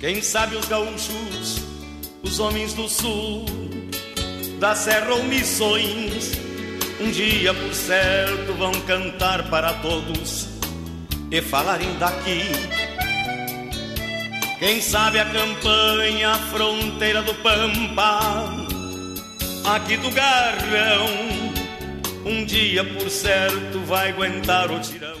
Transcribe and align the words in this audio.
Quem 0.00 0.22
sabe 0.22 0.54
os 0.54 0.66
gaúchos, 0.66 1.60
os 2.22 2.38
homens 2.38 2.72
do 2.72 2.88
sul, 2.88 3.44
da 4.60 4.72
serra 4.72 5.12
ou 5.12 5.24
missões, 5.24 6.38
um 7.00 7.10
dia 7.10 7.52
por 7.52 7.74
certo 7.74 8.52
vão 8.54 8.70
cantar 8.82 9.50
para 9.50 9.72
todos 9.74 10.46
e 11.32 11.42
falarem 11.42 11.92
daqui. 11.98 12.42
Quem 14.60 14.80
sabe 14.80 15.18
a 15.18 15.24
campanha, 15.24 16.30
a 16.30 16.38
fronteira 16.38 17.20
do 17.20 17.34
Pampa, 17.34 18.20
aqui 19.64 19.96
do 19.96 20.12
Garrão, 20.12 21.08
um 22.24 22.44
dia 22.44 22.84
por 22.84 23.10
certo 23.10 23.80
vai 23.80 24.10
aguentar 24.10 24.70
o 24.70 24.78
tirão. 24.80 25.18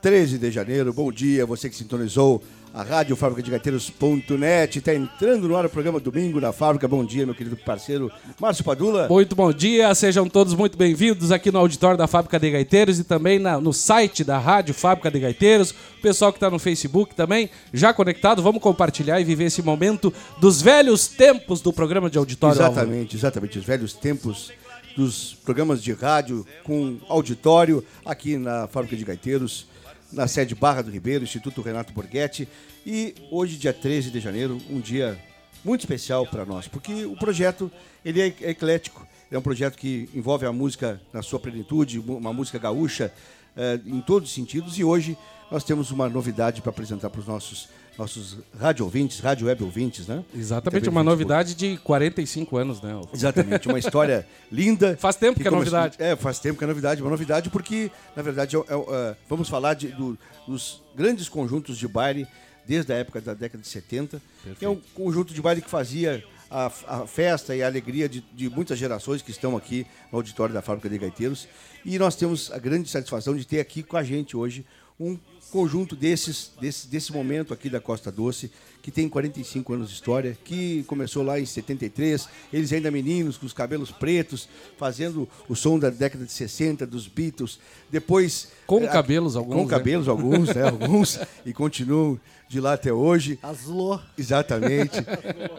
13 0.00 0.38
de 0.38 0.50
janeiro, 0.50 0.94
bom 0.94 1.12
dia, 1.12 1.44
você 1.44 1.68
que 1.68 1.76
sintonizou 1.76 2.42
a 2.76 2.82
Rádio 2.82 3.16
Fábrica 3.16 3.42
de 3.42 3.50
Gaiteiros.net. 3.50 4.78
Está 4.78 4.94
entrando 4.94 5.48
no 5.48 5.56
ar 5.56 5.64
o 5.64 5.70
programa 5.70 5.98
Domingo 5.98 6.38
na 6.38 6.52
Fábrica. 6.52 6.86
Bom 6.86 7.02
dia, 7.06 7.24
meu 7.24 7.34
querido 7.34 7.56
parceiro 7.56 8.12
Márcio 8.38 8.62
Padula. 8.62 9.08
Muito 9.08 9.34
bom 9.34 9.50
dia, 9.50 9.94
sejam 9.94 10.28
todos 10.28 10.52
muito 10.52 10.76
bem-vindos 10.76 11.32
aqui 11.32 11.50
no 11.50 11.58
auditório 11.58 11.96
da 11.96 12.06
Fábrica 12.06 12.38
de 12.38 12.50
Gaiteiros 12.50 12.98
e 12.98 13.04
também 13.04 13.38
na, 13.38 13.58
no 13.58 13.72
site 13.72 14.22
da 14.22 14.38
Rádio 14.38 14.74
Fábrica 14.74 15.10
de 15.10 15.18
Gaiteiros. 15.18 15.70
O 15.70 16.02
pessoal 16.02 16.30
que 16.30 16.36
está 16.36 16.50
no 16.50 16.58
Facebook 16.58 17.14
também, 17.14 17.48
já 17.72 17.94
conectado, 17.94 18.42
vamos 18.42 18.60
compartilhar 18.60 19.18
e 19.18 19.24
viver 19.24 19.44
esse 19.44 19.62
momento 19.62 20.12
dos 20.38 20.60
velhos 20.60 21.08
tempos 21.08 21.62
do 21.62 21.72
programa 21.72 22.10
de 22.10 22.18
auditório. 22.18 22.56
Exatamente, 22.56 23.16
exatamente, 23.16 23.58
os 23.58 23.64
velhos 23.64 23.94
tempos 23.94 24.52
dos 24.94 25.34
programas 25.46 25.82
de 25.82 25.94
rádio 25.94 26.46
com 26.62 26.98
auditório 27.08 27.82
aqui 28.04 28.36
na 28.36 28.68
Fábrica 28.68 28.94
de 28.96 29.04
Gaiteiros 29.04 29.66
na 30.12 30.26
sede 30.26 30.54
Barra 30.54 30.82
do 30.82 30.90
Ribeiro, 30.90 31.24
Instituto 31.24 31.62
Renato 31.62 31.92
Borghetti. 31.92 32.48
E 32.84 33.14
hoje, 33.30 33.56
dia 33.56 33.72
13 33.72 34.10
de 34.10 34.20
janeiro, 34.20 34.60
um 34.70 34.80
dia 34.80 35.18
muito 35.64 35.80
especial 35.80 36.26
para 36.26 36.44
nós, 36.44 36.68
porque 36.68 37.04
o 37.04 37.16
projeto 37.16 37.70
ele 38.04 38.20
é 38.20 38.26
eclético. 38.26 39.06
É 39.30 39.36
um 39.36 39.42
projeto 39.42 39.76
que 39.76 40.08
envolve 40.14 40.46
a 40.46 40.52
música 40.52 41.00
na 41.12 41.20
sua 41.20 41.40
plenitude, 41.40 41.98
uma 41.98 42.32
música 42.32 42.58
gaúcha 42.58 43.12
eh, 43.56 43.80
em 43.84 44.00
todos 44.00 44.28
os 44.28 44.34
sentidos. 44.34 44.78
E 44.78 44.84
hoje 44.84 45.18
nós 45.50 45.64
temos 45.64 45.90
uma 45.90 46.08
novidade 46.08 46.62
para 46.62 46.70
apresentar 46.70 47.10
para 47.10 47.20
os 47.20 47.26
nossos 47.26 47.68
nossos 47.98 48.38
rádio 48.58 48.84
ouvintes, 48.84 49.20
rádio 49.20 49.46
web 49.46 49.64
ouvintes, 49.64 50.06
né? 50.06 50.24
Exatamente, 50.34 50.88
uma 50.88 51.02
novidade 51.02 51.54
de 51.54 51.76
45 51.78 52.56
anos, 52.56 52.82
né? 52.82 53.00
Exatamente, 53.12 53.68
uma 53.68 53.78
história 53.78 54.26
linda. 54.50 54.96
Faz 55.00 55.16
tempo 55.16 55.36
que, 55.36 55.42
que 55.42 55.48
é 55.48 55.50
novidade. 55.50 55.96
É, 55.98 56.14
faz 56.14 56.38
tempo 56.38 56.58
que 56.58 56.64
é 56.64 56.66
novidade, 56.66 57.00
uma 57.00 57.10
novidade 57.10 57.50
porque, 57.50 57.90
na 58.14 58.22
verdade, 58.22 58.56
é, 58.56 58.58
é, 58.58 58.62
é, 58.62 59.16
vamos 59.28 59.48
falar 59.48 59.74
de, 59.74 59.88
do, 59.88 60.18
dos 60.46 60.82
grandes 60.94 61.28
conjuntos 61.28 61.78
de 61.78 61.88
baile 61.88 62.26
desde 62.66 62.92
a 62.92 62.96
época 62.96 63.20
da 63.20 63.32
década 63.32 63.62
de 63.62 63.68
70. 63.68 64.20
Perfeito. 64.42 64.64
É 64.64 64.68
um 64.68 64.80
conjunto 64.94 65.32
de 65.32 65.40
baile 65.40 65.62
que 65.62 65.70
fazia 65.70 66.22
a, 66.50 66.66
a 66.86 67.06
festa 67.06 67.54
e 67.54 67.62
a 67.62 67.66
alegria 67.66 68.08
de, 68.08 68.20
de, 68.32 68.48
muitas 68.48 68.78
gerações 68.78 69.22
que 69.22 69.30
estão 69.30 69.56
aqui 69.56 69.86
no 70.10 70.18
auditório 70.18 70.54
da 70.54 70.62
Fábrica 70.62 70.88
de 70.88 70.98
Gaiteiros. 70.98 71.48
E 71.84 71.98
nós 71.98 72.16
temos 72.16 72.52
a 72.52 72.58
grande 72.58 72.88
satisfação 72.88 73.36
de 73.36 73.46
ter 73.46 73.60
aqui 73.60 73.82
com 73.82 73.96
a 73.96 74.02
gente 74.02 74.36
hoje 74.36 74.64
um 74.98 75.18
conjunto 75.50 75.96
desses, 75.96 76.50
desse, 76.60 76.88
desse 76.88 77.12
momento 77.12 77.54
aqui 77.54 77.70
da 77.70 77.80
Costa 77.80 78.10
Doce, 78.10 78.50
que 78.82 78.90
tem 78.90 79.08
45 79.08 79.72
anos 79.72 79.88
de 79.88 79.94
história, 79.94 80.38
que 80.44 80.84
começou 80.84 81.22
lá 81.22 81.40
em 81.40 81.46
73, 81.46 82.28
eles 82.52 82.72
ainda 82.72 82.90
meninos, 82.90 83.36
com 83.36 83.46
os 83.46 83.52
cabelos 83.52 83.90
pretos, 83.90 84.48
fazendo 84.78 85.28
o 85.48 85.56
som 85.56 85.78
da 85.78 85.90
década 85.90 86.24
de 86.24 86.32
60, 86.32 86.86
dos 86.86 87.08
Beatles. 87.08 87.58
Depois. 87.90 88.48
Com 88.66 88.84
é, 88.84 88.86
cabelos 88.86 89.36
alguns. 89.36 89.54
Com 89.56 89.64
né? 89.64 89.70
cabelos 89.70 90.08
alguns, 90.08 90.54
né? 90.54 90.62
Alguns, 90.68 91.18
e 91.44 91.52
continuam 91.52 92.20
de 92.48 92.60
lá 92.60 92.74
até 92.74 92.92
hoje. 92.92 93.38
Azul. 93.42 94.00
Exatamente. 94.16 94.96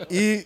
E 0.09 0.45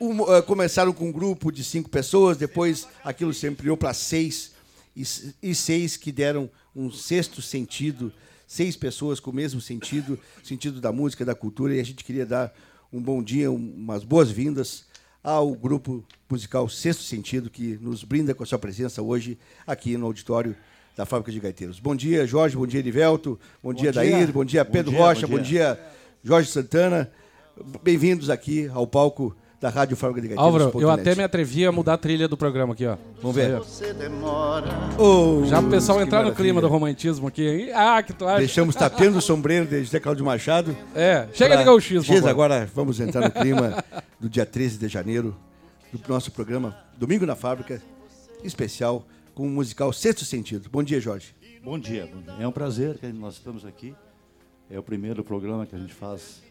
um, 0.00 0.20
uh, 0.22 0.42
começaram 0.42 0.92
com 0.92 1.08
um 1.08 1.12
grupo 1.12 1.50
de 1.50 1.64
cinco 1.64 1.88
pessoas, 1.88 2.36
depois 2.36 2.86
aquilo 3.02 3.32
se 3.32 3.46
ampliou 3.46 3.76
para 3.76 3.94
seis, 3.94 4.52
e, 4.96 5.02
e 5.42 5.54
seis 5.54 5.96
que 5.96 6.12
deram 6.12 6.50
um 6.74 6.90
sexto 6.90 7.40
sentido 7.40 8.12
seis 8.48 8.74
pessoas 8.74 9.20
com 9.20 9.30
o 9.30 9.34
mesmo 9.34 9.60
sentido, 9.60 10.18
sentido 10.42 10.80
da 10.80 10.90
música, 10.90 11.22
da 11.22 11.34
cultura, 11.34 11.76
e 11.76 11.80
a 11.80 11.84
gente 11.84 12.02
queria 12.02 12.24
dar 12.24 12.52
um 12.90 13.00
bom 13.00 13.22
dia, 13.22 13.50
umas 13.52 14.02
boas-vindas 14.02 14.86
ao 15.22 15.52
grupo 15.52 16.02
musical 16.30 16.66
Sexto 16.66 17.02
Sentido, 17.02 17.50
que 17.50 17.78
nos 17.82 18.02
brinda 18.02 18.34
com 18.34 18.42
a 18.42 18.46
sua 18.46 18.58
presença 18.58 19.02
hoje 19.02 19.38
aqui 19.66 19.98
no 19.98 20.06
auditório 20.06 20.56
da 20.96 21.04
Fábrica 21.04 21.30
de 21.30 21.38
Gaiteiros. 21.38 21.78
Bom 21.78 21.94
dia, 21.94 22.26
Jorge, 22.26 22.56
bom 22.56 22.66
dia, 22.66 22.80
Erivelto, 22.80 23.38
bom, 23.62 23.68
bom 23.68 23.74
dia, 23.74 23.92
dia, 23.92 24.02
Daír, 24.02 24.32
bom 24.32 24.44
dia, 24.44 24.64
Pedro 24.64 24.92
bom 24.92 24.96
dia, 24.96 25.06
Rocha, 25.06 25.26
bom 25.26 25.38
dia. 25.38 25.74
bom 25.74 25.74
dia, 25.74 25.80
Jorge 26.24 26.50
Santana. 26.50 27.12
Bem-vindos 27.82 28.30
aqui 28.30 28.66
ao 28.68 28.86
palco 28.86 29.36
da 29.60 29.68
Rádio 29.68 29.96
Fábrica 29.96 30.28
de. 30.28 30.34
Álvaro, 30.38 30.72
eu 30.80 30.90
até 30.90 31.14
me 31.14 31.22
atrevi 31.22 31.66
a 31.66 31.72
mudar 31.72 31.94
a 31.94 31.98
trilha 31.98 32.28
do 32.28 32.36
programa 32.36 32.74
aqui, 32.74 32.86
ó. 32.86 32.96
Vamos 33.20 33.34
ver. 33.34 33.60
Oh, 34.96 35.44
Já 35.46 35.58
o 35.60 35.68
pessoal 35.68 36.00
entrar 36.00 36.22
no 36.24 36.32
clima 36.32 36.60
do 36.60 36.68
romantismo 36.68 37.26
aqui, 37.26 37.46
hein? 37.46 37.70
Ah, 37.74 38.02
que 38.02 38.12
tu 38.12 38.26
acha? 38.26 38.38
Deixamos 38.38 38.74
tapendo 38.76 39.18
o 39.18 39.20
sombreiro 39.20 39.66
de 39.66 39.82
José 39.82 39.98
Cláudio 39.98 40.24
Machado. 40.24 40.76
É, 40.94 41.26
chega 41.32 41.54
pra... 41.54 41.58
de 41.58 41.64
gauchismo. 41.64 42.04
Dias, 42.04 42.24
agora 42.24 42.68
vamos 42.72 43.00
entrar 43.00 43.20
no 43.20 43.30
clima 43.30 43.82
do 44.20 44.28
dia 44.28 44.46
13 44.46 44.78
de 44.78 44.88
janeiro 44.88 45.36
do 45.92 46.00
nosso 46.08 46.30
programa 46.30 46.76
Domingo 46.96 47.26
na 47.26 47.34
Fábrica, 47.34 47.82
especial 48.44 49.04
com 49.34 49.44
o 49.44 49.50
musical 49.50 49.92
Sexto 49.92 50.24
Sentido. 50.24 50.68
Bom 50.70 50.84
dia, 50.84 51.00
Jorge. 51.00 51.34
Bom 51.64 51.78
dia. 51.78 52.08
É 52.38 52.46
um 52.46 52.52
prazer 52.52 52.96
que 52.98 53.08
nós 53.08 53.34
estamos 53.34 53.64
aqui. 53.64 53.94
É 54.70 54.78
o 54.78 54.82
primeiro 54.82 55.24
programa 55.24 55.66
que 55.66 55.74
a 55.74 55.78
gente 55.78 55.94
faz 55.94 56.42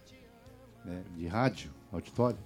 né, 0.84 1.04
de 1.16 1.28
rádio, 1.28 1.70
auditório 1.92 2.38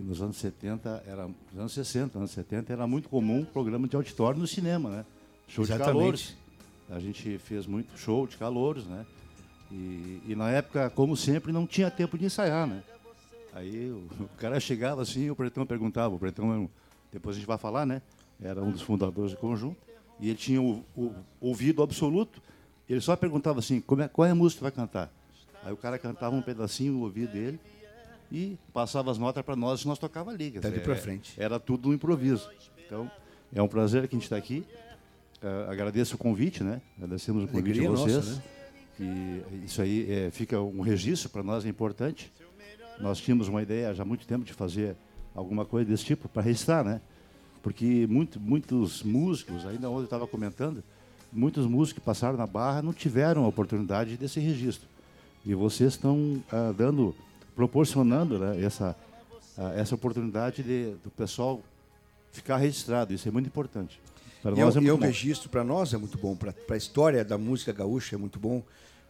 que 0.00 0.06
nos 0.06 0.22
anos 0.22 0.36
70 0.36 1.04
era, 1.06 1.28
nos 1.28 1.58
anos 1.58 1.72
60, 1.72 2.18
anos 2.18 2.30
70 2.30 2.72
era 2.72 2.86
muito 2.86 3.08
comum 3.08 3.44
programa 3.44 3.86
de 3.86 3.94
auditório 3.94 4.40
no 4.40 4.46
cinema, 4.46 4.90
né? 4.90 5.06
Show 5.46 5.64
Exatamente. 5.64 5.86
de 5.86 5.98
calores. 5.98 6.36
A 6.90 6.98
gente 6.98 7.38
fez 7.38 7.66
muito 7.66 7.96
show 7.98 8.26
de 8.26 8.36
calores, 8.36 8.84
né? 8.84 9.06
E, 9.70 10.22
e, 10.26 10.34
na 10.34 10.50
época, 10.50 10.90
como 10.90 11.16
sempre, 11.16 11.52
não 11.52 11.66
tinha 11.66 11.90
tempo 11.90 12.18
de 12.18 12.24
ensaiar, 12.24 12.66
né? 12.66 12.82
Aí 13.52 13.90
o, 13.90 14.08
o 14.24 14.28
cara 14.36 14.58
chegava 14.58 15.02
assim, 15.02 15.30
o 15.30 15.36
Pretão 15.36 15.64
perguntava, 15.64 16.14
o 16.14 16.18
Pretão, 16.18 16.68
depois 17.12 17.36
a 17.36 17.38
gente 17.38 17.46
vai 17.46 17.58
falar, 17.58 17.86
né? 17.86 18.02
Era 18.42 18.62
um 18.62 18.72
dos 18.72 18.82
fundadores 18.82 19.32
do 19.32 19.38
conjunto, 19.38 19.76
e 20.18 20.28
ele 20.28 20.38
tinha 20.38 20.60
o, 20.60 20.84
o 20.96 21.14
ouvido 21.40 21.82
absoluto, 21.82 22.42
ele 22.88 23.00
só 23.00 23.14
perguntava 23.14 23.60
assim, 23.60 23.80
como 23.80 24.02
é, 24.02 24.08
qual 24.08 24.26
é 24.26 24.30
a 24.30 24.34
música 24.34 24.58
que 24.58 24.62
vai 24.62 24.72
cantar? 24.72 25.12
Aí 25.62 25.72
o 25.72 25.76
cara 25.76 25.98
cantava 25.98 26.34
um 26.34 26.42
pedacinho 26.42 26.94
no 26.94 27.02
ouvido 27.02 27.32
dele, 27.32 27.60
e 28.30 28.56
passava 28.72 29.10
as 29.10 29.18
notas 29.18 29.44
para 29.44 29.56
nós 29.56 29.82
e 29.82 29.86
nós 29.88 29.98
tocava 29.98 30.30
ali. 30.30 30.50
Dali 30.50 30.80
para 30.80 30.96
frente. 30.96 31.34
Era 31.40 31.58
tudo 31.58 31.88
um 31.88 31.92
improviso. 31.92 32.48
Então, 32.86 33.10
é 33.52 33.62
um 33.62 33.68
prazer 33.68 34.06
que 34.08 34.14
a 34.14 34.18
gente 34.18 34.24
está 34.24 34.36
aqui. 34.36 34.64
Uh, 35.42 35.70
agradeço 35.70 36.14
o 36.14 36.18
convite, 36.18 36.62
né? 36.62 36.80
Agradecemos 36.96 37.44
o 37.44 37.48
convite 37.48 37.80
Alegria 37.80 37.88
a 37.88 37.92
vocês. 37.92 38.16
Nossa, 38.16 38.34
né? 38.36 38.42
E 39.00 39.64
isso 39.64 39.80
aí 39.80 40.12
é, 40.12 40.30
fica 40.30 40.60
um 40.60 40.82
registro 40.82 41.30
para 41.30 41.42
nós, 41.42 41.64
é 41.64 41.68
importante. 41.68 42.30
Nós 43.00 43.18
tínhamos 43.18 43.48
uma 43.48 43.62
ideia 43.62 43.94
já 43.94 44.02
há 44.02 44.06
muito 44.06 44.26
tempo 44.26 44.44
de 44.44 44.52
fazer 44.52 44.94
alguma 45.34 45.64
coisa 45.64 45.88
desse 45.88 46.04
tipo 46.04 46.28
para 46.28 46.42
registrar, 46.42 46.84
né? 46.84 47.00
Porque 47.62 48.06
muito, 48.08 48.38
muitos 48.38 49.02
músicos, 49.02 49.64
ainda 49.64 49.88
ontem 49.88 50.02
eu 50.02 50.04
estava 50.04 50.26
comentando, 50.26 50.84
muitos 51.32 51.66
músicos 51.66 51.94
que 51.94 52.04
passaram 52.04 52.36
na 52.36 52.46
Barra 52.46 52.82
não 52.82 52.92
tiveram 52.92 53.44
a 53.44 53.48
oportunidade 53.48 54.18
desse 54.18 54.38
registro. 54.38 54.86
E 55.46 55.54
vocês 55.54 55.94
estão 55.94 56.42
uh, 56.52 56.74
dando 56.76 57.14
proporcionando 57.60 58.38
né, 58.38 58.64
essa, 58.64 58.96
essa 59.76 59.94
oportunidade 59.94 60.62
de, 60.62 60.94
do 61.04 61.10
pessoal 61.10 61.60
ficar 62.32 62.56
registrado. 62.56 63.12
Isso 63.12 63.28
é 63.28 63.30
muito 63.30 63.48
importante. 63.48 64.00
Para 64.42 64.52
nós 64.52 64.76
é, 64.76 64.78
é, 64.78 64.80
muito 64.80 64.96
e 64.96 64.98
bom. 64.98 65.06
registro 65.06 65.50
para 65.50 65.62
nós 65.62 65.92
é 65.92 65.98
muito 65.98 66.16
bom, 66.16 66.34
para 66.34 66.54
a 66.70 66.76
história 66.76 67.22
da 67.22 67.36
música 67.36 67.70
gaúcha 67.70 68.16
é 68.16 68.18
muito 68.18 68.38
bom, 68.38 68.62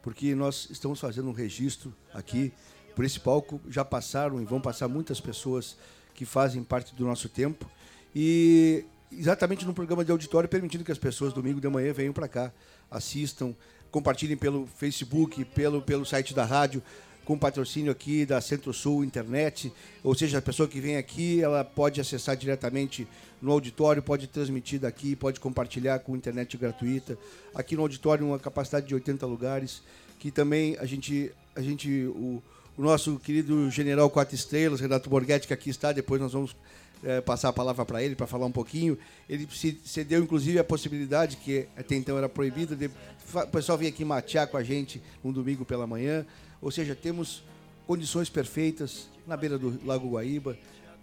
porque 0.02 0.34
nós 0.34 0.66
estamos 0.68 0.98
fazendo 0.98 1.28
um 1.28 1.32
registro 1.32 1.94
aqui. 2.12 2.52
Por 2.96 3.04
esse 3.04 3.20
palco 3.20 3.60
já 3.68 3.84
passaram 3.84 4.42
e 4.42 4.44
vão 4.44 4.60
passar 4.60 4.88
muitas 4.88 5.20
pessoas 5.20 5.76
que 6.12 6.24
fazem 6.24 6.64
parte 6.64 6.92
do 6.92 7.04
nosso 7.04 7.28
tempo. 7.28 7.70
E 8.12 8.84
exatamente 9.12 9.64
no 9.64 9.72
programa 9.72 10.04
de 10.04 10.10
auditório, 10.10 10.48
permitindo 10.48 10.82
que 10.82 10.90
as 10.90 10.98
pessoas 10.98 11.32
domingo 11.32 11.60
de 11.60 11.68
manhã 11.68 11.92
venham 11.92 12.12
para 12.12 12.26
cá, 12.26 12.52
assistam, 12.90 13.54
compartilhem 13.92 14.36
pelo 14.36 14.66
Facebook, 14.66 15.44
pelo, 15.44 15.80
pelo 15.80 16.04
site 16.04 16.34
da 16.34 16.44
rádio 16.44 16.82
com 17.30 17.38
patrocínio 17.38 17.92
aqui 17.92 18.26
da 18.26 18.40
Centro-Sul 18.40 19.04
Internet, 19.04 19.72
ou 20.02 20.16
seja, 20.16 20.38
a 20.38 20.42
pessoa 20.42 20.68
que 20.68 20.80
vem 20.80 20.96
aqui, 20.96 21.40
ela 21.40 21.64
pode 21.64 22.00
acessar 22.00 22.36
diretamente 22.36 23.06
no 23.40 23.52
auditório, 23.52 24.02
pode 24.02 24.26
transmitir 24.26 24.80
daqui, 24.80 25.14
pode 25.14 25.38
compartilhar 25.38 26.00
com 26.00 26.16
internet 26.16 26.56
gratuita. 26.56 27.16
Aqui 27.54 27.76
no 27.76 27.82
auditório, 27.82 28.26
uma 28.26 28.38
capacidade 28.40 28.88
de 28.88 28.94
80 28.96 29.24
lugares, 29.26 29.80
que 30.18 30.32
também 30.32 30.76
a 30.80 30.84
gente, 30.84 31.30
a 31.54 31.62
gente 31.62 32.06
o, 32.06 32.42
o 32.76 32.82
nosso 32.82 33.16
querido 33.20 33.70
general 33.70 34.10
Quatro 34.10 34.34
Estrelas, 34.34 34.80
Renato 34.80 35.08
Borghetti, 35.08 35.46
que 35.46 35.54
aqui 35.54 35.70
está, 35.70 35.92
depois 35.92 36.20
nós 36.20 36.32
vamos 36.32 36.56
é, 37.04 37.20
passar 37.20 37.50
a 37.50 37.52
palavra 37.52 37.84
para 37.84 38.02
ele 38.02 38.16
para 38.16 38.26
falar 38.26 38.46
um 38.46 38.52
pouquinho. 38.52 38.98
Ele 39.28 39.46
cedeu, 39.84 40.20
inclusive, 40.20 40.58
a 40.58 40.64
possibilidade, 40.64 41.36
que 41.36 41.68
até 41.76 41.94
então 41.94 42.18
era 42.18 42.28
proibida, 42.28 42.74
de 42.74 42.90
o 43.32 43.46
pessoal 43.46 43.78
vir 43.78 43.86
aqui 43.86 44.04
matear 44.04 44.48
com 44.48 44.56
a 44.56 44.64
gente 44.64 45.00
um 45.22 45.30
domingo 45.30 45.64
pela 45.64 45.86
manhã 45.86 46.26
Ou 46.60 46.70
seja, 46.70 46.94
temos 46.94 47.42
condições 47.86 48.28
perfeitas 48.28 49.08
na 49.26 49.36
beira 49.36 49.58
do 49.58 49.80
Lago 49.84 50.10
Guaíba, 50.10 50.56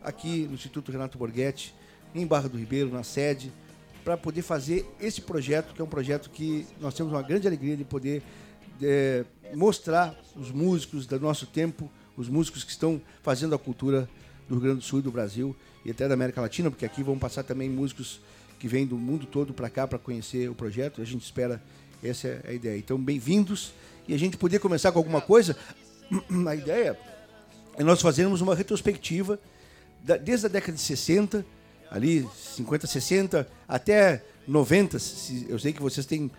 aqui 0.03 0.47
no 0.47 0.53
Instituto 0.53 0.91
Renato 0.91 1.17
Borghetti, 1.17 1.73
em 2.13 2.25
Barra 2.25 2.47
do 2.47 2.57
Ribeiro, 2.57 2.89
na 2.89 3.03
sede, 3.03 3.51
para 4.03 4.15
poder 4.15 4.41
fazer 4.41 4.85
esse 5.01 5.21
projeto, 5.21 5.73
que 5.73 5.81
é 5.81 5.83
um 5.83 5.89
projeto 5.89 6.29
que 6.29 6.65
nós 6.79 6.93
temos 6.93 7.11
uma 7.11 7.21
grande 7.21 7.47
alegria 7.47 7.75
de 7.75 7.83
poder 7.83 8.21
é, 8.81 9.25
mostrar 9.53 10.15
os 10.35 10.51
músicos 10.51 11.05
do 11.05 11.19
nosso 11.19 11.45
tempo, 11.45 11.91
os 12.15 12.29
músicos 12.29 12.63
que 12.63 12.71
estão 12.71 13.01
fazendo 13.21 13.53
a 13.53 13.59
cultura 13.59 14.09
do 14.47 14.55
Rio 14.55 14.63
Grande 14.63 14.79
do 14.79 14.85
Sul 14.85 14.99
e 14.99 15.01
do 15.01 15.11
Brasil 15.11 15.55
e 15.83 15.91
até 15.91 16.07
da 16.07 16.13
América 16.13 16.39
Latina, 16.39 16.69
porque 16.69 16.85
aqui 16.85 17.03
vão 17.03 17.17
passar 17.19 17.43
também 17.43 17.69
músicos 17.69 18.21
que 18.59 18.67
vêm 18.67 18.85
do 18.85 18.97
mundo 18.97 19.25
todo 19.25 19.53
para 19.53 19.69
cá 19.69 19.87
para 19.87 19.99
conhecer 19.99 20.49
o 20.49 20.55
projeto. 20.55 21.01
A 21.01 21.05
gente 21.05 21.23
espera 21.23 21.61
essa 22.03 22.27
é 22.27 22.41
a 22.47 22.53
ideia. 22.53 22.77
Então, 22.77 22.97
bem-vindos 22.97 23.73
e 24.07 24.13
a 24.13 24.19
gente 24.19 24.37
poder 24.37 24.59
começar 24.59 24.91
com 24.91 24.99
alguma 24.99 25.21
coisa. 25.21 25.55
A 26.47 26.55
ideia 26.55 26.97
é 27.77 27.83
nós 27.83 28.01
fazermos 28.01 28.41
uma 28.41 28.55
retrospectiva 28.55 29.39
da, 30.03 30.17
desde 30.17 30.45
a 30.45 30.49
década 30.49 30.73
de 30.73 30.81
60, 30.81 31.45
ali 31.91 32.27
50, 32.55 32.87
60 32.87 33.47
até 33.67 34.23
90. 34.47 34.97
Eu 35.49 35.59
sei 35.59 35.73
que 35.73 35.81
vocês 35.81 36.05
têm 36.05 36.31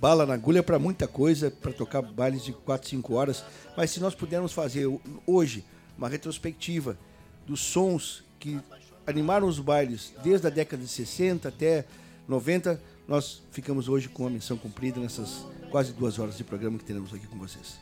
bala 0.00 0.26
na 0.26 0.34
agulha 0.34 0.62
para 0.62 0.78
muita 0.78 1.06
coisa, 1.06 1.50
para 1.50 1.72
tocar 1.72 2.02
bailes 2.02 2.44
de 2.44 2.52
4, 2.52 2.88
5 2.88 3.14
horas, 3.14 3.44
mas 3.76 3.90
se 3.90 4.00
nós 4.00 4.14
pudermos 4.14 4.52
fazer 4.52 4.86
hoje 5.26 5.64
uma 5.96 6.08
retrospectiva 6.08 6.98
dos 7.46 7.60
sons 7.60 8.24
que 8.40 8.58
animaram 9.06 9.46
os 9.46 9.58
bailes 9.58 10.12
desde 10.22 10.46
a 10.46 10.50
década 10.50 10.82
de 10.82 10.88
60 10.88 11.48
até 11.48 11.84
90, 12.26 12.80
nós 13.06 13.42
ficamos 13.50 13.88
hoje 13.88 14.08
com 14.08 14.26
a 14.26 14.30
missão 14.30 14.56
cumprida 14.56 14.98
nessas 14.98 15.44
quase 15.72 15.92
duas 15.92 16.18
horas 16.18 16.36
de 16.36 16.44
programa 16.44 16.78
que 16.78 16.84
teremos 16.84 17.12
aqui 17.14 17.26
com 17.26 17.38
vocês. 17.38 17.80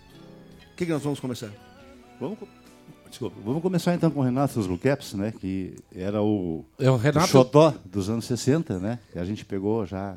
O 0.72 0.76
que, 0.76 0.86
que 0.86 0.92
nós 0.92 1.02
vamos 1.02 1.18
começar? 1.18 1.50
Vamos, 2.20 2.38
desculpa, 3.08 3.36
vamos 3.44 3.60
começar 3.60 3.94
então 3.94 4.10
com 4.12 4.20
o 4.20 4.22
Renato 4.22 4.54
dos 4.54 4.68
Blue 4.68 4.78
Caps, 4.78 5.14
né? 5.14 5.34
Que 5.38 5.74
era 5.94 6.22
o, 6.22 6.64
é 6.78 6.88
o, 6.88 6.96
Renato... 6.96 7.26
o 7.26 7.28
xodó 7.28 7.74
dos 7.84 8.08
anos 8.08 8.26
60, 8.26 8.78
né? 8.78 9.00
Que 9.12 9.18
a 9.18 9.24
gente 9.24 9.44
pegou 9.44 9.84
já, 9.84 10.16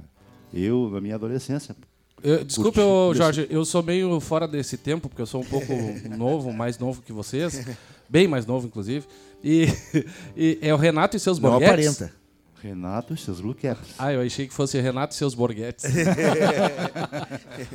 eu, 0.53 0.87
na 0.91 1.01
minha 1.01 1.15
adolescência. 1.15 1.75
Eu, 2.21 2.45
desculpa, 2.45 2.79
eu, 2.79 3.11
Jorge, 3.15 3.47
eu 3.49 3.65
sou 3.65 3.81
meio 3.81 4.19
fora 4.19 4.47
desse 4.47 4.77
tempo, 4.77 5.09
porque 5.09 5.23
eu 5.23 5.25
sou 5.25 5.41
um 5.41 5.45
pouco 5.45 5.73
novo, 6.15 6.53
mais 6.53 6.77
novo 6.77 7.01
que 7.01 7.11
vocês. 7.11 7.65
Bem 8.07 8.27
mais 8.27 8.45
novo, 8.45 8.67
inclusive. 8.67 9.07
E, 9.43 9.67
e 10.37 10.59
é 10.61 10.71
o 10.73 10.77
Renato 10.77 11.17
e 11.17 11.19
seus 11.19 11.39
Não 11.39 11.49
borguetes. 11.49 11.95
aparenta. 11.95 12.22
Renato 12.63 13.13
e 13.13 13.17
seus 13.17 13.41
Caps. 13.61 13.95
Ah, 13.99 14.13
eu 14.13 14.21
achei 14.21 14.47
que 14.47 14.53
fosse 14.53 14.79
Renato 14.79 15.13
e 15.13 15.17
seus 15.17 15.35
borguetes. 15.35 15.83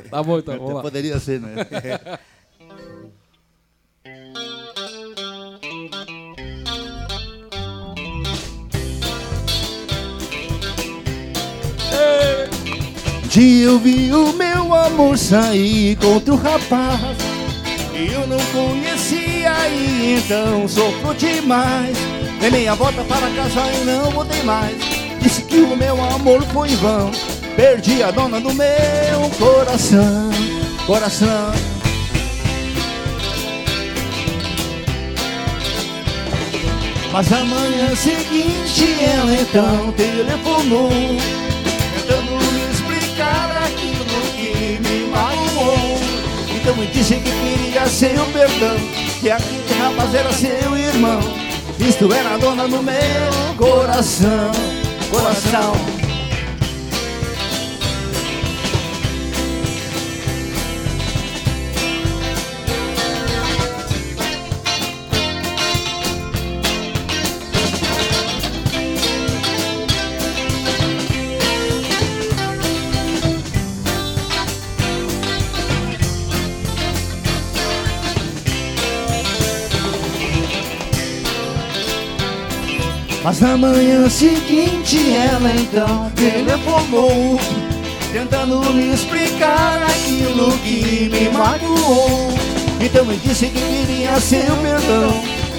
tá 0.09 0.23
bom, 0.23 0.39
então, 0.39 0.57
vamos 0.57 0.73
lá. 0.73 0.81
Poderia 0.81 1.19
ser, 1.19 1.39
né? 1.39 1.53
dia 13.29 13.65
eu 13.65 13.77
vi 13.77 14.11
o 14.11 14.33
meu 14.33 14.73
amor 14.73 15.15
sair 15.15 15.95
com 15.97 16.07
outro 16.07 16.35
rapaz 16.35 16.99
E 17.93 18.11
eu 18.11 18.25
não 18.25 18.39
conhecia 18.47 19.69
e 19.69 20.15
então 20.15 20.67
sofro 20.67 21.13
demais 21.13 21.95
Dei 22.39 22.49
meia 22.49 22.73
volta 22.73 23.03
para 23.03 23.29
casa 23.31 23.69
e 23.73 23.83
não 23.83 24.11
voltei 24.11 24.41
mais. 24.43 24.77
Disse 25.19 25.43
que 25.43 25.57
o 25.57 25.75
meu 25.75 26.01
amor 26.01 26.41
foi 26.53 26.69
em 26.69 26.75
vão. 26.77 27.11
Perdi 27.55 28.01
a 28.01 28.11
dona 28.11 28.39
do 28.39 28.53
meu 28.53 29.29
coração. 29.37 30.29
Coração. 30.87 31.51
Mas 37.11 37.33
amanhã 37.33 37.93
seguinte 37.95 39.03
ela 39.03 39.33
então 39.33 39.91
telefonou 39.93 40.91
Tentando 40.91 42.31
me 42.53 42.71
explicar 42.71 43.63
aquilo 43.65 44.05
que 44.35 44.79
me 44.79 45.07
magoou. 45.09 45.97
Então 46.55 46.75
me 46.75 46.85
disse 46.87 47.15
que 47.15 47.31
queria 47.31 47.87
seu 47.87 48.25
perdão 48.27 48.77
Que 49.19 49.31
aquele 49.31 49.73
rapaz 49.81 50.13
era 50.13 50.31
seu 50.31 50.77
irmão 50.77 51.48
Isto 51.79 52.13
era 52.13 52.37
dona 52.37 52.67
do 52.67 52.83
meu 52.83 53.55
coração. 53.57 54.51
Coração 55.09 55.98
Mas 83.29 83.41
na 83.41 83.55
manhã 83.55 84.09
seguinte 84.09 84.97
ela 85.15 85.51
então 85.51 86.11
telefonou 86.15 87.39
Tentando 88.11 88.73
me 88.73 88.91
explicar 88.91 89.83
aquilo 89.83 90.51
que 90.63 91.11
me 91.13 91.29
magoou. 91.29 92.33
Então 92.81 93.05
me 93.05 93.15
disse 93.17 93.45
que 93.45 93.85
queria 93.85 94.19
seu 94.19 94.55
perdão 94.63 95.13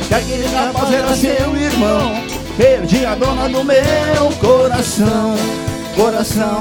Que 0.09 0.15
aquele 0.15 0.47
rapaz 0.49 0.93
era 0.93 1.15
seu 1.15 1.57
irmão. 1.57 2.25
Perdi 2.57 3.07
a 3.07 3.15
dona 3.15 3.49
do 3.49 3.63
meu 3.63 4.33
coração 4.41 5.37
Coração. 5.95 6.61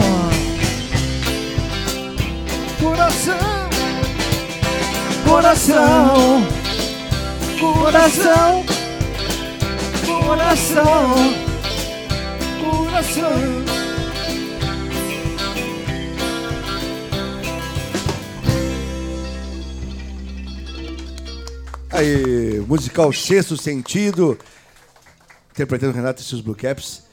Coração. 2.80 3.70
Coração. 5.26 6.44
Coração 7.60 8.79
coração, 10.30 10.84
coração. 12.62 13.32
Aí, 21.90 22.60
musical 22.68 23.12
Sexto 23.12 23.58
Sentido, 23.58 24.38
interpretando 25.52 25.96
Renato 25.96 26.22
e 26.22 26.24
seus 26.24 26.42
Blue 26.42 26.56
Caps. 26.56 27.06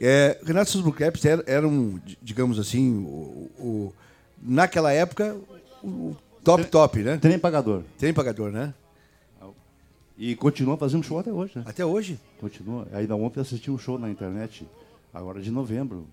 É, 0.00 0.36
Renato 0.44 0.68
e 0.68 0.72
seus 0.72 0.82
Blue 0.82 0.92
Caps 0.92 1.24
eram, 1.24 1.44
eram 1.46 2.00
digamos 2.20 2.58
assim, 2.58 2.96
o, 3.04 3.48
o, 3.60 3.94
naquela 4.42 4.92
época, 4.92 5.36
o 5.84 6.16
top 6.42 6.64
top, 6.64 6.98
né? 6.98 7.16
Trem 7.16 7.38
pagador. 7.38 7.84
Trem 7.96 8.12
pagador, 8.12 8.50
né? 8.50 8.74
E 10.18 10.34
continua 10.34 10.76
fazendo 10.76 11.02
show 11.02 11.18
até 11.18 11.30
hoje, 11.30 11.52
né? 11.56 11.64
Até 11.66 11.84
hoje? 11.84 12.18
Continua. 12.40 12.88
Ainda 12.92 13.14
ontem 13.14 13.40
assisti 13.40 13.70
um 13.70 13.76
show 13.76 13.98
na 13.98 14.10
internet, 14.10 14.66
agora 15.12 15.40
de 15.40 15.50
novembro. 15.50 16.06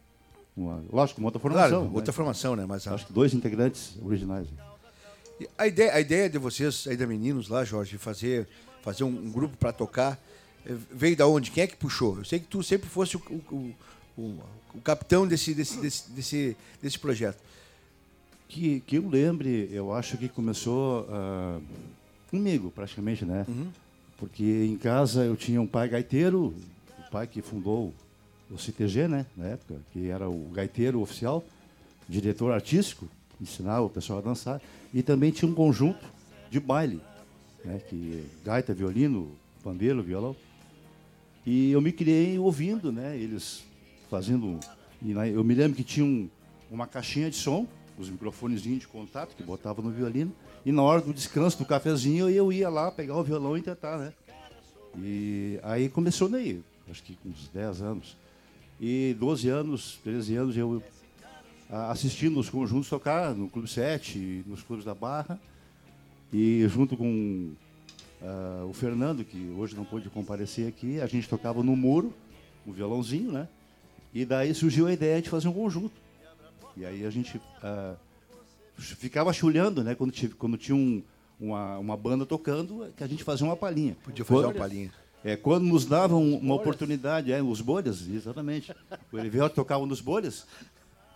Uma, 0.56 0.84
lógico, 0.92 1.20
uma 1.22 1.28
outra 1.28 1.40
formação. 1.40 1.70
Claro, 1.70 1.86
né? 1.86 1.92
outra 1.96 2.14
formação, 2.14 2.56
né? 2.56 2.66
Mas, 2.68 2.86
Acho 2.86 3.08
que 3.08 3.14
dois 3.14 3.34
integrantes 3.34 3.96
originais. 4.04 4.48
A 5.58 5.68
ideia, 5.68 5.94
a 5.94 6.00
ideia 6.02 6.30
de 6.30 6.38
vocês, 6.38 6.86
ainda 6.88 7.08
meninos 7.08 7.48
lá, 7.48 7.64
Jorge, 7.64 7.98
fazer, 7.98 8.48
fazer 8.84 9.04
um, 9.04 9.08
um 9.08 9.32
grupo 9.32 9.58
para 9.58 9.72
tocar, 9.72 10.20
eh, 10.66 10.76
veio 10.92 11.16
da 11.16 11.26
onde? 11.26 11.50
Quem 11.50 11.64
é 11.64 11.68
que 11.68 11.76
puxou? 11.76 12.18
Eu 12.18 12.26
sei 12.26 12.40
que 12.40 12.46
tu 12.46 12.62
sempre 12.62 12.90
fosse 12.90 13.18
o, 13.18 13.22
o, 13.52 13.74
o, 14.18 14.40
o 14.76 14.82
capitão 14.82 15.26
desse, 15.26 15.54
desse, 15.54 15.80
desse, 15.80 16.12
desse, 16.12 16.58
desse 16.82 17.00
projeto. 17.00 17.42
Que, 18.48 18.82
que 18.82 18.98
eu 18.98 19.10
lembre, 19.10 19.70
eu 19.72 19.92
acho 19.92 20.18
que 20.18 20.30
começou 20.30 21.02
uh, 21.04 21.64
comigo, 22.30 22.70
praticamente, 22.70 23.26
né? 23.26 23.46
Uhum. 23.48 23.72
Porque 24.24 24.42
em 24.42 24.78
casa 24.78 25.26
eu 25.26 25.36
tinha 25.36 25.62
um 25.62 25.68
pai 25.68 25.90
gaiteiro, 25.90 26.54
o 26.98 27.12
pai 27.12 27.28
que 27.28 27.42
fundou 27.42 27.94
o 28.50 28.58
CTG, 28.58 29.06
né, 29.06 29.26
na 29.36 29.48
época, 29.48 29.82
que 29.92 30.10
era 30.10 30.30
o 30.30 30.48
gaiteiro 30.54 31.02
oficial, 31.02 31.44
diretor 32.08 32.54
artístico, 32.54 33.06
ensinava 33.42 33.82
o 33.82 33.90
pessoal 33.90 34.20
a 34.20 34.22
dançar, 34.22 34.62
e 34.94 35.04
também 35.04 35.30
tinha 35.30 35.52
um 35.52 35.54
conjunto 35.54 36.06
de 36.50 36.58
baile, 36.58 37.02
né, 37.66 37.82
que 37.90 38.24
gaita, 38.46 38.74
violino, 38.74 39.30
pandeiro, 39.62 40.02
violão. 40.02 40.34
E 41.46 41.72
eu 41.72 41.82
me 41.82 41.92
criei 41.92 42.40
ouvindo, 42.40 42.94
né, 42.94 43.18
eles 43.18 43.62
fazendo, 44.10 44.58
e 45.02 45.12
eu 45.12 45.44
me 45.44 45.54
lembro 45.54 45.76
que 45.76 45.84
tinha 45.84 46.06
um, 46.06 46.30
uma 46.72 46.88
caixinha 46.88 47.30
de 47.30 47.36
som, 47.36 47.68
os 48.00 48.10
microfones 48.10 48.62
de 48.62 48.88
contato 48.88 49.36
que 49.36 49.44
botava 49.44 49.82
no 49.82 49.92
violino, 49.92 50.34
e 50.66 50.72
na 50.72 50.82
hora 50.82 51.02
do 51.02 51.14
descanso 51.14 51.58
do 51.58 51.66
cafezinho, 51.66 52.30
eu 52.30 52.52
ia 52.52 52.70
lá 52.70 52.92
pegar 52.92 53.18
o 53.18 53.24
violão 53.24 53.58
e 53.58 53.62
tentar, 53.62 53.98
né? 53.98 54.14
E 54.98 55.60
aí 55.64 55.90
começou 55.90 56.30
daí, 56.30 56.62
acho 56.90 57.04
que 57.04 57.16
com 57.16 57.30
uns 57.30 57.50
10 57.50 57.82
anos. 57.82 58.18
E 58.80 59.16
12 59.20 59.50
anos, 59.50 60.00
13 60.04 60.36
anos, 60.36 60.58
eu 60.58 60.82
assistindo 61.90 62.40
os 62.40 62.50
conjuntos 62.50 62.90
tocar 62.90 63.34
no 63.34 63.50
Clube 63.50 63.68
7, 63.68 64.44
nos 64.46 64.62
clubes 64.62 64.86
da 64.86 64.94
Barra. 64.94 65.40
E 66.32 66.68
junto 66.68 66.96
com 66.98 67.54
uh, 68.22 68.68
o 68.68 68.74
Fernando, 68.74 69.24
que 69.24 69.54
hoje 69.58 69.76
não 69.76 69.86
pôde 69.86 70.10
comparecer 70.10 70.68
aqui, 70.68 71.00
a 71.00 71.06
gente 71.06 71.28
tocava 71.28 71.62
no 71.64 71.76
muro, 71.76 72.14
um 72.66 72.72
violãozinho, 72.72 73.32
né? 73.32 73.48
E 74.14 74.26
daí 74.26 74.54
surgiu 74.54 74.88
a 74.88 74.94
ideia 74.94 75.22
de 75.22 75.30
fazer 75.30 75.48
um 75.48 75.54
conjunto. 75.54 75.94
E 76.76 76.86
aí 76.86 77.06
a 77.06 77.10
gente 77.10 77.38
uh, 77.38 77.96
ficava 78.78 79.32
chulhando, 79.32 79.84
né? 79.84 79.96
Quando, 79.96 80.12
tive, 80.12 80.36
quando 80.36 80.58
tinha 80.58 80.76
um, 80.76 81.04
uma, 81.40 81.78
uma 81.78 81.98
banda 81.98 82.26
tocando, 82.26 82.92
que 82.96 83.04
a 83.04 83.08
gente 83.08 83.24
fazia 83.24 83.46
uma 83.46 83.56
palhinha. 83.56 83.98
Podia 84.04 84.26
fazer 84.26 84.46
uma 84.46 84.54
palhinha. 84.54 84.92
É, 85.24 85.38
quando 85.38 85.64
nos 85.64 85.86
davam 85.86 86.22
uma 86.22 86.56
oportunidade, 86.56 87.32
é, 87.32 87.42
os 87.42 87.62
bolhas, 87.62 88.08
exatamente. 88.08 88.76
O 89.12 89.18
Elivelto 89.18 89.56
tocava 89.56 89.86
nos 89.86 90.02
bolhas. 90.02 90.46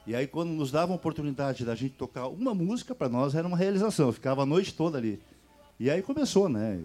E 0.06 0.16
aí, 0.16 0.26
quando 0.26 0.50
nos 0.50 0.72
davam 0.72 0.94
a 0.94 0.96
oportunidade 0.96 1.66
da 1.66 1.76
gente 1.76 1.96
tocar 1.96 2.28
uma 2.28 2.56
música, 2.56 2.96
para 2.96 3.10
nós 3.10 3.36
era 3.36 3.46
uma 3.46 3.58
realização. 3.58 4.08
Eu 4.08 4.14
ficava 4.14 4.44
a 4.44 4.46
noite 4.46 4.74
toda 4.74 4.98
ali. 4.98 5.20
E 5.78 5.90
aí 5.90 6.02
começou, 6.02 6.48
né? 6.48 6.82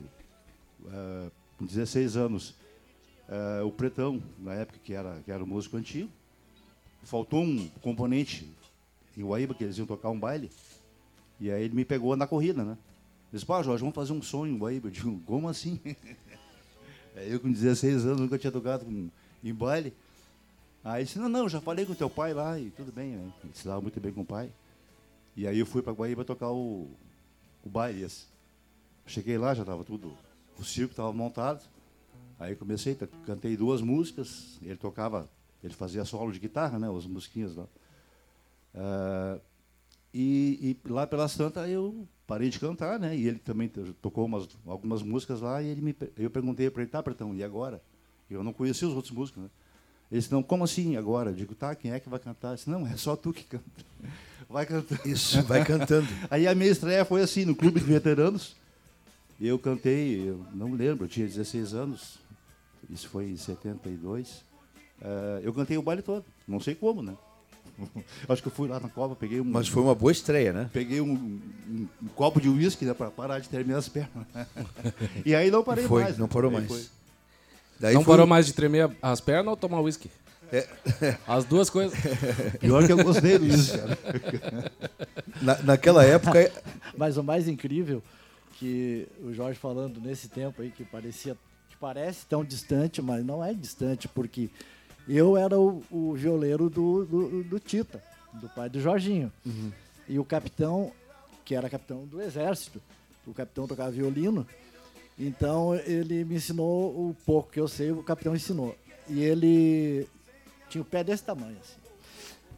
Uh, 0.81 1.31
com 1.57 1.65
16 1.65 2.17
anos, 2.17 2.51
uh, 3.29 3.65
o 3.65 3.71
Pretão, 3.71 4.21
na 4.41 4.55
época 4.55 4.81
que 4.83 4.93
era, 4.93 5.21
que 5.25 5.31
era 5.31 5.43
o 5.43 5.47
músico 5.47 5.77
antigo, 5.77 6.11
faltou 7.05 7.43
um 7.43 7.69
componente 7.81 8.51
em 9.17 9.23
Uaíba, 9.23 9.55
que 9.55 9.65
eles 9.65 9.77
iam 9.79 9.87
tocar 9.87 10.11
um 10.11 10.19
baile. 10.19 10.51
E 11.41 11.51
aí 11.51 11.65
ele 11.65 11.75
me 11.75 11.85
pegou 11.85 12.17
na 12.17 12.27
corrida, 12.27 12.65
né? 12.65 12.73
Ele 12.73 13.33
disse, 13.33 13.47
pá, 13.47 13.63
Jorge, 13.63 13.81
vamos 13.81 13.95
fazer 13.95 14.13
um 14.13 14.23
som 14.23 14.47
em 14.47 14.59
Uaíba. 14.59 14.89
Eu 14.89 14.93
digo, 14.93 15.21
como 15.27 15.49
assim? 15.49 15.81
eu 17.17 17.41
com 17.41 17.51
16 17.51 18.05
anos 18.07 18.21
nunca 18.21 18.39
tinha 18.39 18.53
tocado 18.53 18.87
em 19.43 19.55
baile. 19.55 19.95
Aí 20.85 21.05
disse, 21.05 21.19
não, 21.19 21.29
não, 21.29 21.49
já 21.49 21.61
falei 21.61 21.87
com 21.87 21.95
teu 21.95 22.11
pai 22.11 22.35
lá 22.35 22.59
e 22.59 22.71
tudo 22.71 22.91
bem, 22.91 23.13
né? 23.13 23.33
Ele 23.45 23.53
se 23.55 23.67
dava 23.67 23.81
muito 23.81 24.01
bem 24.01 24.13
com 24.13 24.23
o 24.23 24.27
pai. 24.27 24.51
E 25.37 25.47
aí 25.47 25.59
eu 25.59 25.67
fui 25.67 25.81
para 25.81 25.93
Guaíba 25.93 26.25
tocar 26.25 26.51
o, 26.51 26.91
o 27.65 27.69
baile 27.71 28.03
esse. 28.03 28.27
Cheguei 29.07 29.39
lá, 29.39 29.55
já 29.55 29.63
estava 29.63 29.85
tudo, 29.85 30.17
o 30.59 30.65
circo 30.65 30.93
estava 30.93 31.13
montado. 31.13 31.63
Aí 32.39 32.57
comecei, 32.57 32.97
cantei 33.25 33.57
duas 33.57 33.81
músicas, 33.81 34.59
ele 34.63 34.77
tocava, 34.77 35.29
ele 35.63 35.73
fazia 35.75 36.05
solo 36.05 36.33
de 36.33 36.41
guitarra, 36.41 36.79
né, 36.79 36.89
as 36.97 37.07
musiquinhas 37.07 37.55
lá. 37.55 37.67
Uh, 38.75 39.41
e, 40.15 40.77
e, 40.87 40.89
lá 40.89 41.07
pelas 41.07 41.35
tantas 41.35 41.69
eu 41.69 42.07
parei 42.27 42.49
de 42.49 42.59
cantar, 42.59 42.99
né? 42.99 43.17
E 43.17 43.27
ele 43.27 43.39
também 43.39 43.71
tocou 44.01 44.27
umas, 44.27 44.49
algumas 44.67 45.03
músicas 45.03 45.41
lá 45.41 45.63
e 45.63 45.69
ele 45.69 45.81
me, 45.81 45.97
eu 46.19 46.31
perguntei 46.31 46.71
para 46.71 46.83
ele, 46.83 46.91
tá, 46.91 47.03
Pretão, 47.03 47.35
e 47.35 47.43
agora? 47.43 47.83
Eu 48.31 48.43
não 48.43 48.53
conhecia 48.53 48.89
os 48.89 48.95
outros 48.95 49.13
músicos, 49.13 49.43
né? 49.43 49.51
Ele 50.11 50.21
disse, 50.21 50.33
não, 50.33 50.43
como 50.43 50.65
assim 50.65 50.97
agora? 50.97 51.31
Eu 51.31 51.35
digo, 51.35 51.55
tá, 51.55 51.75
quem 51.75 51.93
é 51.93 52.01
que 52.01 52.09
vai 52.09 52.19
cantar? 52.19 52.51
Eu 52.51 52.55
disse, 52.57 52.69
não, 52.69 52.87
é 52.87 52.97
só 52.97 53.17
tu 53.17 53.33
que 53.33 53.45
canta. 53.45 53.65
Vai 54.49 54.67
cantando. 54.67 55.01
Isso, 55.09 55.43
vai 55.45 55.65
cantando. 55.65 56.07
Aí 56.31 56.47
a 56.47 56.55
minha 56.55 56.71
estreia 56.71 57.07
foi 57.07 57.23
assim, 57.23 57.47
no 57.47 57.57
Clube 57.57 57.81
de 57.81 57.87
Veteranos. 57.87 58.55
Eu 59.41 59.59
cantei, 59.59 60.29
eu 60.29 60.45
não 60.53 60.75
lembro, 60.75 61.07
eu 61.07 61.09
tinha 61.09 61.27
16 61.27 61.73
anos, 61.73 62.19
isso 62.91 63.09
foi 63.09 63.31
em 63.31 63.37
72. 63.37 64.29
Uh, 64.29 64.43
eh, 65.01 65.41
eu 65.45 65.55
cantei 65.55 65.79
o 65.79 65.83
baile 65.83 66.03
todo, 66.03 66.27
não 66.47 66.61
sei 66.61 66.75
como, 66.75 67.03
né? 67.03 67.17
Acho 68.29 68.43
que 68.43 68.49
eu 68.49 68.53
fui 68.53 68.69
lá 68.69 68.81
na 68.81 68.89
Copa, 68.89 69.15
peguei 69.15 69.41
um. 69.41 69.45
Mas 69.45 69.69
foi 69.69 69.83
uma 69.83 69.95
boa 69.95 70.13
estreia, 70.13 70.53
né? 70.53 70.71
Peguei 70.73 71.01
um, 71.01 71.13
um, 71.13 71.89
um 72.03 72.09
copo 72.15 72.41
de 72.41 72.49
uísque 72.49 72.85
né, 72.85 72.95
para 72.95 73.11
parar 73.11 73.39
de 73.39 73.49
tremer 73.49 73.77
as 73.77 73.89
pernas. 73.89 74.27
e 75.25 75.35
aí 75.35 75.51
não 75.51 75.63
parei 75.63 75.85
foi, 75.87 76.03
mais. 76.05 76.19
Não 76.19 76.29
parou 76.29 76.51
mais. 76.51 76.67
Foi. 76.67 76.85
Daí 77.81 77.95
não 77.95 78.05
foi... 78.05 78.13
parou 78.13 78.27
mais 78.27 78.47
de 78.47 78.53
tremer 78.53 78.91
as 79.01 79.21
pernas 79.21 79.49
ou 79.49 79.57
tomar 79.57 79.81
uísque? 79.81 80.11
É. 80.53 80.69
As 81.27 81.47
duas 81.47 81.71
coisas. 81.71 81.99
Pior 82.61 82.85
que 82.85 82.93
eu 82.93 83.03
gostei 83.03 83.39
do 83.39 83.47
uísque, 83.47 83.79
Na, 85.41 85.57
naquela 85.63 86.05
época. 86.05 86.53
Mas 86.95 87.17
o 87.17 87.25
mais 87.25 87.49
incrível 87.49 88.03
que 88.59 89.09
o 89.25 89.33
Jorge 89.33 89.59
falando 89.59 89.99
nesse 89.99 90.29
tempo 90.29 90.61
aí 90.61 90.71
que 90.71 90.85
parecia 90.85 91.37
que 91.71 91.77
parece 91.81 92.27
tão 92.27 92.45
distante, 92.45 93.01
mas 93.01 93.25
não 93.25 93.43
é 93.43 93.55
distante 93.55 94.07
porque 94.07 94.51
eu 95.09 95.37
era 95.37 95.59
o, 95.59 95.83
o 95.91 96.15
violeiro 96.15 96.71
do, 96.71 97.05
do, 97.05 97.45
do, 97.45 97.59
Tita, 97.59 98.03
do 98.35 98.49
pai 98.49 98.69
do 98.69 98.81
Jorginho. 98.81 99.33
Uhum. 99.45 99.73
E 100.09 100.19
o 100.19 100.25
capitão, 100.25 100.93
que 101.45 101.55
era 101.55 101.69
capitão 101.69 102.05
do 102.07 102.21
exército, 102.21 102.81
o 103.27 103.33
capitão 103.33 103.67
tocava 103.67 103.91
violino, 103.91 104.47
então 105.19 105.75
ele 105.75 106.25
me 106.25 106.37
ensinou 106.37 106.91
o 106.91 107.17
pouco 107.25 107.51
que 107.53 107.61
eu 107.61 107.69
sei, 107.69 107.91
o 107.93 108.03
capitão 108.03 108.35
ensinou. 108.35 108.77
E 109.09 109.23
ele 109.23 110.09
tinha 110.69 110.83
o 110.83 110.85
pé 110.85 111.05
desse 111.05 111.23
tamanho, 111.23 111.57
assim. 111.61 111.83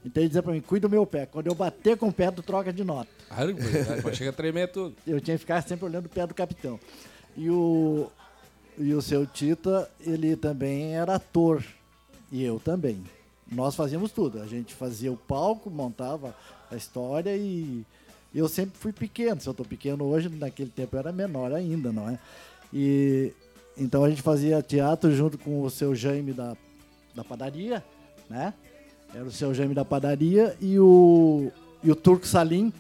Então 0.05 0.23
ele 0.23 0.29
dizia 0.29 0.43
pra 0.43 0.53
mim, 0.53 0.61
cuida 0.61 0.87
do 0.87 0.91
meu 0.91 1.07
pé. 1.07 1.25
Quando 1.27 1.47
eu 1.47 1.55
bater 1.55 1.97
com 1.97 2.09
o 2.09 2.13
pé, 2.13 2.31
tu 2.31 2.43
troca 2.43 2.73
de 2.73 2.85
nota. 2.85 3.09
Ah, 3.31 3.47
chega 4.13 4.31
a 4.31 4.33
tremer 4.33 4.71
tudo. 4.71 4.95
Eu 5.07 5.21
tinha 5.21 5.35
que 5.35 5.41
ficar 5.41 5.63
sempre 5.63 5.87
olhando 5.87 6.07
o 6.07 6.11
pé 6.11 6.27
do 6.27 6.35
capitão. 6.35 6.79
E 7.37 7.49
o, 7.49 8.11
e 8.77 8.93
o 8.93 9.01
seu 9.01 9.27
Tita, 9.27 9.91
ele 9.99 10.37
também 10.37 10.95
era 10.95 11.15
ator. 11.15 11.65
E 12.31 12.43
eu 12.43 12.61
também. 12.61 13.03
Nós 13.51 13.75
fazíamos 13.75 14.13
tudo. 14.13 14.41
A 14.41 14.47
gente 14.47 14.75
fazia 14.75 15.13
o 15.13 15.17
palco, 15.17 15.71
montava 15.71 16.35
a 16.71 16.77
história 16.77 17.37
e 17.37 17.85
eu 18.35 18.49
sempre 18.49 18.77
fui 18.79 18.93
pequeno. 18.93 19.41
Se 19.41 19.49
eu 19.49 19.53
estou 19.53 19.65
pequeno 19.65 20.05
hoje, 20.05 20.29
naquele 20.29 20.71
tempo 20.71 20.97
eu 20.97 21.01
era 21.01 21.13
menor 21.13 21.53
ainda, 21.53 21.93
não 21.93 22.09
é? 22.09 22.19
E 22.73 23.33
então 23.77 24.05
a 24.05 24.11
gente 24.11 24.23
fazia 24.23 24.63
teatro 24.63 25.15
junto 25.15 25.37
com 25.37 25.63
o 25.63 25.71
seu 25.71 25.95
Jaime 25.95 26.33
da, 26.33 26.57
da 27.15 27.25
padaria, 27.25 27.85
né? 28.29 28.55
Era 29.15 29.25
o 29.25 29.33
seu 29.33 29.55
Jaime 29.55 29.75
da 29.75 29.85
padaria 29.85 30.57
e 30.61 30.79
o, 30.79 31.51
e 31.83 31.91
o 31.91 31.95
Turco 31.95 32.27
Salim, 32.27 32.73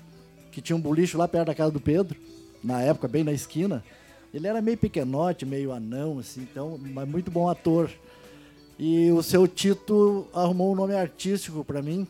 que 0.51 0.61
tinha 0.61 0.77
um 0.77 0.81
boliche 0.81 1.17
lá 1.17 1.29
perto 1.29 1.47
da 1.47 1.55
casa 1.55 1.71
do 1.71 1.81
Pedro, 1.81 2.19
na 2.63 2.81
época, 2.83 3.07
bem 3.07 3.23
na 3.23 3.33
esquina. 3.33 3.85
Ele 4.33 4.49
era 4.49 4.61
meio 4.61 4.77
pequenote, 4.77 5.47
meio 5.47 5.73
anão, 5.73 6.19
assim, 6.19 6.41
então, 6.43 6.77
mas 6.79 7.09
muito 7.09 7.31
bom 7.31 7.49
ator. 7.49 7.89
E 8.79 9.11
o 9.13 9.23
seu 9.23 9.47
Tito 9.47 10.27
arrumou 10.35 10.73
um 10.73 10.77
nome 10.77 10.95
artístico 10.95 11.65
para 11.65 11.81
mim 11.81 12.07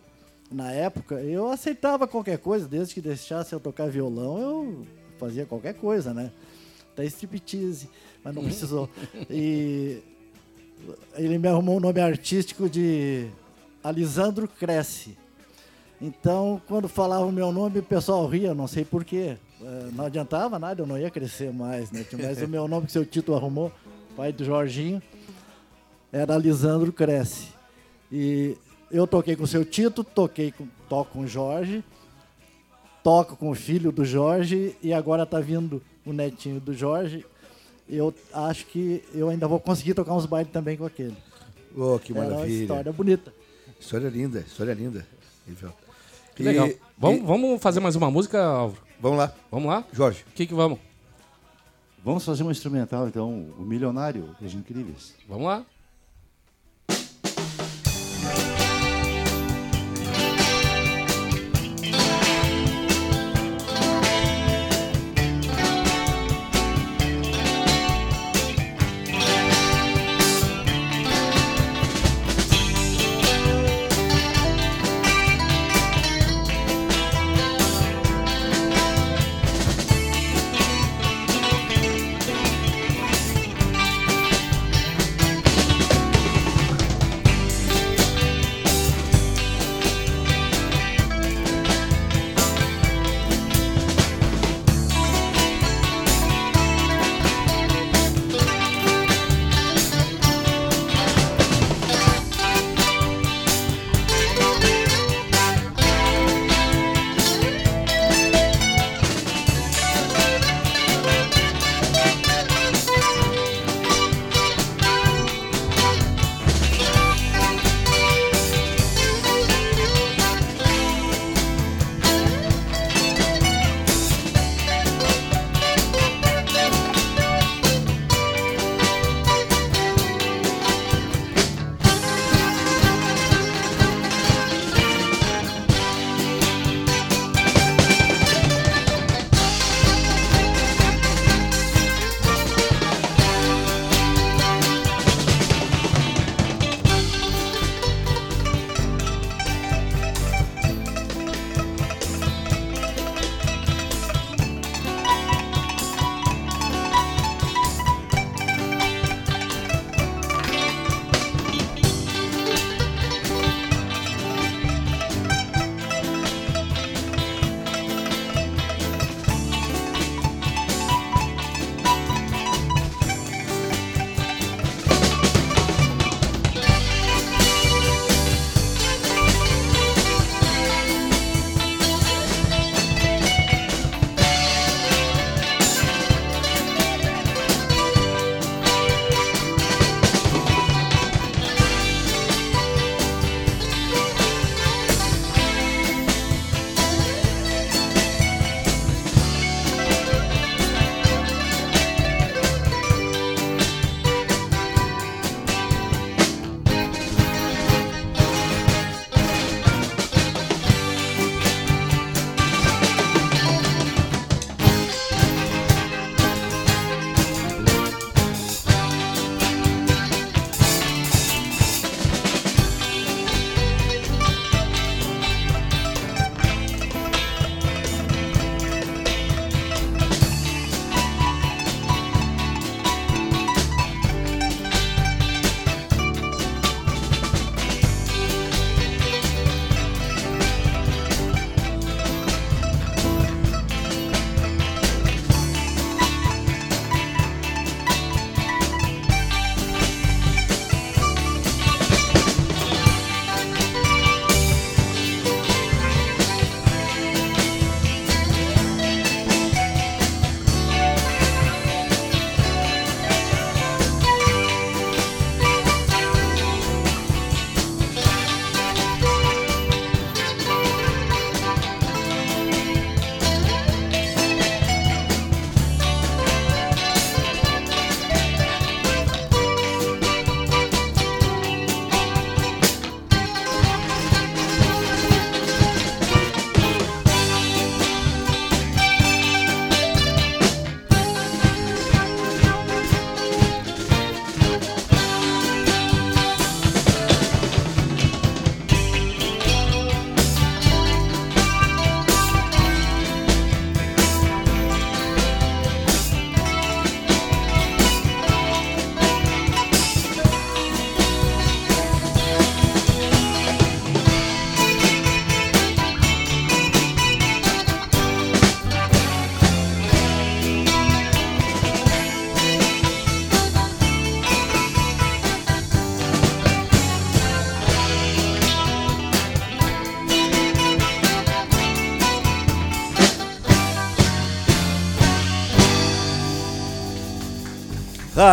na 0.50 0.70
época. 0.70 1.16
Eu 1.16 1.48
aceitava 1.48 2.06
qualquer 2.06 2.38
coisa, 2.38 2.66
desde 2.66 2.94
que 2.94 3.00
deixasse 3.00 3.52
eu 3.52 3.60
tocar 3.60 3.88
violão, 3.88 4.38
eu 4.38 4.86
fazia 5.18 5.44
qualquer 5.44 5.74
coisa, 5.74 6.14
né? 6.14 6.30
Até 6.92 7.04
striptease, 7.06 7.88
mas 8.22 8.34
não 8.34 8.44
precisou. 8.44 8.88
E 9.30 10.02
ele 11.16 11.38
me 11.38 11.48
arrumou 11.48 11.76
um 11.76 11.80
nome 11.80 12.00
artístico 12.00 12.68
de 12.68 13.28
Alisandro 13.82 14.46
Cresce. 14.46 15.16
Então, 16.00 16.60
quando 16.68 16.88
falava 16.88 17.24
o 17.24 17.32
meu 17.32 17.50
nome, 17.52 17.78
o 17.78 17.82
pessoal 17.82 18.26
ria, 18.26 18.52
não 18.52 18.66
sei 18.66 18.84
porquê. 18.84 19.36
É, 19.62 19.88
não 19.92 20.04
adiantava 20.04 20.58
nada, 20.58 20.82
eu 20.82 20.86
não 20.86 20.98
ia 20.98 21.10
crescer 21.10 21.52
mais, 21.52 21.90
né? 21.90 22.04
Mas 22.20 22.42
o 22.42 22.48
meu 22.48 22.68
nome 22.68 22.86
que 22.86 22.92
seu 22.92 23.06
título 23.06 23.36
arrumou, 23.36 23.72
pai 24.16 24.32
do 24.32 24.44
Jorginho, 24.44 25.00
era 26.14 26.34
Alisandro 26.34 26.92
Cresce. 26.92 27.48
E 28.10 28.56
eu 28.88 29.04
toquei 29.04 29.34
com 29.34 29.42
o 29.42 29.48
seu 29.48 29.64
Tito, 29.64 30.04
toquei 30.04 30.52
com, 30.52 30.68
toco 30.88 31.10
com 31.10 31.20
o 31.20 31.26
Jorge, 31.26 31.82
toco 33.02 33.36
com 33.36 33.50
o 33.50 33.54
filho 33.54 33.90
do 33.90 34.04
Jorge 34.04 34.76
e 34.80 34.92
agora 34.92 35.24
está 35.24 35.40
vindo 35.40 35.82
o 36.06 36.12
netinho 36.12 36.60
do 36.60 36.72
Jorge. 36.72 37.26
Eu 37.88 38.14
acho 38.32 38.66
que 38.66 39.02
eu 39.12 39.28
ainda 39.28 39.48
vou 39.48 39.58
conseguir 39.58 39.94
tocar 39.94 40.14
uns 40.14 40.24
bailes 40.24 40.52
também 40.52 40.76
com 40.76 40.86
aquele. 40.86 41.16
Oh, 41.76 41.98
que 41.98 42.14
maravilha. 42.14 42.36
Era 42.36 42.46
uma 42.46 42.48
história 42.48 42.92
bonita. 42.92 43.34
História 43.80 44.08
linda, 44.08 44.38
história 44.38 44.72
linda. 44.72 45.04
Que 46.36 46.44
e, 46.44 46.46
legal. 46.46 46.70
Vamos, 46.96 47.20
e... 47.20 47.22
vamos 47.24 47.60
fazer 47.60 47.80
mais 47.80 47.96
uma 47.96 48.10
música, 48.10 48.40
Álvaro? 48.40 48.80
Vamos 49.00 49.18
lá. 49.18 49.34
Vamos 49.50 49.68
lá? 49.68 49.84
Jorge. 49.92 50.24
O 50.30 50.32
que 50.32 50.46
que 50.46 50.54
vamos? 50.54 50.78
Vamos 52.04 52.24
fazer 52.24 52.44
uma 52.44 52.52
instrumental, 52.52 53.08
então, 53.08 53.30
o 53.58 53.62
Milionário 53.62 54.36
dos 54.40 54.54
Incríveis. 54.54 55.14
Vamos 55.28 55.46
lá. 55.46 55.66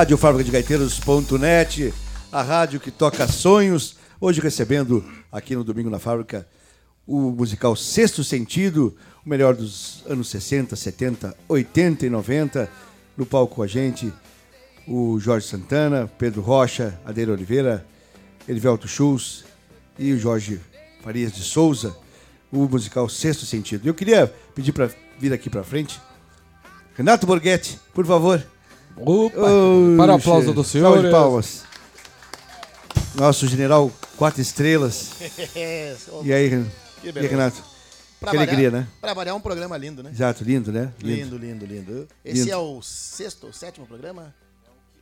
Rádio 0.02 0.18
Fábrica 0.18 0.44
de 0.44 0.52
Gaiteiros.net, 0.52 1.94
a 2.32 2.42
rádio 2.42 2.80
que 2.80 2.90
toca 2.90 3.28
sonhos. 3.28 3.98
Hoje 4.20 4.42
recebendo 4.42 5.06
aqui 5.32 5.56
no 5.56 5.64
Domingo 5.64 5.92
na 5.92 6.00
Fábrica 6.00 6.48
o 7.06 7.30
musical 7.30 7.76
Sexto 7.76 8.24
Sentido, 8.24 8.98
o 9.24 9.30
melhor 9.30 9.54
dos 9.54 10.04
anos 10.10 10.28
60, 10.30 10.76
70, 10.76 11.38
80 11.48 12.08
e 12.08 12.10
90. 12.10 12.68
No 13.16 13.28
palco 13.28 13.58
com 13.58 13.62
a 13.62 13.68
gente, 13.68 14.12
o 14.88 15.20
Jorge 15.20 15.46
Santana, 15.46 16.12
Pedro 16.18 16.42
Rocha, 16.42 17.00
Adeira 17.06 17.32
Oliveira, 17.32 17.86
Elivelto 18.48 18.88
Schultz 18.88 19.44
e 20.00 20.14
o 20.14 20.18
Jorge 20.18 20.60
Farias 21.04 21.32
de 21.32 21.44
Souza, 21.44 21.96
o 22.52 22.68
musical 22.68 23.08
Sexto 23.08 23.46
Sentido. 23.46 23.88
Eu 23.88 23.94
queria 23.94 24.26
pedir 24.56 24.72
para 24.72 24.90
vir 25.20 25.32
aqui 25.32 25.48
para 25.48 25.64
frente. 25.64 26.02
Renato 26.96 27.28
Borghetti, 27.28 27.80
por 27.94 28.04
favor. 28.04 28.44
Opa, 28.98 29.38
para 29.98 30.14
o 30.14 30.16
aplauso 30.16 30.54
do 30.54 30.64
senhor. 30.64 30.86
Salve 30.94 31.04
de 31.08 31.12
palmas. 31.12 31.64
Nosso 33.16 33.48
general 33.48 33.92
quatro 34.18 34.42
estrelas. 34.42 35.12
e 36.24 36.34
aí, 36.34 36.48
Ren- 36.48 36.66
Que 37.02 37.08
e 37.08 37.10
aí, 37.10 37.12
beleza. 37.14 37.32
Renato? 37.32 37.64
Pra 38.20 38.32
Que 38.32 38.38
variar- 38.38 38.56
alegria, 38.56 38.72
né? 38.80 38.88
Pra 39.02 39.14
variar, 39.14 39.36
um 39.36 39.42
programa 39.42 39.76
lindo, 39.78 40.04
né? 40.04 40.12
Exato, 40.14 40.44
lindo, 40.44 40.72
né? 40.72 40.92
Lindo, 41.02 41.38
lindo, 41.38 41.66
lindo. 41.66 42.08
Esse 42.24 42.42
Lindo. 42.42 42.52
é 42.52 42.58
o 42.58 42.82
sexto 42.82 43.48
ou 43.48 43.54
sétimo 43.54 43.88
programa? 43.88 44.34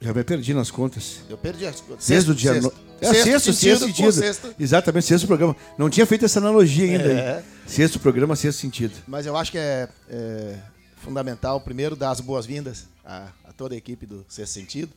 Já 0.02 0.14
me 0.14 0.24
perdi 0.24 0.54
nas 0.54 0.72
contas. 0.72 1.18
Eu 1.30 1.38
perdi 1.38 1.66
as 1.68 1.82
contas. 1.82 2.08
Desde 2.08 2.32
o 2.32 2.36
dia. 2.36 2.54
sexto. 2.54 2.74
No... 3.02 3.10
É, 3.10 3.14
sexto, 3.14 3.52
sexto 3.54 3.86
sentido. 3.88 4.12
sexto. 4.14 4.56
Exatamente, 4.58 5.06
sexto 5.06 5.28
programa. 5.28 5.54
Não 5.78 5.90
tinha 5.90 6.06
feito 6.06 6.24
essa 6.24 6.40
analogia 6.40 6.86
ainda. 6.86 7.12
É. 7.12 7.44
Sexto 7.68 8.00
programa, 8.00 8.34
sexto 8.38 8.60
sentido. 8.60 8.94
Mas 9.06 9.26
eu 9.26 9.36
acho 9.36 9.52
que 9.52 9.58
é, 9.58 9.90
é 10.10 10.56
fundamental, 11.04 11.60
primeiro, 11.60 11.98
dar 11.98 12.12
as 12.12 12.22
boas-vindas 12.22 12.88
a, 13.10 13.32
a 13.44 13.54
toda 13.54 13.74
a 13.74 13.78
equipe 13.78 14.06
do 14.06 14.24
Sexto 14.30 14.54
Sentido, 14.54 14.94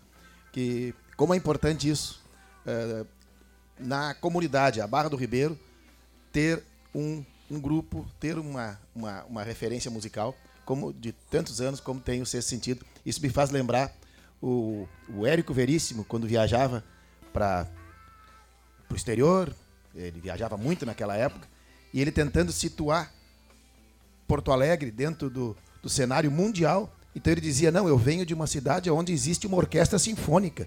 que 0.53 0.95
como 1.17 1.33
é 1.33 1.37
importante 1.37 1.89
isso 1.89 2.23
é, 2.67 3.07
na 3.79 4.15
comunidade, 4.15 4.83
a 4.83 4.87
Barra 4.87 5.09
do 5.09 5.17
Ribeiro, 5.17 5.59
ter 6.31 6.63
um, 6.95 7.25
um 7.51 7.59
grupo, 7.59 8.07
ter 8.21 8.39
uma, 8.39 8.79
uma, 8.95 9.25
uma 9.25 9.43
referência 9.43 9.91
musical, 9.91 10.37
como 10.65 10.93
de 10.93 11.13
tantos 11.31 11.61
anos 11.61 11.81
como 11.81 12.01
tem 12.01 12.21
o 12.21 12.27
Sexto 12.27 12.49
Sentido. 12.49 12.85
Isso 13.05 13.21
me 13.23 13.31
faz 13.31 13.51
lembrar 13.51 13.93
o, 14.41 14.87
o 15.09 15.27
Érico 15.27 15.55
Veríssimo, 15.55 16.05
quando 16.05 16.27
viajava 16.27 16.85
para 17.33 17.67
o 18.91 18.95
exterior, 18.95 19.55
ele 19.95 20.21
viajava 20.21 20.57
muito 20.59 20.85
naquela 20.85 21.17
época, 21.17 21.49
e 21.95 22.01
ele 22.01 22.13
tentando 22.13 22.53
situar 22.53 23.11
Porto 24.29 24.53
Alegre 24.53 24.91
dentro 24.91 25.31
do, 25.31 25.57
do 25.83 25.89
cenário 25.89 26.31
mundial. 26.31 26.95
Então 27.15 27.33
ele 27.33 27.41
dizia: 27.41 27.71
Não, 27.71 27.87
eu 27.89 27.99
venho 27.99 28.25
de 28.25 28.33
uma 28.35 28.47
cidade 28.47 28.91
onde 28.91 29.13
existe 29.13 29.47
uma 29.47 29.57
orquestra 29.57 29.99
sinfônica. 29.99 30.67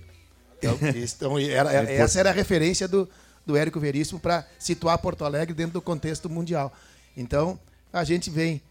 Então, 0.57 0.77
isso- 0.95 1.15
então, 1.17 1.37
era- 1.39 1.71
era- 1.71 1.91
essa 1.91 2.19
era 2.19 2.29
a 2.29 2.33
referência 2.33 2.87
do, 2.87 3.07
do 3.45 3.55
Érico 3.57 3.79
Veríssimo 3.79 4.19
para 4.19 4.47
situar 4.59 4.97
Porto 4.99 5.25
Alegre 5.25 5.53
dentro 5.53 5.73
do 5.73 5.81
contexto 5.81 6.29
mundial. 6.29 6.73
Então 7.17 7.59
a 7.91 8.03
gente 8.03 8.29
vem 8.29 8.61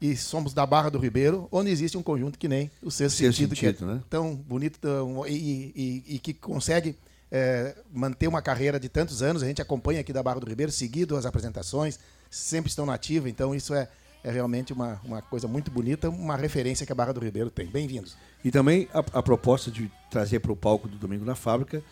e 0.00 0.16
somos 0.16 0.54
da 0.54 0.64
Barra 0.64 0.88
do 0.90 0.98
Ribeiro, 0.98 1.46
onde 1.52 1.70
existe 1.70 1.96
um 1.98 2.02
conjunto 2.02 2.38
que 2.38 2.48
nem 2.48 2.70
o 2.82 2.90
Sexto 2.90 3.16
Sexto 3.18 3.36
Sentido, 3.36 3.54
que 3.54 3.66
é 3.66 3.70
Sentido, 3.70 3.86
né? 3.94 4.02
tão 4.08 4.34
bonito 4.34 4.78
tão- 4.80 5.26
e, 5.26 5.72
e- 5.76 6.14
e 6.14 6.18
que 6.18 6.32
consegue 6.32 6.96
é, 7.32 7.76
manter 7.92 8.26
uma 8.26 8.42
carreira 8.42 8.80
de 8.80 8.88
tantos 8.88 9.22
anos. 9.22 9.42
A 9.42 9.46
gente 9.46 9.62
acompanha 9.62 10.00
aqui 10.00 10.12
da 10.12 10.20
Barra 10.22 10.40
do 10.40 10.48
Ribeiro, 10.48 10.72
seguido 10.72 11.16
as 11.16 11.24
apresentações, 11.26 11.98
sempre 12.30 12.70
estão 12.70 12.84
na 12.86 12.94
ativa, 12.94 13.28
então 13.28 13.54
isso 13.54 13.72
é, 13.74 13.88
é 14.22 14.30
realmente 14.30 14.72
uma, 14.72 15.00
uma 15.04 15.22
coisa 15.22 15.48
muito 15.48 15.70
bonita, 15.70 16.08
uma 16.10 16.36
referência 16.36 16.84
que 16.84 16.92
a 16.92 16.94
Barra 16.94 17.12
do 17.12 17.20
Ribeiro 17.20 17.50
tem. 17.50 17.66
Bem-vindos. 17.66 18.16
E 18.44 18.50
também 18.50 18.88
a, 18.92 18.98
a 19.18 19.22
proposta 19.22 19.70
de 19.70 19.90
trazer 20.10 20.40
para 20.40 20.52
o 20.52 20.56
palco 20.56 20.88
do 20.88 20.96
Domingo 20.96 21.24
na 21.24 21.34
Fábrica 21.34 21.82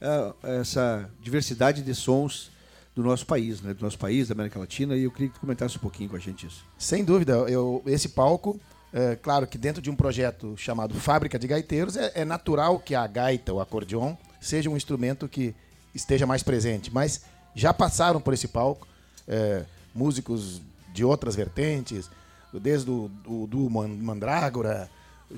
é, 0.00 0.60
essa 0.60 1.08
diversidade 1.20 1.82
de 1.82 1.94
sons 1.94 2.50
do 2.94 3.02
nosso 3.02 3.26
país, 3.26 3.60
né? 3.60 3.74
do 3.74 3.82
nosso 3.82 3.98
país, 3.98 4.28
da 4.28 4.34
América 4.34 4.58
Latina, 4.58 4.96
e 4.96 5.04
eu 5.04 5.10
queria 5.10 5.28
que 5.28 5.34
tu 5.34 5.40
comentasse 5.40 5.76
um 5.76 5.80
pouquinho 5.80 6.10
com 6.10 6.16
a 6.16 6.18
gente 6.18 6.46
isso. 6.46 6.64
Sem 6.78 7.04
dúvida, 7.04 7.34
eu, 7.48 7.82
esse 7.86 8.08
palco, 8.08 8.58
é, 8.92 9.14
claro 9.16 9.46
que 9.46 9.58
dentro 9.58 9.82
de 9.82 9.90
um 9.90 9.94
projeto 9.94 10.56
chamado 10.56 10.94
Fábrica 10.94 11.38
de 11.38 11.46
Gaiteiros, 11.46 11.96
é, 11.96 12.12
é 12.14 12.24
natural 12.24 12.78
que 12.78 12.94
a 12.94 13.06
gaita, 13.06 13.52
o 13.52 13.60
acordeon, 13.60 14.14
seja 14.40 14.70
um 14.70 14.76
instrumento 14.76 15.28
que 15.28 15.54
esteja 15.94 16.26
mais 16.26 16.42
presente. 16.42 16.92
Mas 16.92 17.22
já 17.54 17.72
passaram 17.72 18.20
por 18.20 18.32
esse 18.32 18.48
palco 18.48 18.88
é, 19.28 19.64
músicos 19.94 20.62
de 20.96 21.04
outras 21.04 21.36
vertentes, 21.36 22.10
desde 22.54 22.90
o 22.90 23.08
do, 23.22 23.46
do 23.46 23.70
Man- 23.70 23.86
Mandrágora, 23.88 24.88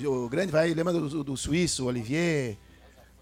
o 0.04 0.28
grande 0.28 0.52
vai, 0.52 0.72
lembra 0.72 0.92
do, 0.92 1.24
do 1.24 1.36
suíço, 1.36 1.86
Olivier, 1.86 2.56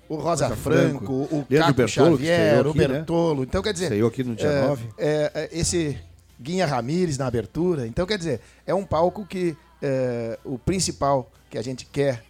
o 0.09 0.16
Rosa, 0.16 0.49
Rosa 0.49 0.57
Franco, 0.57 0.99
Franco, 0.99 1.12
o 1.35 1.46
Leandro 1.49 1.66
Caco 1.66 1.75
Bertolo, 1.75 2.18
que 2.18 2.27
Xavier, 2.27 2.66
o 2.66 2.70
aqui, 2.70 2.79
né? 2.79 2.88
Bertolo. 2.88 3.42
Então, 3.42 3.62
quer 3.62 3.72
dizer, 3.72 3.85
Estreou 3.87 4.09
aqui 4.09 4.22
no 4.22 4.37
dia 4.37 4.46
é, 4.49 4.66
9. 4.68 4.88
é, 4.99 5.31
é, 5.35 5.49
esse 5.59 5.99
Guinha 6.38 6.66
Ramires 6.66 7.16
na 7.16 7.27
abertura. 7.27 7.87
Então, 7.87 8.07
quer 8.07 8.18
dizer, 8.18 8.40
é 8.66 8.75
um 8.75 8.85
palco 8.85 9.25
que 9.25 9.57
é, 9.81 10.38
o 10.44 10.59
principal 10.59 11.31
que 11.51 11.57
a 11.57 11.62
gente 11.62 11.87
quer 11.87 12.22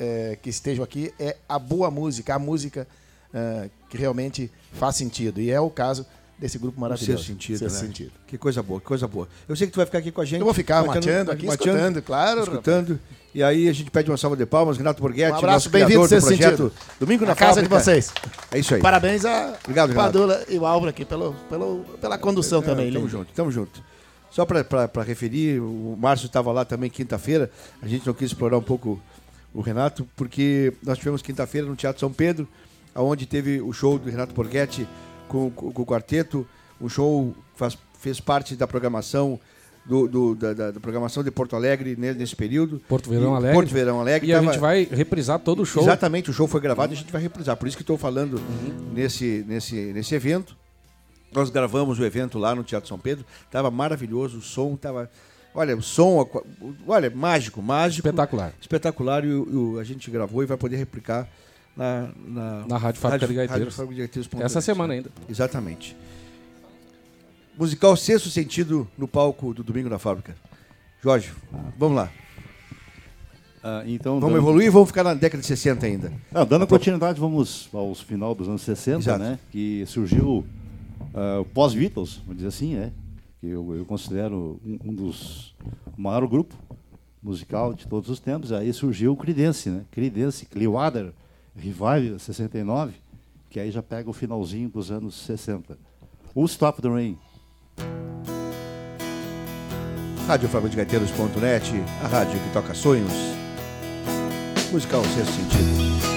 é, 0.00 0.38
que 0.40 0.48
estejam 0.48 0.82
aqui 0.82 1.12
é 1.18 1.36
a 1.48 1.58
boa 1.58 1.90
música, 1.90 2.34
a 2.34 2.38
música 2.38 2.88
é, 3.34 3.68
que 3.90 3.96
realmente 3.98 4.50
faz 4.72 4.96
sentido. 4.96 5.40
E 5.40 5.50
é 5.50 5.60
o 5.60 5.68
caso 5.70 6.06
desse 6.42 6.58
grupo 6.58 6.78
maravilhoso. 6.80 7.12
sexto 7.18 7.26
sentido, 7.32 7.58
Sexto 7.60 7.74
né? 7.74 7.80
sentido. 7.86 8.10
Que 8.26 8.36
coisa 8.36 8.62
boa, 8.62 8.80
que 8.80 8.86
coisa 8.86 9.06
boa. 9.06 9.28
Eu 9.48 9.54
sei 9.56 9.66
que 9.68 9.72
tu 9.72 9.76
vai 9.76 9.86
ficar 9.86 9.98
aqui 9.98 10.10
com 10.10 10.20
a 10.20 10.24
gente. 10.24 10.40
Eu 10.40 10.44
vou 10.44 10.52
ficar 10.52 10.84
mateando- 10.84 11.06
mateando 11.06 11.30
aqui, 11.30 11.46
escutando, 11.46 12.02
claro, 12.02 12.42
Escutando. 12.42 13.00
E 13.34 13.42
aí 13.42 13.66
a 13.68 13.72
gente 13.72 13.90
pede 13.90 14.10
uma 14.10 14.16
salva 14.18 14.36
de 14.36 14.44
palmas, 14.44 14.76
Renato 14.76 15.00
Borghetti, 15.00 15.32
Um 15.32 15.36
abraço, 15.38 15.70
bem-vindo, 15.70 16.00
do 16.02 16.08
Sexto 16.08 16.26
projeto 16.26 16.50
Sentido. 16.68 16.72
Domingo 17.00 17.22
na 17.24 17.28
Na 17.30 17.34
casa 17.36 17.62
de 17.62 17.68
vocês. 17.68 18.12
É 18.50 18.58
isso 18.58 18.74
aí. 18.74 18.80
Parabéns 18.82 19.24
a 19.24 19.54
Obrigado, 19.62 19.88
Renato. 19.90 20.06
Padula 20.12 20.44
e 20.50 20.58
o 20.58 20.66
Álvaro 20.66 20.90
aqui 20.90 21.04
pelo, 21.04 21.32
pelo, 21.48 21.84
pela 22.00 22.18
condução 22.18 22.58
É, 22.60 22.62
também. 22.62 22.86
Tamo 22.92 22.98
lindo. 23.06 23.08
junto, 23.10 23.32
tamo 23.32 23.50
junto. 23.50 23.82
Só 24.30 24.44
para 24.44 25.02
referir, 25.02 25.60
o 25.60 25.96
Márcio 25.98 26.26
estava 26.26 26.50
lá 26.52 26.64
também 26.64 26.90
quinta-feira. 26.90 27.50
A 27.80 27.86
gente 27.86 28.06
não 28.06 28.12
quis 28.12 28.26
explorar 28.30 28.58
um 28.58 28.62
pouco 28.62 29.00
o 29.54 29.60
Renato, 29.60 30.06
porque 30.16 30.72
nós 30.82 30.98
tivemos 30.98 31.22
quinta-feira 31.22 31.66
no 31.66 31.76
Teatro 31.76 32.00
São 32.00 32.12
Pedro, 32.12 32.46
onde 32.94 33.24
teve 33.26 33.60
o 33.62 33.72
show 33.72 33.98
do 33.98 34.10
Renato 34.10 34.34
Borghetti 34.34 34.86
com, 35.32 35.50
com- 35.50 35.72
com 35.72 35.82
o 35.82 35.86
quarteto. 35.86 36.46
Um 36.80 36.88
show 36.88 37.34
faz, 37.56 37.76
fez 37.98 38.20
parte 38.20 38.54
da 38.54 38.66
programação 38.66 39.38
do, 39.84 40.06
do- 40.06 40.34
da, 40.34 40.52
da- 40.52 40.70
da 40.72 40.80
programação 40.80 41.24
de 41.24 41.30
Porto 41.30 41.56
Alegre 41.56 41.96
ne- 41.98 42.12
nesse 42.14 42.36
período. 42.36 42.80
Porto 42.88 43.08
Verão 43.10 43.32
E- 43.32 43.36
Alegre. 43.36 43.54
Porto 43.54 43.68
Verão 43.72 44.00
Alegre. 44.00 44.28
E 44.28 44.32
a 44.32 44.38
tava- 44.38 44.52
gente 44.52 44.60
vai 44.60 44.84
reprisar 44.90 45.38
todo 45.40 45.62
o 45.62 45.66
show. 45.66 45.82
Exatamente, 45.82 46.30
o 46.30 46.32
show 46.32 46.46
foi 46.46 46.60
gravado 46.60 46.92
e 46.92 46.94
a 46.96 46.98
gente 46.98 47.10
vai 47.12 47.20
reprisar. 47.22 47.56
Por 47.56 47.66
isso 47.66 47.76
que 47.76 47.82
estou 47.82 47.96
falando 47.98 48.34
Uhum. 48.36 48.92
nesse, 48.92 49.44
nesse, 49.48 49.76
nesse 49.92 50.14
evento. 50.14 50.56
Nós 51.32 51.48
gravamos 51.50 51.98
o 51.98 52.04
evento 52.04 52.38
lá 52.38 52.54
no 52.54 52.62
Teatro 52.62 52.88
São 52.88 52.98
Pedro. 52.98 53.24
Tava 53.50 53.70
maravilhoso, 53.70 54.38
o 54.38 54.42
som 54.42 54.76
tava. 54.76 55.10
Olha, 55.54 55.76
o 55.76 55.82
som, 55.82 56.20
a 56.20 56.26
olha, 56.86 57.10
mágico, 57.10 57.60
mágico. 57.62 58.06
Espetacular. 58.08 58.52
Espetacular. 58.60 59.24
E, 59.24 59.28
o- 59.32 59.48
e 59.50 59.56
o- 59.56 59.78
a 59.78 59.84
gente 59.84 60.10
gravou 60.10 60.42
e 60.42 60.46
vai 60.46 60.56
poder 60.56 60.76
replicar 60.76 61.28
na, 61.76 62.08
na, 62.26 62.66
Na 62.66 62.76
Rádio 62.78 63.00
Fábrica 63.00 63.26
de 63.26 63.34
Gaiteiros. 63.34 63.76
Rádio 63.76 63.96
Gaiteiros 63.96 64.28
Essa 64.40 64.58
net. 64.58 64.64
semana 64.64 64.94
ainda. 64.94 65.10
Exatamente. 65.28 65.96
Musical 67.58 67.96
Sexto 67.96 68.28
Sentido 68.30 68.88
no 68.96 69.06
palco 69.06 69.52
do 69.52 69.62
Domingo 69.62 69.88
na 69.88 69.98
Fábrica. 69.98 70.34
Jorge, 71.02 71.32
vamos 71.78 71.96
lá. 71.96 72.10
Ah, 73.62 73.82
então, 73.86 74.18
Vamos 74.18 74.34
dando- 74.34 74.42
evoluir 74.42 74.66
e 74.66 74.70
vamos 74.70 74.88
ficar 74.88 75.04
na 75.04 75.14
década 75.14 75.40
de 75.40 75.46
60 75.46 75.86
ainda. 75.86 76.12
Ah, 76.34 76.44
dando 76.44 76.66
continuidade, 76.66 77.20
vamos 77.20 77.68
aos 77.72 78.00
final 78.00 78.34
dos 78.34 78.48
anos 78.48 78.62
60, 78.62 78.98
Exato. 78.98 79.18
né? 79.22 79.38
Que 79.52 79.84
surgiu 79.86 80.44
o 81.14 81.44
pós-Beatles, 81.54 82.16
vamos 82.24 82.36
dizer 82.36 82.48
assim, 82.48 82.74
né? 82.74 82.92
Que 83.40 83.48
eu, 83.48 83.74
eu 83.76 83.84
considero 83.84 84.60
um, 84.64 84.78
um 84.86 84.94
dos 84.94 85.54
o 85.96 86.00
maior 86.00 86.26
grupo 86.26 86.54
musical 87.22 87.72
de 87.74 87.86
todos 87.86 88.08
os 88.10 88.18
tempos. 88.18 88.50
Aí 88.50 88.72
surgiu 88.72 89.12
o 89.12 89.16
Creedence, 89.16 89.68
né? 89.70 89.82
Creedence 89.92 90.44
Clearwater 90.46 91.12
Revival 91.56 92.18
69, 92.18 92.94
que 93.50 93.60
aí 93.60 93.70
já 93.70 93.82
pega 93.82 94.08
o 94.08 94.12
finalzinho 94.12 94.68
dos 94.68 94.90
anos 94.90 95.14
60. 95.26 95.78
O 96.34 96.44
Stop 96.46 96.80
the 96.80 96.88
Rain. 96.88 97.18
Rádio 100.26 100.48
a 102.02 102.06
rádio 102.06 102.40
que 102.40 102.52
toca 102.52 102.74
sonhos. 102.74 103.12
Musical 104.72 105.04
Sexto 105.04 105.32
Sentido. 105.32 106.11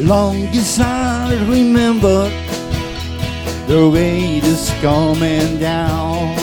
Long 0.00 0.46
as 0.54 0.78
I 0.78 1.34
remember 1.50 2.30
the 3.66 3.90
rain 3.92 4.44
is 4.44 4.70
coming 4.80 5.58
down. 5.58 6.36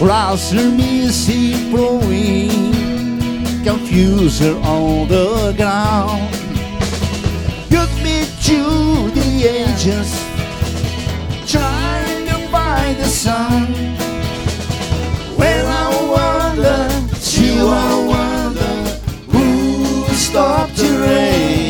Are 0.00 0.36
misty 0.70 1.70
blowing, 1.70 2.48
confuser 3.64 4.54
on 4.64 5.08
the 5.08 5.52
ground. 5.56 6.32
You 7.70 7.84
the 9.10 9.30
ages, 9.48 10.10
trying 11.50 12.26
to 12.26 12.38
find 12.52 12.96
the 12.98 13.08
sun. 13.08 13.66
Well, 15.36 15.66
I 15.66 16.54
wonder, 16.54 17.16
still 17.16 17.68
I 17.68 17.94
wonder, 18.14 18.74
who 19.32 20.04
stopped 20.14 20.76
the 20.76 20.98
rain? 21.00 21.61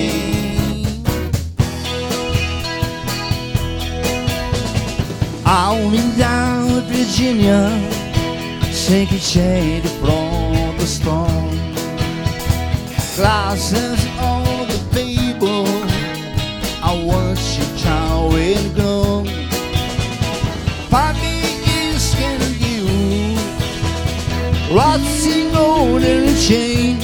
In 5.53 6.17
down 6.17 6.81
Virginia, 6.85 7.69
take 8.87 9.13
a 9.13 9.19
shade 9.19 9.87
from 10.01 10.79
the 10.79 10.87
storm. 10.87 11.51
Glasses 13.17 14.01
on 14.19 14.67
the 14.67 14.79
table, 14.95 15.67
I 16.83 17.05
watch 17.05 17.59
your 17.59 17.77
chow 17.77 18.31
and 18.35 18.75
go. 18.75 19.25
Party 20.89 21.43
is 21.85 22.15
can 22.15 22.41
you, 22.65 23.37
rotting 24.75 25.55
on 25.55 26.01
the 26.01 26.35
chain. 26.41 26.99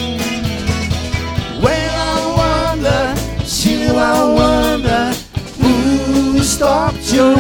Well, 1.62 2.38
I 2.40 2.72
wonder, 2.72 3.44
still 3.44 3.98
I 3.98 4.24
wonder, 4.40 5.12
who 5.60 6.42
stopped 6.42 7.12
your 7.12 7.36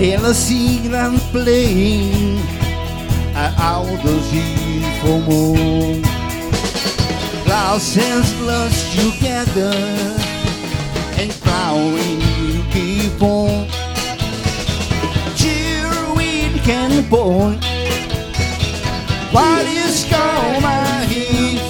rain? 0.00 0.12
Ela 0.12 0.34
sigla 0.34 1.12
playing 1.30 2.40
out 3.34 3.86
of 3.86 4.02
the 4.02 4.42
formol. 5.00 6.02
Thousands 7.46 8.40
lost 8.42 8.96
together 8.96 9.74
and 11.18 11.30
plowing 11.42 12.20
you 12.38 12.62
keep 12.72 13.22
on. 13.22 13.66
Cheer 15.36 15.90
with 16.14 16.62
can 16.64 17.08
boy. 17.08 17.58
What 19.32 19.64
is 19.66 20.04
going 20.04 21.08
here? 21.08 21.60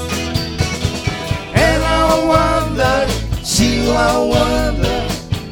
And 1.55 1.83
I 1.83 2.25
wonder, 2.33 3.09
still 3.43 3.97
I 3.97 4.17
wonder, 4.35 5.01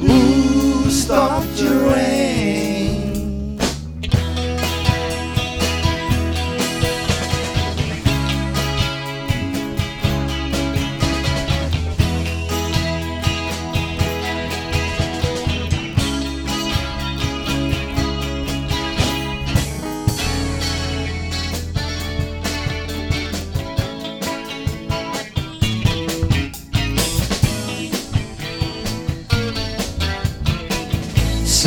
who 0.01 0.91
stopped 0.91 1.38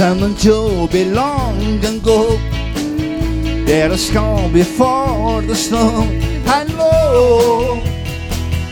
Someone 0.01 0.33
told 0.33 0.93
me 0.93 1.05
long 1.05 1.77
ago 1.85 2.35
that 3.67 3.91
it's 3.91 4.09
calm 4.09 4.51
before 4.51 5.43
the 5.43 5.53
storm. 5.53 6.09
I 6.47 6.63
know 6.75 7.83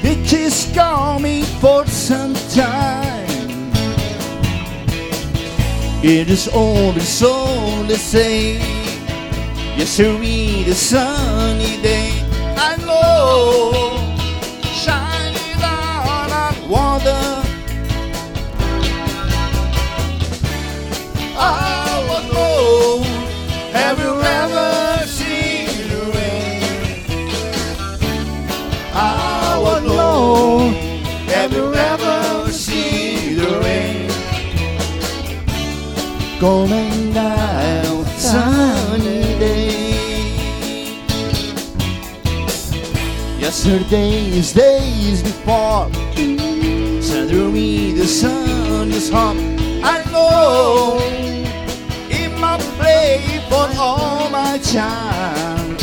it 0.01 0.33
is 0.33 0.71
coming 0.73 1.43
for 1.61 1.85
some 1.85 2.33
time. 2.49 3.69
It 6.03 6.31
is 6.31 6.47
only 6.47 7.01
so 7.01 7.45
they 7.83 7.93
say. 7.93 8.57
Yes, 9.77 9.99
it'll 9.99 10.19
be 10.19 10.63
the 10.63 10.73
sunny 10.73 11.79
day. 11.83 12.09
I 12.57 12.75
know, 12.87 13.88
Have 23.89 23.97
you 24.01 24.21
ever 24.21 25.07
seen 25.07 25.87
the 25.89 26.01
rain? 26.13 27.03
I 28.93 29.59
would 29.63 29.83
know. 29.83 30.69
Have 31.33 31.51
you 31.53 31.73
ever 31.73 32.51
seen 32.51 33.37
the 33.37 33.59
rain? 33.65 34.07
Coming 36.39 37.13
down 37.13 38.05
sunny 38.19 39.23
day. 39.39 39.71
Yesterday's 43.39 44.53
days 44.53 45.23
before. 45.23 45.89
Suddenly 47.01 47.93
the 47.93 48.05
sun 48.05 48.91
is 48.91 49.09
hot. 49.09 49.35
I 49.83 50.03
know 50.11 51.28
all 53.79 54.29
my 54.29 54.57
time. 54.57 55.77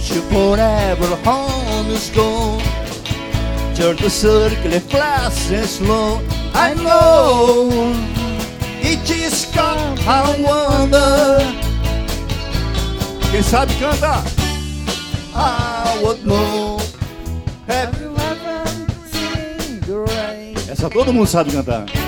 Should 0.00 0.24
forever 0.32 1.16
home 1.22 1.90
is 1.90 2.08
gone. 2.10 2.62
Turn 3.74 3.96
the 3.96 4.08
circle 4.08 4.80
flash 4.80 5.50
and 5.50 5.68
slow. 5.68 6.20
I 6.54 6.72
know 6.74 7.92
it 8.80 9.10
is 9.10 9.46
come. 9.52 9.98
I 10.08 10.22
wonder. 10.40 11.44
Quem 13.30 13.42
sabe 13.42 13.72
canta? 13.78 14.24
I 15.34 16.00
would 16.02 16.24
know. 16.24 16.80
Have 17.66 18.00
you 18.00 18.16
ever 18.16 18.64
seen 19.12 19.80
the 19.80 19.98
rain? 20.08 20.56
Essa 20.70 20.88
todo 20.88 21.12
mundo 21.12 21.26
sabe 21.26 21.50
cantar. 21.50 22.05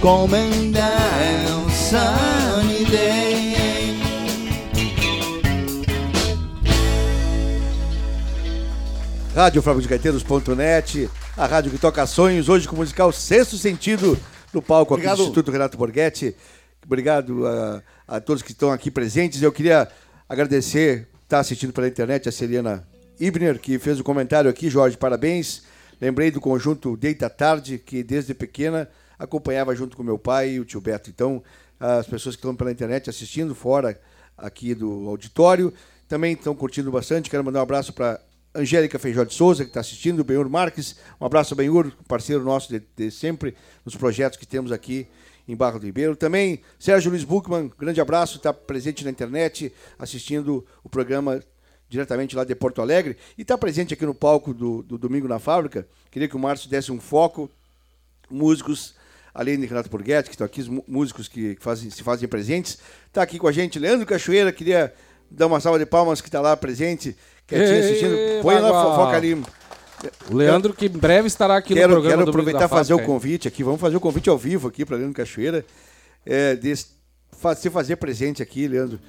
Coming 0.00 0.70
down 0.70 1.68
sunny 1.70 2.84
day. 2.84 3.38
Rádio 9.34 9.62
Gaiteiros.net, 9.62 11.10
a 11.36 11.46
rádio 11.46 11.70
que 11.70 11.78
toca 11.78 12.06
sonhos, 12.06 12.48
hoje 12.48 12.68
com 12.68 12.76
o 12.76 12.78
musical 12.78 13.12
Sexto 13.12 13.56
Sentido, 13.56 14.18
no 14.52 14.62
palco 14.62 14.94
aqui 14.94 15.02
Obrigado. 15.02 15.16
do 15.16 15.22
Instituto 15.22 15.50
Renato 15.50 15.76
Borghetti. 15.76 16.34
Obrigado 16.84 17.46
a, 17.46 17.82
a 18.06 18.20
todos 18.20 18.42
que 18.42 18.52
estão 18.52 18.70
aqui 18.70 18.90
presentes. 18.92 19.42
Eu 19.42 19.50
queria 19.50 19.88
agradecer, 20.28 21.08
está 21.24 21.40
assistindo 21.40 21.72
pela 21.72 21.88
internet, 21.88 22.28
a 22.28 22.32
Celina 22.32 22.86
Ibner, 23.18 23.58
que 23.58 23.78
fez 23.78 23.98
o 23.98 24.04
comentário 24.04 24.48
aqui. 24.48 24.70
Jorge, 24.70 24.96
parabéns. 24.96 25.62
Lembrei 26.00 26.30
do 26.30 26.40
conjunto 26.40 26.96
Deita 26.96 27.28
Tarde, 27.28 27.78
que 27.78 28.04
desde 28.04 28.32
pequena 28.32 28.88
acompanhava 29.18 29.74
junto 29.74 29.96
com 29.96 30.02
meu 30.02 30.18
pai 30.18 30.50
e 30.50 30.60
o 30.60 30.64
tio 30.64 30.80
Beto. 30.80 31.10
Então, 31.10 31.42
as 31.80 32.06
pessoas 32.06 32.36
que 32.36 32.40
estão 32.40 32.54
pela 32.54 32.70
internet 32.70 33.10
assistindo, 33.10 33.54
fora 33.54 34.00
aqui 34.36 34.74
do 34.74 35.08
auditório, 35.08 35.72
também 36.08 36.32
estão 36.32 36.54
curtindo 36.54 36.90
bastante. 36.90 37.28
Quero 37.28 37.44
mandar 37.44 37.60
um 37.60 37.62
abraço 37.62 37.92
para 37.92 38.20
Angélica 38.54 38.98
Feijó 38.98 39.24
de 39.24 39.34
Souza, 39.34 39.64
que 39.64 39.70
está 39.70 39.80
assistindo, 39.80 40.24
Benhur 40.24 40.48
Marques. 40.48 40.96
Um 41.20 41.26
abraço, 41.26 41.54
Benhur, 41.54 41.92
parceiro 42.06 42.44
nosso 42.44 42.68
de, 42.68 42.82
de 42.96 43.10
sempre, 43.10 43.54
nos 43.84 43.94
projetos 43.94 44.38
que 44.38 44.46
temos 44.46 44.72
aqui 44.72 45.06
em 45.46 45.56
Barra 45.56 45.78
do 45.78 45.86
Ribeiro. 45.86 46.16
Também 46.16 46.60
Sérgio 46.78 47.10
Luiz 47.10 47.24
Buchmann, 47.24 47.70
grande 47.78 48.00
abraço, 48.00 48.36
está 48.36 48.52
presente 48.52 49.04
na 49.04 49.10
internet, 49.10 49.72
assistindo 49.98 50.66
o 50.84 50.88
programa 50.88 51.42
diretamente 51.88 52.36
lá 52.36 52.44
de 52.44 52.54
Porto 52.54 52.82
Alegre, 52.82 53.16
e 53.36 53.42
está 53.42 53.56
presente 53.56 53.94
aqui 53.94 54.04
no 54.04 54.14
palco 54.14 54.52
do, 54.52 54.82
do 54.82 54.98
Domingo 54.98 55.26
na 55.26 55.38
Fábrica. 55.38 55.88
Queria 56.10 56.28
que 56.28 56.36
o 56.36 56.38
Márcio 56.38 56.68
desse 56.68 56.92
um 56.92 57.00
foco. 57.00 57.50
Músicos, 58.30 58.94
além 59.34 59.58
de 59.58 59.66
Renato 59.66 59.88
Borghetti, 59.90 60.28
que 60.28 60.34
estão 60.34 60.44
aqui, 60.44 60.60
os 60.60 60.68
músicos 60.86 61.28
que 61.28 61.56
fazem, 61.60 61.90
se 61.90 62.02
fazem 62.02 62.28
presentes. 62.28 62.78
Está 63.06 63.22
aqui 63.22 63.38
com 63.38 63.46
a 63.48 63.52
gente 63.52 63.78
Leandro 63.78 64.06
Cachoeira, 64.06 64.52
queria 64.52 64.92
dar 65.30 65.46
uma 65.46 65.60
salva 65.60 65.78
de 65.78 65.86
palmas 65.86 66.20
que 66.20 66.28
está 66.28 66.40
lá 66.40 66.56
presente, 66.56 67.16
quietinho 67.46 67.74
Ei, 67.74 67.80
assistindo. 67.80 68.16
Põe 68.42 68.54
lá, 68.56 68.62
Bagual. 68.72 68.96
foca 68.96 69.16
ali. 69.16 69.34
O 70.30 70.34
Leandro, 70.34 70.72
que 70.72 70.86
em 70.86 70.90
breve 70.90 71.26
estará 71.26 71.56
aqui 71.56 71.74
Quero, 71.74 71.88
no 71.88 71.94
programa 71.96 72.22
quero 72.22 72.30
aproveitar 72.30 72.66
e 72.66 72.68
fazer 72.68 72.94
o 72.94 73.02
convite 73.04 73.48
aqui. 73.48 73.64
Vamos 73.64 73.80
fazer 73.80 73.96
o 73.96 74.00
convite 74.00 74.28
ao 74.28 74.38
vivo 74.38 74.68
aqui 74.68 74.84
para 74.84 74.96
Leandro 74.96 75.14
Cachoeira. 75.14 75.64
É, 76.24 76.54
de 76.54 76.74
se 76.76 76.86
fazer 77.70 77.96
presente 77.96 78.40
aqui, 78.42 78.68
Leandro, 78.68 79.00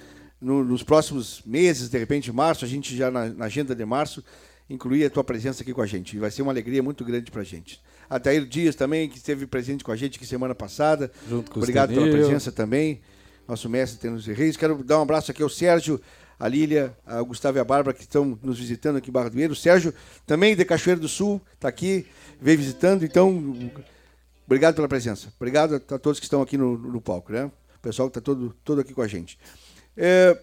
no- 0.41 0.63
nos 0.63 0.81
próximos 0.83 1.41
meses, 1.45 1.89
de 1.89 1.97
repente, 1.97 2.31
março, 2.31 2.65
a 2.65 2.67
gente 2.67 2.95
já 2.95 3.11
na, 3.11 3.27
na 3.27 3.45
agenda 3.45 3.75
de 3.75 3.85
março, 3.85 4.23
incluir 4.69 5.05
a 5.05 5.09
tua 5.11 5.23
presença 5.23 5.61
aqui 5.61 5.73
com 5.73 5.81
a 5.81 5.85
gente. 5.85 6.17
Vai 6.17 6.31
ser 6.31 6.41
uma 6.41 6.51
alegria 6.51 6.81
muito 6.81 7.03
grande 7.05 7.29
para 7.29 7.41
a 7.41 7.45
gente. 7.45 7.79
Ataíro 8.09 8.45
Dias 8.45 8.75
também, 8.75 9.07
que 9.07 9.17
esteve 9.17 9.45
presente 9.45 9.83
com 9.83 9.91
a 9.91 9.95
gente 9.95 10.17
aqui 10.17 10.25
semana 10.25 10.55
passada. 10.55 11.11
Junto 11.29 11.51
com 11.51 11.59
Obrigado 11.59 11.93
pela 11.93 12.09
presença 12.09 12.51
também. 12.51 13.01
Nosso 13.47 13.69
mestre 13.69 13.99
Tênis 13.99 14.25
Reis. 14.25 14.57
Quero 14.57 14.83
dar 14.83 14.99
um 14.99 15.03
abraço 15.03 15.29
aqui 15.29 15.43
ao 15.43 15.49
Sérgio, 15.49 16.01
a 16.39 16.47
Lília, 16.47 16.95
a 17.05 17.21
Gustavo 17.21 17.57
e 17.57 17.61
a 17.61 17.63
Bárbara, 17.63 17.95
que 17.95 18.01
estão 18.01 18.37
nos 18.41 18.57
visitando 18.57 18.97
aqui 18.97 19.09
em 19.09 19.13
Barra 19.13 19.29
do 19.29 19.39
Eiro. 19.39 19.53
O 19.53 19.55
Sérgio, 19.55 19.93
também 20.25 20.55
de 20.55 20.65
Cachoeira 20.65 20.99
do 20.99 21.07
Sul, 21.07 21.39
está 21.53 21.67
aqui, 21.67 22.07
veio 22.41 22.57
visitando. 22.57 23.03
Então, 23.03 23.71
obrigado 24.45 24.75
pela 24.75 24.87
presença. 24.87 25.31
Obrigado 25.39 25.75
a, 25.75 25.79
todos 25.99 26.19
que 26.19 26.25
estão 26.25 26.41
aqui 26.41 26.57
no, 26.57 26.77
no 26.77 26.99
palco, 26.99 27.31
né? 27.31 27.45
O 27.45 27.79
pessoal 27.81 28.09
que 28.09 28.17
está 28.17 28.21
todo, 28.21 28.55
todo 28.63 28.81
aqui 28.81 28.93
com 28.93 29.01
a 29.01 29.07
gente. 29.07 29.37
É, 29.95 30.37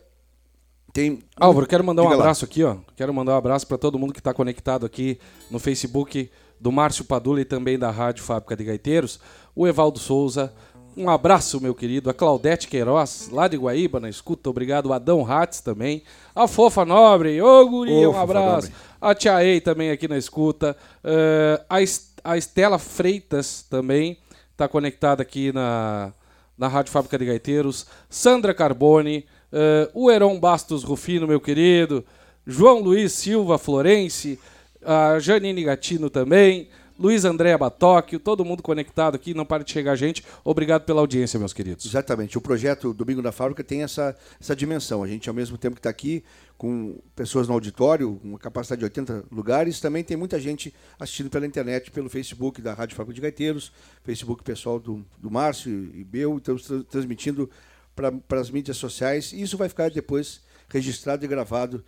tem. 0.92 1.22
Álvaro, 1.36 1.66
quero 1.66 1.84
mandar 1.84 2.02
um 2.02 2.06
Diga 2.06 2.16
lá. 2.16 2.22
abraço 2.24 2.44
aqui, 2.44 2.62
ó. 2.62 2.76
Quero 2.96 3.12
mandar 3.12 3.32
um 3.32 3.36
abraço 3.36 3.66
para 3.66 3.76
todo 3.76 3.98
mundo 3.98 4.12
que 4.12 4.20
está 4.20 4.32
conectado 4.32 4.86
aqui 4.86 5.18
no 5.50 5.58
Facebook 5.58 6.30
do 6.60 6.72
Márcio 6.72 7.04
Padula 7.04 7.40
e 7.40 7.44
também 7.44 7.78
da 7.78 7.90
Rádio 7.90 8.24
Fábrica 8.24 8.56
de 8.56 8.64
Gaiteiros. 8.64 9.20
O 9.54 9.66
Evaldo 9.66 9.98
Souza. 9.98 10.52
Um 10.96 11.10
abraço, 11.10 11.60
meu 11.60 11.74
querido. 11.74 12.08
A 12.08 12.14
Claudete 12.14 12.68
Queiroz, 12.68 13.28
lá 13.30 13.46
de 13.48 13.56
Guaíba, 13.58 14.00
na 14.00 14.08
escuta. 14.08 14.48
Obrigado. 14.48 14.86
O 14.86 14.92
Adão 14.94 15.22
Ratz 15.22 15.60
também. 15.60 16.02
A 16.34 16.48
Fofa 16.48 16.84
Nobre. 16.86 17.40
Ô, 17.42 17.68
guri, 17.68 17.92
Ô, 18.06 18.12
um 18.12 18.18
abraço. 18.18 18.72
A 19.00 19.14
Tia 19.14 19.44
Ei 19.44 19.60
também 19.60 19.90
aqui 19.90 20.08
na 20.08 20.16
escuta. 20.16 20.74
Eh, 21.04 21.62
a, 21.68 21.82
Es- 21.82 22.12
a 22.24 22.38
Estela 22.38 22.78
Freitas 22.78 23.62
também 23.68 24.18
está 24.52 24.66
conectada 24.66 25.20
aqui 25.20 25.52
na, 25.52 26.14
na 26.56 26.66
Rádio 26.66 26.90
Fábrica 26.92 27.18
de 27.18 27.26
Gaiteiros. 27.26 27.86
Sandra 28.08 28.54
Carbone. 28.54 29.26
eh, 29.52 29.90
o 29.92 30.10
Heron 30.10 30.40
Bastos 30.40 30.82
Rufino, 30.82 31.26
meu 31.26 31.40
querido. 31.40 32.02
João 32.46 32.80
Luiz 32.80 33.12
Silva 33.12 33.58
Florense. 33.58 34.38
A 34.86 35.18
Janine 35.18 35.64
Gatino 35.64 36.08
também. 36.08 36.68
Luiz 36.98 37.26
André 37.26 37.54
Batóquio, 37.58 38.18
todo 38.18 38.42
mundo 38.42 38.62
conectado 38.62 39.16
aqui, 39.16 39.34
não 39.34 39.44
para 39.44 39.62
de 39.62 39.70
chegar 39.70 39.96
gente. 39.96 40.24
Obrigado 40.42 40.84
pela 40.84 41.00
audiência, 41.00 41.38
meus 41.38 41.52
queridos. 41.52 41.84
Exatamente. 41.84 42.38
O 42.38 42.40
projeto 42.40 42.94
Domingo 42.94 43.20
na 43.20 43.32
Fábrica 43.32 43.62
tem 43.62 43.82
essa, 43.82 44.16
essa 44.40 44.56
dimensão. 44.56 45.02
A 45.02 45.06
gente, 45.06 45.28
ao 45.28 45.34
mesmo 45.34 45.58
tempo 45.58 45.74
que 45.74 45.80
está 45.80 45.90
aqui, 45.90 46.24
com 46.56 46.98
pessoas 47.14 47.48
no 47.48 47.52
auditório, 47.52 48.18
uma 48.24 48.38
capacidade 48.38 48.78
de 48.78 48.84
80 48.84 49.24
lugares, 49.30 49.78
também 49.78 50.02
tem 50.02 50.16
muita 50.16 50.40
gente 50.40 50.72
assistindo 50.98 51.28
pela 51.28 51.46
internet, 51.46 51.90
pelo 51.90 52.08
Facebook 52.08 52.62
da 52.62 52.72
Rádio 52.72 52.96
Fábrica 52.96 53.14
de 53.16 53.20
Gaiteiros, 53.20 53.72
Facebook 54.02 54.42
pessoal 54.42 54.78
do, 54.78 55.04
do 55.18 55.30
Márcio 55.30 55.90
e 55.92 56.02
Bel, 56.02 56.38
estamos 56.38 56.62
tra- 56.62 56.82
transmitindo 56.84 57.50
para 57.94 58.40
as 58.40 58.50
mídias 58.50 58.78
sociais. 58.78 59.32
E 59.34 59.42
isso 59.42 59.58
vai 59.58 59.68
ficar 59.68 59.90
depois 59.90 60.40
registrado 60.70 61.24
e 61.26 61.28
gravado 61.28 61.84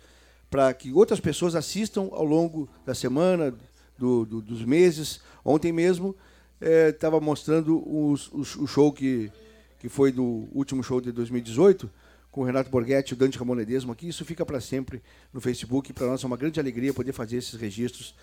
para 0.49 0.73
que 0.73 0.91
outras 0.91 1.19
pessoas 1.19 1.55
assistam 1.55 2.09
ao 2.11 2.23
longo 2.25 2.67
da 2.85 2.95
semana, 2.95 3.53
do- 3.97 4.25
do- 4.25 4.41
dos 4.41 4.63
meses. 4.63 5.21
Ontem 5.45 5.71
mesmo 5.71 6.15
estava 6.61 7.19
mostrando 7.19 7.81
os- 7.87 8.29
os- 8.33 8.55
o 8.55 8.65
show 8.67 8.91
que, 8.91 9.31
que 9.79 9.87
foi 9.89 10.11
do 10.11 10.47
último 10.53 10.83
show 10.83 10.99
de 10.99 11.11
2018, 11.11 11.89
com 12.31 12.41
o 12.41 12.43
Renato 12.43 12.69
Borghetti 12.69 13.11
e 13.11 13.13
o 13.13 13.17
Dante 13.17 13.37
Ramon 13.37 13.53
Ledesma 13.55 13.93
aqui. 13.93 14.07
Isso 14.07 14.23
fica 14.25 14.45
para 14.45 14.59
sempre 14.61 15.01
no 15.33 15.39
Facebook. 15.41 15.91
Para 15.93 16.07
nós 16.07 16.23
é 16.23 16.27
uma 16.27 16.37
grande 16.37 16.59
alegria 16.59 16.93
poder 16.93 17.11
fazer 17.13 17.37
esses 17.37 17.53
registros 17.59 18.13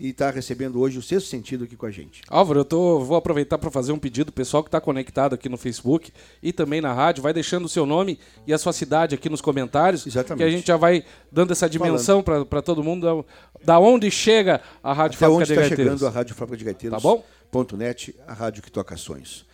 e 0.00 0.08
estar 0.08 0.32
recebendo 0.32 0.80
hoje 0.80 0.98
o 0.98 1.02
sexto 1.02 1.28
sentido 1.28 1.64
aqui 1.64 1.76
com 1.76 1.84
a 1.84 1.90
gente. 1.90 2.22
Álvaro, 2.28 2.60
eu 2.60 2.64
tô, 2.64 3.00
vou 3.00 3.18
aproveitar 3.18 3.58
para 3.58 3.70
fazer 3.70 3.92
um 3.92 3.98
pedido. 3.98 4.32
Pessoal 4.32 4.62
que 4.62 4.68
está 4.68 4.80
conectado 4.80 5.34
aqui 5.34 5.46
no 5.46 5.58
Facebook 5.58 6.10
e 6.42 6.54
também 6.54 6.80
na 6.80 6.90
rádio, 6.94 7.22
vai 7.22 7.34
deixando 7.34 7.66
o 7.66 7.68
seu 7.68 7.84
nome 7.84 8.18
e 8.46 8.52
a 8.54 8.56
sua 8.56 8.72
cidade 8.72 9.14
aqui 9.14 9.28
nos 9.28 9.42
comentários. 9.42 10.06
Exatamente. 10.06 10.38
Que 10.38 10.44
a 10.44 10.50
gente 10.50 10.66
já 10.66 10.78
vai 10.78 11.04
dando 11.30 11.52
essa 11.52 11.68
dimensão 11.68 12.22
para 12.22 12.62
todo 12.62 12.82
mundo 12.82 13.24
da, 13.62 13.64
da 13.74 13.78
onde 13.78 14.10
chega 14.10 14.62
a 14.82 14.94
Rádio 14.94 15.16
Até 15.18 15.26
Fábrica 15.26 15.36
onde 15.36 15.46
de 15.46 15.52
está 15.52 15.76
chegando 15.76 16.06
a 16.06 16.10
Rádio 16.10 16.34
Fábrica 16.34 16.56
de 16.56 16.64
Gaiteiros. 16.64 16.96
Tá 16.96 17.02
bom? 17.02 17.22
Ponto 17.50 17.76
.net, 17.76 18.14
a 18.26 18.32
rádio 18.32 18.62
que 18.62 18.70
toca 18.70 18.96
sonhos. 18.96 19.44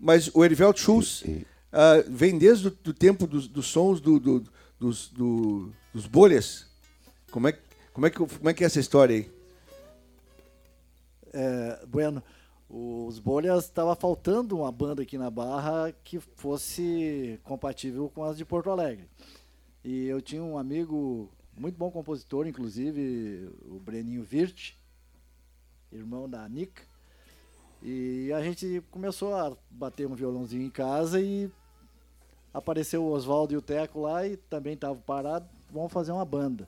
Mas 0.00 0.28
o 0.34 0.44
Erivelto 0.44 0.80
Schultz 0.80 1.22
ah, 1.72 2.02
vem 2.08 2.36
desde 2.36 2.66
o 2.66 2.70
do 2.82 2.92
tempo 2.92 3.24
dos, 3.24 3.46
dos 3.46 3.66
sons 3.66 4.00
do, 4.00 4.18
do- 4.18 4.44
dos, 4.80 5.08
do- 5.10 5.70
dos 5.94 6.06
bolhas. 6.06 6.66
Como 7.30 7.46
é, 7.46 7.56
como, 7.92 8.06
é 8.06 8.10
que, 8.10 8.16
como 8.18 8.50
é 8.50 8.52
que 8.52 8.64
é 8.64 8.66
essa 8.66 8.80
história 8.80 9.14
aí? 9.14 9.35
É, 11.38 11.84
bueno, 11.84 12.22
os 12.66 13.18
Bolhas 13.18 13.64
estava 13.64 13.94
faltando 13.94 14.56
uma 14.56 14.72
banda 14.72 15.02
aqui 15.02 15.18
na 15.18 15.30
Barra 15.30 15.92
que 16.02 16.18
fosse 16.18 17.38
compatível 17.44 18.08
com 18.08 18.24
as 18.24 18.38
de 18.38 18.44
Porto 18.46 18.70
Alegre. 18.70 19.06
E 19.84 20.06
eu 20.06 20.22
tinha 20.22 20.42
um 20.42 20.56
amigo, 20.56 21.30
muito 21.54 21.76
bom 21.76 21.90
compositor, 21.90 22.46
inclusive, 22.46 23.50
o 23.68 23.78
Breninho 23.78 24.24
Virt, 24.24 24.72
irmão 25.92 26.26
da 26.26 26.48
Nick. 26.48 26.80
E 27.82 28.32
a 28.32 28.42
gente 28.42 28.82
começou 28.90 29.34
a 29.34 29.54
bater 29.70 30.06
um 30.06 30.14
violãozinho 30.14 30.62
em 30.62 30.70
casa 30.70 31.20
e 31.20 31.50
apareceu 32.52 33.04
o 33.04 33.10
Oswaldo 33.10 33.52
e 33.52 33.58
o 33.58 33.62
Teco 33.62 34.00
lá 34.00 34.26
e 34.26 34.38
também 34.38 34.72
estavam 34.72 35.02
parados, 35.02 35.50
vamos 35.70 35.92
fazer 35.92 36.12
uma 36.12 36.24
banda. 36.24 36.66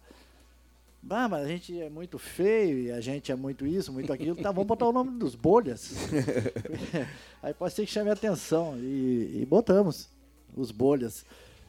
Ah, 1.11 1.29
mas 1.29 1.45
a 1.45 1.49
gente 1.49 1.81
é 1.81 1.89
muito 1.89 2.19
feio 2.19 2.79
e 2.79 2.91
a 2.91 3.01
gente 3.01 3.31
é 3.33 3.37
muito 3.37 3.67
isso, 3.67 3.93
muito 3.93 4.13
aquilo. 4.13 4.37
Tá, 4.37 4.51
vamos 4.51 4.67
botar 4.67 4.87
o 4.87 4.93
nome 4.93 5.19
dos 5.19 5.35
bolhas. 5.35 5.95
Aí 7.43 7.55
pode 7.55 7.75
ser 7.75 7.87
que 7.87 7.93
chame 7.93 8.11
a 8.11 8.15
atenção. 8.15 8.77
E, 8.79 9.41
e 9.43 9.47
botamos 9.49 10.09
os 10.57 10.71
bolhas. 10.71 11.25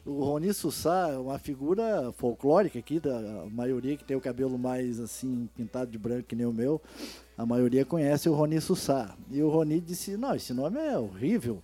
O 0.06 0.24
Roni 0.24 0.54
Sussá 0.54 1.10
é 1.10 1.18
uma 1.18 1.38
figura 1.38 2.12
folclórica 2.13 2.80
aqui, 2.80 3.00
da 3.00 3.18
a 3.44 3.50
maioria 3.50 3.96
que 3.96 4.04
tem 4.04 4.18
o 4.18 4.22
cabelo 4.22 4.58
mais 4.58 5.00
assim, 5.00 5.48
pintado 5.56 5.92
de 5.92 5.98
branco 5.98 6.24
que 6.24 6.36
nem 6.36 6.46
o 6.46 6.54
meu, 6.54 6.82
a 7.38 7.46
maioria 7.46 7.86
conhece 7.86 8.28
o 8.28 8.34
Roni 8.34 8.60
Sussá. 8.60 9.15
E 9.30 9.42
o 9.44 9.50
Roni 9.50 9.80
disse, 9.80 10.18
não, 10.18 10.36
esse 10.36 10.54
nome 10.54 10.80
é 10.80 10.98
horrível. 10.98 11.62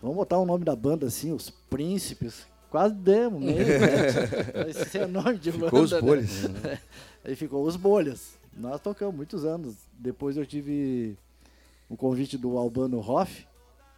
Vamos 0.00 0.16
botar 0.16 0.38
o 0.38 0.46
nome 0.46 0.64
da 0.64 0.76
banda 0.76 1.06
assim, 1.06 1.32
os 1.32 1.50
Príncipes. 1.50 2.46
Quase 2.70 2.94
demos 2.94 3.42
mesmo, 3.42 3.64
né? 3.64 4.68
Esse 4.68 4.98
é 4.98 5.06
nome 5.06 5.38
de 5.38 5.50
banda. 5.50 5.66
Ficou 5.66 5.82
os 5.82 5.90
né? 5.90 6.00
bolhas. 6.00 6.30
Aí 7.24 7.34
ficou 7.34 7.66
os 7.66 7.74
bolhas. 7.74 8.38
Nós 8.56 8.80
tocamos 8.80 9.14
muitos 9.14 9.44
anos. 9.44 9.74
Depois 9.92 10.36
eu 10.36 10.46
tive 10.46 11.16
o 11.88 11.96
convite 11.96 12.38
do 12.38 12.56
Albano 12.56 13.00
Hoff, 13.00 13.44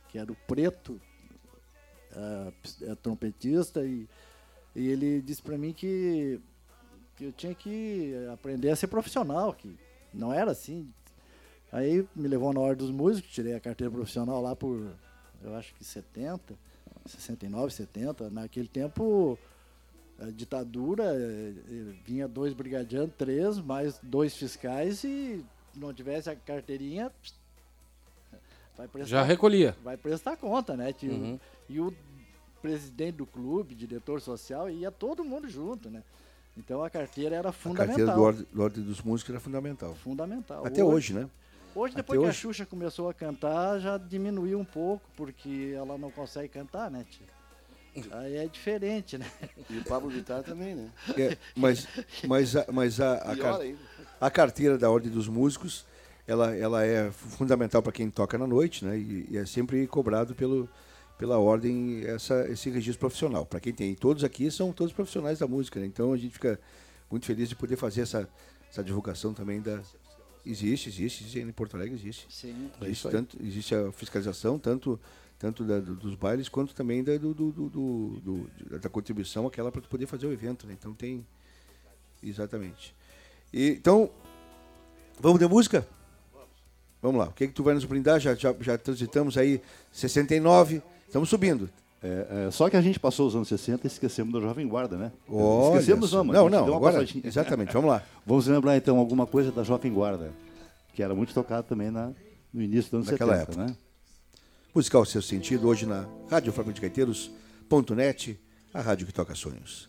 que 0.09 0.19
era 0.19 0.33
o 0.33 0.37
preto, 0.47 0.99
é, 2.17 2.53
é 2.91 2.95
trompetista, 2.95 3.85
e, 3.85 4.09
e 4.75 4.89
ele 4.89 5.21
disse 5.21 5.43
para 5.43 5.59
mim 5.59 5.75
que, 5.75 6.41
que 7.15 7.27
eu 7.27 7.33
tinha 7.33 7.55
que 7.55 8.15
aprender 8.33 8.71
a 8.71 8.77
ser 8.77 8.87
profissional, 8.87 9.53
que 9.53 9.77
não 10.15 10.33
era 10.33 10.51
assim. 10.51 10.89
Aí 11.71 12.07
me 12.17 12.27
levou 12.27 12.55
na 12.55 12.61
hora 12.61 12.75
dos 12.75 12.91
músicos, 12.91 13.31
tirei 13.31 13.55
a 13.55 13.61
carteira 13.61 13.91
profissional 13.91 14.41
lá 14.41 14.57
por, 14.57 14.93
eu 15.43 15.55
acho 15.55 15.75
que 15.75 15.85
70, 15.85 16.55
69, 17.07 17.73
70. 17.73 18.31
Naquele 18.31 18.69
tempo, 18.69 19.39
a 20.19 20.27
ditadura, 20.27 21.05
eh, 21.05 21.53
eh, 21.69 21.95
vinha 22.05 22.29
dois 22.29 22.53
brigadianos, 22.53 23.13
três, 23.17 23.59
mais 23.59 23.99
dois 24.03 24.37
fiscais 24.37 25.03
e 25.05 25.45
não 25.75 25.93
tivesse 25.93 26.31
a 26.31 26.37
carteirinha, 26.37 27.11
vai 28.77 28.89
prestar, 28.89 29.09
Já 29.11 29.23
recolhia. 29.23 29.77
vai 29.83 29.97
prestar 29.97 30.37
conta, 30.37 30.77
né, 30.77 30.93
tio? 30.93 31.13
Uhum. 31.13 31.41
E 31.69 31.81
o 31.81 31.95
presidente 32.61 33.17
do 33.17 33.27
clube, 33.27 33.75
diretor 33.75 34.21
social, 34.21 34.71
ia 34.71 34.91
todo 34.91 35.25
mundo 35.25 35.49
junto, 35.49 35.91
né? 35.91 36.03
Então 36.57 36.85
a 36.85 36.91
carteira 36.91 37.35
era 37.35 37.49
A 37.49 37.53
fundamental. 37.53 37.97
carteira 37.97 38.15
do 38.15 38.23
ordem, 38.23 38.47
do 38.53 38.63
ordem 38.63 38.85
dos 38.85 39.01
músicos 39.01 39.31
era 39.31 39.41
fundamental. 39.41 39.95
Fundamental. 39.95 40.67
Até 40.67 40.85
hoje, 40.85 41.15
né? 41.15 41.29
Hoje, 41.75 41.93
Até 41.95 42.03
depois 42.03 42.19
que 42.21 42.25
a 42.25 42.29
hoje. 42.29 42.39
Xuxa 42.39 42.67
começou 42.67 43.09
a 43.09 43.15
cantar, 43.15 43.79
já 43.81 43.97
diminuiu 43.99 44.59
um 44.59 44.65
pouco, 44.65 45.05
porque 45.17 45.73
ela 45.77 45.97
não 45.97 46.11
consegue 46.11 46.49
cantar, 46.49 46.91
né, 46.91 47.05
tio? 47.11 47.27
Aí 48.13 48.37
é 48.37 48.47
diferente, 48.47 49.19
né? 49.19 49.27
E 49.69 49.77
o 49.79 49.85
Pablo 49.85 50.09
Vittar 50.09 50.43
também, 50.43 50.75
né? 50.75 50.91
É, 51.17 51.37
mas 51.55 51.87
mas, 52.27 52.57
a, 52.57 52.65
mas 52.73 53.01
a, 53.01 53.15
a, 53.17 53.37
car- 53.37 53.61
a 54.21 54.31
carteira 54.31 54.79
da 54.79 54.91
Ordem 54.91 55.11
dos 55.11 55.29
Músicos, 55.29 55.85
ela, 56.27 56.57
ela 56.57 56.85
é 56.87 57.11
fundamental 57.11 57.83
para 57.83 57.93
quem 57.93 58.09
toca 58.11 58.39
na 58.39 58.47
noite, 58.47 58.83
né? 58.85 58.97
E, 58.99 59.27
e 59.31 59.37
é 59.37 59.45
sempre 59.45 59.87
cobrado 59.87 60.35
pelo, 60.35 60.67
pela 61.19 61.39
ordem 61.39 62.03
essa, 62.07 62.49
esse 62.51 62.71
registro 62.71 63.01
profissional. 63.01 63.45
Para 63.45 63.61
quem 63.61 63.75
tem, 63.75 63.95
todos 63.95 64.25
aqui 64.25 64.51
são 64.51 64.73
todos 64.73 64.93
profissionais 64.95 65.39
da 65.39 65.47
música, 65.47 65.79
né? 65.79 65.85
então 65.85 66.15
a 66.15 66.17
gente 66.17 66.33
fica 66.33 66.59
muito 67.11 67.27
feliz 67.27 67.49
de 67.51 67.55
poder 67.57 67.77
fazer 67.77 68.01
essa, 68.03 68.27
essa 68.71 68.83
divulgação 68.83 69.35
também 69.35 69.61
da. 69.61 69.81
Existe, 70.45 70.89
existe, 70.89 71.23
existe 71.23 71.39
em 71.39 71.53
Porto 71.53 71.77
Alegre 71.77 71.95
existe. 71.95 72.27
Sim. 72.29 72.71
Existe, 72.83 73.09
tanto, 73.09 73.39
existe 73.43 73.75
a 73.75 73.93
fiscalização, 73.93 74.59
tanto, 74.59 74.99
tanto 75.39 75.63
da- 75.65 75.79
do- 75.81 75.95
dos 75.95 76.15
bailes 76.17 76.49
quanto 76.49 76.75
também 76.75 77.03
da, 77.05 77.17
do, 77.17 77.33
do- 77.33 77.53
do- 77.53 77.69
do- 77.71 78.21
do- 78.21 78.79
da 78.81 78.89
contribuição, 78.89 79.47
aquela 79.47 79.71
para 79.71 79.81
poder 79.83 80.07
fazer 80.07 80.27
o 80.27 80.33
evento. 80.33 80.67
Né? 80.67 80.75
Então 80.79 80.93
tem. 80.93 81.25
Exatamente. 82.23 82.95
E, 83.53 83.69
então, 83.71 84.11
vamos 85.21 85.39
de 85.39 85.47
música? 85.47 85.87
Vamos 87.01 87.19
lá. 87.21 87.29
O 87.29 87.33
que, 87.33 87.49
que 87.49 87.53
tu 87.53 87.63
vai 87.65 87.75
nos 87.75 87.85
brindar? 87.85 88.21
Já, 88.21 88.35
já, 88.35 88.55
já 88.61 88.79
transitamos 88.79 89.37
aí 89.37 89.61
69, 89.91 90.81
estamos 91.07 91.29
subindo. 91.29 91.69
É, 92.03 92.47
é, 92.49 92.51
só 92.51 92.69
que 92.69 92.77
a 92.77 92.81
gente 92.81 92.99
passou 92.99 93.29
os 93.29 93.37
anos 93.37 93.47
60 93.49 93.87
e 93.87 93.89
esquecemos 93.89 94.33
da 94.33 94.41
Jovem 94.41 94.67
Guarda, 94.67 94.97
né? 94.97 95.13
Olha 95.29 95.79
esquecemos 95.79 96.11
só. 96.11 96.17
não, 96.19 96.25
mas 96.25 96.37
Não, 96.37 96.49
não, 96.49 96.75
agora, 96.77 96.95
passadinha. 96.99 97.25
exatamente, 97.27 97.73
vamos 97.73 97.91
lá. 97.91 98.03
Vamos 98.27 98.47
lembrar 98.47 98.77
então 98.77 98.99
alguma 98.99 99.27
coisa 99.27 99.51
da 99.53 99.63
Jovem 99.63 99.93
Guarda, 99.93 100.33
que 100.95 101.03
era 101.03 101.15
muito 101.15 101.33
tocada 101.33 101.63
também 101.63 101.91
na, 101.91 102.11
no 102.53 102.61
início 102.63 102.91
dos 102.91 102.95
anos 102.95 103.07
Naquela 103.11 103.37
70, 103.39 103.53
época. 103.53 103.67
né? 103.67 103.77
Musical 104.75 105.05
Seu 105.05 105.23
Sentido, 105.23 105.69
hoje 105.69 105.87
na 105.87 106.07
Rádio 106.31 106.53
Fábrica 106.53 106.75
de 106.75 106.81
Gaiteiros.net, 106.81 108.41
a 108.75 108.81
rádio 108.81 109.07
que 109.07 109.13
toca 109.13 109.35
sonhos. 109.35 109.89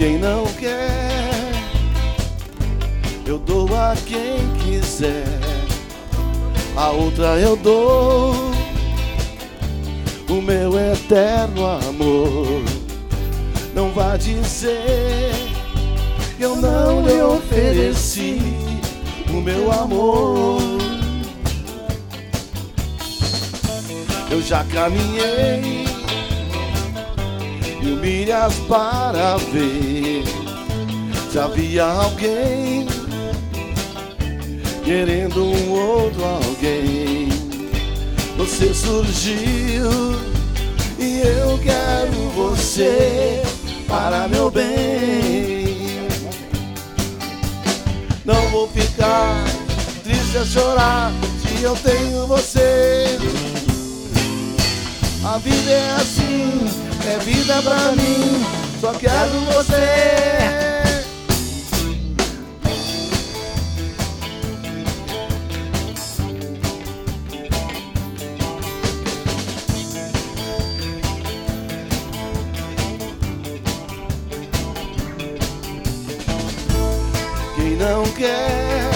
Quem 0.00 0.16
não 0.16 0.46
quer, 0.58 1.52
eu 3.26 3.38
dou 3.38 3.68
a 3.76 3.94
quem 4.06 4.48
quiser. 4.64 5.26
A 6.74 6.88
outra 6.88 7.38
eu 7.38 7.54
dou 7.54 8.32
o 10.26 10.40
meu 10.40 10.72
eterno 10.78 11.66
amor. 11.66 12.64
Não 13.74 13.90
vá 13.90 14.16
dizer 14.16 15.32
que 16.38 16.44
eu 16.44 16.56
não 16.56 17.06
lhe 17.06 17.20
ofereci 17.20 18.40
o 19.28 19.34
meu 19.42 19.70
amor. 19.70 20.62
Eu 24.30 24.40
já 24.40 24.64
caminhei 24.64 25.89
mil 27.82 27.96
milhas 27.96 28.54
para 28.68 29.36
ver 29.36 30.24
se 31.30 31.38
havia 31.38 31.84
alguém 31.84 32.86
querendo 34.84 35.44
um 35.44 35.70
outro 35.70 36.24
alguém. 36.24 37.28
Você 38.36 38.74
surgiu 38.74 39.90
e 40.98 41.20
eu 41.20 41.58
quero 41.58 42.12
você 42.34 43.42
para 43.86 44.26
meu 44.26 44.50
bem. 44.50 46.00
Não 48.24 48.48
vou 48.50 48.68
ficar 48.68 49.44
triste 50.02 50.38
a 50.38 50.44
chorar 50.44 51.12
se 51.40 51.62
eu 51.62 51.76
tenho 51.76 52.26
você. 52.26 53.18
A 55.24 55.38
vida 55.38 55.70
é 55.70 55.90
assim, 55.92 56.89
é 57.08 57.18
vida 57.18 57.62
pra 57.62 57.92
mim, 57.92 58.44
só 58.80 58.92
quero 58.92 59.40
você. 59.52 60.20
Quem 77.56 77.76
não 77.76 78.04
quer, 78.12 78.90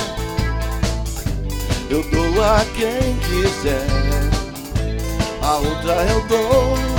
eu 1.90 2.02
dou 2.10 2.44
a 2.44 2.64
quem 2.76 3.18
quiser 3.20 4.04
a 5.44 5.56
outra 5.56 5.94
eu 6.08 6.26
dou 6.26 6.93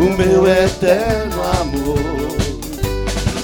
o 0.00 0.10
meu 0.16 0.48
eterno 0.48 1.42
amor. 1.60 1.98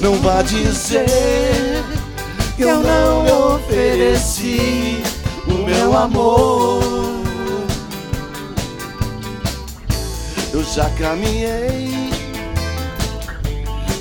Não 0.00 0.18
vá 0.20 0.40
dizer 0.40 1.84
que 2.56 2.62
eu 2.62 2.80
não 2.80 3.54
ofereci 3.56 5.02
o 5.46 5.52
meu 5.52 5.96
amor. 5.96 6.82
Eu 10.54 10.64
já 10.64 10.88
caminhei 10.98 12.10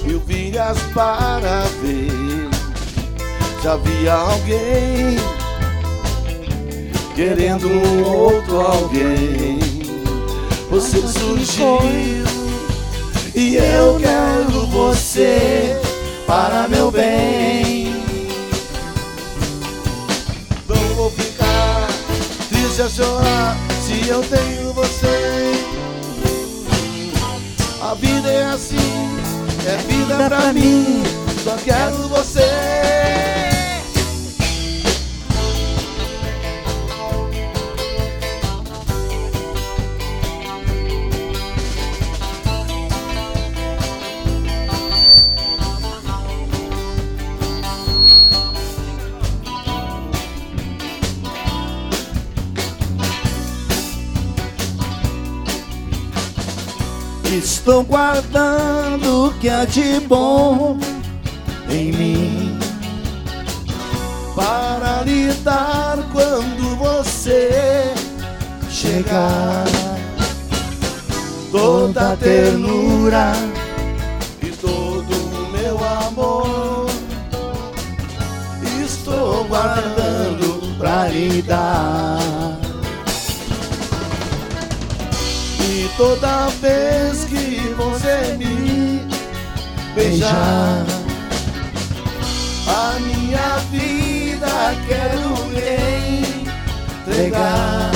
mil 0.05 0.21
milhas 0.25 0.77
para 0.93 1.63
ver 1.81 2.49
se 3.61 3.67
havia 3.67 4.13
alguém 4.13 5.17
querendo 7.15 7.67
um 7.67 8.03
outro 8.03 8.61
alguém. 8.61 9.59
Você 10.69 11.01
surgiu 11.07 12.24
e 13.35 13.57
eu 13.57 13.99
quero 13.99 14.65
você 14.67 15.77
para 16.25 16.67
meu 16.69 16.89
bem. 16.89 17.93
Não 20.67 20.95
vou 20.95 21.11
ficar 21.11 21.87
triste 22.49 22.81
a 22.81 22.89
chorar 22.89 23.57
se 23.85 24.07
eu 24.07 24.23
tenho 24.23 24.73
você. 24.73 25.51
A 27.81 27.93
vida 27.95 28.31
é 28.31 28.45
assim, 28.45 29.19
é 29.67 29.77
vida 29.87 30.15
pra 30.29 30.53
mim. 30.53 31.03
Só 31.43 31.55
quero 31.57 32.07
você. 32.07 33.44
Estou 57.65 57.83
guardando 57.83 59.25
o 59.25 59.33
que 59.39 59.49
há 59.49 59.65
de 59.65 59.99
bom 60.01 60.77
em 61.67 61.91
mim 61.93 62.59
para 64.35 65.01
lhe 65.01 65.33
dar 65.43 65.97
quando 66.13 66.75
você 66.77 67.91
chegar. 68.69 69.65
toda 71.51 72.11
a 72.11 72.15
ternura 72.15 73.31
e 74.43 74.51
todo 74.51 75.15
o 75.15 75.51
meu 75.51 75.83
amor. 75.83 76.85
Estou 78.79 79.43
guardando 79.45 80.77
pra 80.77 81.07
lhe 81.07 81.41
dar. 81.41 82.45
e 85.75 85.89
toda 85.97 86.47
vez 86.61 87.24
você 87.75 88.35
me 88.37 89.07
beijar, 89.93 90.85
a 92.67 92.99
minha 92.99 93.57
vida 93.71 94.75
quero 94.87 95.33
lhe 95.51 96.25
entregar. 97.01 97.91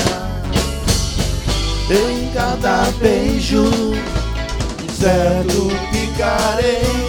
Em 1.90 2.30
cada 2.32 2.84
beijo, 3.00 3.68
certo 4.96 5.70
ficarei. 5.90 7.00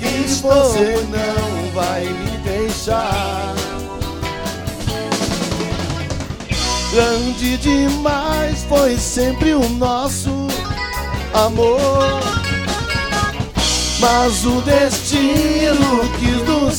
Que 0.00 0.26
você 0.42 1.06
não 1.08 1.72
vai 1.72 2.04
me 2.04 2.36
deixar. 2.38 3.54
Grande 6.92 7.56
demais 7.58 8.64
foi 8.64 8.98
sempre 8.98 9.54
o 9.54 9.68
nosso 9.68 10.39
amor. 11.34 12.20
Mas 13.98 14.44
o 14.46 14.60
destino 14.62 16.08
quis 16.18 16.42
nos 16.46 16.74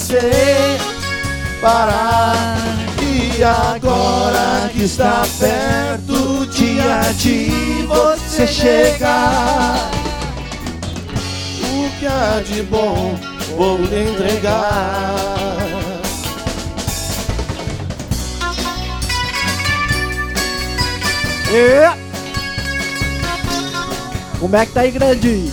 separar. 1.59 2.57
E 3.01 3.43
agora 3.43 4.69
que 4.71 4.83
está 4.83 5.23
perto, 5.39 6.45
dia 6.47 7.11
de 7.17 7.85
você 7.87 8.47
chegar. 8.47 9.91
O 11.63 11.89
que 11.99 12.07
há 12.07 12.41
de 12.45 12.63
bom 12.63 13.15
vou 13.55 13.77
lhe 13.77 14.09
entregar. 14.09 15.15
E... 21.53 22.00
Como 24.41 24.55
é 24.55 24.65
que 24.65 24.71
tá 24.71 24.81
aí, 24.81 24.89
grande? 24.89 25.51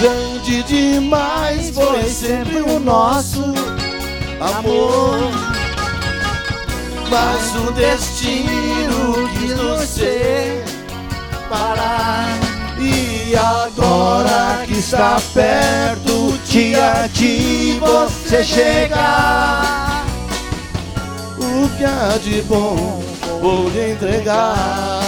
Grande 0.00 0.62
demais 0.62 1.70
foi 1.70 2.04
sempre 2.04 2.60
o 2.60 2.78
nosso 2.78 3.42
amor. 4.40 5.51
Mas 7.12 7.54
o 7.56 7.70
destino 7.72 9.28
quis 9.34 9.54
nos 9.54 9.86
separar. 9.86 10.80
E 12.80 13.36
agora 13.36 14.64
que 14.66 14.78
está 14.78 15.20
perto 15.34 16.38
dia 16.46 17.06
de 17.12 17.78
você 17.78 18.42
chegar. 18.42 20.06
O 21.36 21.68
que 21.76 21.84
há 21.84 22.16
de 22.16 22.40
bom 22.42 23.04
vou 23.42 23.68
lhe 23.68 23.92
entregar. 23.92 25.02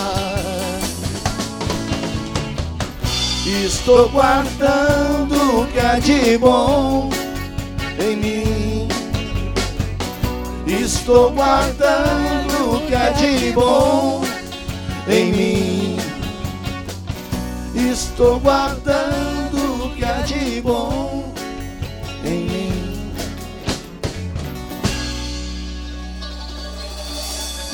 Estou 3.46 4.10
guardando 4.10 5.62
o 5.62 5.66
que 5.68 5.80
há 5.80 5.98
de 5.98 6.36
bom 6.36 7.08
em 7.98 8.16
mim. 8.16 8.88
Estou 10.66 11.30
guardando 11.30 12.76
o 12.76 12.86
que 12.86 12.94
há 12.94 13.10
de 13.10 13.52
bom 13.52 14.22
em 15.06 15.30
mim. 15.30 15.96
Estou 17.92 18.40
guardando 18.40 19.84
o 19.84 19.94
que 19.94 20.02
há 20.02 20.22
de 20.22 20.62
bom 20.62 21.34
em 22.24 22.44
mim. 22.46 23.12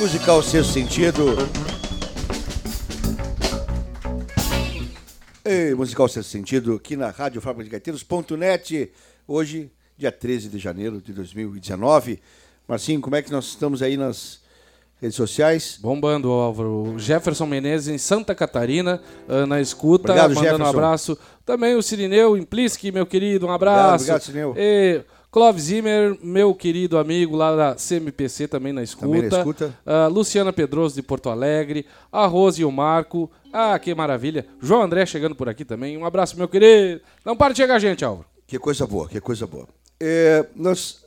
Musical 0.01 0.43
Sexto 0.43 0.72
Sentido. 0.72 1.36
Ei, 5.45 5.74
musical 5.74 6.09
Sexto 6.09 6.30
Sentido, 6.30 6.74
aqui 6.74 6.97
na 6.97 7.11
Rádio 7.11 7.41
Fábrica 7.41 7.64
de 7.64 7.70
Gaiteiros.net. 7.70 8.91
Hoje, 9.28 9.70
dia 9.97 10.11
13 10.11 10.49
de 10.49 10.59
janeiro 10.59 11.01
de 11.01 11.12
2019. 11.12 12.20
Marcinho, 12.71 13.01
como 13.01 13.16
é 13.16 13.23
que 13.23 13.33
nós 13.33 13.47
estamos 13.47 13.83
aí 13.83 13.97
nas 13.97 14.39
redes 15.03 15.16
sociais? 15.16 15.77
Bombando, 15.83 16.31
Álvaro. 16.31 16.95
Jefferson 16.99 17.45
Menezes 17.45 17.89
em 17.89 17.99
Santa 17.99 18.33
Catarina, 18.33 19.01
ah, 19.29 19.45
na 19.45 19.61
escuta, 19.61 20.12
Obrigado, 20.12 20.37
mandando 20.37 20.47
um 20.47 20.59
Jefferson. 20.59 20.77
abraço. 20.79 21.18
Também 21.45 21.75
o 21.75 21.83
Sirineu 21.83 22.37
Impliski, 22.37 22.93
meu 22.93 23.05
querido, 23.05 23.49
um 23.49 23.51
abraço. 23.51 24.05
obrigado, 24.05 24.23
Sirineu. 24.23 24.55
E 24.57 25.03
Clóvis 25.33 25.64
Zimmer, 25.64 26.16
meu 26.23 26.55
querido 26.55 26.97
amigo 26.97 27.35
lá 27.35 27.57
da 27.57 27.75
CMPC, 27.75 28.47
também 28.47 28.73
na 28.73 28.85
escuta. 28.85 29.07
Também 29.09 29.29
na 29.29 29.39
escuta. 29.39 29.75
Ah, 29.85 30.07
Luciana 30.07 30.53
Pedroso 30.53 30.95
de 30.95 31.03
Porto 31.03 31.29
Alegre, 31.29 31.85
a 32.12 32.25
Rose 32.27 32.62
e 32.62 32.64
o 32.64 32.71
Marco. 32.71 33.29
Ah, 33.53 33.77
que 33.81 33.93
maravilha. 33.97 34.47
João 34.61 34.83
André 34.83 35.05
chegando 35.07 35.35
por 35.35 35.49
aqui 35.49 35.64
também. 35.64 35.99
Um 35.99 36.05
abraço, 36.05 36.39
meu 36.39 36.47
querido. 36.47 37.01
Não 37.25 37.37
para 37.37 37.53
de 37.53 37.57
chegar 37.57 37.81
gente, 37.81 38.05
Álvaro. 38.05 38.29
Que 38.47 38.61
coisa 38.61 38.87
boa, 38.87 39.09
que 39.09 39.21
coisa 39.21 39.45
boa. 39.45 39.66
É, 39.99 40.47
nós 40.55 41.00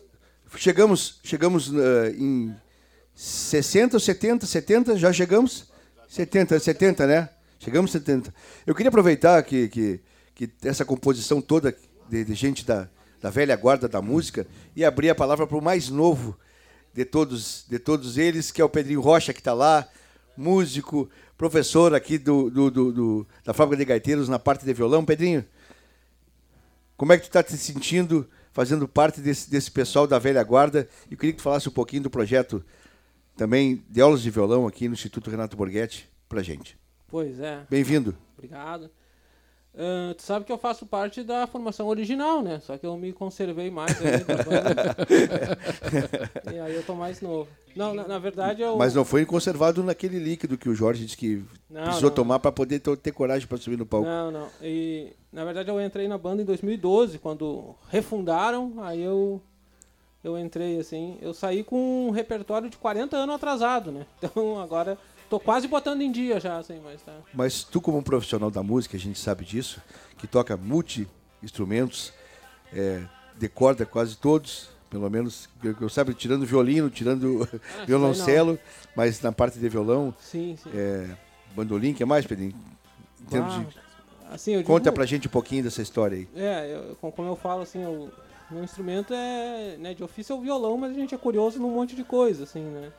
chegamos, 0.57 1.19
chegamos 1.23 1.71
eh, 1.73 2.15
em 2.17 2.55
60 3.15 3.95
ou 3.95 3.99
70, 3.99 4.45
70, 4.45 4.97
já 4.97 5.11
chegamos? 5.13 5.65
70, 6.07 6.59
70, 6.59 7.07
né? 7.07 7.29
Chegamos 7.59 7.91
70. 7.91 8.33
Eu 8.65 8.75
queria 8.75 8.89
aproveitar 8.89 9.41
que, 9.43 9.67
que, 9.69 9.99
que 10.35 10.49
essa 10.63 10.83
composição 10.85 11.41
toda 11.41 11.75
de, 12.09 12.23
de 12.25 12.33
gente 12.33 12.65
da, 12.65 12.89
da 13.21 13.29
velha 13.29 13.55
guarda 13.55 13.87
da 13.87 14.01
música 14.01 14.45
e 14.75 14.83
abrir 14.83 15.09
a 15.09 15.15
palavra 15.15 15.47
para 15.47 15.57
o 15.57 15.61
mais 15.61 15.89
novo 15.89 16.37
de 16.93 17.05
todos, 17.05 17.65
de 17.69 17.79
todos 17.79 18.17
eles, 18.17 18.51
que 18.51 18.61
é 18.61 18.65
o 18.65 18.69
Pedrinho 18.69 19.01
Rocha, 19.01 19.33
que 19.33 19.39
está 19.39 19.53
lá, 19.53 19.87
músico, 20.37 21.09
professor 21.37 21.93
aqui 21.95 22.17
do, 22.17 22.49
do, 22.49 22.69
do- 22.69 22.91
do- 22.91 23.27
da 23.43 23.53
Fábrica 23.53 23.79
de 23.83 23.85
Gaiteiros 23.85 24.27
na 24.29 24.37
parte 24.37 24.65
de 24.65 24.73
violão. 24.73 25.03
Pedrinho, 25.05 25.43
como 26.97 27.11
é 27.13 27.17
que 27.17 27.23
tu 27.23 27.27
está 27.29 27.41
te 27.41 27.57
sentindo 27.57 28.27
fazendo 28.53 28.87
parte 28.87 29.19
desse, 29.19 29.49
desse 29.49 29.69
pessoal 29.69 30.07
da 30.07 30.17
velha 30.19 30.41
guarda? 30.43 30.87
E 31.09 31.13
eu 31.13 31.17
queria 31.17 31.33
que 31.33 31.39
tu 31.39 31.43
falasse 31.43 31.67
um 31.67 31.71
pouquinho 31.73 32.03
do 32.03 32.09
projeto 32.09 32.63
também 33.35 33.83
de 33.89 33.99
aulas 33.99 34.21
de 34.21 34.29
violão 34.29 34.65
aqui 34.67 34.87
no 34.87 34.93
Instituto 34.93 35.29
Renato 35.29 35.57
Borghetti 35.57 36.07
pra 36.29 36.41
gente. 36.41 36.77
Pois 37.07 37.39
é, 37.39 37.65
Bem-vindo. 37.69 38.15
obrigado. 38.37 38.89
Ah, 39.75 40.13
tu 40.15 40.21
sabe 40.21 40.45
que 40.45 40.51
eu 40.51 40.57
faço 40.57 40.85
parte 40.85 41.23
da 41.23 41.47
formação 41.47 41.87
original, 41.87 42.43
né? 42.43 42.59
Só 42.63 42.77
que 42.77 42.85
eu 42.85 42.95
me 42.95 43.11
conservei 43.11 43.71
mais 43.71 43.97
aí 43.99 44.13
e 46.53 46.59
aí 46.59 46.75
eu 46.75 46.83
tô 46.83 46.93
mais 46.93 47.21
novo. 47.21 47.49
Não, 47.75 47.93
na, 47.93 48.07
na 48.07 48.19
verdade 48.19 48.61
eu. 48.61 48.77
Mas 48.77 48.93
não 48.93 49.03
foi 49.03 49.25
conservado 49.25 49.83
naquele 49.83 50.19
líquido 50.19 50.57
que 50.57 50.69
o 50.69 50.75
Jorge 50.75 51.03
disse 51.05 51.17
que 51.17 51.43
Não, 51.69 51.83
precisou 51.85 52.09
não. 52.09 52.15
tomar 52.15 52.39
para 52.39 52.51
poder 52.51 52.79
to- 52.79 52.95
ter 52.95 53.11
coragem 53.11 53.47
para 53.47 53.57
subir 53.57 53.77
no 53.77 53.85
palco. 53.85 54.05
Não, 54.07 54.31
não. 54.31 54.47
E 54.61 55.11
na 55.31 55.43
verdade 55.43 55.69
eu 55.69 55.81
entrei 55.81 56.07
na 56.07 56.17
banda 56.17 56.43
em 56.43 56.45
2012, 56.45 57.17
quando 57.17 57.75
refundaram, 57.89 58.73
aí 58.77 59.01
eu 59.01 59.41
eu 60.23 60.37
entrei 60.39 60.79
assim, 60.79 61.17
eu 61.21 61.33
saí 61.33 61.63
com 61.63 62.07
um 62.07 62.11
repertório 62.11 62.69
de 62.69 62.77
40 62.77 63.17
anos 63.17 63.35
atrasado, 63.35 63.91
né? 63.91 64.05
Então 64.21 64.59
agora 64.61 64.97
tô 65.33 65.39
quase 65.39 65.67
botando 65.67 66.01
em 66.03 66.11
dia 66.11 66.39
já, 66.39 66.57
assim, 66.59 66.79
mas 66.83 67.01
tá. 67.01 67.11
Mas 67.33 67.63
tu, 67.63 67.81
como 67.81 67.97
um 67.97 68.03
profissional 68.03 68.51
da 68.51 68.61
música, 68.61 68.95
a 68.95 68.99
gente 68.99 69.17
sabe 69.17 69.43
disso, 69.43 69.81
que 70.15 70.27
toca 70.27 70.55
multi-instrumentos, 70.55 72.13
é, 72.71 73.01
decorda 73.39 73.83
quase 73.83 74.15
todos, 74.15 74.69
pelo 74.91 75.09
menos, 75.09 75.49
eu, 75.63 75.75
eu 75.81 75.89
sabe, 75.89 76.13
tirando 76.13 76.45
violino, 76.45 76.87
tirando 76.87 77.49
Ah, 77.51 77.85
violoncelo, 77.87 78.59
mas 78.95 79.19
na 79.21 79.31
parte 79.31 79.57
de 79.57 79.67
violão, 79.67 80.13
Sim, 80.19 80.55
sim. 80.61 80.69
é, 80.71 81.09
bandolim, 81.55 81.95
que 81.95 82.03
é 82.03 82.05
mais, 82.05 82.27
Pedrinho? 82.27 82.53
Em 83.19 83.25
termos 83.25 83.53
de- 83.53 83.67
Ah, 84.29 84.35
assim, 84.35 84.51
eu 84.51 84.63
Conta 84.63 84.91
pra 84.91 85.03
gente 85.07 85.27
um 85.27 85.31
pouquinho 85.31 85.63
dessa 85.63 85.81
história 85.81 86.15
aí. 86.15 86.27
É, 86.35 86.75
eu- 86.75 86.95
com- 86.97 87.11
como 87.11 87.27
eu 87.27 87.35
falo, 87.35 87.63
assim, 87.63 87.83
o 87.83 88.11
meu 88.51 88.63
instrumento 88.63 89.11
é, 89.15 89.77
né, 89.79 89.95
de 89.95 90.03
ofício 90.03 90.33
é 90.33 90.35
o 90.37 90.41
violão, 90.41 90.77
mas 90.77 90.91
a 90.91 90.93
gente 90.93 91.15
é 91.15 91.17
curioso 91.17 91.57
num 91.59 91.71
monte 91.71 91.95
de 91.95 92.03
coisa, 92.03 92.43
assim, 92.43 92.61
né? 92.61 92.91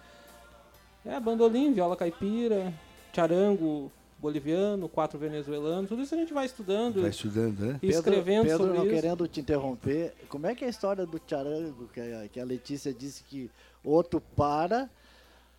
É, 1.05 1.21
bandolim, 1.21 1.73
viola 1.73 1.97
caipira, 1.97 2.73
charango 3.13 3.91
boliviano, 4.19 4.89
quatro 4.89 5.19
venezuelanos, 5.19 5.89
tudo 5.89 6.03
isso 6.03 6.15
a 6.15 6.19
gente 6.19 6.33
vai 6.33 6.47
estudando 6.47 7.03
Vai 7.03 7.11
estudando, 7.11 7.59
né? 7.61 7.79
e 7.83 7.89
escrevendo 7.91 8.45
Pedro, 8.45 8.59
sobre 8.59 8.79
não 8.79 8.87
isso. 8.87 8.95
querendo 8.95 9.29
te 9.29 9.41
interromper, 9.41 10.15
como 10.31 10.47
é 10.47 10.55
que 10.55 10.65
é 10.65 10.67
a 10.67 10.71
história 10.71 11.05
do 11.05 11.21
charango, 11.27 11.89
que 11.93 12.01
a, 12.01 12.29
que 12.29 12.41
a 12.41 12.45
Letícia 12.45 12.93
disse 12.95 13.23
que 13.25 13.51
outro 13.85 14.21
para, 14.35 14.89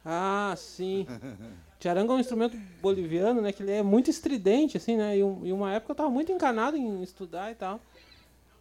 Ah, 0.03 0.53
sim. 0.57 1.05
Charango 1.79 2.13
é 2.13 2.15
um 2.15 2.19
instrumento 2.19 2.57
boliviano, 2.81 3.41
né? 3.41 3.51
Que 3.51 3.61
ele 3.61 3.71
é 3.71 3.83
muito 3.83 4.09
estridente, 4.09 4.77
assim, 4.77 4.97
né? 4.97 5.17
E, 5.17 5.23
um- 5.23 5.41
e 5.45 5.51
uma 5.53 5.71
época 5.73 5.91
eu 5.91 5.95
tava 5.95 6.09
muito 6.09 6.31
encanado 6.31 6.75
em 6.77 7.03
estudar 7.03 7.51
e 7.51 7.55
tal. 7.55 7.79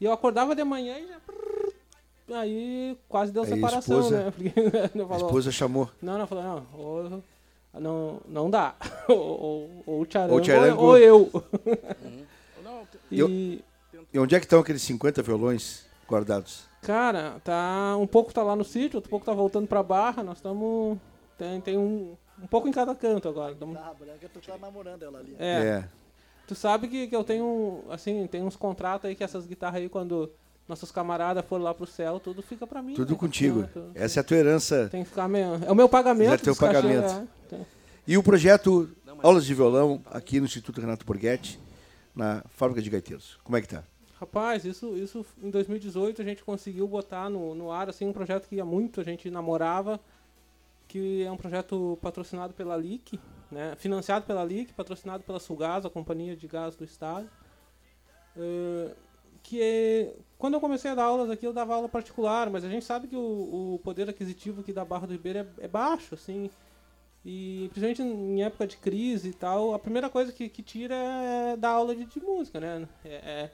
E 0.01 0.05
eu 0.05 0.13
acordava 0.13 0.55
de 0.55 0.63
manhã 0.65 0.99
e 0.99 1.07
já... 1.07 1.17
Aí 2.33 2.97
quase 3.09 3.33
deu 3.33 3.43
Aí 3.43 3.53
a 3.53 3.55
separação, 3.55 3.99
esposa- 4.01 4.25
né? 4.25 4.31
Porque 4.37 4.53
não 4.97 5.05
A 5.05 5.09
falou, 5.09 5.27
esposa 5.27 5.53
chamou. 5.53 5.91
Não, 6.01 6.19
não, 6.19 6.27
falou, 6.27 6.45
não, 6.45 6.67
ou- 6.79 7.23
não, 7.81 8.21
não 8.27 8.51
dá. 8.51 8.75
ou, 9.09 9.17
ou, 9.17 9.71
ou 9.87 10.01
o 10.03 10.07
charango, 10.11 10.35
Ou 10.39 10.45
charango. 10.45 10.83
ou 10.83 10.99
eu. 10.99 11.31
Eu- 13.11 13.29
e, 13.29 13.63
E 14.13 14.19
onde 14.19 14.35
é 14.35 14.41
que 14.41 14.47
estão 14.47 14.61
aqueles 14.61 14.83
50 14.83 15.23
violões 15.23 15.85
guardados? 16.09 16.65
cara, 16.83 17.41
tá... 17.43 17.97
Um 17.99 18.07
pouco 18.07 18.33
tá 18.33 18.43
lá 18.43 18.55
no 18.55 18.63
sítio, 18.65 18.99
outro 18.99 19.09
pouco 19.11 19.25
tá 19.25 19.33
voltando 19.33 19.67
pra 19.67 19.83
Barra. 19.83 20.23
Nós 20.23 20.37
estamos... 20.39 20.99
Tem, 21.39 21.59
tem 21.61 21.79
um, 21.79 22.15
um 22.43 22.47
pouco 22.47 22.69
em 22.69 22.73
cada 22.73 22.95
canto 22.95 23.27
agora. 23.29 23.55
Tamo- 23.55 23.77
ah, 23.79 23.95
branca, 23.99 24.29
tu 24.33 24.39
tá 24.41 24.57
namorando 24.59 25.03
ela 25.03 25.19
ali. 25.19 25.35
É. 25.39 25.85
Tu 26.47 26.55
sabe 26.55 26.89
que, 26.89 27.07
que 27.07 27.17
eu 27.17 27.25
tenho, 27.25 27.83
assim, 27.91 28.27
tem 28.27 28.43
uns 28.43 28.55
contratos 28.55 29.09
aí 29.09 29.15
que 29.17 29.25
essas 29.25 29.47
guitarras 29.47 29.81
aí, 29.81 29.89
quando 29.89 30.31
nossos 30.69 30.91
camaradas 30.91 31.45
forem 31.45 31.65
lá 31.65 31.75
pro 31.75 31.87
céu, 31.87 32.19
tudo 32.19 32.43
fica 32.43 32.67
pra 32.67 32.83
mim. 32.83 32.95
Tudo 32.95 33.13
né? 33.13 33.19
contigo. 33.19 33.67
Tudo- 33.73 33.91
Essa 33.95 34.21
é 34.21 34.23
a 34.23 34.25
tua 34.25 34.37
herança. 34.37 34.89
Tem 34.91 35.03
que 35.03 35.11
ficar 35.11 35.29
meio... 35.29 35.63
É 35.65 35.71
o 35.71 35.75
meu 35.75 35.89
pagamento. 35.89 36.33
É 36.33 36.39
teu 36.39 36.57
cachê, 36.57 36.75
pagamento. 36.75 37.29
é. 37.53 37.57
E 38.07 38.19
o 38.19 38.23
projeto 38.23 38.91
Aulas 39.23 39.47
de 39.47 39.55
Violão 39.55 40.03
aqui 40.07 40.39
no 40.39 40.47
Instituto 40.47 40.81
Renato 40.81 41.07
Borghetti, 41.07 41.59
na 42.15 42.43
Fábrica 42.51 42.83
de 42.83 42.91
Gaiteiros. 42.91 43.39
Como 43.43 43.57
é 43.57 43.61
que 43.63 43.69
tá? 43.69 43.83
Rapaz, 44.21 44.65
isso, 44.65 44.97
isso 44.97 45.25
em 45.43 45.51
2018 45.51 46.21
a 46.21 46.25
gente 46.25 46.45
conseguiu 46.45 46.87
botar 46.87 47.29
no, 47.29 47.55
no 47.55 47.71
ar 47.71 47.89
assim, 47.89 48.07
um 48.07 48.13
projeto 48.13 48.49
que 48.49 48.61
há 48.61 48.65
muito 48.65 49.01
a 49.01 49.05
gente 49.05 49.31
namorava, 49.31 49.99
que 50.87 51.25
é 51.25 51.31
um 51.31 51.37
projeto 51.37 51.99
patrocinado 52.01 52.55
pela 52.55 52.77
LIC, 52.77 53.19
né, 53.51 53.75
financiado 53.77 54.25
pela 54.25 54.45
LIC, 54.45 54.73
patrocinado 54.73 55.25
pela 55.25 55.41
Sulgás, 55.41 55.85
a 55.85 55.91
companhia 55.91 56.37
de 56.37 56.47
gás 56.47 56.77
do 56.77 56.85
estado. 56.85 57.29
Uh, 58.37 58.95
que 59.45 60.11
quando 60.39 60.55
eu 60.55 60.61
comecei 60.61 60.91
a 60.91 60.95
dar 60.95 61.05
aulas 61.05 61.31
aqui, 61.31 61.47
eu 61.47 61.53
dava 61.53 61.75
aula 61.75 61.89
particular, 61.89 62.51
mas 62.51 62.65
a 62.65 62.69
gente 62.69 62.85
sabe 62.85 63.07
que 63.07 63.15
o, 63.15 63.75
o 63.75 63.81
poder 63.85 64.09
aquisitivo 64.09 64.63
aqui 64.63 64.73
da 64.73 64.85
Barra 64.85 65.07
do 65.07 65.13
Ribeiro 65.13 65.39
é, 65.39 65.47
é, 65.59 65.69
baixo, 65.69 66.15
assim, 66.15 66.51
e 67.25 67.69
principalmente 67.73 68.03
em 68.03 68.43
época 68.43 68.67
de 68.67 68.77
crise 68.79 69.29
e 69.29 69.33
tal, 69.33 69.75
a 69.75 69.79
primeira 69.79 70.11
coisa 70.11 70.33
que, 70.33 70.49
que 70.49 70.63
tira 70.63 70.95
é 70.95 71.57
dar 71.57 71.71
aula 71.71 71.95
de, 71.95 72.07
de 72.07 72.21
música, 72.21 72.59
né? 72.59 72.89
É, 73.05 73.09
é, 73.09 73.51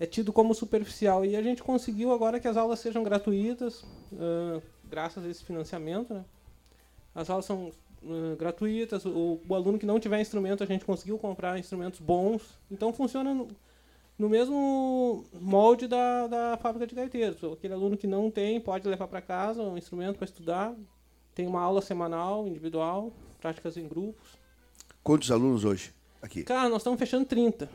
é, 0.00 0.06
tido 0.06 0.32
como 0.32 0.54
superficial. 0.54 1.24
E 1.24 1.36
a 1.36 1.42
gente 1.42 1.62
conseguiu 1.62 2.12
agora 2.12 2.38
que 2.38 2.48
as 2.48 2.56
aulas 2.56 2.80
sejam 2.80 3.02
gratuitas, 3.02 3.82
uh, 4.12 4.62
graças 4.84 5.24
a 5.24 5.28
esse 5.28 5.44
financiamento, 5.44 6.14
né? 6.14 6.24
As 7.14 7.30
aulas 7.30 7.44
são 7.44 7.72
uh, 8.02 8.36
gratuitas, 8.36 9.04
o, 9.04 9.40
o, 9.48 9.54
aluno 9.54 9.78
que 9.78 9.86
não 9.86 9.98
tiver 9.98 10.20
instrumento, 10.20 10.62
a 10.62 10.66
gente 10.66 10.84
conseguiu 10.84 11.16
comprar 11.18 11.58
instrumentos 11.58 12.00
bons. 12.00 12.42
Então 12.70 12.92
funciona 12.92 13.32
no, 13.32 13.48
no 14.18 14.28
mesmo 14.28 15.24
molde 15.34 15.86
da, 15.86 16.26
da 16.26 16.58
fábrica 16.58 16.86
de 16.86 16.94
gaiteiros. 16.94 17.42
Aquele 17.52 17.74
aluno 17.74 17.96
que 17.96 18.06
não 18.06 18.30
tem 18.30 18.60
pode 18.60 18.88
levar 18.88 19.08
para 19.08 19.20
casa 19.20 19.62
um 19.62 19.76
instrumento 19.76 20.16
para 20.16 20.24
estudar. 20.24 20.74
Tem 21.34 21.46
uma 21.46 21.60
aula 21.60 21.82
semanal, 21.82 22.46
individual, 22.46 23.12
práticas 23.40 23.76
em 23.76 23.86
grupos. 23.86 24.38
Quantos 25.02 25.30
alunos 25.30 25.64
hoje 25.64 25.92
aqui? 26.22 26.42
Cara, 26.44 26.68
nós 26.68 26.78
estamos 26.78 26.98
fechando 26.98 27.26
30. 27.26 27.68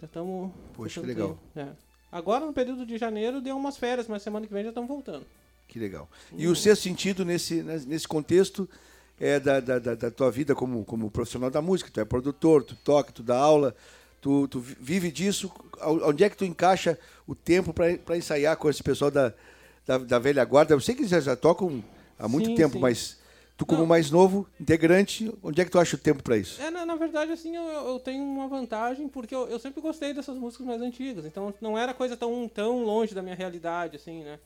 Já 0.00 0.06
estamos. 0.06 0.52
Poxa, 0.74 1.00
que 1.00 1.06
legal. 1.06 1.38
É. 1.56 1.68
Agora, 2.12 2.44
no 2.44 2.52
período 2.52 2.84
de 2.84 2.98
janeiro, 2.98 3.40
deu 3.40 3.56
umas 3.56 3.76
férias, 3.76 4.06
mas 4.06 4.22
semana 4.22 4.46
que 4.46 4.52
vem 4.52 4.62
já 4.62 4.68
estamos 4.68 4.88
voltando. 4.88 5.26
Que 5.66 5.78
legal. 5.78 6.08
E 6.36 6.46
o 6.46 6.54
seu 6.54 6.76
sentido 6.76 7.24
nesse, 7.24 7.62
nesse 7.62 8.06
contexto 8.06 8.68
é 9.18 9.40
da, 9.40 9.58
da, 9.58 9.78
da, 9.78 10.10
tua 10.10 10.30
vida 10.30 10.54
como, 10.54 10.84
como 10.84 11.10
profissional 11.10 11.50
da 11.50 11.60
música? 11.60 11.90
Tu 11.90 12.00
é 12.00 12.04
produtor, 12.04 12.62
tu 12.62 12.76
toca, 12.76 13.10
tu 13.10 13.22
dá 13.22 13.36
aula, 13.36 13.74
tu, 14.20 14.48
tu 14.48 14.60
vive 14.60 15.10
disso. 15.10 15.50
Onde 15.82 16.24
é 16.24 16.30
que 16.30 16.36
tu 16.36 16.44
encaixa 16.44 16.98
o 17.26 17.34
tempo 17.34 17.72
para 17.72 18.16
ensaiar 18.16 18.56
com 18.56 18.68
esse 18.68 18.82
pessoal 18.82 19.10
da, 19.10 19.32
da, 19.86 19.98
da, 19.98 20.18
velha 20.18 20.44
guarda? 20.44 20.74
Eu 20.74 20.80
sei 20.80 20.94
que 20.94 21.02
eles 21.02 21.24
já, 21.24 21.36
tocam 21.36 21.84
há 22.18 22.26
muito 22.26 22.48
sim, 22.48 22.54
tempo, 22.54 22.74
sim. 22.74 22.80
mas 22.80 23.18
tu 23.56 23.64
como 23.64 23.80
Não. 23.80 23.86
mais 23.86 24.10
novo, 24.10 24.46
integrante, 24.60 25.32
onde 25.42 25.60
é 25.60 25.64
que 25.64 25.70
tu 25.70 25.78
acha 25.78 25.96
o 25.96 25.98
tempo 25.98 26.22
para 26.22 26.36
isso? 26.36 26.60
É, 26.60 26.70
na, 26.70 26.84
na, 26.84 26.96
verdade, 26.96 27.32
assim, 27.32 27.56
eu, 27.56 27.62
eu, 27.62 28.00
tenho 28.00 28.22
uma 28.22 28.48
vantagem 28.48 29.08
porque 29.08 29.34
eu, 29.34 29.48
eu, 29.48 29.58
sempre 29.58 29.80
gostei 29.80 30.12
dessas 30.12 30.36
músicas 30.36 30.66
mais 30.66 30.80
antigas. 30.80 31.24
Então 31.24 31.52
não 31.60 31.76
era 31.76 31.94
coisa 31.94 32.16
tão, 32.16 32.48
tão 32.48 32.84
longe 32.84 33.14
da 33.14 33.22
minha 33.22 33.34
realidade, 33.34 33.96
assim, 33.96 34.22
né? 34.22 34.38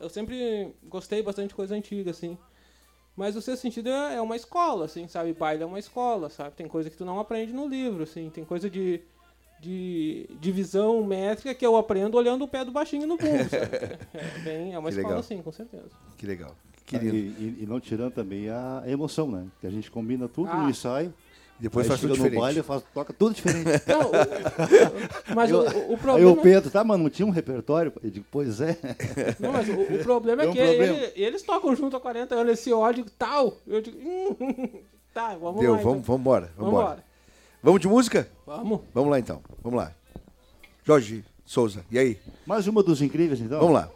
Eu 0.00 0.08
sempre 0.08 0.74
gostei 0.84 1.22
bastante 1.22 1.48
de 1.48 1.54
coisa 1.54 1.74
antiga, 1.74 2.10
assim. 2.10 2.36
Mas 3.18 3.34
o 3.34 3.42
sexto 3.42 3.62
sentido 3.62 3.88
é, 3.88 4.14
é 4.14 4.20
uma 4.20 4.36
escola, 4.36 4.84
assim, 4.84 5.08
sabe? 5.08 5.32
Baile 5.32 5.64
é 5.64 5.66
uma 5.66 5.80
escola, 5.80 6.30
sabe? 6.30 6.54
Tem 6.54 6.68
coisa 6.68 6.88
que 6.88 6.96
tu 6.96 7.04
não 7.04 7.18
aprende 7.18 7.52
no 7.52 7.66
livro, 7.66 8.04
assim. 8.04 8.30
Tem 8.30 8.44
coisa 8.44 8.70
de, 8.70 9.00
de 9.60 10.30
divisão 10.40 11.02
métrica 11.02 11.52
que 11.52 11.66
eu 11.66 11.76
aprendo 11.76 12.16
olhando 12.16 12.44
o 12.44 12.48
pé 12.48 12.64
do 12.64 12.70
baixinho 12.70 13.08
no 13.08 13.16
bumbo, 13.16 13.50
sabe? 13.50 13.98
É, 14.14 14.38
bem, 14.44 14.72
é 14.72 14.78
uma 14.78 14.88
que 14.88 14.94
escola, 14.94 15.16
legal. 15.16 15.22
sim, 15.24 15.42
com 15.42 15.50
certeza. 15.50 15.90
Que 16.16 16.26
legal. 16.26 16.54
Que 16.86 16.94
ah, 16.96 17.02
e, 17.02 17.08
e, 17.08 17.58
e, 17.62 17.66
não 17.66 17.80
tirando 17.80 18.12
também 18.12 18.50
a 18.50 18.84
emoção, 18.86 19.28
né? 19.28 19.48
Que 19.60 19.66
a 19.66 19.70
gente 19.70 19.90
combina 19.90 20.28
tudo 20.28 20.50
ah. 20.52 20.62
no 20.62 20.70
ensaio. 20.70 21.12
Depois 21.60 21.86
aí 21.86 21.88
faz 21.88 22.00
tudo 22.00 22.12
diferente. 22.14 22.34
no 22.34 22.40
baile, 22.40 22.62
faz, 22.62 22.82
toca 22.94 23.12
tudo 23.12 23.34
diferente. 23.34 23.66
Não, 23.86 24.10
mas 25.34 25.50
eu, 25.50 25.60
o, 25.60 25.94
o, 25.94 25.98
problema... 25.98 26.18
Aí 26.18 26.24
o 26.24 26.36
Pedro, 26.36 26.70
tá, 26.70 26.84
mano, 26.84 27.04
não 27.04 27.10
tinha 27.10 27.26
um 27.26 27.30
repertório? 27.30 27.92
Eu 28.02 28.10
digo, 28.10 28.26
pois 28.30 28.60
é. 28.60 28.78
Não, 29.40 29.52
mas 29.52 29.68
o, 29.68 29.72
o 29.72 29.98
problema 30.04 30.42
é, 30.42 30.46
é 30.46 30.48
um 30.48 30.52
que 30.52 30.58
ele, 30.58 31.12
eles 31.16 31.42
tocam 31.42 31.74
junto 31.74 31.96
há 31.96 32.00
40 32.00 32.34
anos, 32.34 32.52
esse 32.52 32.72
ódio 32.72 33.04
tal. 33.18 33.56
Eu 33.66 33.80
digo, 33.80 33.98
hum, 33.98 34.68
tá, 35.12 35.36
vamos 35.36 35.60
Deu, 35.60 35.72
lá. 35.72 35.78
Vamos, 35.78 35.98
então. 35.98 36.02
vamos 36.02 36.20
embora, 36.20 36.52
vamos 36.56 36.72
embora. 36.72 37.04
Vamos 37.60 37.80
de 37.80 37.88
música? 37.88 38.28
Vamos. 38.46 38.80
Vamos 38.94 39.10
lá 39.10 39.18
então, 39.18 39.42
vamos 39.62 39.78
lá. 39.78 39.92
Jorge 40.84 41.24
Souza, 41.44 41.84
e 41.90 41.98
aí? 41.98 42.18
Mais 42.46 42.68
uma 42.68 42.82
dos 42.82 43.02
incríveis, 43.02 43.40
então? 43.40 43.58
Vamos 43.58 43.74
lá. 43.74 43.90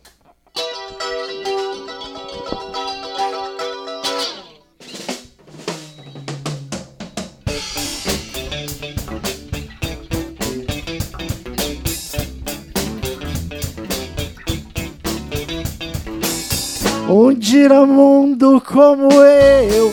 Um 17.42 17.44
giramundo 17.44 18.60
como 18.60 19.10
eu. 19.10 19.92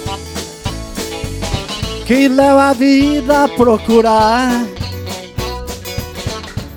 Que 2.05 2.27
leva 2.27 2.69
a 2.69 2.73
vida 2.73 3.45
a 3.45 3.47
procurar? 3.47 4.67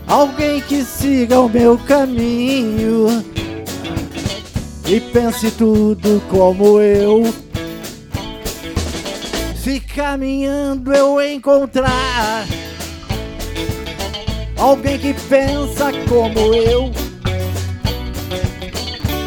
Alguém 0.06 0.62
que 0.62 0.82
siga 0.82 1.40
o 1.40 1.48
meu 1.48 1.78
caminho 1.78 3.22
E 4.86 4.98
pense 4.98 5.50
tudo 5.50 6.22
como 6.30 6.80
eu. 6.80 7.22
Se 9.54 9.78
caminhando 9.78 10.92
eu 10.92 11.20
encontrar 11.20 12.46
Alguém 14.56 14.98
que 14.98 15.12
pensa 15.28 15.92
como 16.08 16.54
eu 16.54 17.01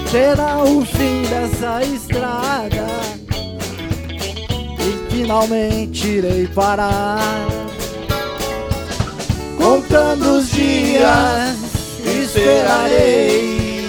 será 0.09 0.63
o 0.63 0.85
fim 0.85 1.23
dessa 1.23 1.83
estrada. 1.83 2.87
E 4.79 5.11
finalmente 5.11 6.07
irei 6.07 6.47
parar. 6.47 7.47
Contando 9.57 10.37
os 10.37 10.49
dias, 10.49 11.57
esperarei. 12.05 13.87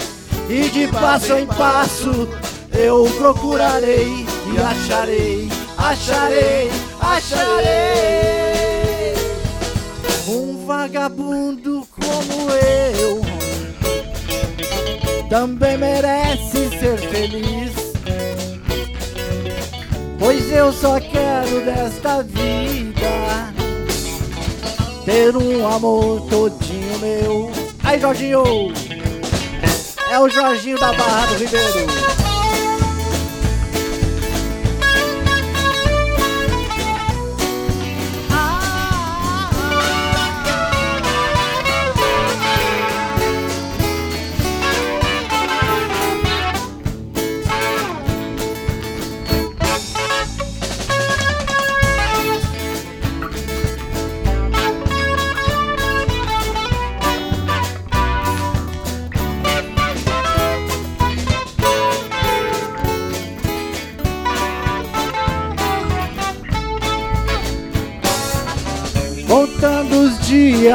E 0.49 0.69
de 0.71 0.87
passo 0.89 1.35
em 1.35 1.47
passo 1.47 2.29
eu 2.73 3.05
procurarei 3.19 4.25
e 4.53 4.59
acharei, 4.59 5.49
acharei, 5.77 6.71
acharei. 7.01 8.37
Um 10.29 10.65
vagabundo 10.67 11.87
como 11.99 12.51
eu 12.51 13.26
também 15.29 15.77
merece 15.77 16.69
ser 16.79 16.99
feliz. 16.99 17.73
Pois 20.19 20.51
eu 20.53 20.73
só 20.73 20.99
quero 21.01 21.61
desta 21.65 22.23
vida 22.23 23.53
ter 25.05 25.37
um 25.37 25.67
amor 25.67 26.21
todinho 26.29 26.99
meu. 26.99 27.51
Aí, 27.85 28.01
Jorginho! 28.01 28.43
É 30.11 30.19
o 30.19 30.29
Jorginho 30.29 30.79
da 30.79 30.93
Barra 30.93 31.27
do 31.27 31.35
Ribeiro. 31.35 32.16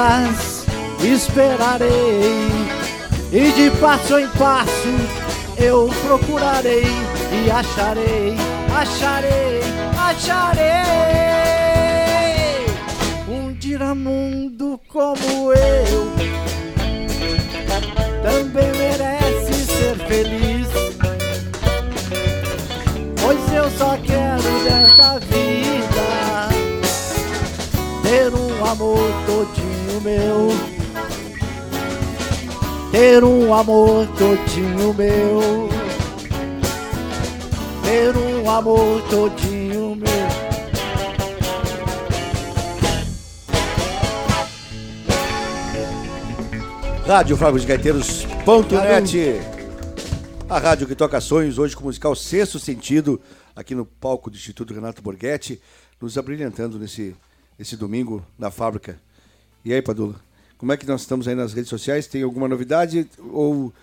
Dias 0.01 0.65
esperarei. 1.03 2.49
E 3.31 3.51
de 3.51 3.71
passo 3.79 4.19
em 4.19 4.27
passo 4.29 4.89
eu 5.57 5.89
procurarei 6.05 6.83
e 7.31 7.51
acharei, 7.51 8.35
acharei, 8.75 9.61
acharei. 9.97 10.71
Um 13.29 13.53
diramundo 13.53 14.79
como 14.89 15.53
eu 15.53 16.11
também 18.21 18.71
merece 18.73 19.53
ser 19.65 19.95
feliz, 20.07 20.67
pois 23.21 23.53
eu 23.53 23.69
só 23.77 23.97
quero 23.97 24.63
desta 24.63 25.19
vida 25.19 26.01
ter 28.03 28.33
um 28.33 28.65
amor 28.65 29.09
todinho 29.25 29.60
meu 29.99 30.81
ter 32.91 33.23
um 33.23 33.53
amor 33.53 34.05
todinho 34.17 34.93
meu. 34.93 35.69
Ter 37.83 38.17
um 38.17 38.49
amor 38.49 39.01
todinho 39.09 39.95
meu. 39.95 40.07
Rádio 47.07 47.37
Fragos 47.37 47.65
Gaiteiros.net 47.65 49.41
A 50.49 50.59
rádio 50.59 50.85
que 50.85 50.95
toca 50.95 51.21
sonhos, 51.21 51.57
hoje 51.57 51.75
com 51.75 51.83
o 51.83 51.85
musical 51.85 52.13
Sexto 52.13 52.59
Sentido, 52.59 53.21
aqui 53.55 53.73
no 53.73 53.85
palco 53.85 54.29
do 54.29 54.35
Instituto 54.35 54.73
Renato 54.73 55.01
Borghetti, 55.01 55.61
nos 55.99 56.17
abrilhantando 56.17 56.77
nesse, 56.77 57.15
nesse 57.57 57.77
domingo 57.77 58.21
na 58.37 58.51
fábrica. 58.51 58.99
E 59.63 59.73
aí, 59.73 59.81
Padula, 59.81 60.15
como 60.57 60.71
é 60.71 60.77
que 60.77 60.87
nós 60.87 61.01
estamos 61.01 61.27
aí 61.27 61.35
nas 61.35 61.53
redes 61.53 61.69
sociais? 61.69 62.07
Tem 62.07 62.23
alguma 62.23 62.47
novidade 62.47 63.07
ou... 63.31 63.73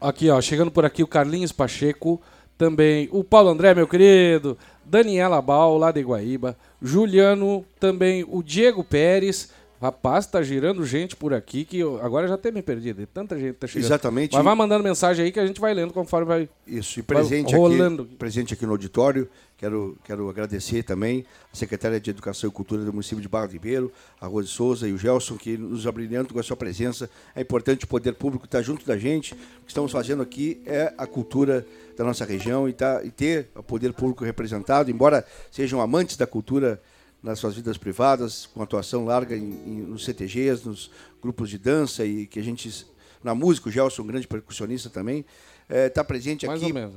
Aqui, 0.00 0.30
ó, 0.30 0.40
chegando 0.40 0.70
por 0.70 0.84
aqui 0.84 1.02
o 1.02 1.08
Carlinhos 1.08 1.50
Pacheco, 1.50 2.20
também 2.56 3.08
o 3.10 3.24
Paulo 3.24 3.48
André, 3.48 3.74
meu 3.74 3.86
querido, 3.86 4.56
Daniela 4.84 5.42
Bal, 5.42 5.76
lá 5.76 5.90
de 5.90 6.00
Guaíba, 6.02 6.56
Juliano, 6.80 7.64
também 7.80 8.24
o 8.28 8.42
Diego 8.42 8.84
Pérez. 8.84 9.50
Rapaz, 9.80 10.26
tá 10.26 10.42
girando 10.42 10.84
gente 10.84 11.14
por 11.14 11.32
aqui 11.32 11.64
que 11.64 11.78
eu, 11.78 12.00
agora 12.02 12.26
já 12.26 12.34
até 12.34 12.50
me 12.50 12.62
perdi, 12.62 12.92
de 12.92 13.06
tanta 13.06 13.38
gente 13.38 13.54
tá 13.54 13.66
chegando. 13.68 13.86
Exatamente. 13.86 14.34
Mas 14.34 14.44
vai 14.44 14.54
mandando 14.56 14.82
mensagem 14.82 15.24
aí 15.24 15.30
que 15.30 15.38
a 15.38 15.46
gente 15.46 15.60
vai 15.60 15.72
lendo 15.72 15.92
conforme 15.92 16.26
vai. 16.26 16.48
Isso, 16.66 16.98
e 16.98 17.02
presente 17.02 17.52
Vai 17.52 17.60
rolando. 17.60 18.02
aqui, 18.02 18.16
presente 18.16 18.54
aqui 18.54 18.66
no 18.66 18.72
auditório, 18.72 19.28
quero, 19.58 19.98
quero 20.04 20.30
agradecer 20.30 20.82
também 20.84 21.26
a 21.52 21.56
secretária 21.56 22.00
de 22.00 22.08
Educação 22.08 22.48
e 22.48 22.52
Cultura 22.52 22.82
do 22.84 22.92
município 22.92 23.20
de 23.20 23.28
Barra 23.28 23.46
Ribeiro, 23.48 23.92
a 24.20 24.26
Rose 24.26 24.48
Souza 24.48 24.88
e 24.88 24.92
o 24.92 24.96
Gelson, 24.98 25.36
que 25.36 25.58
nos 25.58 25.86
abrilhantam 25.86 26.32
com 26.32 26.40
a 26.40 26.42
sua 26.42 26.56
presença. 26.56 27.10
É 27.34 27.42
importante 27.42 27.84
o 27.84 27.88
poder 27.88 28.14
público 28.14 28.46
estar 28.46 28.62
junto 28.62 28.86
da 28.86 28.96
gente. 28.96 29.34
O 29.34 29.64
que 29.64 29.68
estamos 29.68 29.92
fazendo 29.92 30.22
aqui 30.22 30.62
é 30.64 30.94
a 30.96 31.06
cultura 31.06 31.66
da 31.96 32.04
nossa 32.04 32.24
região 32.24 32.68
e, 32.68 32.72
tá, 32.72 33.02
e 33.04 33.10
ter 33.10 33.48
o 33.54 33.62
poder 33.62 33.92
público 33.92 34.24
representado, 34.24 34.90
embora 34.90 35.26
sejam 35.50 35.80
amantes 35.80 36.16
da 36.16 36.26
cultura 36.26 36.80
nas 37.20 37.40
suas 37.40 37.56
vidas 37.56 37.76
privadas, 37.76 38.46
com 38.46 38.62
atuação 38.62 39.04
larga 39.04 39.36
em, 39.36 39.42
em- 39.66 39.82
nos 39.82 40.04
CTGs, 40.04 40.64
nos 40.64 40.88
grupos 41.20 41.50
de 41.50 41.58
dança 41.58 42.04
e 42.06 42.28
que 42.28 42.38
a 42.38 42.42
gente, 42.42 42.86
na 43.24 43.34
música, 43.34 43.68
o 43.68 43.72
Gelson, 43.72 44.02
um 44.02 44.06
grande 44.06 44.28
percussionista 44.28 44.88
também, 44.88 45.24
está 45.68 46.04
presente 46.04 46.46
Mais 46.46 46.62
aqui 46.62 46.70
ou 46.70 46.74
menos. 46.74 46.94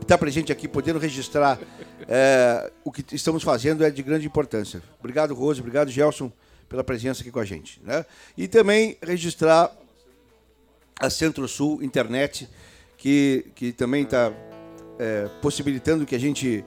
Está 0.00 0.16
presente 0.18 0.52
aqui, 0.52 0.68
podendo 0.68 0.98
registrar 0.98 1.58
é, 2.08 2.70
o 2.84 2.92
que 2.92 3.04
estamos 3.14 3.42
fazendo 3.42 3.84
é 3.84 3.90
de 3.90 4.02
grande 4.02 4.26
importância. 4.26 4.82
Obrigado, 5.00 5.34
Rose, 5.34 5.60
obrigado, 5.60 5.90
Gelson, 5.90 6.30
pela 6.68 6.84
presença 6.84 7.22
aqui 7.22 7.30
com 7.30 7.40
a 7.40 7.44
gente. 7.44 7.80
Né? 7.82 8.04
E 8.36 8.46
também 8.46 8.96
registrar 9.02 9.74
a 11.00 11.10
Centro-Sul 11.10 11.82
Internet, 11.82 12.48
que, 12.96 13.46
que 13.54 13.72
também 13.72 14.04
está 14.04 14.32
é, 14.98 15.28
possibilitando 15.40 16.06
que 16.06 16.14
a 16.14 16.20
gente 16.20 16.64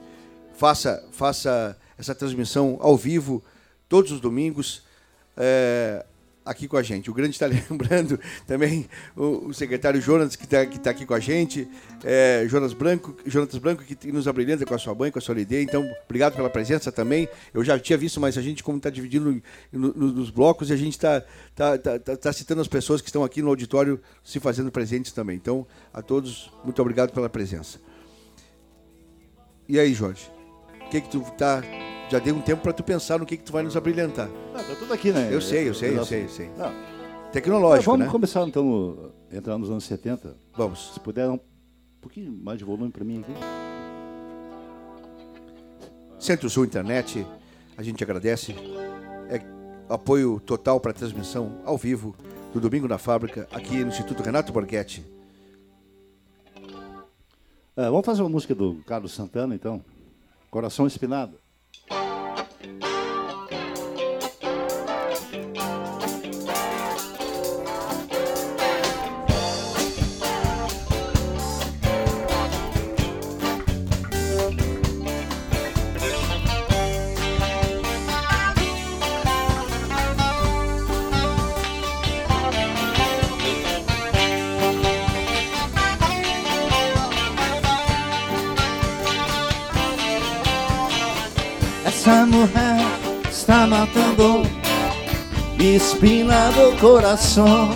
faça, 0.56 1.06
faça 1.12 1.76
essa 1.96 2.14
transmissão 2.14 2.76
ao 2.80 2.96
vivo 2.96 3.42
todos 3.88 4.12
os 4.12 4.20
domingos. 4.20 4.82
é, 5.36 6.04
aqui 6.50 6.66
com 6.66 6.76
a 6.76 6.82
gente. 6.82 7.10
O 7.10 7.14
Grande 7.14 7.32
está 7.32 7.46
lembrando 7.70 8.18
também 8.46 8.88
o, 9.16 9.48
o 9.48 9.54
secretário 9.54 10.00
Jonas, 10.00 10.34
que 10.36 10.44
está 10.44 10.64
tá 10.66 10.90
aqui 10.90 11.04
com 11.04 11.14
a 11.14 11.20
gente, 11.20 11.68
é, 12.04 12.44
Jonas 12.48 12.72
Branco, 12.72 13.14
Jonas 13.26 13.56
Branco, 13.58 13.82
que 13.84 14.10
nos 14.12 14.26
abrilhanta 14.26 14.64
com 14.64 14.74
a 14.74 14.78
sua 14.78 14.94
mãe, 14.94 15.10
com 15.10 15.18
a 15.18 15.22
sua 15.22 15.38
ideia. 15.40 15.62
Então, 15.62 15.88
obrigado 16.04 16.34
pela 16.36 16.48
presença 16.50 16.90
também. 16.90 17.28
Eu 17.52 17.62
já 17.62 17.78
tinha 17.78 17.98
visto, 17.98 18.20
mas 18.20 18.38
a 18.38 18.42
gente, 18.42 18.62
como 18.64 18.78
está 18.78 18.90
dividindo 18.90 19.42
no- 19.72 19.94
no- 19.94 20.12
nos 20.12 20.30
blocos, 20.30 20.70
a 20.70 20.76
gente 20.76 20.92
está 20.94 21.20
tá, 21.54 21.76
tá, 21.78 21.98
tá- 21.98 22.16
tá 22.16 22.32
citando 22.32 22.60
as 22.60 22.68
pessoas 22.68 23.00
que 23.00 23.08
estão 23.08 23.22
aqui 23.24 23.42
no 23.42 23.48
auditório 23.48 24.00
se 24.24 24.40
fazendo 24.40 24.70
presentes 24.72 25.12
também. 25.12 25.36
Então, 25.36 25.66
a 25.92 26.00
todos, 26.02 26.50
muito 26.64 26.80
obrigado 26.80 27.12
pela 27.12 27.28
presença. 27.28 27.78
E 29.68 29.78
aí, 29.78 29.92
Jorge? 29.92 30.30
O 30.86 30.90
que 30.90 31.00
que 31.02 31.10
tu 31.10 31.20
tá... 31.36 31.62
Já 32.10 32.18
dei 32.18 32.32
um 32.32 32.40
tempo 32.40 32.62
para 32.62 32.72
tu 32.72 32.82
pensar 32.82 33.18
no 33.18 33.26
que 33.26 33.36
que 33.36 33.44
tu 33.44 33.52
vai 33.52 33.62
nos 33.62 33.76
abrilhantar. 33.76 34.28
Ah, 34.54 34.62
tá 34.62 34.74
tudo 34.78 34.94
aqui, 34.94 35.12
né? 35.12 35.28
Eu 35.30 35.40
sei, 35.40 35.68
eu 35.68 35.74
sei, 35.74 35.96
eu 35.96 36.04
sei, 36.04 36.24
eu 36.24 36.28
sei. 36.28 36.50
Não, 36.56 36.72
Tecnológico, 37.32 37.90
vamos 37.90 38.06
né? 38.06 38.12
começar 38.12 38.42
então, 38.48 38.64
no, 38.64 39.12
entrar 39.30 39.58
nos 39.58 39.70
anos 39.70 39.84
70. 39.84 40.34
Vamos. 40.56 40.94
Se 40.94 41.00
puder, 41.00 41.28
um 41.28 41.38
pouquinho 42.00 42.32
mais 42.32 42.58
de 42.58 42.64
volume 42.64 42.90
para 42.90 43.04
mim 43.04 43.20
aqui. 43.20 43.32
Centro-Sul 46.18 46.64
Internet, 46.64 47.26
a 47.76 47.82
gente 47.82 48.02
agradece. 48.02 48.54
É 49.28 49.42
apoio 49.92 50.40
total 50.40 50.80
para 50.80 50.90
a 50.90 50.94
transmissão 50.94 51.60
ao 51.64 51.76
vivo 51.76 52.16
do 52.54 52.60
Domingo 52.60 52.88
na 52.88 52.96
Fábrica, 52.96 53.46
aqui 53.52 53.84
no 53.84 53.88
Instituto 53.88 54.22
Renato 54.22 54.50
Borghetti. 54.50 55.04
Ah, 57.76 57.90
vamos 57.90 58.06
fazer 58.06 58.22
uma 58.22 58.30
música 58.30 58.54
do 58.54 58.76
Carlos 58.86 59.12
Santana, 59.12 59.54
então. 59.54 59.84
Coração 60.50 60.86
Espinado. 60.86 61.38
Espina 95.78 96.50
do 96.50 96.76
coração. 96.80 97.70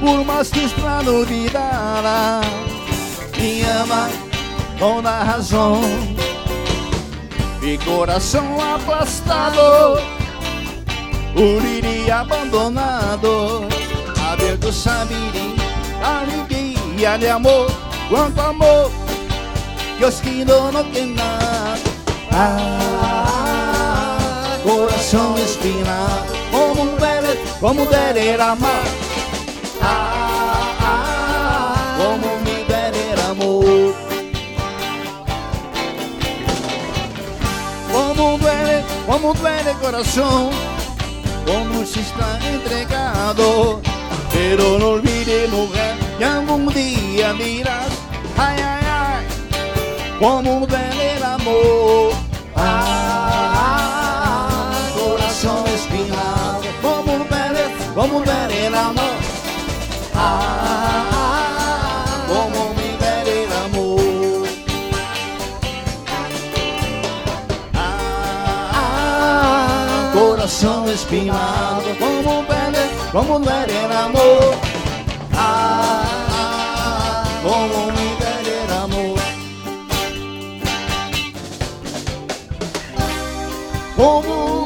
Por 0.00 0.24
mais 0.24 0.50
que 0.50 0.68
para 0.80 1.08
olvidar, 1.08 2.40
me 3.38 3.62
ama 3.62 4.10
com 4.78 5.06
a 5.06 5.22
razão. 5.22 5.80
Mi 7.62 7.78
coração 7.78 8.58
aplastado, 8.74 10.00
por 11.34 11.64
ir 11.64 12.10
abandonado. 12.10 13.68
Aberto 14.32 14.72
saberia, 14.72 15.54
alegria 16.02 17.16
de 17.16 17.28
amor, 17.28 17.70
quanto 18.08 18.40
amor, 18.40 18.90
que 19.98 20.04
os 20.04 20.20
que 20.20 20.44
não 20.44 20.84
tem 20.90 21.14
nada. 21.14 21.78
Ah, 22.32 23.70
coração 24.62 25.36
espinado, 25.38 26.29
como 26.50 26.84
deve, 26.96 27.38
como 27.60 27.84
deve 27.86 28.42
amar. 28.42 28.82
Ah, 29.82 30.76
ah, 30.80 31.96
como 31.98 32.28
me 32.44 32.64
deve 32.64 33.22
amor. 33.30 33.94
Como 37.92 38.38
duele, 38.38 38.84
como 39.06 39.34
duele 39.34 39.72
corazón, 39.80 40.50
como 41.46 41.86
se 41.86 42.00
está 42.00 42.38
entregado. 42.48 43.80
Pero 44.32 44.78
no 44.78 44.88
olvide 44.90 45.48
mujer, 45.48 45.96
que 46.18 46.24
algún 46.24 46.66
día 46.72 47.32
dirás, 47.34 47.88
ay, 48.38 48.56
ay, 48.58 48.86
ay, 48.88 49.26
como 50.18 50.66
duele 50.66 51.16
el 51.16 51.24
amor. 51.24 52.12
Ah, 52.56 52.89
como 58.00 58.20
duele 58.20 58.66
el 58.66 58.74
amor. 58.74 59.14
Ah, 60.14 61.04
como 62.28 62.72
me 62.74 62.96
duele 62.96 63.44
el 63.44 63.52
amor. 63.52 64.48
Ah, 68.54 68.90
coração 70.14 70.88
espinado, 70.88 71.94
como 71.98 72.42
duele, 72.48 72.88
como 73.12 73.38
duele 73.38 73.84
el 73.84 73.92
amor. 73.92 74.54
Ah, 75.34 77.22
como 77.42 77.86
me 77.92 78.16
duele 78.18 78.52
el 78.64 78.72
amor. 78.72 79.18
Como 83.94 84.59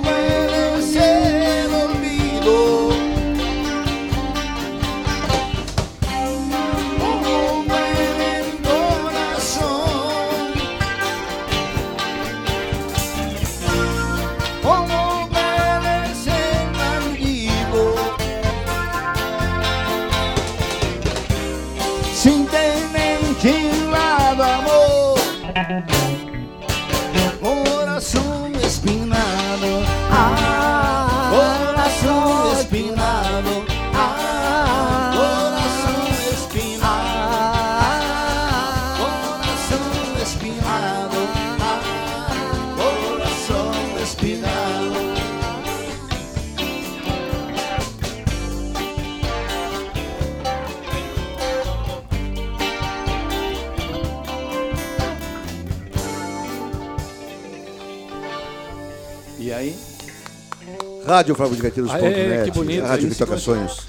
Rádio 61.07 61.35
Flávio 61.35 61.57
de 61.57 61.63
Gaiteiros.net. 61.63 62.05
Aê, 62.05 62.45
que 62.45 62.51
bonito, 62.51 62.85
a 62.85 62.89
rádio 62.89 63.07
que 63.07 63.13
isso, 63.13 63.25
toca 63.25 63.39
sonhos. 63.39 63.89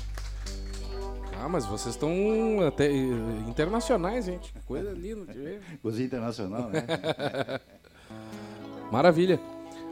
Ah, 1.41 1.47
mas 1.47 1.65
vocês 1.65 1.95
estão 1.95 2.11
até 2.67 2.87
eh, 2.91 3.07
internacionais, 3.47 4.25
gente. 4.25 4.53
Coisa 4.65 4.91
linda 4.91 5.31
de 5.31 5.39
ver. 5.39 5.61
cozinha 5.81 6.05
internacional, 6.07 6.69
né? 6.69 6.83
Maravilha. 8.91 9.39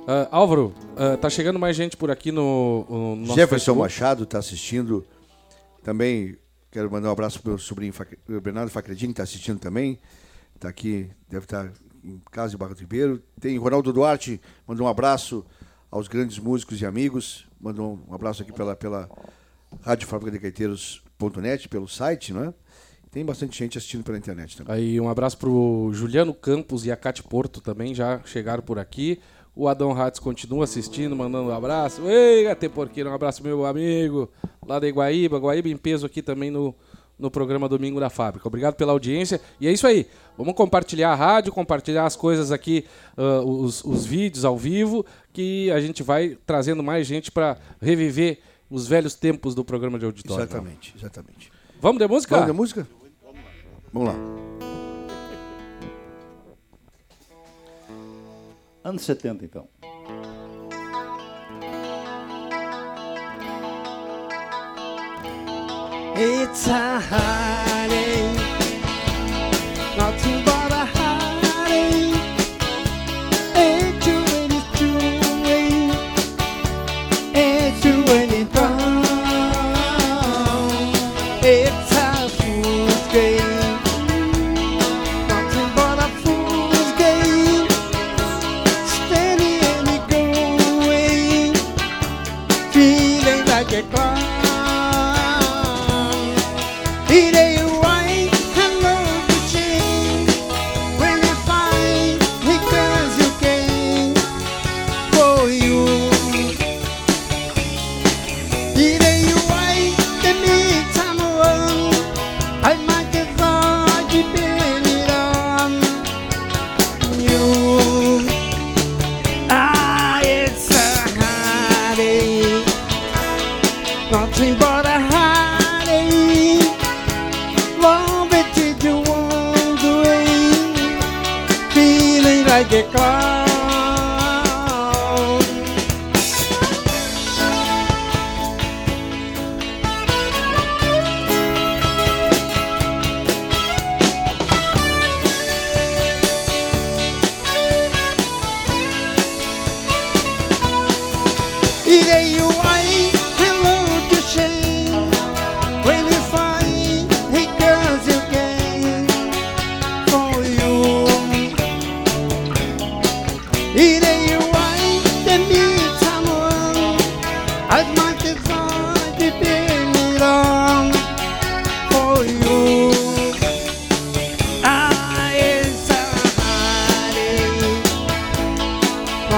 Ah, 0.08 0.28
Álvaro, 0.32 0.74
ah, 0.98 1.16
tá 1.16 1.30
chegando 1.30 1.58
mais 1.58 1.76
gente 1.76 1.96
por 1.96 2.12
aqui 2.12 2.32
no, 2.32 2.86
no 2.90 3.16
nosso 3.18 3.36
Jefferson 3.36 3.74
Facebook. 3.74 3.80
Machado 3.80 4.24
está 4.24 4.40
assistindo. 4.40 5.06
Também 5.84 6.38
quero 6.72 6.92
mandar 6.92 7.10
um 7.10 7.12
abraço 7.14 7.40
pro 7.42 7.52
meu 7.52 7.58
sobrinho 7.60 7.94
Fac- 7.94 8.18
Bernardo 8.28 8.70
Facredini, 8.72 9.14
que 9.14 9.22
está 9.22 9.24
assistindo 9.24 9.60
também. 9.60 10.00
Está 10.56 10.70
aqui, 10.70 11.10
deve 11.30 11.46
estar 11.46 11.72
em 12.04 12.22
casa 12.32 12.52
de 12.52 12.58
Barra 12.58 12.74
do 12.74 12.80
Ribeiro. 12.80 13.22
Tem 13.40 13.58
Ronaldo 13.58 13.94
Duarte, 13.94 14.42
mandou 14.68 14.86
um 14.88 14.90
abraço 14.90 15.46
aos 15.94 16.08
grandes 16.08 16.40
músicos 16.40 16.82
e 16.82 16.86
amigos. 16.88 17.46
Mandou 17.62 18.00
um 18.10 18.16
abraço 18.16 18.42
aqui 18.42 18.52
pela, 18.52 18.76
pela 18.76 19.08
Rádio 19.84 20.08
Fábrica 20.08 20.32
de 20.32 20.40
Gaiteiros.net, 20.40 21.70
pelo 21.70 21.88
site, 21.88 22.34
não 22.34 22.46
é? 22.46 22.54
Tem 23.12 23.24
bastante 23.24 23.56
gente 23.56 23.78
assistindo 23.78 24.04
pela 24.04 24.18
internet 24.18 24.58
também. 24.58 24.74
Aí 24.74 25.00
um 25.00 25.08
abraço 25.08 25.38
pro 25.38 25.92
Juliano 25.94 26.34
Campos 26.34 26.84
e 26.84 26.92
a 26.92 26.96
Cate 26.96 27.22
Porto 27.22 27.62
também 27.62 27.94
já 27.94 28.20
chegaram 28.26 28.64
por 28.64 28.80
aqui. 28.80 29.20
O 29.56 29.68
Adão 29.68 29.94
Ratz 29.94 30.18
continua 30.18 30.64
assistindo, 30.64 31.16
mandando 31.16 31.50
um 31.50 31.54
abraço. 31.54 32.02
Ei, 32.10 32.48
até 32.48 32.68
porque 32.68 33.04
um 33.04 33.14
abraço 33.14 33.44
meu 33.44 33.64
amigo 33.64 34.32
lá 34.66 34.80
da 34.80 34.88
Iguaíba, 34.88 35.38
Guaíba 35.38 35.70
em 35.70 35.78
peso 35.78 36.08
aqui 36.08 36.24
também 36.24 36.50
no, 36.50 36.74
no 37.24 37.32
programa 37.32 37.70
Domingo 37.70 38.02
da 38.02 38.10
Fábrica. 38.10 38.46
Obrigado 38.46 38.76
pela 38.76 38.92
audiência. 38.92 39.40
E 39.58 39.66
é 39.66 39.72
isso 39.72 39.88
aí. 39.88 40.06
Vamos 40.38 40.54
compartilhar 40.56 41.14
a 41.14 41.16
rádio, 41.16 41.54
compartilhar 41.54 42.06
as 42.06 42.18
coisas 42.18 42.52
aqui, 42.52 42.86
ah, 43.16 43.40
os, 43.40 43.82
os 43.86 44.06
vídeos 44.06 44.44
ao 44.44 44.58
vivo, 44.58 45.06
que 45.32 45.72
a 45.72 45.80
gente 45.80 46.04
vai 46.04 46.38
trazendo 46.46 46.84
mais 46.84 47.08
gente 47.08 47.32
para 47.32 47.58
reviver 47.82 48.40
os 48.70 48.88
velhos 48.88 49.16
tempos 49.16 49.56
do 49.56 49.64
programa 49.64 49.98
de 49.98 50.04
auditório. 50.04 50.44
Exatamente, 50.44 50.94
exatamente. 50.98 51.50
Vamos 51.80 52.00
de 52.00 52.08
música? 52.10 52.36
Vamos 52.36 52.48
da 52.48 52.54
música? 52.54 52.88
Vamos 53.94 54.10
lá. 54.10 54.16
Anos 58.84 59.02
70, 59.04 59.46
então. 59.46 59.73
It's 66.16 66.68
a 66.68 67.00
heartache, 67.00 68.43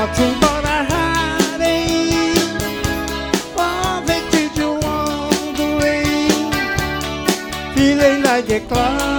Talking 0.05 0.37
about 0.37 0.63
a 0.65 0.83
heartache. 0.91 2.37
Oh, 3.57 4.03
you. 4.55 4.69
Feeling 7.73 8.21
like 8.21 8.49
a 8.51 8.59
cloud. 8.67 9.14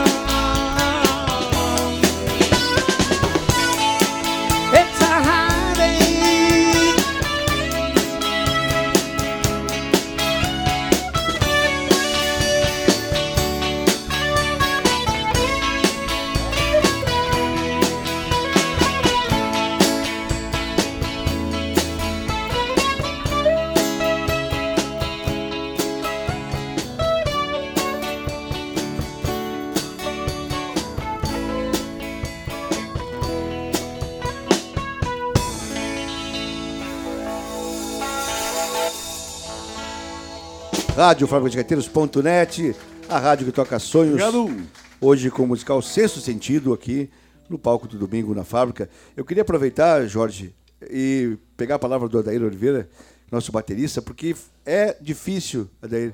Rádio 41.07 41.29
a 43.09 43.19
rádio 43.21 43.47
que 43.47 43.53
toca 43.53 43.79
sonhos. 43.79 44.21
Obrigado. 44.21 44.67
Hoje 45.01 45.31
com 45.31 45.45
o 45.45 45.47
musical 45.47 45.81
Sexto 45.81 46.19
Sentido 46.19 46.73
aqui 46.73 47.09
no 47.49 47.57
palco 47.57 47.87
do 47.87 47.97
domingo 47.97 48.35
na 48.35 48.43
fábrica. 48.43 48.91
Eu 49.17 49.25
queria 49.25 49.43
aproveitar, 49.43 50.05
Jorge, 50.09 50.53
e 50.91 51.39
pegar 51.57 51.77
a 51.77 51.79
palavra 51.79 52.09
do 52.09 52.19
Adair 52.19 52.43
Oliveira, 52.43 52.89
nosso 53.31 53.53
baterista, 53.53 54.03
porque 54.03 54.35
é 54.65 54.97
difícil, 55.01 55.71
Adair, 55.81 56.13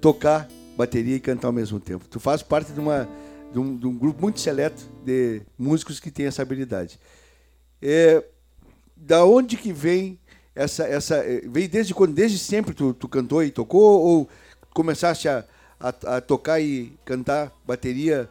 tocar 0.00 0.48
bateria 0.78 1.16
e 1.16 1.20
cantar 1.20 1.48
ao 1.48 1.52
mesmo 1.52 1.78
tempo. 1.78 2.08
Tu 2.08 2.18
faz 2.18 2.42
parte 2.42 2.72
de, 2.72 2.80
uma, 2.80 3.06
de, 3.52 3.58
um, 3.58 3.76
de 3.76 3.86
um 3.86 3.94
grupo 3.94 4.22
muito 4.22 4.40
seleto 4.40 4.82
de 5.04 5.42
músicos 5.58 6.00
que 6.00 6.10
tem 6.10 6.24
essa 6.24 6.40
habilidade. 6.40 6.98
É, 7.82 8.24
da 8.96 9.26
onde 9.26 9.58
que 9.58 9.74
vem 9.74 10.18
essa 10.54 10.84
essa 10.84 11.16
eh, 11.16 11.42
veio 11.46 11.68
desde 11.68 11.94
quando 11.94 12.12
desde 12.14 12.38
sempre 12.38 12.74
tu, 12.74 12.92
tu 12.94 13.08
cantou 13.08 13.42
e 13.42 13.50
tocou 13.50 14.00
ou 14.02 14.28
começaste 14.74 15.28
a, 15.28 15.44
a, 15.80 16.16
a 16.16 16.20
tocar 16.20 16.60
e 16.60 16.92
cantar 17.04 17.52
bateria 17.66 18.28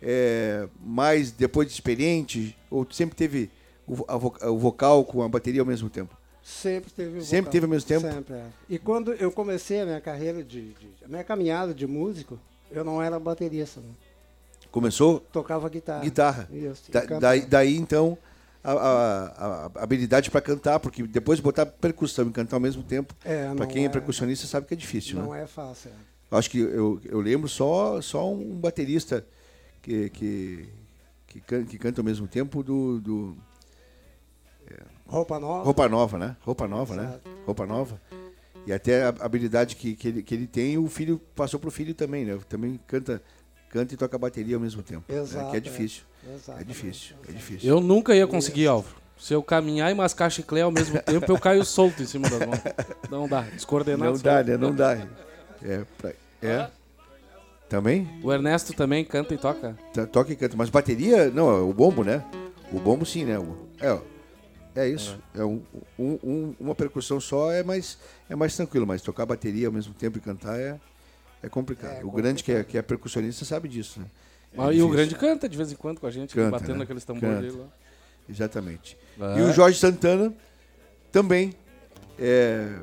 eh, 0.00 0.68
mais 0.80 1.30
depois 1.30 1.66
de 1.68 1.74
experiente 1.74 2.56
ou 2.70 2.84
tu 2.84 2.94
sempre 2.94 3.16
teve 3.16 3.50
o, 3.86 4.04
a 4.08 4.16
o 4.50 4.58
vocal 4.58 5.04
com 5.04 5.22
a 5.22 5.28
bateria 5.28 5.60
ao 5.60 5.66
mesmo 5.66 5.88
tempo 5.90 6.16
Sempre 6.42 6.90
teve 6.90 7.18
o 7.18 7.20
Sempre 7.22 7.36
vocal. 7.40 7.52
teve 7.52 7.64
ao 7.66 7.70
mesmo 7.70 7.88
tempo? 7.88 8.00
Sempre, 8.10 8.34
é. 8.36 8.44
E 8.70 8.78
quando 8.78 9.12
eu 9.12 9.30
comecei 9.30 9.82
a 9.82 9.84
minha 9.84 10.00
carreira 10.00 10.42
de, 10.42 10.72
de- 10.72 11.04
a 11.04 11.08
minha 11.08 11.22
caminhada 11.22 11.74
de 11.74 11.86
músico, 11.86 12.38
eu 12.70 12.82
não 12.82 13.02
era 13.02 13.18
baterista, 13.20 13.82
não. 13.82 13.94
começou 14.70 15.20
tocava 15.30 15.68
guitarra. 15.68 16.00
guitarra 16.00 16.48
Isso, 16.50 16.90
Da- 16.90 17.04
daí, 17.18 17.40
daí 17.42 17.76
então 17.76 18.16
a, 18.72 19.26
a- 19.66 19.70
a 19.76 19.82
habilidade 19.82 20.30
para 20.30 20.40
cantar, 20.40 20.78
porque 20.80 21.02
depois 21.06 21.40
botar 21.40 21.66
percussão 21.66 22.28
e 22.28 22.32
cantar 22.32 22.56
ao 22.56 22.60
mesmo 22.60 22.82
tempo, 22.82 23.14
É, 23.24 23.52
para 23.54 23.66
quem 23.66 23.82
é 23.84 23.86
é- 23.86 23.88
percussionista 23.88 24.46
sabe 24.46 24.66
que 24.66 24.74
é 24.74 24.76
difícil, 24.76 25.18
Não 25.18 25.30
né? 25.32 25.42
é 25.42 25.46
fácil. 25.46 25.90
é. 25.90 26.36
Acho 26.36 26.50
que 26.50 26.58
eu, 26.58 27.00
eu 27.04 27.20
lembro 27.20 27.48
só, 27.48 28.00
só 28.02 28.30
um 28.30 28.58
baterista 28.58 29.24
que, 29.80 30.10
que, 30.10 30.68
que, 31.26 31.40
can- 31.40 31.64
que 31.64 31.78
canta 31.78 32.00
ao 32.00 32.04
mesmo 32.04 32.26
tempo 32.28 32.62
do, 32.62 33.00
do 33.00 33.36
Roupa 35.06 35.38
nova. 35.38 35.64
Roupa 35.64 35.88
Nova, 35.88 36.18
né? 36.18 36.36
Roupa 36.42 36.68
Nova, 36.68 36.94
né? 36.94 37.02
Exato. 37.04 37.30
Roupa 37.46 37.66
Nova. 37.66 38.00
E 38.66 38.72
até 38.74 39.04
a 39.04 39.08
habilidade 39.20 39.74
que, 39.74 39.94
que, 39.96 40.08
ele, 40.08 40.22
que 40.22 40.34
ele 40.34 40.46
tem, 40.46 40.76
o 40.76 40.86
filho 40.88 41.18
passou 41.34 41.58
pro 41.58 41.70
filho 41.70 41.94
também, 41.94 42.26
né? 42.26 42.38
Também 42.46 42.78
canta, 42.86 43.22
canta 43.70 43.94
e 43.94 43.96
toca 43.96 44.18
bateria 44.18 44.56
ao 44.56 44.60
mesmo 44.60 44.82
tempo. 44.82 45.10
né? 45.10 45.18
Exato, 45.18 45.50
Que 45.50 45.56
é 45.56 45.60
é. 45.60 45.62
É 46.58 46.64
difícil, 46.64 47.16
é 47.28 47.32
difícil. 47.32 47.68
Eu 47.68 47.80
nunca 47.80 48.14
ia 48.14 48.26
conseguir, 48.26 48.66
Álvaro. 48.66 48.96
Se 49.18 49.34
eu 49.34 49.42
caminhar 49.42 49.90
e 49.90 49.94
mascar 49.94 50.30
chiclete 50.30 50.62
ao 50.62 50.70
mesmo 50.70 51.00
tempo, 51.02 51.32
eu 51.32 51.38
caio 51.40 51.64
solto 51.64 52.02
em 52.02 52.06
cima 52.06 52.28
das 52.28 52.38
mãos. 52.46 52.60
Não 53.10 53.28
dá. 53.28 53.40
Descoordenado. 53.42 54.12
Não 54.12 54.18
dá, 54.20 54.44
né? 54.44 54.56
Não 54.56 54.74
dá. 54.74 55.06
É, 55.62 55.84
pra- 55.98 56.12
é. 56.42 56.70
Também? 57.68 58.08
O 58.22 58.32
Ernesto 58.32 58.72
também 58.72 59.04
canta 59.04 59.34
e 59.34 59.38
toca. 59.38 59.76
Tá- 59.92 60.06
Toca 60.06 60.32
e 60.32 60.36
canta. 60.36 60.56
Mas 60.56 60.70
bateria, 60.70 61.30
não, 61.30 61.50
é 61.50 61.60
o 61.60 61.72
bombo, 61.72 62.02
né? 62.04 62.24
O 62.72 62.78
bombo 62.78 63.04
sim, 63.04 63.24
né? 63.24 63.34
É, 63.80 63.98
é 64.84 64.88
isso. 64.88 65.18
É, 65.34 65.44
um, 65.44 65.60
um- 65.98 66.18
um- 66.22 66.54
uma 66.60 66.74
percussão 66.74 67.18
só 67.20 67.50
é 67.52 67.62
mais, 67.62 67.98
é 68.30 68.36
mais 68.36 68.54
tranquilo, 68.56 68.86
mas 68.86 69.02
tocar 69.02 69.26
bateria 69.26 69.66
ao 69.66 69.72
mesmo 69.72 69.92
tempo 69.94 70.16
e 70.16 70.20
cantar 70.20 70.58
é, 70.58 70.78
é 71.42 71.48
complicado. 71.48 72.06
o 72.06 72.10
grande 72.10 72.42
que 72.44 72.52
é, 72.52 72.62
que 72.64 72.78
é 72.78 72.82
percussionista 72.82 73.44
sabe 73.44 73.68
disso, 73.68 74.00
né? 74.00 74.06
É 74.52 74.56
Mas 74.56 74.76
e 74.76 74.82
o 74.82 74.88
grande 74.88 75.14
canta 75.14 75.48
de 75.48 75.56
vez 75.56 75.72
em 75.72 75.76
quando 75.76 76.00
com 76.00 76.06
a 76.06 76.10
gente, 76.10 76.34
Canta, 76.34 76.50
batendo 76.50 76.78
né? 76.78 76.84
aqueles 76.84 77.04
tambores 77.04 77.40
dele 77.40 77.58
lá. 77.58 77.66
Exatamente. 78.28 78.96
E 79.36 79.40
o 79.42 79.52
Jorge 79.52 79.78
Santana 79.78 80.34
também 81.10 81.54
é 82.18 82.80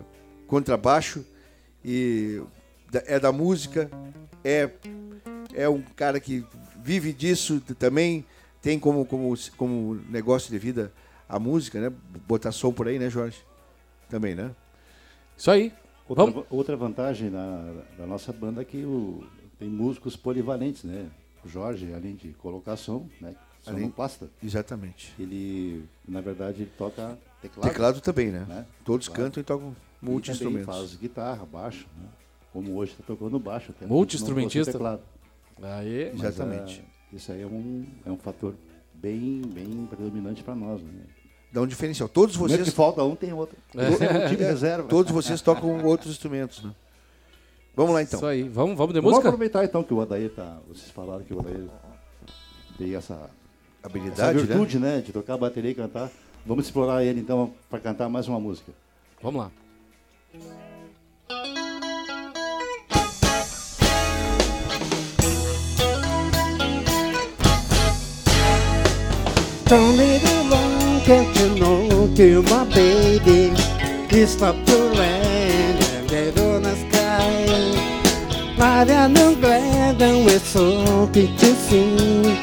contrabaixo 0.48 1.26
e 1.84 2.42
é 3.06 3.20
da 3.20 3.32
música, 3.32 3.90
é, 4.44 4.70
é 5.54 5.68
um 5.68 5.82
cara 5.96 6.20
que 6.20 6.46
vive 6.84 7.12
disso 7.14 7.62
também, 7.78 8.26
tem 8.62 8.80
como, 8.80 9.06
como, 9.06 9.34
como 9.58 9.96
negócio 10.10 10.50
de 10.50 10.58
vida 10.58 10.92
a 11.28 11.40
música, 11.40 11.80
né? 11.80 11.92
Botar 12.28 12.52
som 12.52 12.72
por 12.72 12.88
aí, 12.88 12.98
né, 12.98 13.10
Jorge? 13.10 13.38
Também, 14.10 14.36
né? 14.36 14.52
Isso 15.38 15.52
aí. 15.52 15.74
Outra, 16.08 16.46
outra 16.50 16.78
vantagem 16.78 17.32
da, 17.32 17.74
da 17.98 18.06
nossa 18.06 18.32
banda 18.32 18.62
é 18.62 18.66
que 18.66 18.84
o, 18.86 19.24
tem 19.58 19.68
músicos 19.68 20.16
polivalentes, 20.16 20.84
né? 20.84 21.08
Jorge, 21.50 21.94
além 21.94 22.16
de 22.16 22.30
colocação, 22.34 23.10
né? 23.22 23.36
Além- 23.66 23.82
Sonoplasta, 23.82 24.30
Exatamente. 24.44 25.12
ele, 25.20 25.86
na 26.08 26.22
verdade, 26.22 26.62
ele 26.64 26.72
toca 26.78 27.18
teclado. 27.42 27.68
Teclado 27.68 28.02
também, 28.02 28.28
né? 28.32 28.46
né? 28.48 28.66
Todos 28.84 29.08
Teclado. 29.08 29.26
cantam 29.28 29.42
e 29.42 29.44
tocam 29.44 29.76
multi-instrumentos. 30.02 30.66
faz 30.68 30.96
guitarra, 30.96 31.46
baixo, 31.46 31.88
né? 32.00 32.08
Como 32.54 32.76
hoje 32.76 32.92
está 32.92 33.04
tocando 33.04 33.40
baixo. 33.40 33.72
até 33.76 33.86
Multi-instrumentista. 33.88 34.72
teclado. 34.72 35.02
Aí. 35.62 36.12
Mas, 36.14 36.24
Exatamente. 36.24 36.84
ah, 36.86 37.16
isso 37.16 37.32
aí 37.32 37.42
é 37.42 37.46
um, 37.48 37.86
é 38.06 38.12
um 38.12 38.18
fator 38.18 38.54
bem, 38.94 39.42
bem 39.42 39.88
predominante 39.90 40.44
para 40.44 40.54
nós. 40.56 40.82
Né? 40.82 40.90
Dá 41.52 41.62
um 41.62 41.68
diferencial. 41.68 42.08
Todos 42.08 42.36
Mesmo 42.38 42.50
que 42.58 42.64
vocês, 42.66 42.76
falta 42.76 43.04
um, 43.04 43.16
tem 43.16 43.34
outro. 43.34 43.58
É. 43.76 43.82
É 44.22 44.26
um 44.26 44.30
time 44.30 44.44
reserva. 44.44 44.88
todos 44.88 45.12
vocês 45.12 45.42
tocam 45.42 45.84
outros 45.86 46.12
instrumentos, 46.12 46.64
né? 46.64 46.74
Vamos 47.76 47.94
lá 47.94 48.02
então. 48.02 48.18
Isso 48.20 48.26
aí. 48.26 48.44
Vamos, 48.44 48.78
vamos 48.78 48.94
de 48.94 49.00
Vamos 49.02 49.12
música? 49.16 49.30
aproveitar 49.30 49.64
então 49.66 49.84
que 49.84 49.94
o 49.94 50.02
Adair 50.02 50.30
tá. 50.32 50.58
Vocês 50.68 50.90
falaram 50.92 51.24
que 51.24 51.34
o 51.34 51.40
Adair 51.40 51.68
tem 52.78 52.96
essa, 52.96 53.14
essa 53.14 53.30
Habilidade, 53.84 54.40
né? 54.40 54.46
virtude, 54.46 54.80
né? 54.80 55.02
De 55.02 55.12
tocar 55.12 55.38
bateria 55.38 55.72
e 55.72 55.76
cantar. 55.76 56.10
Vamos 56.46 56.66
explorar 56.66 57.04
ele 57.04 57.20
então 57.20 57.54
para 57.70 57.80
cantar 57.80 58.08
mais 58.08 58.28
uma 58.28 58.40
música. 58.40 58.72
Vamos 59.22 59.42
lá. 59.42 59.52
Don't 69.68 69.98
need 69.98 70.24
alone, 70.24 71.02
can't 71.06 71.40
you 71.40 71.50
know, 71.56 72.08
to 72.16 72.44
my 72.44 72.64
baby 72.66 73.52
It's 74.12 74.40
up 74.42 74.56
to 74.66 74.78
land 74.94 75.25
Light 78.58 78.90
and 78.90 79.16
the 79.16 79.36
glad 79.42 80.02
and 80.02 80.26
we're 80.26 80.40
so 80.40 81.06
big 81.08 81.38
to 81.38 81.54
see 81.56 82.40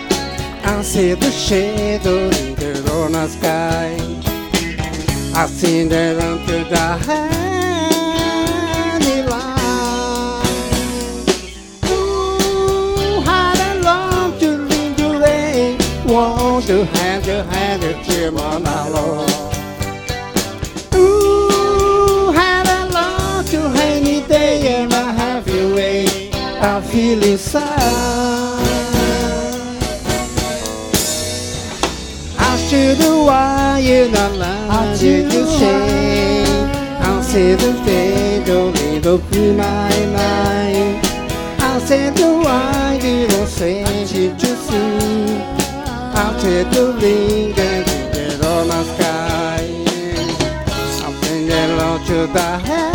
I 0.62 0.82
see 0.82 1.14
the 1.14 1.30
shadow 1.30 2.28
in 2.28 2.54
the 2.54 2.90
on 2.92 3.12
the 3.12 3.26
sky 3.28 3.96
I 5.34 5.46
see 5.46 5.84
that 5.88 6.22
until 6.22 6.64
the 6.68 6.98
honey 7.06 8.02
line 9.22 10.46
Ooh, 11.86 13.20
how 13.22 13.54
I 13.56 13.80
long 13.80 14.38
to 14.40 14.48
leave 14.68 14.96
the 14.98 15.08
rain 15.18 15.78
Want 16.06 16.66
to 16.66 16.84
have 16.84 17.26
your 17.26 17.44
hand 17.44 17.82
and 17.84 18.04
cheer 18.04 18.28
on 18.28 18.62
my 18.62 18.88
Lord 18.90 19.32
I 26.64 26.80
feel 26.80 27.20
inside 27.24 27.66
I 32.38 32.56
should 32.68 32.98
have 32.98 33.26
why 33.26 33.80
you 33.80 34.08
not 34.12 34.96
Did 35.00 35.32
you 35.32 35.44
say 35.44 36.44
I'll 37.00 37.20
say 37.20 37.56
the 37.56 37.72
day 37.84 38.44
don't 38.44 38.76
to 39.02 39.18
be 39.32 39.50
my 39.56 39.90
mind 40.14 41.04
I'll 41.60 41.80
say 41.80 42.10
the 42.10 42.28
why 42.44 43.00
you 43.02 43.26
don't 43.26 43.48
say 43.48 43.80
you 43.80 44.36
see 44.38 45.42
I'll 46.14 46.40
take 46.40 46.70
the 46.70 46.96
ring 47.02 47.58
and 47.58 47.84
get 48.14 48.44
on 48.44 48.68
the 48.68 48.84
sky 48.94 49.66
Something 51.00 51.48
that 51.48 51.76
long 51.76 52.04
to 52.06 52.32
the 52.32 52.58
handy 52.58 52.91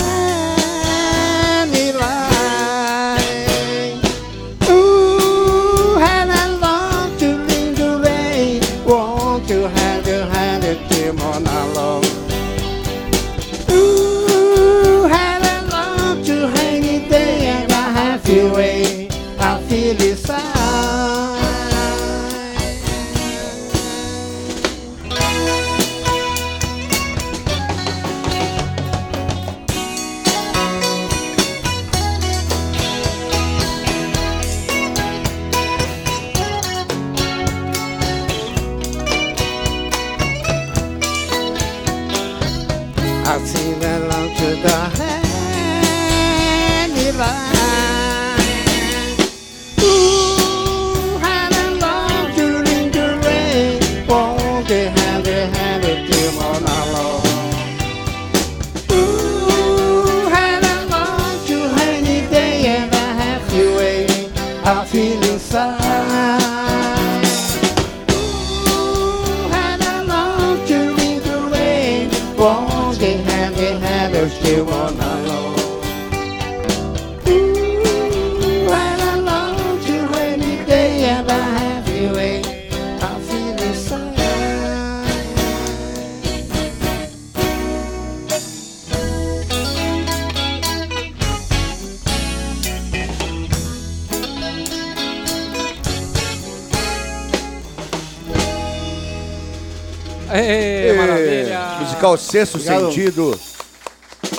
maravilha! 102.08 102.12
Musical 102.12 102.18
Sexto 102.18 102.55
Obrigado. 102.55 102.86
Sentido. 102.91 103.39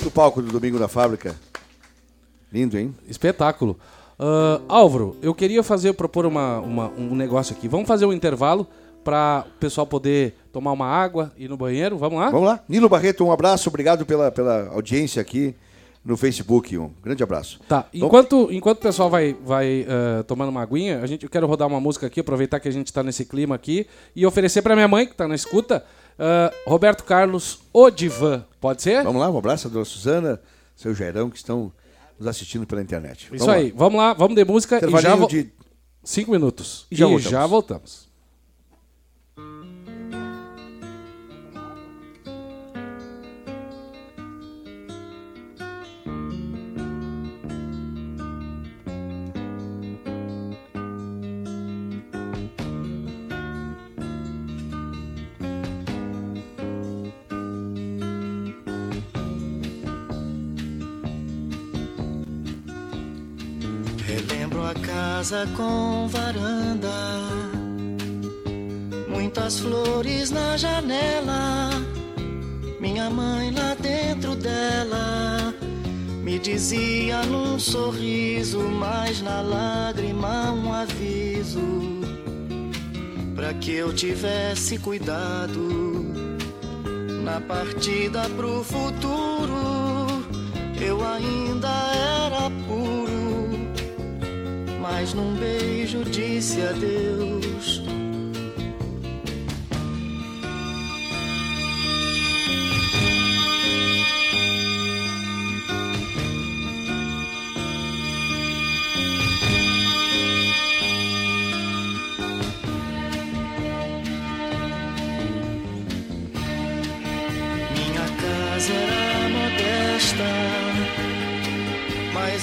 Do 0.03 0.11
palco 0.11 0.43
do 0.43 0.51
Domingo 0.53 0.79
da 0.79 0.89
Fábrica. 0.89 1.35
Lindo, 2.53 2.79
hein? 2.79 2.95
Espetáculo. 3.09 3.79
Ah, 4.19 4.61
Álvaro, 4.69 5.17
eu 5.23 5.35
queria 5.35 5.63
fazer, 5.63 5.93
propor 5.93 6.27
uma, 6.27 6.59
uma- 6.61 6.89
um 6.97 7.15
negócio 7.15 7.55
aqui. 7.57 7.69
Vamos 7.69 7.87
fazer 7.87 8.05
um 8.07 8.13
intervalo 8.13 8.67
para 9.05 9.45
o 9.47 9.59
pessoal 9.59 9.87
poder 9.87 10.35
tomar 10.53 10.73
uma 10.73 10.87
água, 10.87 11.33
ir 11.37 11.49
no 11.49 11.57
banheiro. 11.57 11.97
Vamos 11.97 12.19
lá? 12.19 12.31
Vamos 12.31 12.47
lá. 12.47 12.61
Nilo 12.69 12.89
Barreto, 12.89 13.25
um 13.25 13.33
abraço. 13.33 13.69
Obrigado 13.69 14.05
pela, 14.05 14.31
pela 14.31 14.69
audiência 14.69 15.21
aqui 15.23 15.55
no 16.05 16.17
Facebook. 16.17 16.77
Um 16.77 16.91
grande 17.03 17.23
abraço. 17.23 17.61
Tá, 17.69 17.87
Vamos- 17.93 18.07
enquanto, 18.07 18.49
enquanto 18.51 18.79
o 18.79 18.83
pessoal 18.83 19.09
vai, 19.09 19.37
vai 19.45 19.87
ah, 19.89 20.23
tomando 20.25 20.49
uma 20.49 20.63
aguinha, 20.63 21.01
a 21.01 21.07
gente, 21.07 21.23
eu 21.25 21.31
quero 21.31 21.47
rodar 21.47 21.69
uma 21.69 21.81
música 21.81 22.07
aqui, 22.07 22.21
aproveitar 22.21 22.59
que 22.61 22.69
a 22.69 22.73
gente 22.73 22.93
tá 22.93 23.03
nesse 23.03 23.25
clima 23.25 23.55
aqui 23.55 23.87
e 24.17 24.27
oferecer 24.27 24.63
para 24.63 24.75
minha 24.75 24.89
mãe, 24.89 25.07
que 25.07 25.15
tá 25.15 25.29
na 25.29 25.35
escuta, 25.35 25.85
ah, 26.19 26.53
Roberto 26.67 27.05
Carlos, 27.05 27.61
O 27.73 27.91
Divan. 27.91 28.45
Pode 28.61 28.83
ser? 28.83 29.03
Vamos 29.03 29.21
lá, 29.21 29.31
um 29.31 29.39
abraço 29.39 29.69
a 29.69 29.71
dona 29.71 29.85
Suzana, 29.85 30.41
seu 30.75 30.95
Jairão, 30.95 31.31
que 31.31 31.37
estão 31.37 31.73
nos 32.19 32.27
assistindo 32.27 32.67
pela 32.67 32.83
internet. 32.83 33.29
Isso 33.33 33.45
Vamos 33.45 33.63
aí, 33.63 33.73
vamos 33.75 33.99
lá, 33.99 34.13
vamos 34.13 34.35
de 34.35 34.45
música 34.45 34.81
e 34.85 35.01
já 35.01 35.17
de 35.27 35.51
Cinco 36.03 36.31
minutos. 36.31 36.87
E 36.91 36.97
já 36.97 37.07
e 37.07 37.09
voltamos. 37.11 37.31
já 37.31 37.47
voltamos. 37.47 38.08
Casa 65.19 65.49
com 65.57 66.07
varanda, 66.07 66.95
muitas 69.09 69.59
flores 69.59 70.31
na 70.31 70.57
janela. 70.57 71.71
Minha 72.79 73.11
mãe 73.11 73.51
lá 73.51 73.75
dentro 73.75 74.37
dela 74.37 75.53
me 76.23 76.39
dizia 76.39 77.25
num 77.25 77.59
sorriso, 77.59 78.61
mas 78.61 79.21
na 79.21 79.41
lágrima 79.41 80.53
um 80.53 80.73
aviso 80.73 81.59
para 83.35 83.53
que 83.55 83.73
eu 83.73 83.93
tivesse 83.93 84.79
cuidado 84.79 86.15
na 87.25 87.41
partida 87.41 88.23
pro 88.37 88.63
futuro. 88.63 90.07
Eu 90.81 91.05
ainda 91.05 91.69
era 92.23 92.28
mas 94.99 95.15
num 95.15 95.33
beijo 95.37 96.03
disse 96.05 96.61
adeus. 96.61 97.83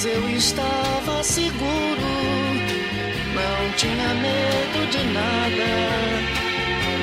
Eu 0.07 0.29
estava 0.29 1.23
seguro. 1.23 2.04
Tinha 3.77 4.13
medo 4.13 4.87
de 4.89 5.03
nada, 5.13 5.67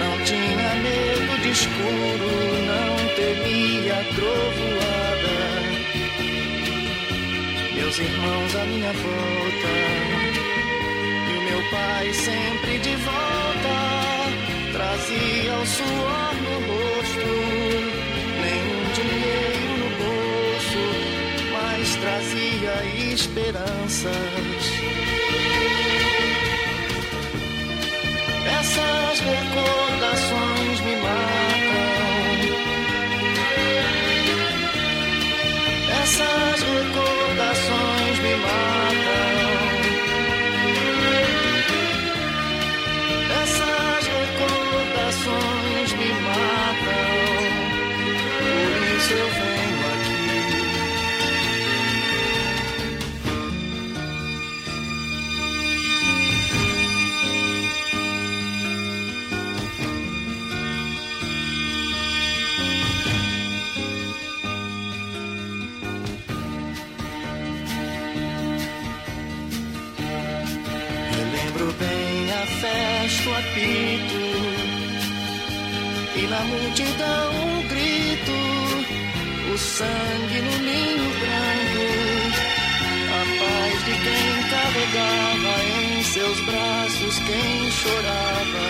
não 0.00 0.18
tinha 0.24 0.74
medo 0.76 1.36
de 1.42 1.50
escuro, 1.50 2.30
não 2.66 2.96
temia 3.14 4.02
trovoada. 4.14 5.36
Meus 7.74 7.98
irmãos 7.98 8.56
à 8.56 8.64
minha 8.64 8.90
volta, 8.90 9.68
e 11.28 11.30
o 11.36 11.42
meu 11.42 11.62
pai 11.70 12.10
sempre 12.14 12.78
de 12.78 12.96
volta, 12.96 13.76
trazia 14.72 15.54
o 15.54 15.66
suor 15.66 16.34
no 16.42 16.54
rosto, 16.72 17.32
nenhum 18.40 18.82
dinheiro 18.94 19.76
no 19.78 19.88
bolso, 20.00 20.82
mas 21.52 21.84
trazia 21.96 22.74
esperanças. 23.12 24.62
Essas 28.62 29.18
recordações 29.18 30.11
apito 73.52 74.22
E 76.16 76.26
na 76.26 76.40
multidão 76.40 77.30
um 77.32 77.68
grito 77.68 78.32
O 79.52 79.58
sangue 79.58 80.40
no 80.40 80.58
ninho 80.58 81.10
branco 81.20 81.86
A 83.10 83.22
paz 83.38 83.84
de 83.84 83.92
quem 83.92 84.32
carregava 84.50 85.54
em 85.80 86.02
seus 86.02 86.40
braços 86.40 87.18
quem 87.20 87.70
chorava. 87.70 88.68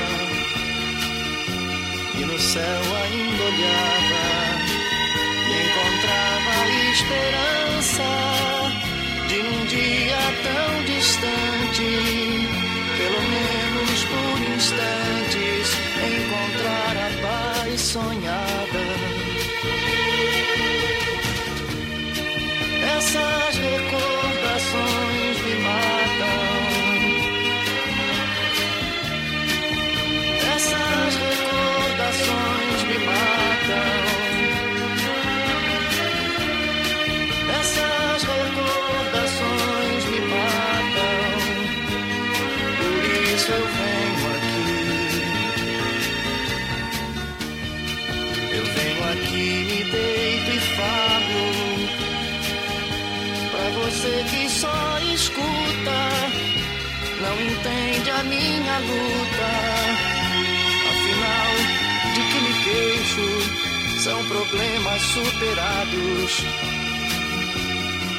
E 2.14 2.24
no 2.24 2.39
céu 2.39 2.83
ainda 3.05 3.43
olhava 3.45 4.24
E 5.49 5.53
encontrava 5.66 6.33
esperança 6.93 8.11
de 9.28 9.43
num 9.43 9.64
dia 9.66 10.18
tão 10.43 10.84
distante, 10.84 12.62
pelo 13.03 13.22
menos 13.22 14.04
por 14.04 14.54
instantes, 14.54 15.76
encontrar 16.14 16.96
a 16.96 17.11
paz 17.22 17.80
sonhada. 17.80 19.32
A 58.18 58.22
minha 58.25 58.79
luta. 58.79 59.51
Afinal, 60.91 61.53
de 62.14 62.22
que 62.30 62.39
me 62.41 62.53
queixo? 62.64 63.29
São 64.03 64.25
problemas 64.26 65.03
superados 65.03 66.45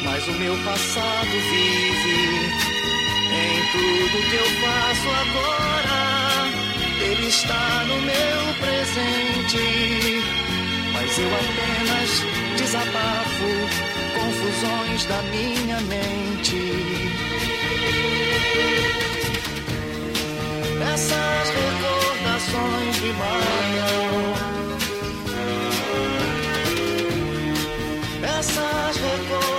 mas 0.03 0.27
o 0.27 0.31
meu 0.33 0.55
passado 0.57 1.31
vive 1.31 2.51
em 3.33 3.71
tudo 3.71 4.29
que 4.29 4.35
eu 4.35 4.45
faço 4.61 5.09
agora. 5.21 6.01
ele 7.01 7.27
está 7.27 7.85
no 7.87 8.01
meu 8.01 8.53
presente. 8.61 10.23
Mas 10.93 11.17
eu 11.17 11.27
apenas 11.27 12.09
desabafo 12.57 13.49
confusões 14.13 15.05
da 15.05 15.21
minha 15.23 15.79
mente. 15.81 16.22
Essas 20.91 21.49
recordações 21.49 22.99
me 23.01 23.13
matam. 23.13 24.33
Essas 28.39 28.97
recordações 28.97 29.52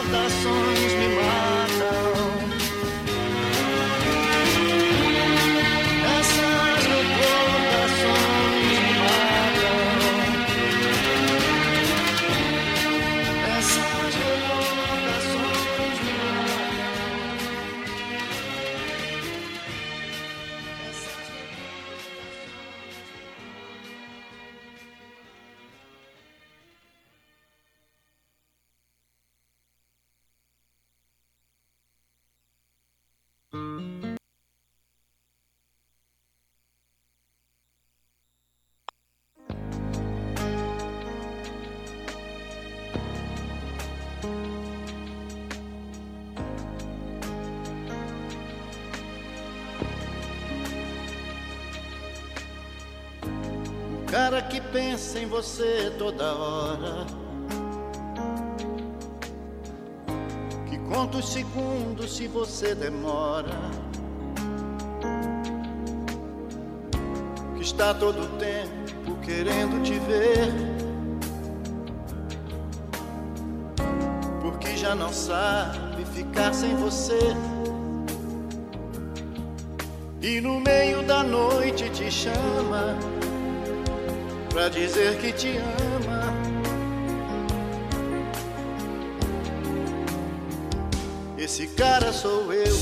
toda 55.94 56.34
hora. 56.34 57.06
Que 60.68 60.78
conta 60.78 61.18
os 61.18 61.32
segundos 61.32 62.16
se 62.16 62.26
você 62.26 62.74
demora. 62.74 63.70
Que 67.56 67.62
está 67.62 67.94
todo 67.94 68.22
o 68.22 68.28
tempo 68.38 69.16
querendo 69.22 69.82
te 69.82 69.98
ver. 70.00 70.52
Porque 74.40 74.76
já 74.76 74.94
não 74.94 75.12
sabe 75.12 76.04
ficar 76.06 76.52
sem 76.52 76.74
você. 76.76 77.34
E 80.20 80.40
no 80.40 80.58
meio 80.58 81.02
da 81.02 81.22
noite 81.22 81.90
te 81.90 82.10
chama 82.10 83.13
pra 84.54 84.68
dizer 84.68 85.18
que 85.18 85.32
te 85.32 85.56
ama. 85.58 86.32
Esse 91.36 91.66
cara 91.66 92.12
sou 92.12 92.52
eu. 92.52 92.76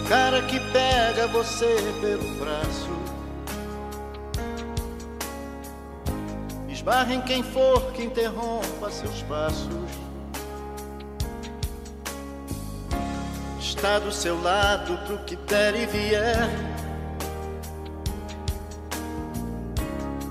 O 0.00 0.08
cara 0.08 0.40
que 0.42 0.58
pega 0.72 1.26
você 1.26 1.76
pelo 2.00 2.24
braço. 2.36 2.88
Esbarra 6.70 7.12
em 7.12 7.20
quem 7.20 7.42
for 7.42 7.92
que 7.92 8.04
interrompa 8.04 8.90
seus 8.90 9.22
passos. 9.24 9.83
Está 13.84 13.98
do 13.98 14.10
seu 14.10 14.40
lado 14.40 14.96
pro 15.04 15.18
que 15.24 15.36
der 15.36 15.74
e 15.74 15.84
vier. 15.84 16.48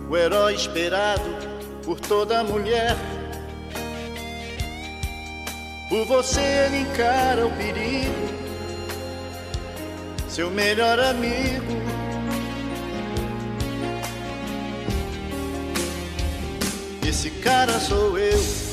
O 0.10 0.18
herói 0.18 0.56
esperado 0.56 1.22
por 1.86 2.00
toda 2.00 2.44
mulher. 2.44 2.96
Por 5.88 6.04
você 6.08 6.42
ele 6.42 6.78
encara 6.78 7.46
o 7.46 7.52
perigo, 7.52 8.28
seu 10.28 10.50
melhor 10.50 11.00
amigo. 11.00 11.74
Esse 17.08 17.30
cara 17.30 17.80
sou 17.80 18.18
eu. 18.18 18.73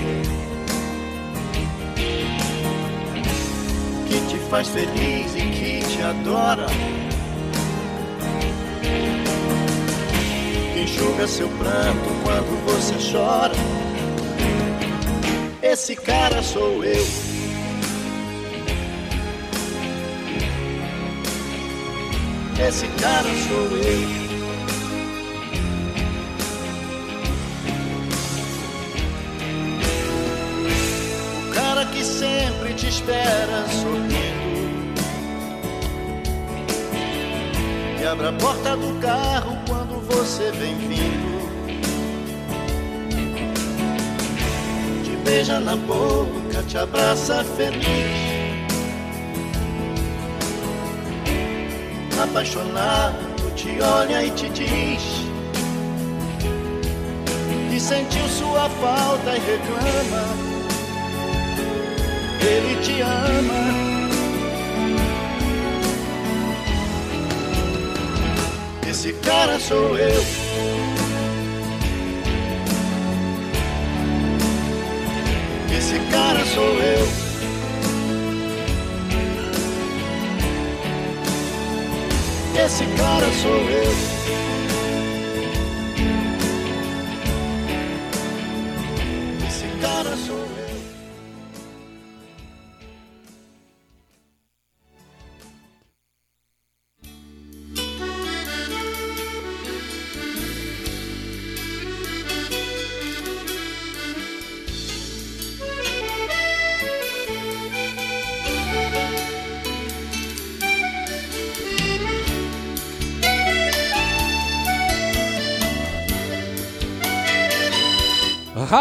Faz 4.51 4.67
feliz 4.67 5.33
e 5.33 5.49
que 5.49 5.79
te 5.79 6.01
adora. 6.01 6.65
Que 10.73 10.81
enxuga 10.81 11.25
seu 11.25 11.47
pranto 11.47 12.09
quando 12.21 12.65
você 12.65 12.95
chora. 13.13 13.53
Esse 15.61 15.95
cara 15.95 16.43
sou 16.43 16.83
eu. 16.83 17.07
Esse 22.67 22.87
cara 22.99 23.29
sou 23.47 23.77
eu. 23.77 24.21
O 31.47 31.53
cara 31.53 31.85
que 31.85 32.03
sempre 32.03 32.73
te 32.73 32.89
espera 32.89 33.65
sorrindo. 33.81 34.30
Abre 38.11 38.27
a 38.27 38.33
porta 38.33 38.75
do 38.75 38.99
carro 38.99 39.57
quando 39.65 40.05
você 40.05 40.51
vem 40.51 40.75
vindo. 40.75 41.31
Te 45.01 45.15
beija 45.23 45.61
na 45.61 45.77
boca, 45.77 46.61
te 46.67 46.77
abraça 46.77 47.41
feliz. 47.55 47.85
Apaixonado, 52.21 53.51
te 53.55 53.81
olha 53.81 54.25
e 54.25 54.31
te 54.31 54.49
diz 54.49 55.03
que 57.69 57.79
sentiu 57.79 58.27
sua 58.27 58.69
falta 58.69 59.37
e 59.37 59.39
reclama 59.39 60.51
ele 62.41 62.75
te 62.81 63.01
ama. 63.01 63.90
Esse 69.03 69.13
cara 69.13 69.59
sou 69.59 69.97
eu. 69.97 70.21
Esse 75.75 75.99
cara 76.11 76.45
sou 76.45 76.63
eu. 76.63 77.07
Esse 82.63 82.85
cara 82.95 83.31
sou 83.41 83.69
eu. 83.71 84.10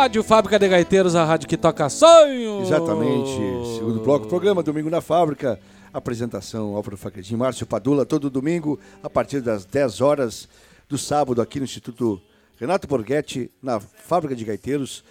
Rádio 0.00 0.22
Fábrica 0.22 0.58
de 0.58 0.66
Gaiteiros, 0.66 1.14
a 1.14 1.26
rádio 1.26 1.46
que 1.46 1.58
toca 1.58 1.86
sonhos. 1.90 2.66
Exatamente. 2.68 3.36
Segundo 3.76 4.00
bloco, 4.00 4.26
programa 4.26 4.62
Domingo 4.62 4.88
na 4.88 5.02
Fábrica. 5.02 5.60
Apresentação 5.92 6.74
Álvaro 6.74 6.96
Facredinho, 6.96 7.38
Márcio 7.38 7.66
Padula, 7.66 8.06
todo 8.06 8.30
domingo, 8.30 8.80
a 9.02 9.10
partir 9.10 9.42
das 9.42 9.66
10 9.66 10.00
horas 10.00 10.48
do 10.88 10.96
sábado, 10.96 11.42
aqui 11.42 11.58
no 11.58 11.66
Instituto 11.66 12.18
Renato 12.56 12.88
Borghetti, 12.88 13.50
na 13.62 13.78
Fábrica 13.78 14.34
de 14.34 14.42
Gaiteiros, 14.42 15.04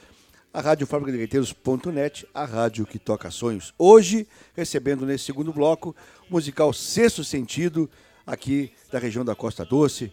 a 0.52 0.60
rádio 0.60 0.88
fábrica 0.88 1.12
de 1.12 1.20
gaiteiros.net, 1.20 2.28
a 2.34 2.44
rádio 2.44 2.84
que 2.84 2.98
toca 2.98 3.30
sonhos. 3.30 3.72
Hoje, 3.78 4.28
recebendo 4.56 5.06
nesse 5.06 5.26
segundo 5.26 5.54
bloco, 5.54 5.96
o 6.28 6.34
musical 6.34 6.74
Sexto 6.74 7.24
Sentido, 7.24 7.88
aqui 8.26 8.72
da 8.92 8.98
região 8.98 9.24
da 9.24 9.36
Costa 9.36 9.64
Doce, 9.64 10.12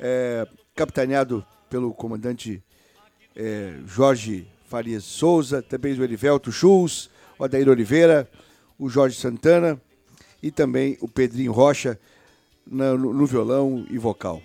é, 0.00 0.48
capitaneado 0.74 1.44
pelo 1.68 1.92
comandante 1.92 2.64
é, 3.36 3.74
Jorge 3.86 4.46
Farias 4.66 5.04
Souza, 5.04 5.62
também 5.62 5.98
o 5.98 6.04
Erivelto 6.04 6.52
Schulz, 6.52 7.10
o 7.38 7.44
Adair 7.44 7.68
Oliveira, 7.68 8.28
o 8.78 8.88
Jorge 8.88 9.16
Santana 9.16 9.80
e 10.42 10.50
também 10.50 10.96
o 11.00 11.08
Pedrinho 11.08 11.52
Rocha 11.52 11.98
no, 12.66 12.96
no 12.96 13.26
violão 13.26 13.86
e 13.90 13.98
vocal. 13.98 14.42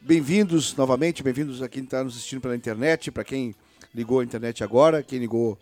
Bem-vindos 0.00 0.74
novamente, 0.76 1.22
bem-vindos 1.22 1.62
a 1.62 1.68
quem 1.68 1.82
está 1.82 2.02
nos 2.04 2.14
assistindo 2.14 2.40
pela 2.40 2.56
internet, 2.56 3.10
para 3.10 3.24
quem 3.24 3.54
ligou 3.94 4.20
a 4.20 4.24
internet 4.24 4.62
agora, 4.62 5.02
quem 5.02 5.18
ligou 5.18 5.58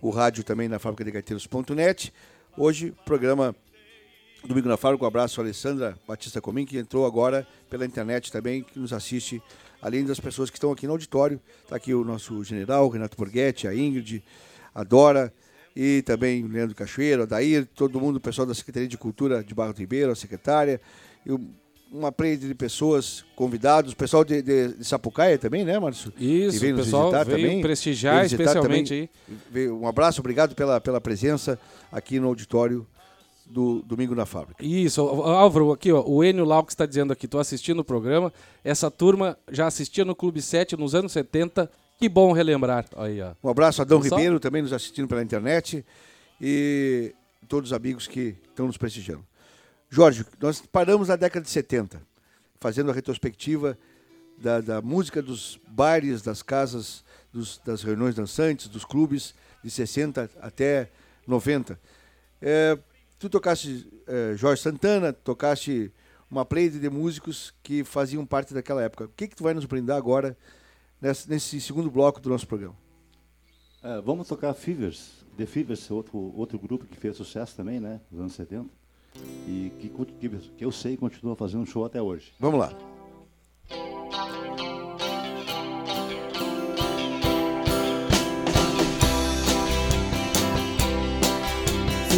o 0.00 0.10
rádio 0.10 0.44
também 0.44 0.68
na 0.68 0.78
fábrica 0.78 1.04
de 1.04 1.10
gaiteiros.net. 1.10 2.12
Hoje, 2.56 2.94
programa 3.04 3.54
Domingo 4.44 4.68
na 4.68 4.76
Fábrica, 4.76 5.04
um 5.04 5.08
abraço 5.08 5.40
a 5.40 5.44
Alessandra 5.44 5.98
Batista 6.06 6.40
Comim, 6.40 6.64
que 6.64 6.78
entrou 6.78 7.04
agora 7.04 7.46
pela 7.68 7.84
internet 7.84 8.30
também, 8.30 8.62
que 8.62 8.78
nos 8.78 8.92
assiste, 8.92 9.42
além 9.82 10.04
das 10.04 10.18
pessoas 10.20 10.50
que 10.50 10.56
estão 10.56 10.72
aqui 10.72 10.86
no 10.86 10.92
auditório. 10.92 11.40
Está 11.62 11.76
aqui 11.76 11.94
o 11.94 12.04
nosso 12.04 12.42
general, 12.44 12.88
Renato 12.88 13.16
Borghetti, 13.16 13.66
a 13.68 13.74
Ingrid, 13.74 14.22
a 14.74 14.82
Dora, 14.84 15.32
e 15.76 16.02
também 16.02 16.44
o 16.44 16.48
Leandro 16.48 16.74
Cachoeiro, 16.74 17.22
a 17.22 17.26
Dair, 17.26 17.66
todo 17.74 18.00
mundo, 18.00 18.16
o 18.16 18.20
pessoal 18.20 18.46
da 18.46 18.54
Secretaria 18.54 18.88
de 18.88 18.98
Cultura 18.98 19.44
de 19.44 19.54
Barro 19.54 19.72
Ribeiro, 19.76 20.10
a 20.10 20.16
secretária, 20.16 20.80
e 21.24 21.30
uma 21.90 22.12
playa 22.12 22.36
de 22.36 22.54
pessoas 22.54 23.24
convidados, 23.34 23.92
o 23.92 23.96
pessoal 23.96 24.22
de, 24.24 24.42
de, 24.42 24.74
de 24.74 24.84
Sapucaia 24.84 25.38
também, 25.38 25.64
né, 25.64 25.78
Márcio? 25.78 26.12
Isso, 26.18 26.58
o 26.74 26.76
pessoal 26.84 27.10
veio 27.24 27.36
também. 27.46 27.62
prestigiar 27.62 28.16
especialmente 28.26 28.88
também. 28.88 29.10
Veio- 29.50 29.80
Um 29.80 29.86
abraço, 29.88 30.20
obrigado 30.20 30.54
pela, 30.54 30.80
pela 30.80 31.00
presença 31.00 31.58
aqui 31.90 32.18
no 32.20 32.26
auditório 32.26 32.86
do 33.50 33.82
Domingo 33.82 34.14
na 34.14 34.26
Fábrica. 34.26 34.64
Isso, 34.64 35.00
Álvaro, 35.00 35.72
aqui, 35.72 35.90
ó, 35.92 36.02
o 36.06 36.22
Enio 36.22 36.44
Lau 36.44 36.62
que 36.64 36.72
está 36.72 36.84
dizendo 36.86 37.12
aqui, 37.12 37.26
tô 37.26 37.38
assistindo 37.38 37.80
o 37.80 37.84
programa. 37.84 38.32
Essa 38.62 38.90
turma 38.90 39.38
já 39.50 39.66
assistia 39.66 40.04
no 40.04 40.14
Clube 40.14 40.42
7 40.42 40.76
nos 40.76 40.94
anos 40.94 41.12
70. 41.12 41.70
Que 41.98 42.08
bom 42.08 42.32
relembrar. 42.32 42.84
Aí, 42.96 43.20
ó. 43.20 43.32
Um 43.42 43.48
abraço 43.48 43.80
a 43.80 43.84
Adão 43.84 44.02
só? 44.02 44.14
Ribeiro, 44.16 44.38
também 44.38 44.62
nos 44.62 44.72
assistindo 44.72 45.08
pela 45.08 45.22
internet. 45.22 45.84
E 46.40 47.14
todos 47.48 47.70
os 47.70 47.76
amigos 47.76 48.06
que 48.06 48.36
estão 48.48 48.66
nos 48.66 48.76
prestigiando. 48.76 49.24
Jorge, 49.90 50.24
nós 50.40 50.60
paramos 50.70 51.08
na 51.08 51.16
década 51.16 51.42
de 51.44 51.50
70, 51.50 52.00
fazendo 52.60 52.90
a 52.90 52.94
retrospectiva 52.94 53.76
da, 54.36 54.60
da 54.60 54.82
música 54.82 55.22
dos 55.22 55.58
bailes, 55.66 56.20
das 56.22 56.42
casas, 56.42 57.02
dos- 57.32 57.58
das 57.64 57.82
reuniões 57.82 58.14
dançantes, 58.14 58.68
dos 58.68 58.84
clubes, 58.84 59.34
de 59.64 59.70
60 59.70 60.30
até 60.40 60.90
90. 61.26 61.80
É, 62.40 62.78
tu 63.18 63.28
tocaste 63.28 63.88
é, 64.06 64.34
Jorge 64.36 64.62
Santana, 64.62 65.12
tocaste 65.12 65.92
uma 66.30 66.44
play 66.44 66.68
de 66.68 66.90
músicos 66.90 67.54
que 67.62 67.82
faziam 67.84 68.24
parte 68.24 68.52
daquela 68.52 68.82
época. 68.82 69.04
O 69.04 69.08
que, 69.08 69.28
que 69.28 69.36
tu 69.36 69.42
vai 69.42 69.54
nos 69.54 69.64
brindar 69.64 69.96
agora 69.96 70.36
nesse, 71.00 71.28
nesse 71.28 71.60
segundo 71.60 71.90
bloco 71.90 72.20
do 72.20 72.28
nosso 72.28 72.46
programa? 72.46 72.76
É, 73.82 74.00
vamos 74.00 74.28
tocar 74.28 74.52
Fevers. 74.54 75.24
The 75.36 75.46
Fevers, 75.46 75.90
outro, 75.90 76.32
outro 76.36 76.58
grupo 76.58 76.84
que 76.84 76.96
fez 76.96 77.16
sucesso 77.16 77.56
também, 77.56 77.80
né? 77.80 78.00
Nos 78.10 78.20
anos 78.20 78.32
70. 78.34 78.68
E 79.46 79.72
que, 79.78 79.88
que 80.56 80.64
eu 80.64 80.70
sei 80.72 80.96
continua 80.96 81.34
fazendo 81.34 81.64
show 81.66 81.84
até 81.84 82.02
hoje. 82.02 82.32
Vamos 82.38 82.60
lá. 82.60 82.97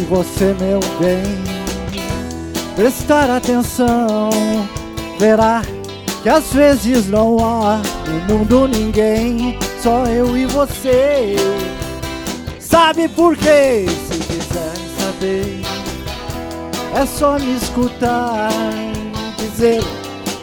Se 0.01 0.05
você, 0.05 0.55
meu 0.59 0.79
bem, 0.99 1.21
prestar 2.75 3.29
atenção, 3.29 4.31
verá 5.19 5.61
que 6.23 6.27
às 6.27 6.51
vezes 6.51 7.07
não 7.07 7.37
há 7.37 7.79
no 8.07 8.33
mundo 8.33 8.67
ninguém, 8.67 9.59
só 9.79 10.07
eu 10.07 10.35
e 10.35 10.47
você. 10.47 11.35
Sabe 12.59 13.07
por 13.09 13.37
quê? 13.37 13.85
Se 14.07 14.17
quiser 14.17 14.73
saber, 14.97 15.61
é 16.95 17.05
só 17.05 17.37
me 17.37 17.55
escutar, 17.57 18.49
dizer 19.37 19.83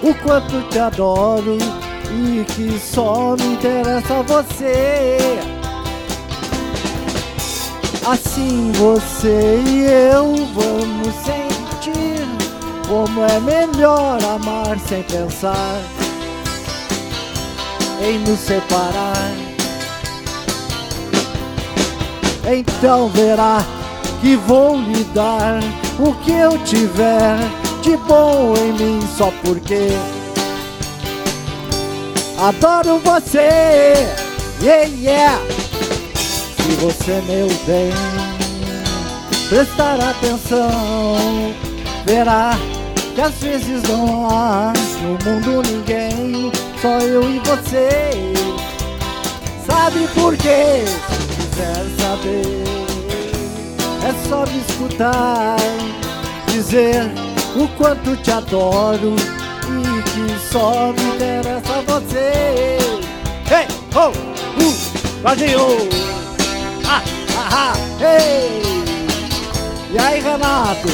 o 0.04 0.14
quanto 0.22 0.62
te 0.68 0.78
adoro 0.78 1.58
e 2.12 2.44
que 2.44 2.78
só 2.78 3.34
me 3.36 3.54
interessa 3.54 4.22
você. 4.22 5.57
Assim 8.10 8.72
você 8.72 9.62
e 9.66 9.84
eu 9.84 10.34
vamos 10.54 11.14
sentir 11.26 12.26
como 12.88 13.22
é 13.22 13.38
melhor 13.38 14.18
amar 14.24 14.78
sem 14.78 15.02
pensar 15.02 15.78
em 18.00 18.18
nos 18.20 18.40
separar. 18.40 19.30
Então 22.50 23.10
verá 23.10 23.62
que 24.22 24.36
vou 24.36 24.80
lhe 24.80 25.04
dar 25.12 25.60
o 25.98 26.14
que 26.24 26.32
eu 26.32 26.56
tiver 26.64 27.36
de 27.82 27.94
bom 27.98 28.54
em 28.56 28.72
mim 28.72 29.00
só 29.18 29.30
porque 29.44 29.88
adoro 32.38 33.00
você. 33.00 34.08
Yeah, 34.62 34.84
yeah. 34.94 35.67
Se 36.68 36.74
você, 36.74 37.22
meu 37.26 37.48
bem, 37.66 37.90
prestar 39.48 39.98
atenção, 39.98 41.16
verá 42.04 42.58
que 43.14 43.20
às 43.22 43.34
vezes 43.36 43.82
não 43.84 44.28
há 44.28 44.74
no 45.00 45.12
mundo 45.12 45.62
ninguém, 45.66 46.52
só 46.82 46.98
eu 46.98 47.22
e 47.22 47.38
você. 47.38 48.34
Sabe 49.66 50.06
por 50.08 50.36
quê? 50.36 50.84
Se 50.84 51.36
quiser 51.36 51.86
saber, 52.02 52.64
é 54.04 54.28
só 54.28 54.44
me 54.44 54.60
escutar, 54.60 55.56
dizer 56.48 57.10
o 57.56 57.66
quanto 57.78 58.14
te 58.18 58.30
adoro 58.30 59.16
e 59.72 60.02
que 60.02 60.38
só 60.52 60.92
me 60.92 61.02
interessa 61.14 61.82
você. 61.86 62.76
Hey, 63.50 63.66
oh, 63.94 64.10
uh, 64.10 64.98
Jorginho! 65.22 66.17
Ah, 67.50 67.72
ah, 67.72 67.72
ah, 67.72 68.04
ei! 68.04 68.60
E 69.90 69.98
aí, 69.98 70.20
Renato? 70.20 70.88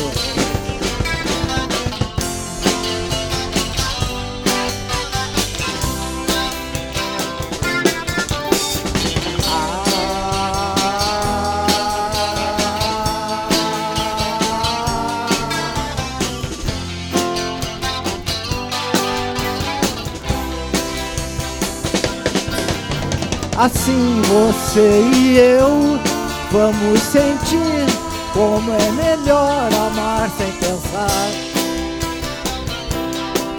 Assim 23.56 24.22
você 24.22 25.00
e 25.14 25.38
eu 25.38 26.13
Vamos 26.54 27.00
sentir 27.00 27.84
como 28.32 28.70
é 28.70 28.90
melhor 28.92 29.68
amar 29.74 30.30
sem 30.38 30.52
pensar 30.52 31.30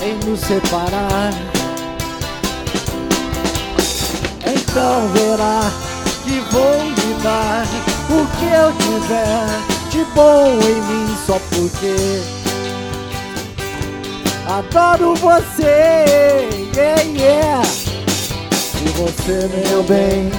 em 0.01 0.15
nos 0.25 0.39
separar. 0.39 1.33
Então 4.47 5.09
verá 5.09 5.69
que 6.23 6.39
vou 6.53 6.83
lhe 6.85 7.21
dar 7.21 7.65
o 8.11 8.25
que 8.37 8.45
eu 8.45 8.71
tiver 8.77 9.45
de 9.89 10.05
bom 10.15 10.53
em 10.53 10.81
mim 10.83 11.17
só 11.27 11.37
porque 11.49 12.21
adoro 14.47 15.15
você. 15.15 16.47
Yeah, 16.73 17.01
yeah. 17.01 17.61
E 18.81 18.87
você, 18.87 19.49
meu 19.53 19.83
bem, 19.83 20.31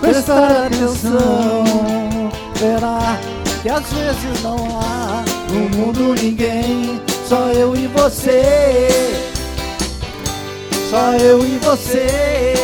prestar 0.00 0.66
atenção, 0.66 1.64
verá 2.56 3.18
que 3.62 3.68
às 3.68 3.92
vezes 3.92 4.42
não 4.42 4.56
há 4.80 5.22
no 5.52 5.76
mundo 5.76 6.14
ninguém, 6.14 7.00
só 7.28 7.48
eu 7.52 7.76
e 7.76 7.86
você. 7.88 8.88
Só 10.90 11.12
eu 11.16 11.44
e 11.44 11.58
você. 11.58 12.59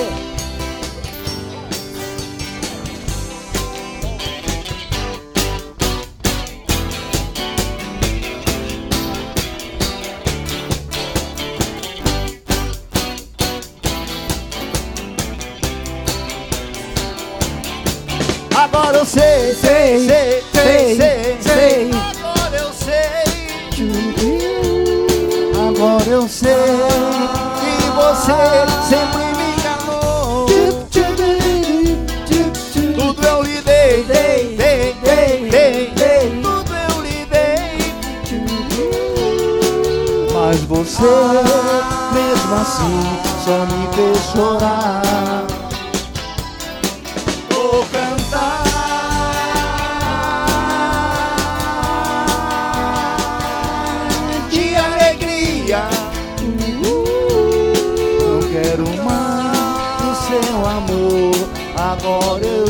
Sei 26.37 26.53
que 27.59 27.73
você 27.93 28.37
sempre 28.89 29.25
me 29.39 29.47
enganou. 29.55 30.47
Tudo 30.91 31.23
eu 31.23 31.33
lhe. 31.41 31.97
Tudo 32.95 33.27
eu 33.27 33.43
lhe. 33.43 33.57
Mas 40.35 40.61
você, 40.65 41.17
mesmo 42.13 42.55
assim, 42.55 43.01
só 43.45 43.57
me 43.65 43.83
fez 43.95 44.19
chorar. 44.33 45.36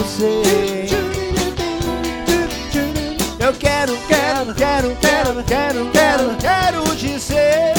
Agora 0.07 0.87
eu 3.39 3.53
quero, 3.55 3.97
quero, 4.09 4.55
quero, 4.55 4.97
quero, 5.01 5.45
quero, 5.45 5.91
quero, 5.91 6.37
quero 6.37 6.97
dizer 6.97 7.73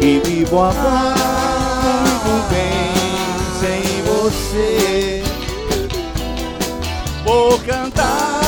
que 0.00 0.20
vivo 0.24 0.62
muito 1.92 2.32
bem 2.48 2.92
sem 3.60 3.82
você. 4.04 5.22
Vou 7.24 7.58
cantar 7.60 8.41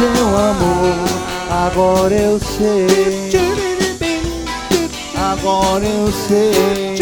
seu 0.00 0.28
amor. 0.28 0.94
Agora 1.50 2.14
eu 2.14 2.38
sei. 2.38 3.30
Agora 5.14 5.84
eu 5.84 6.10
sei. 6.10 6.98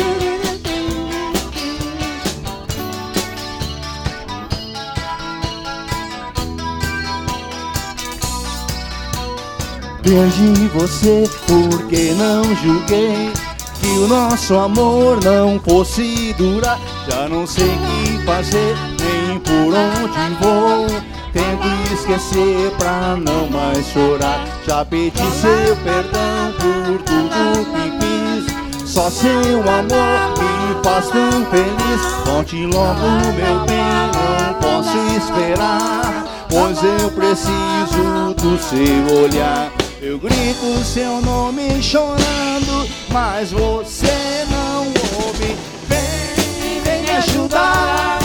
Perdi 10.03 10.69
você 10.75 11.25
porque 11.47 12.15
não 12.15 12.43
julguei 12.57 13.33
que 13.81 13.89
o 13.99 14.09
nosso 14.09 14.57
amor 14.57 15.23
não 15.23 15.61
fosse 15.61 16.33
durar. 16.37 16.81
Já 17.09 17.29
não 17.29 17.47
sei 17.47 17.67
o 17.67 18.17
que 18.17 18.25
fazer, 18.25 18.75
nem 18.99 19.39
por 19.39 19.75
onde 19.75 20.35
vou. 20.41 21.18
Tento 21.39 21.95
esquecer 21.95 22.73
pra 22.79 23.17
não 23.17 23.49
mais 23.49 23.87
chorar. 23.87 24.45
Já 24.67 24.85
pedi 24.85 25.23
seu 25.31 25.77
perdão 25.85 26.53
por 26.59 27.01
tudo 27.05 27.65
que 27.73 27.87
fiz. 28.01 28.91
Só 28.91 29.09
seu 29.09 29.61
amor 29.61 30.35
me 30.37 30.83
faz 30.83 31.09
tão 31.11 31.47
feliz. 31.47 32.03
Conte 32.25 32.67
logo, 32.67 33.09
meu 33.37 33.65
bem, 33.67 33.79
não 34.15 34.55
posso 34.55 34.99
esperar. 35.17 36.27
Pois 36.49 36.83
eu 36.83 37.09
preciso 37.13 38.35
do 38.35 38.59
seu 38.59 39.23
olhar. 39.23 39.71
Eu 40.03 40.19
grito 40.19 40.85
seu 40.85 41.21
nome 41.21 41.81
chorando, 41.81 42.89
mas 43.11 43.53
você 43.53 44.45
não 44.51 44.89
ouve. 45.25 45.57
Vem, 45.87 46.81
vem 46.83 47.03
me 47.03 47.11
ajudar. 47.11 48.19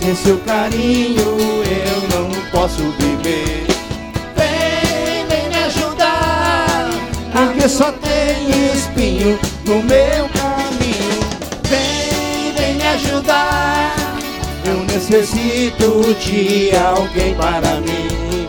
Sem 0.00 0.16
seu 0.16 0.38
carinho 0.38 1.20
eu 1.20 2.18
não 2.18 2.39
posso 2.50 2.82
viver. 2.98 3.66
Vem, 4.36 5.26
vem 5.28 5.48
me 5.48 5.64
ajudar. 5.64 6.90
Porque 7.32 7.68
só 7.68 7.92
tem 7.92 8.72
espinho 8.72 9.38
no 9.64 9.82
meu 9.82 10.28
caminho. 10.28 11.20
Vem, 11.64 12.52
vem 12.56 12.74
me 12.74 12.86
ajudar. 12.88 13.94
Eu 14.64 14.82
necessito 14.84 16.14
de 16.20 16.70
alguém 16.76 17.34
para 17.34 17.80
mim. 17.80 18.48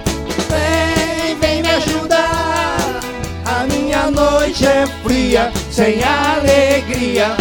Vem, 0.49 1.35
vem 1.39 1.61
me 1.61 1.69
ajudar. 1.69 2.99
A 3.45 3.65
minha 3.65 4.09
noite 4.11 4.65
é 4.65 4.85
fria, 5.03 5.51
sem 5.69 6.01
alegria. 6.03 7.35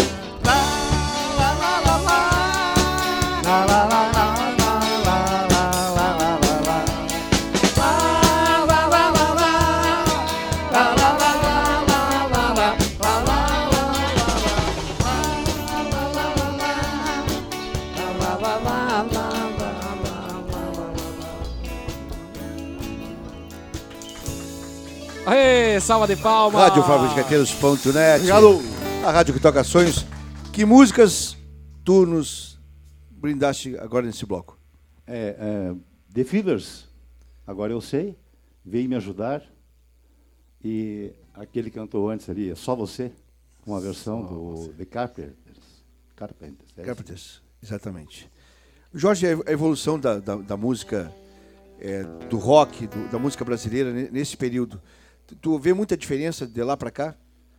Salva 25.81 26.07
de 26.07 26.17
palmas. 26.17 26.61
Rádio 26.61 26.83
Fábricateiros.net. 26.83 28.17
Obrigado. 28.19 28.61
A 29.05 29.11
rádio 29.11 29.35
que 29.35 29.41
toca 29.41 29.65
sonhos. 29.65 30.05
Que 30.53 30.65
músicas 30.65 31.37
tu 31.85 32.05
nos 32.07 32.59
brindaste 33.11 33.77
agora 33.79 34.07
nesse 34.07 34.27
bloco? 34.27 34.59
É, 35.07 35.37
é, 35.39 35.75
The 36.13 36.25
Feeders, 36.25 36.89
agora 37.47 37.73
eu 37.73 37.81
sei, 37.81 38.17
veio 38.65 38.89
me 38.89 38.97
ajudar. 38.97 39.43
E 40.63 41.13
aquele 41.35 41.71
que 41.71 41.79
cantou 41.79 42.11
antes 42.11 42.29
ali, 42.29 42.51
é 42.51 42.55
Só 42.55 42.75
Você, 42.77 43.11
uma 43.67 43.81
versão 43.81 44.23
do 44.23 44.69
The 44.77 44.85
Carpenters. 44.85 45.35
Carpenters, 46.15 46.71
é? 46.77 46.83
Carpenters, 46.83 47.41
exatamente. 47.63 48.31
Jorge, 48.93 49.27
a 49.27 49.51
evolução 49.53 49.99
da, 49.99 50.19
da, 50.19 50.37
da 50.37 50.57
música, 50.57 51.11
é, 51.81 52.03
do 52.29 52.37
rock, 52.37 52.87
do- 52.87 53.09
da 53.11 53.19
música 53.19 53.43
brasileira 53.45 53.91
ne- 53.93 54.11
nesse 54.11 54.37
período, 54.37 54.81
tu, 55.37 55.59
vê 55.59 55.73
muita 55.73 55.97
diferença 55.97 56.47
de 56.47 56.63
lá 56.63 56.77
para 56.77 56.91
cá? 56.91 57.17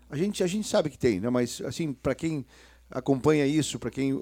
A 0.10 0.18
gente, 0.18 0.43
a 0.43 0.48
gente 0.48 0.68
sabe 0.68 0.89
que 0.89 0.98
tem, 0.98 1.19
né? 1.19 1.30
mas 1.30 1.61
assim, 1.61 1.93
para 1.93 2.14
quem 2.14 2.45
acompanha 2.89 3.45
isso, 3.45 3.80
para 3.80 3.89
quem 3.89 4.14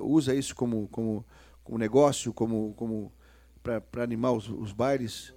usa 0.00 0.34
isso 0.34 0.54
como, 0.54 0.88
como, 0.88 1.24
como 1.64 1.78
negócio, 1.78 2.32
como, 2.32 2.74
como 2.74 3.12
para 3.62 4.02
animar 4.02 4.32
os, 4.32 4.48
os 4.48 4.72
bailes, 4.72 5.34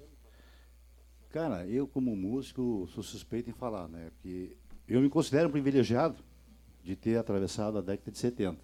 Cara, 1.29 1.63
eu 1.67 1.87
como 1.87 2.15
músico 2.15 2.89
sou 2.91 3.03
suspeito 3.03 3.51
em 3.51 3.53
falar, 3.53 3.87
né? 3.87 4.09
Porque 4.09 4.57
eu 4.87 4.99
me 4.99 5.09
considero 5.09 5.47
privilegiado 5.47 6.23
de 6.83 6.95
ter 6.95 7.17
atravessado 7.17 7.77
a 7.77 7.81
década 7.81 8.09
de 8.09 8.17
70. 8.17 8.59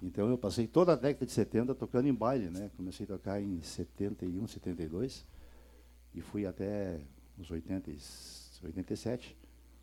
Então 0.00 0.30
eu 0.30 0.38
passei 0.38 0.68
toda 0.68 0.92
a 0.92 0.96
década 0.96 1.26
de 1.26 1.32
70 1.32 1.74
tocando 1.74 2.06
em 2.06 2.14
baile, 2.14 2.48
né? 2.48 2.70
Comecei 2.76 3.02
a 3.04 3.08
tocar 3.08 3.42
em 3.42 3.60
71, 3.60 4.46
72. 4.46 5.26
e 6.14 6.20
fui 6.20 6.46
até 6.46 7.00
os 7.38 7.50
80, 7.50 7.90
e 7.90 7.98
87. 8.64 9.36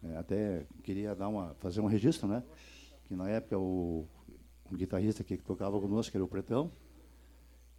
É, 0.04 0.18
até 0.18 0.66
queria 0.84 1.16
dar 1.16 1.28
uma, 1.28 1.54
fazer 1.56 1.82
um 1.82 1.86
registro, 1.86 2.28
né? 2.28 2.44
Que 3.06 3.16
na 3.16 3.30
época 3.30 3.58
o, 3.58 4.08
um 4.72 4.76
guitarrista 4.76 5.24
que 5.24 5.38
tocava 5.38 5.80
conosco, 5.80 6.12
que 6.12 6.18
era 6.18 6.24
o 6.24 6.28
Pretão, 6.28 6.72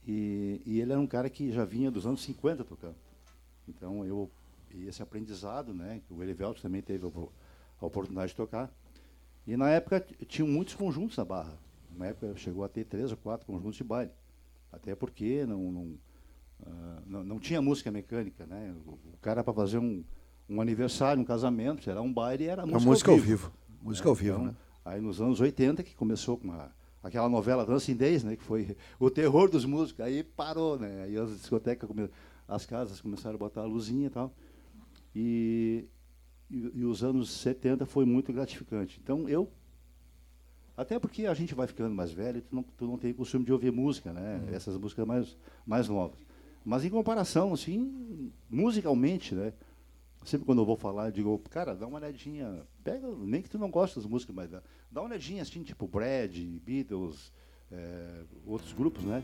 e, 0.06 0.60
e 0.64 0.80
ele 0.80 0.92
era 0.92 1.00
um 1.00 1.06
cara 1.06 1.28
que 1.28 1.50
já 1.52 1.64
vinha 1.64 1.90
dos 1.90 2.06
anos 2.06 2.22
50 2.22 2.64
tocando. 2.64 2.96
Então 3.68 4.04
eu 4.04 4.30
e 4.74 4.88
esse 4.88 5.02
aprendizado, 5.02 5.72
né, 5.72 6.02
o 6.10 6.20
Elivelto 6.22 6.60
também 6.60 6.82
teve 6.82 7.06
a, 7.06 7.86
oportunidade 7.86 8.32
de 8.32 8.36
tocar. 8.36 8.72
E 9.46 9.56
na 9.56 9.70
época 9.70 10.00
tinham 10.26 10.48
muitos 10.48 10.74
conjuntos 10.74 11.16
na 11.16 11.24
Barra. 11.24 11.56
Na 11.96 12.06
época 12.06 12.36
chegou 12.36 12.64
a 12.64 12.68
ter 12.68 12.84
três 12.84 13.12
ou 13.12 13.16
quatro 13.16 13.46
conjuntos 13.46 13.76
de 13.76 13.84
baile. 13.84 14.10
Até 14.72 14.96
porque 14.96 15.46
não, 15.46 15.70
não, 15.70 15.98
ah, 16.66 17.02
não, 17.06 17.24
não 17.24 17.38
tinha 17.38 17.60
música 17.60 17.90
mecânica, 17.90 18.46
né? 18.46 18.74
O, 18.86 18.92
o 18.92 19.18
cara 19.20 19.42
para 19.42 19.52
fazer 19.52 19.78
um, 19.78 20.04
um 20.48 20.60
aniversário, 20.60 21.20
um 21.20 21.24
casamento, 21.24 21.88
era 21.88 22.00
um 22.00 22.12
baile, 22.12 22.46
era 22.46 22.66
música, 22.66 22.90
música 22.90 23.10
ao 23.10 23.18
vivo. 23.18 23.52
Música 23.82 24.08
ao 24.08 24.14
vivo, 24.14 24.38
né? 24.38 24.54
Aí 24.84 25.00
nos 25.00 25.20
anos 25.20 25.40
80 25.40 25.82
que 25.82 25.94
começou 25.94 26.36
com 26.36 26.52
a, 26.52 26.70
aquela 27.02 27.28
novela 27.28 27.64
Dancing 27.64 27.96
Days, 27.96 28.22
né, 28.22 28.36
que 28.36 28.42
foi 28.42 28.76
o 28.98 29.10
terror 29.10 29.50
dos 29.50 29.64
músicos. 29.64 30.04
Aí 30.04 30.22
parou, 30.22 30.78
né? 30.78 31.04
Aí 31.04 31.16
as 31.16 31.30
discotecas, 31.30 31.88
as 32.46 32.66
casas 32.66 33.00
começaram 33.00 33.36
a 33.36 33.38
botar 33.38 33.62
a 33.62 33.66
luzinha 33.66 34.06
e 34.06 34.10
tal. 34.10 34.32
E, 35.14 35.84
e, 36.50 36.70
e 36.74 36.84
os 36.84 37.02
anos 37.02 37.30
70 37.30 37.86
foi 37.86 38.04
muito 38.04 38.32
gratificante. 38.32 39.00
Então 39.02 39.28
eu 39.28 39.50
até 40.76 40.98
porque 40.98 41.26
a 41.26 41.34
gente 41.34 41.54
vai 41.54 41.68
ficando 41.68 41.94
mais 41.94 42.10
velho, 42.10 42.42
tu 42.42 42.54
não, 42.54 42.62
tu 42.62 42.86
não 42.86 42.98
tem 42.98 43.12
costume 43.12 43.44
de 43.44 43.52
ouvir 43.52 43.70
música, 43.70 44.12
né? 44.12 44.42
Essas 44.52 44.76
músicas 44.76 45.06
mais, 45.06 45.36
mais 45.64 45.88
novas. 45.88 46.18
Mas 46.64 46.84
em 46.84 46.90
comparação, 46.90 47.52
assim, 47.52 48.32
musicalmente, 48.48 49.34
né? 49.34 49.52
Sempre 50.24 50.46
quando 50.46 50.62
eu 50.62 50.64
vou 50.66 50.76
falar, 50.76 51.06
eu 51.08 51.12
digo, 51.12 51.38
cara, 51.50 51.74
dá 51.74 51.86
uma 51.86 51.98
olhadinha, 51.98 52.62
pega, 52.82 53.06
nem 53.18 53.42
que 53.42 53.50
tu 53.50 53.58
não 53.58 53.70
goste 53.70 53.96
das 53.96 54.06
músicas, 54.06 54.34
mas 54.34 54.50
dá, 54.50 54.62
dá 54.90 55.02
uma 55.02 55.08
olhadinha, 55.10 55.42
assim, 55.42 55.62
tipo 55.62 55.86
Brad, 55.86 56.34
Beatles, 56.64 57.30
eh, 57.70 58.22
outros 58.46 58.72
grupos, 58.72 59.04
né? 59.04 59.22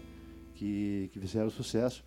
Que, 0.54 1.08
que 1.12 1.18
fizeram 1.18 1.48
sucesso. 1.48 2.04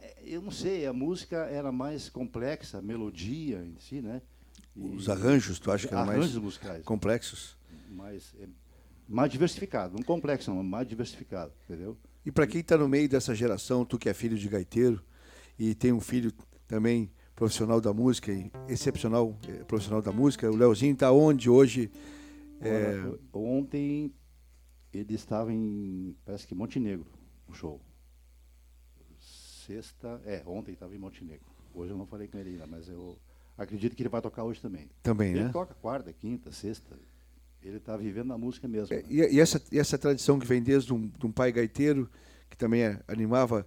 É, 0.00 0.16
Eu 0.24 0.42
não 0.42 0.50
sei, 0.50 0.84
a 0.86 0.92
música 0.92 1.36
era 1.46 1.70
mais 1.70 2.08
complexa, 2.08 2.78
a 2.78 2.82
melodia 2.82 3.64
em 3.64 3.78
si, 3.78 4.00
né? 4.02 4.20
E- 4.74 4.80
Os 4.96 5.08
arranjos, 5.08 5.60
tu 5.60 5.70
acha 5.70 5.86
que 5.86 5.94
eram 5.94 6.04
mais 6.06 6.34
musicais 6.34 6.84
complexos? 6.84 7.56
mais, 7.90 8.34
é, 8.40 8.48
mais 9.08 9.30
diversificado. 9.30 9.94
Não 9.94 10.02
complexo, 10.02 10.52
não, 10.52 10.62
mais 10.64 10.88
diversificado, 10.88 11.52
entendeu? 11.64 11.96
E 12.28 12.30
para 12.30 12.46
quem 12.46 12.60
está 12.60 12.76
no 12.76 12.86
meio 12.86 13.08
dessa 13.08 13.34
geração, 13.34 13.86
tu 13.86 13.98
que 13.98 14.06
é 14.06 14.12
filho 14.12 14.36
de 14.36 14.46
gaiteiro 14.50 15.02
e 15.58 15.74
tem 15.74 15.94
um 15.94 16.00
filho 16.00 16.30
também 16.66 17.10
profissional 17.34 17.80
da 17.80 17.90
música, 17.90 18.30
excepcional 18.68 19.34
eh, 19.48 19.64
profissional 19.64 20.02
da 20.02 20.12
música, 20.12 20.50
o 20.50 20.54
Leozinho 20.54 20.92
está 20.92 21.10
onde 21.10 21.48
hoje? 21.48 21.90
É, 22.60 23.02
o- 23.32 23.56
ontem 23.56 24.12
ele 24.92 25.14
estava 25.14 25.50
em, 25.50 26.14
parece 26.22 26.46
que 26.46 26.54
Montenegro, 26.54 27.06
um 27.48 27.54
show. 27.54 27.80
Sexta, 29.18 30.20
é, 30.26 30.42
ontem 30.44 30.72
estava 30.72 30.94
em 30.94 30.98
Montenegro. 30.98 31.46
Hoje 31.72 31.92
eu 31.92 31.96
não 31.96 32.04
falei 32.04 32.28
com 32.28 32.36
ele 32.36 32.50
ainda, 32.50 32.66
mas 32.66 32.90
eu 32.90 33.18
acredito 33.56 33.96
que 33.96 34.02
ele 34.02 34.10
vai 34.10 34.20
tocar 34.20 34.44
hoje 34.44 34.60
também. 34.60 34.90
Também, 35.02 35.30
ele 35.32 35.44
né? 35.44 35.50
toca 35.50 35.72
quarta, 35.72 36.12
quinta, 36.12 36.52
sexta. 36.52 36.94
Ele 37.68 37.76
está 37.76 37.96
vivendo 37.96 38.32
a 38.32 38.38
música 38.38 38.66
mesmo. 38.66 38.96
né? 38.96 39.02
E, 39.10 39.16
e 39.36 39.40
essa, 39.40 39.62
e 39.70 39.78
essa 39.78 39.98
tradição 39.98 40.38
que 40.38 40.46
vem 40.46 40.62
desde 40.62 40.92
um, 40.92 41.06
de 41.06 41.26
um 41.26 41.30
pai 41.30 41.52
gaiteiro, 41.52 42.08
que 42.48 42.56
também 42.56 42.82
eh, 42.82 42.98
animava 43.06 43.66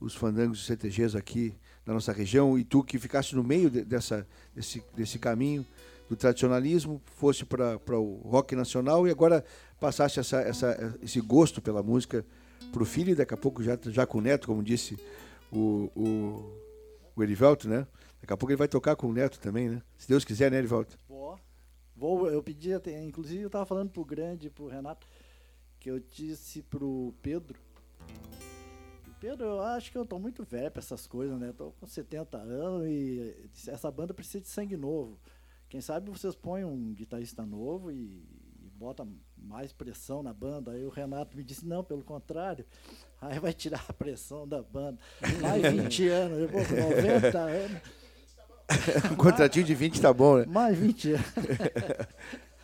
os 0.00 0.14
fandangos 0.16 0.58
e 0.60 0.64
CTGs 0.64 1.16
aqui 1.16 1.54
na 1.86 1.94
nossa 1.94 2.12
região, 2.12 2.58
e 2.58 2.64
tu 2.64 2.82
que 2.82 2.98
ficaste 2.98 3.36
no 3.36 3.44
meio 3.44 3.70
de- 3.70 3.84
dessa, 3.84 4.26
desse, 4.54 4.82
desse 4.96 5.18
caminho 5.20 5.64
do 6.08 6.16
tradicionalismo, 6.16 7.00
fosse 7.04 7.44
para 7.44 7.78
o 7.98 8.16
rock 8.24 8.56
nacional 8.56 9.06
e 9.06 9.10
agora 9.10 9.44
passaste 9.80 10.18
essa, 10.18 10.40
essa, 10.40 10.98
esse 11.00 11.20
gosto 11.20 11.62
pela 11.62 11.82
música 11.82 12.26
para 12.72 12.82
o 12.82 12.86
filho 12.86 13.10
e 13.10 13.14
daqui 13.14 13.32
a 13.34 13.36
pouco 13.36 13.62
já, 13.62 13.78
já 13.84 14.04
com 14.06 14.18
o 14.18 14.20
neto, 14.20 14.48
como 14.48 14.62
disse 14.62 14.98
o, 15.52 15.88
o, 15.94 16.52
o 17.14 17.22
Erivelto, 17.22 17.68
né? 17.68 17.86
Daqui 18.20 18.32
a 18.32 18.36
pouco 18.36 18.50
ele 18.50 18.56
vai 18.58 18.66
tocar 18.68 18.96
com 18.96 19.06
o 19.08 19.12
neto 19.12 19.38
também, 19.38 19.68
né? 19.68 19.82
Se 19.96 20.08
Deus 20.08 20.24
quiser, 20.24 20.50
né, 20.50 20.58
Erivelto? 20.58 20.98
Vou. 21.96 22.28
Eu 22.30 22.42
pedi, 22.42 22.72
até- 22.72 23.02
inclusive 23.02 23.42
eu 23.42 23.46
estava 23.48 23.64
falando 23.66 23.90
pro 23.90 24.04
Grande 24.04 24.50
pro 24.50 24.68
Renato, 24.68 25.06
que 25.80 25.90
eu 25.90 25.98
disse 25.98 26.62
pro 26.62 27.14
Pedro. 27.22 27.58
Pedro, 29.18 29.46
eu 29.46 29.60
acho 29.62 29.90
que 29.90 29.96
eu 29.96 30.04
tô 30.04 30.18
muito 30.18 30.44
velho 30.44 30.70
pra 30.70 30.80
essas 30.80 31.06
coisas, 31.06 31.38
né? 31.38 31.52
Tô 31.56 31.72
com 31.80 31.86
70 31.86 32.36
anos 32.36 32.86
e 32.86 33.34
essa 33.66 33.90
banda 33.90 34.12
precisa 34.12 34.40
de 34.42 34.48
sangue 34.48 34.76
novo. 34.76 35.18
Quem 35.68 35.80
sabe 35.80 36.10
vocês 36.10 36.34
põem 36.34 36.64
um 36.64 36.92
guitarrista 36.92 37.44
novo 37.44 37.90
e, 37.90 38.22
e 38.62 38.70
bota 38.74 39.08
mais 39.36 39.72
pressão 39.72 40.22
na 40.22 40.34
banda. 40.34 40.72
Aí 40.72 40.84
o 40.84 40.90
Renato 40.90 41.34
me 41.36 41.42
disse, 41.42 41.66
não, 41.66 41.82
pelo 41.82 42.04
contrário, 42.04 42.64
aí 43.20 43.38
vai 43.40 43.54
tirar 43.54 43.84
a 43.88 43.92
pressão 43.92 44.46
da 44.46 44.62
banda. 44.62 44.98
Mais 45.40 45.62
20 45.72 46.08
anos, 46.10 46.38
eu 46.38 46.48
vou 46.48 46.62
com 46.64 46.74
90 46.94 47.38
anos. 47.38 47.80
um 49.12 49.16
contratinho 49.16 49.64
de 49.64 49.74
20 49.74 50.00
tá 50.00 50.12
bom, 50.12 50.38
né? 50.38 50.46
Mais 50.46 50.76
20 50.76 51.12
anos. 51.12 51.26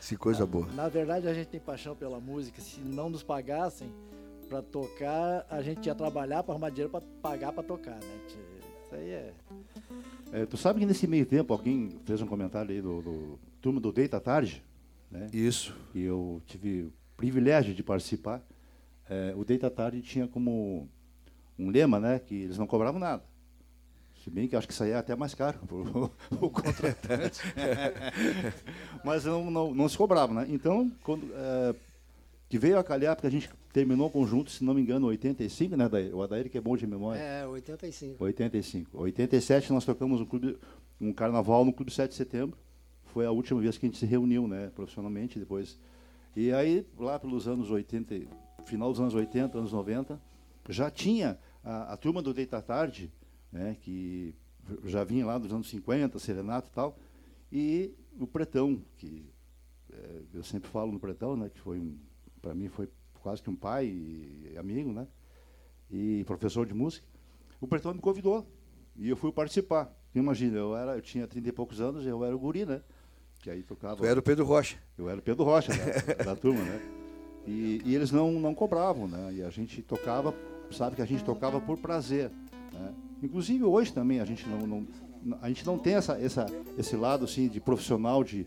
Se 0.00 0.16
coisa 0.16 0.44
boa. 0.44 0.66
Na 0.74 0.88
verdade, 0.88 1.28
a 1.28 1.34
gente 1.34 1.46
tem 1.46 1.60
paixão 1.60 1.94
pela 1.94 2.18
música. 2.18 2.60
Se 2.60 2.80
não 2.80 3.08
nos 3.08 3.22
pagassem 3.22 3.88
pra 4.48 4.60
tocar, 4.60 5.46
a 5.48 5.62
gente 5.62 5.86
ia 5.86 5.94
trabalhar 5.94 6.42
para 6.42 6.52
arrumar 6.52 6.70
dinheiro 6.70 6.90
para 6.90 7.02
pagar 7.22 7.52
para 7.52 7.62
tocar, 7.62 7.94
né? 7.94 8.20
Isso 8.26 8.94
aí 8.94 9.10
é. 9.10 9.32
É, 10.32 10.46
tu 10.46 10.56
sabe 10.56 10.80
que 10.80 10.86
nesse 10.86 11.06
meio 11.06 11.24
tempo 11.24 11.52
alguém 11.52 12.00
fez 12.04 12.20
um 12.20 12.26
comentário 12.26 12.70
aí 12.72 12.82
do, 12.82 13.00
do 13.00 13.38
turma 13.60 13.80
do 13.80 13.92
Deita 13.92 14.20
Tarde, 14.20 14.62
né? 15.10 15.28
Isso. 15.32 15.74
E 15.94 16.02
eu 16.02 16.42
tive 16.46 16.82
o 16.82 16.92
privilégio 17.16 17.72
de 17.72 17.82
participar. 17.82 18.42
É, 19.08 19.32
o 19.36 19.44
Deita 19.44 19.70
Tarde 19.70 20.02
tinha 20.02 20.26
como 20.26 20.88
um 21.58 21.70
lema, 21.70 22.00
né, 22.00 22.18
que 22.18 22.34
eles 22.34 22.58
não 22.58 22.66
cobravam 22.66 22.98
nada. 22.98 23.22
Se 24.22 24.30
bem 24.30 24.46
que 24.46 24.54
acho 24.54 24.68
que 24.68 24.74
saía 24.74 25.00
até 25.00 25.16
mais 25.16 25.34
caro 25.34 25.58
pro 25.66 26.12
o 26.40 26.48
contratante. 26.48 27.40
Mas 29.04 29.24
não, 29.24 29.50
não, 29.50 29.74
não 29.74 29.88
se 29.88 29.98
cobrava, 29.98 30.32
né? 30.32 30.46
Então, 30.48 30.92
quando 31.02 31.28
é, 31.34 31.74
que 32.48 32.56
veio 32.56 32.78
a 32.78 32.84
calhar, 32.84 33.16
porque 33.16 33.26
a 33.26 33.30
gente 33.30 33.50
terminou 33.72 34.06
o 34.06 34.10
conjunto, 34.10 34.50
se 34.50 34.62
não 34.62 34.74
me 34.74 34.80
engano, 34.80 35.06
em 35.06 35.10
85, 35.10 35.76
né, 35.76 35.86
Adair? 35.86 36.14
O 36.14 36.22
Adair 36.22 36.48
que 36.48 36.56
é 36.56 36.60
bom 36.60 36.76
de 36.76 36.86
memória. 36.86 37.18
É, 37.18 37.46
85. 37.46 38.22
85. 38.22 39.02
87 39.02 39.72
nós 39.72 39.84
tocamos 39.84 40.20
um, 40.20 40.24
clube, 40.24 40.56
um 41.00 41.12
carnaval 41.12 41.64
no 41.64 41.72
Clube 41.72 41.90
7 41.90 42.10
de 42.10 42.16
Setembro. 42.16 42.56
Foi 43.06 43.26
a 43.26 43.30
última 43.32 43.60
vez 43.60 43.76
que 43.76 43.86
a 43.86 43.88
gente 43.88 43.98
se 43.98 44.06
reuniu, 44.06 44.46
né, 44.46 44.70
profissionalmente, 44.72 45.36
depois. 45.36 45.76
E 46.36 46.52
aí, 46.52 46.86
lá 46.96 47.18
pelos 47.18 47.48
anos 47.48 47.72
80, 47.72 48.14
final 48.66 48.90
dos 48.90 49.00
anos 49.00 49.14
80, 49.14 49.58
anos 49.58 49.72
90, 49.72 50.20
já 50.68 50.90
tinha 50.90 51.36
a, 51.64 51.94
a 51.94 51.96
turma 51.96 52.22
do 52.22 52.32
Deita 52.32 52.62
Tarde, 52.62 53.10
né, 53.52 53.76
que 53.80 54.34
já 54.84 55.04
vinha 55.04 55.26
lá 55.26 55.38
dos 55.38 55.52
anos 55.52 55.68
50, 55.68 56.18
Serenato 56.18 56.68
e 56.70 56.74
tal, 56.74 56.98
e 57.50 57.94
o 58.18 58.26
Pretão, 58.26 58.80
que 58.96 59.24
eh, 59.92 60.22
eu 60.34 60.42
sempre 60.42 60.70
falo 60.70 60.90
no 60.90 60.98
Pretão, 60.98 61.36
né, 61.36 61.50
que 61.52 61.60
foi 61.60 61.78
um, 61.78 61.98
para 62.40 62.54
mim 62.54 62.68
foi 62.68 62.88
quase 63.20 63.42
que 63.42 63.50
um 63.50 63.56
pai 63.56 63.86
e 63.86 64.54
amigo, 64.58 64.92
né, 64.92 65.06
e 65.90 66.24
professor 66.24 66.66
de 66.66 66.74
música. 66.74 67.06
O 67.60 67.66
Pretão 67.66 67.92
me 67.92 68.00
convidou 68.00 68.46
e 68.96 69.08
eu 69.08 69.16
fui 69.16 69.30
participar. 69.30 69.92
Imagina, 70.14 70.58
eu 70.58 70.76
era, 70.76 70.96
eu 70.96 71.02
tinha 71.02 71.26
30 71.26 71.48
e 71.48 71.52
poucos 71.52 71.80
anos, 71.80 72.06
eu 72.06 72.24
era 72.24 72.34
o 72.34 72.38
guri, 72.38 72.66
né? 72.66 72.82
Que 73.38 73.50
aí 73.50 73.62
tocava. 73.62 73.96
Tu 73.96 74.04
era 74.04 74.18
o 74.18 74.22
Pedro 74.22 74.44
Rocha. 74.44 74.76
Eu 74.96 75.08
era 75.08 75.18
o 75.18 75.22
Pedro 75.22 75.44
Rocha 75.44 75.72
da, 75.72 76.24
da 76.24 76.36
turma, 76.36 76.62
né? 76.62 76.80
E, 77.46 77.82
e 77.84 77.94
eles 77.94 78.10
não, 78.10 78.32
não 78.32 78.54
cobravam, 78.54 79.08
né? 79.08 79.32
E 79.34 79.42
a 79.42 79.50
gente 79.50 79.82
tocava, 79.82 80.34
sabe 80.70 80.96
que 80.96 81.02
a 81.02 81.04
gente 81.04 81.24
tocava 81.24 81.60
por 81.60 81.78
prazer, 81.78 82.30
né? 82.72 82.94
Inclusive 83.22 83.64
hoje 83.64 83.92
também 83.92 84.20
a 84.20 84.24
gente 84.24 84.48
não, 84.48 84.66
não 84.66 84.86
a 85.40 85.48
gente 85.48 85.64
não 85.64 85.78
tem 85.78 85.94
essa, 85.94 86.18
essa, 86.20 86.46
esse 86.76 86.96
lado 86.96 87.24
assim 87.24 87.48
de 87.48 87.60
profissional 87.60 88.24
de, 88.24 88.46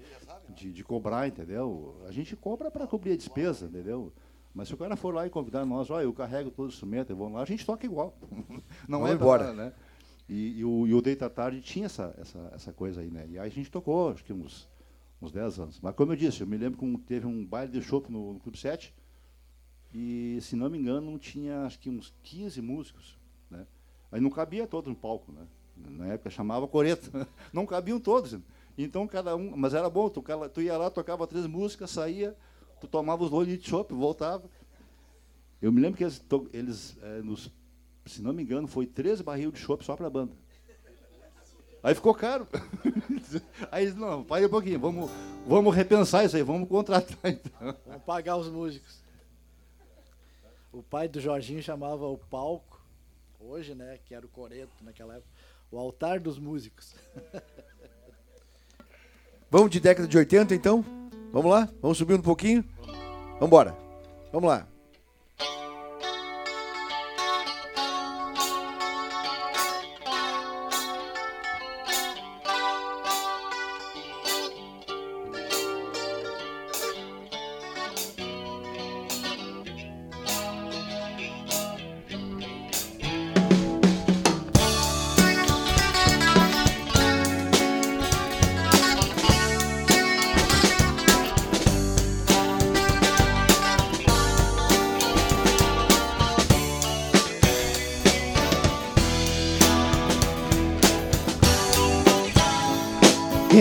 de, 0.50 0.74
de 0.74 0.84
cobrar, 0.84 1.28
entendeu? 1.28 1.96
A 2.08 2.12
gente 2.12 2.36
cobra 2.36 2.70
para 2.70 2.86
cobrir 2.86 3.14
a 3.14 3.16
despesa, 3.16 3.66
entendeu? 3.66 4.12
Mas 4.54 4.68
se 4.68 4.74
o 4.74 4.78
cara 4.78 4.96
for 4.96 5.14
lá 5.14 5.26
e 5.26 5.30
convidar 5.30 5.66
nós, 5.66 5.90
olha, 5.90 6.04
eu 6.04 6.14
carrego 6.14 6.52
todo 6.52 6.68
o 6.68 6.70
instrumento, 6.70 7.10
eu 7.10 7.16
vou 7.16 7.30
lá, 7.30 7.42
a 7.42 7.46
gente 7.46 7.66
toca 7.66 7.86
igual. 7.86 8.18
Não 8.88 9.00
Vamos 9.00 9.12
é 9.12 9.14
embora. 9.14 9.54
né? 9.54 9.74
E, 10.28 10.60
e 10.60 10.66
o, 10.66 10.88
e 10.88 10.94
o 10.94 11.02
Deita 11.02 11.28
à 11.28 11.30
Tarde 11.30 11.62
tinha 11.62 11.86
essa, 11.86 12.16
essa, 12.18 12.52
essa 12.54 12.74
coisa 12.74 13.02
aí, 13.02 13.12
né? 13.12 13.28
E 13.30 13.38
aí 13.38 13.48
a 13.48 13.52
gente 13.52 13.70
tocou, 13.70 14.12
acho 14.12 14.24
que 14.24 14.34
uns, 14.34 14.68
uns 15.22 15.32
10 15.32 15.60
anos. 15.60 15.80
Mas 15.82 15.94
como 15.96 16.14
eu 16.14 16.16
disse, 16.16 16.42
eu 16.42 16.48
me 16.48 16.58
lembro 16.58 16.80
que 16.80 16.98
teve 17.06 17.28
um 17.28 17.46
baile 17.46 17.72
de 17.72 17.82
chopp 17.82 18.12
no, 18.12 18.34
no 18.34 18.40
Clube 18.40 18.58
7, 18.58 18.94
e 19.94 20.40
se 20.42 20.56
não 20.56 20.70
me 20.70 20.78
engano, 20.78 21.18
tinha 21.20 21.64
acho 21.66 21.80
que 21.80 21.90
uns 21.90 22.14
15 22.24 22.62
músicos? 22.62 23.18
Aí 24.16 24.22
não 24.22 24.30
cabia 24.30 24.66
todos 24.66 24.88
no 24.88 24.96
palco, 24.96 25.30
né? 25.34 25.46
Na 25.76 26.14
época 26.14 26.30
chamava 26.30 26.66
coreta, 26.70 27.28
não 27.52 27.66
cabiam 27.66 28.00
todos. 28.00 28.40
Então 28.78 29.06
cada 29.06 29.36
um, 29.36 29.58
mas 29.58 29.74
era 29.74 29.90
bom, 29.90 30.08
tu, 30.10 30.24
tu 30.54 30.62
ia 30.62 30.78
lá, 30.78 30.90
tocava 30.90 31.28
três 31.28 31.46
músicas, 31.46 31.92
saía, 31.92 32.34
tu 32.80 32.88
tomava 32.88 33.26
os 33.26 33.30
litros 33.30 33.66
de 33.66 33.70
chopp, 33.70 33.94
voltava. 33.94 34.46
Eu 35.62 35.70
me 35.70 35.82
lembro 35.82 35.98
que 35.98 36.06
eles, 36.06 36.24
eles 36.54 36.98
eh, 37.02 37.22
nos, 37.26 37.52
se 38.06 38.22
não 38.22 38.32
me 38.32 38.42
engano, 38.42 38.70
foi 38.70 38.86
três 38.86 39.20
barril 39.20 39.52
de 39.52 39.60
chopp 39.60 39.84
só 39.84 39.98
para 39.98 40.08
a 40.08 40.10
banda. 40.10 40.32
Aí 41.84 41.94
ficou 41.94 42.16
caro. 42.16 42.48
Aí, 43.70 43.92
não, 43.92 44.24
para 44.24 44.46
um 44.46 44.50
pouquinho, 44.50 44.80
vamos, 44.80 45.12
vamos 45.46 45.76
repensar 45.76 46.24
isso 46.24 46.38
aí, 46.38 46.42
vamos 46.42 46.70
contratar 46.70 47.20
então. 47.30 47.76
Vamos 47.86 48.04
pagar 48.04 48.38
os 48.38 48.48
músicos. 48.48 49.04
O 50.72 50.82
pai 50.82 51.10
do 51.10 51.20
Jorginho 51.20 51.62
chamava 51.62 52.08
o 52.08 52.18
palco, 52.18 52.75
hoje, 53.46 53.76
né, 53.76 54.00
que 54.06 54.14
era 54.14 54.26
o 54.26 54.30
coreto 54.30 54.84
naquela 54.84 55.16
época, 55.16 55.30
o 55.72 55.78
altar 55.78 56.20
dos 56.20 56.38
músicos. 56.38 56.96
Vamos 59.50 59.70
de 59.70 59.80
década 59.80 60.08
de 60.08 60.18
80 60.18 60.56
então? 60.56 60.84
Vamos 61.32 61.52
lá? 61.52 61.70
Vamos 61.82 61.98
subir 61.98 62.16
um 62.16 62.22
pouquinho? 62.22 62.64
Vamos 62.86 63.48
embora. 63.48 63.78
Vamos 64.32 64.50
lá. 64.50 64.68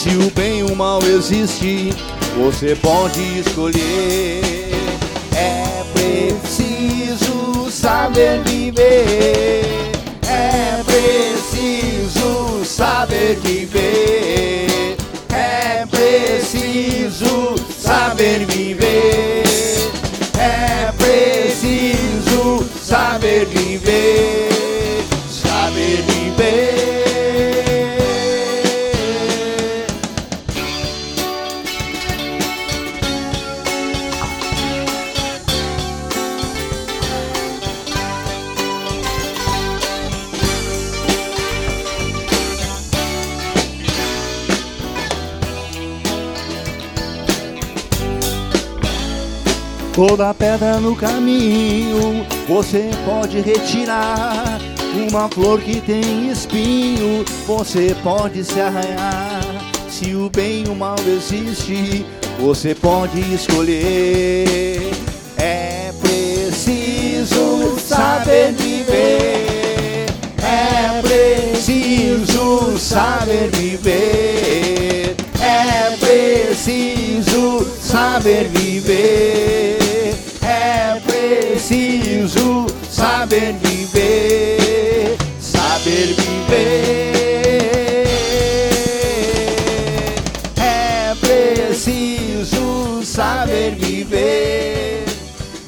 Se 0.00 0.08
o 0.16 0.30
bem 0.30 0.60
e 0.60 0.62
o 0.62 0.74
mal 0.74 0.98
existe, 1.02 1.92
você 2.34 2.74
pode 2.74 3.20
escolher. 3.38 4.72
É 5.36 5.84
preciso 5.92 7.70
saber 7.70 8.40
viver. 8.46 9.92
É 10.26 10.82
preciso 10.84 12.64
saber 12.64 13.38
viver. 13.40 14.96
É 15.34 15.84
preciso 15.84 17.56
saber 17.78 18.46
viver. 18.46 19.44
É 20.38 20.92
preciso 20.96 22.64
saber 22.82 23.44
viver. 23.44 24.49
Toda 50.00 50.32
pedra 50.32 50.80
no 50.80 50.96
caminho 50.96 52.26
você 52.48 52.88
pode 53.04 53.38
retirar. 53.42 54.58
Uma 55.10 55.28
flor 55.28 55.60
que 55.60 55.78
tem 55.78 56.30
espinho 56.30 57.22
você 57.46 57.94
pode 58.02 58.42
se 58.42 58.58
arranhar. 58.58 59.42
Se 59.90 60.14
o 60.14 60.30
bem 60.30 60.64
e 60.66 60.70
o 60.70 60.74
mal 60.74 60.96
existe, 61.06 62.06
você 62.38 62.74
pode 62.74 63.20
escolher. 63.34 64.90
É 65.36 65.92
preciso 66.00 67.78
saber 67.78 68.52
viver. 68.52 70.06
É 70.42 71.02
preciso 71.02 72.78
saber 72.78 73.50
viver. 73.50 75.14
É 75.42 75.94
preciso 75.98 77.66
saber 77.82 78.48
viver. 78.48 79.79
Preciso 81.30 82.66
saber 82.90 83.52
viver. 83.62 85.16
Saber 85.38 86.16
viver. 86.18 87.22
É 90.56 91.14
preciso 91.20 93.00
saber 93.04 93.76
viver. 93.76 95.04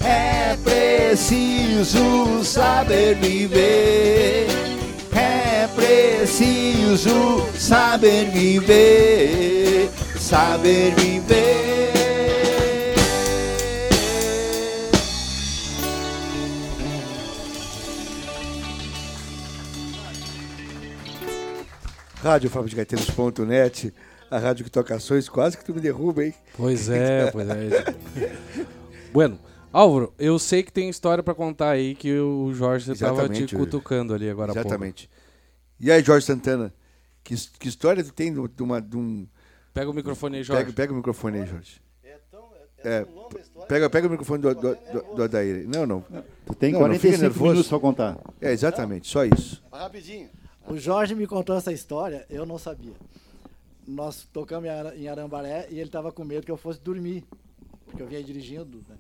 É 0.04 0.56
preciso 0.64 2.42
saber 2.42 3.14
viver. 3.20 4.48
É 5.14 5.68
preciso 5.76 7.46
saber 7.56 8.30
viver. 8.32 9.88
Saber 10.18 10.92
viver. 10.96 12.01
Rádio 22.22 22.48
Gaiteiros.net, 22.76 23.92
a 24.30 24.38
rádio 24.38 24.64
que 24.64 24.70
toca 24.70 24.94
ações, 24.94 25.28
quase 25.28 25.58
que 25.58 25.64
tu 25.64 25.74
me 25.74 25.80
derruba, 25.80 26.24
hein? 26.24 26.32
Pois 26.56 26.88
é, 26.88 27.28
pois 27.32 27.48
é. 27.48 27.84
bueno, 29.12 29.40
Álvaro, 29.72 30.14
eu 30.20 30.38
sei 30.38 30.62
que 30.62 30.72
tem 30.72 30.88
história 30.88 31.20
pra 31.20 31.34
contar 31.34 31.70
aí 31.70 31.96
que 31.96 32.16
o 32.16 32.54
Jorge 32.54 32.92
estava 32.92 33.28
te 33.28 33.56
cutucando 33.56 34.14
ali 34.14 34.30
agora. 34.30 34.52
Exatamente. 34.52 35.10
E 35.80 35.90
aí, 35.90 36.00
Jorge 36.00 36.24
Santana, 36.24 36.72
que, 37.24 37.34
que 37.58 37.68
história 37.68 38.04
tu 38.04 38.12
tem 38.12 38.32
de, 38.32 38.62
uma, 38.62 38.80
de 38.80 38.96
um... 38.96 39.26
Pega 39.74 39.90
o 39.90 39.94
microfone 39.94 40.36
aí, 40.36 40.42
Jorge. 40.44 40.62
Pega, 40.62 40.76
pega 40.76 40.92
o 40.92 40.96
microfone 40.96 41.40
aí, 41.40 41.46
Jorge. 41.46 41.82
É, 42.84 43.04
pega, 43.66 43.90
pega 43.90 44.06
o 44.06 44.10
microfone 44.10 44.42
do, 44.42 44.54
do, 44.54 44.74
do, 44.74 45.14
do 45.16 45.22
Adair. 45.24 45.68
Não, 45.68 45.86
não. 45.86 46.04
Tu 46.46 46.54
tem 46.54 46.72
Não, 46.72 46.80
não 46.80 46.94
fica 46.94 47.16
45 47.16 47.22
nervoso. 47.22 47.50
minutos 47.50 47.68
pra 47.68 47.80
contar. 47.80 48.18
É, 48.40 48.52
exatamente, 48.52 49.08
só 49.08 49.24
isso. 49.24 49.60
Rapidinho. 49.72 50.28
O 50.68 50.76
Jorge 50.78 51.14
me 51.14 51.26
contou 51.26 51.56
essa 51.56 51.72
história, 51.72 52.24
eu 52.30 52.46
não 52.46 52.58
sabia. 52.58 52.94
Nós 53.86 54.26
tocamos 54.32 54.66
em 54.66 54.70
Ara- 54.70 54.96
em 54.96 55.08
Arambaré 55.08 55.66
e 55.70 55.74
ele 55.74 55.88
estava 55.88 56.12
com 56.12 56.24
medo 56.24 56.44
que 56.46 56.50
eu 56.52 56.56
fosse 56.56 56.80
dormir, 56.80 57.24
porque 57.86 58.02
eu 58.02 58.06
vinha 58.06 58.22
dirigindo. 58.22 58.78
Né? 58.88 58.96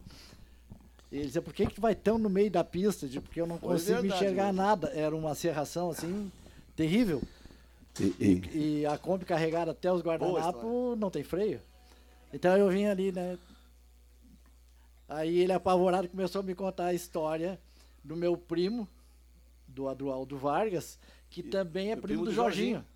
E 1.10 1.16
ele 1.16 1.26
dizia, 1.26 1.42
por 1.42 1.52
que, 1.54 1.66
que 1.66 1.74
tu 1.74 1.80
vai 1.80 1.94
tão 1.94 2.18
no 2.18 2.28
meio 2.28 2.50
da 2.50 2.64
pista? 2.64 3.06
Porque 3.20 3.40
eu 3.40 3.46
não 3.46 3.58
Foi 3.58 3.70
consigo 3.70 4.00
verdade, 4.00 4.14
enxergar 4.24 4.46
né? 4.52 4.52
nada. 4.62 4.88
Era 4.88 5.14
uma 5.14 5.34
serração 5.34 5.90
assim, 5.90 6.30
terrível. 6.74 7.22
E- 8.00 8.14
e- 8.18 8.58
E 8.80 8.86
a 8.86 8.98
Kombi 8.98 9.24
carregada 9.24 9.70
até 9.70 9.92
os 9.92 10.02
guardanapos 10.02 10.98
não 10.98 11.10
tem 11.10 11.22
freio. 11.22 11.60
Então 12.32 12.56
eu 12.56 12.68
vim 12.70 12.86
ali, 12.86 13.12
né? 13.12 13.38
Aí 15.08 15.38
ele 15.40 15.52
apavorado 15.52 16.08
começou 16.08 16.40
a 16.40 16.42
me 16.42 16.54
contar 16.54 16.86
a 16.86 16.94
história 16.94 17.60
do 18.02 18.16
meu 18.16 18.36
primo, 18.36 18.88
do 19.68 19.88
Adroaldo 19.88 20.38
Vargas, 20.38 20.98
que 21.32 21.42
também 21.42 21.90
é 21.90 21.96
primo, 21.96 22.06
primo 22.06 22.24
do 22.24 22.30
do 22.30 22.34
Jorginho, 22.34 22.74
Jorginho. 22.74 22.86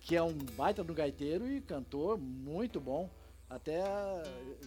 que 0.00 0.16
é 0.16 0.22
um 0.22 0.32
baita 0.32 0.82
do 0.82 0.94
gaiteiro 0.94 1.46
e 1.46 1.60
cantor 1.60 2.18
muito 2.18 2.80
bom. 2.80 3.10
Até 3.48 3.82
ah, 3.82 4.22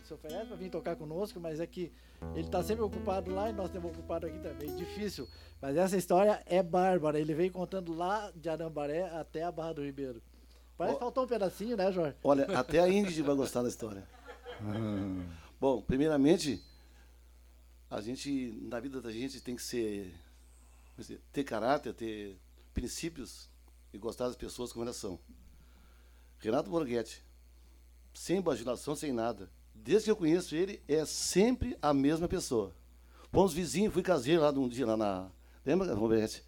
se 0.06 0.14
oferece 0.14 0.46
para 0.46 0.56
vir 0.58 0.70
tocar 0.70 0.96
conosco, 0.96 1.40
mas 1.40 1.60
é 1.60 1.66
que 1.66 1.92
ele 2.36 2.46
está 2.46 2.62
sempre 2.62 2.84
ocupado 2.84 3.34
lá 3.34 3.50
e 3.50 3.54
nós 3.54 3.68
estamos 3.68 3.92
ocupados 3.92 4.30
aqui 4.30 4.40
também. 4.40 4.76
Difícil. 4.76 5.28
Mas 5.62 5.78
essa 5.78 5.98
história 5.98 6.44
é 6.46 6.62
bárbara. 6.62 7.20
Ele 7.20 7.34
veio 7.34 7.52
contando 7.52 7.94
lá 7.94 8.32
de 8.36 8.50
Arambaré 8.50 9.04
até 9.18 9.44
a 9.44 9.52
Barra 9.52 9.74
do 9.74 9.84
Ribeiro. 9.84 10.22
Parece 10.78 10.98
que 10.98 11.00
faltou 11.02 11.24
um 11.24 11.28
pedacinho, 11.28 11.78
né, 11.78 11.92
Jorge? 11.92 12.18
Olha, 12.24 12.46
até 12.58 12.80
a 12.80 12.90
Ingrid 12.90 13.22
vai 13.22 13.36
gostar 13.36 13.62
da 13.62 13.70
história. 13.70 14.08
Bom, 15.60 15.82
primeiramente, 15.82 16.62
a 17.90 18.02
gente, 18.02 18.60
na 18.64 18.80
vida 18.80 19.02
da 19.02 19.12
gente, 19.12 19.40
tem 19.40 19.56
que 19.56 19.64
ser, 19.64 20.14
dizer, 20.98 21.22
ter 21.32 21.44
caráter, 21.44 21.94
ter 21.94 22.38
princípios, 22.74 23.50
e 23.94 23.98
gostar 23.98 24.28
das 24.28 24.36
pessoas 24.36 24.74
como 24.74 24.84
elas 24.84 24.96
são. 24.96 25.20
Renato 26.40 26.70
Borghetti, 26.70 27.24
sem 28.14 28.42
bajulação, 28.42 28.96
sem 28.96 29.14
nada. 29.14 29.50
Desde 29.74 30.06
que 30.06 30.12
eu 30.12 30.16
conheço 30.16 30.56
ele, 30.56 30.82
é 30.88 31.06
sempre 31.06 31.78
a 31.82 31.94
mesma 31.94 32.28
pessoa. 32.28 32.76
Fomos 33.32 33.54
vizinhos, 33.54 33.94
fui 33.94 34.04
caseiro 34.04 34.42
lá 34.42 34.52
de 34.52 34.60
um 34.60 34.68
dia 34.68 34.86
lá 34.86 34.98
na. 34.98 35.32
Lembra, 35.66 35.96
Borghetti? 35.96 36.44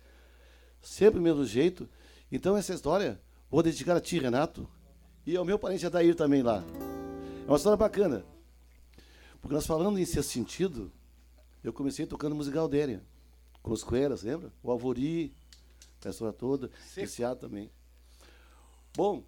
Sempre 0.82 1.20
o 1.20 1.24
mesmo 1.24 1.46
jeito. 1.46 1.90
Então, 2.32 2.58
essa 2.58 2.74
história, 2.74 3.22
vou 3.50 3.64
dedicar 3.64 3.96
a 3.96 4.02
ti, 4.02 4.20
Renato, 4.20 4.68
e 5.26 5.36
ao 5.36 5.46
meu 5.46 5.58
parente 5.58 5.86
Adair 5.86 6.16
também 6.16 6.44
lá. 6.44 6.64
É 7.46 7.48
uma 7.48 7.58
história 7.58 7.78
bacana. 7.78 8.26
Porque 9.42 9.54
nós 9.54 9.66
falando 9.66 9.98
em 10.00 10.06
ser 10.06 10.24
sentido, 10.24 10.92
eu 11.64 11.72
comecei 11.72 12.06
tocando 12.06 12.36
música 12.36 12.56
Galdéria, 12.56 13.04
com 13.62 13.72
os 13.72 13.84
Coeras, 13.84 14.24
lembra? 14.24 14.52
O 14.62 14.72
Alvori, 14.72 15.36
a 16.10 16.12
história 16.12 16.34
toda, 16.34 16.70
esse 16.98 17.24
A 17.24 17.36
também. 17.36 17.70
Bom, 18.96 19.24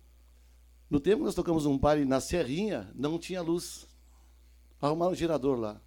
no 0.90 1.00
tempo 1.00 1.18
que 1.18 1.26
nós 1.26 1.36
tocamos 1.36 1.66
um 1.66 1.78
baile 1.78 2.06
na 2.06 2.22
Serrinha, 2.22 2.90
não 2.96 3.20
tinha 3.20 3.42
luz. 3.42 3.88
Arrumaram 4.82 5.12
um 5.12 5.16
gerador 5.16 5.60
lá. 5.60 5.82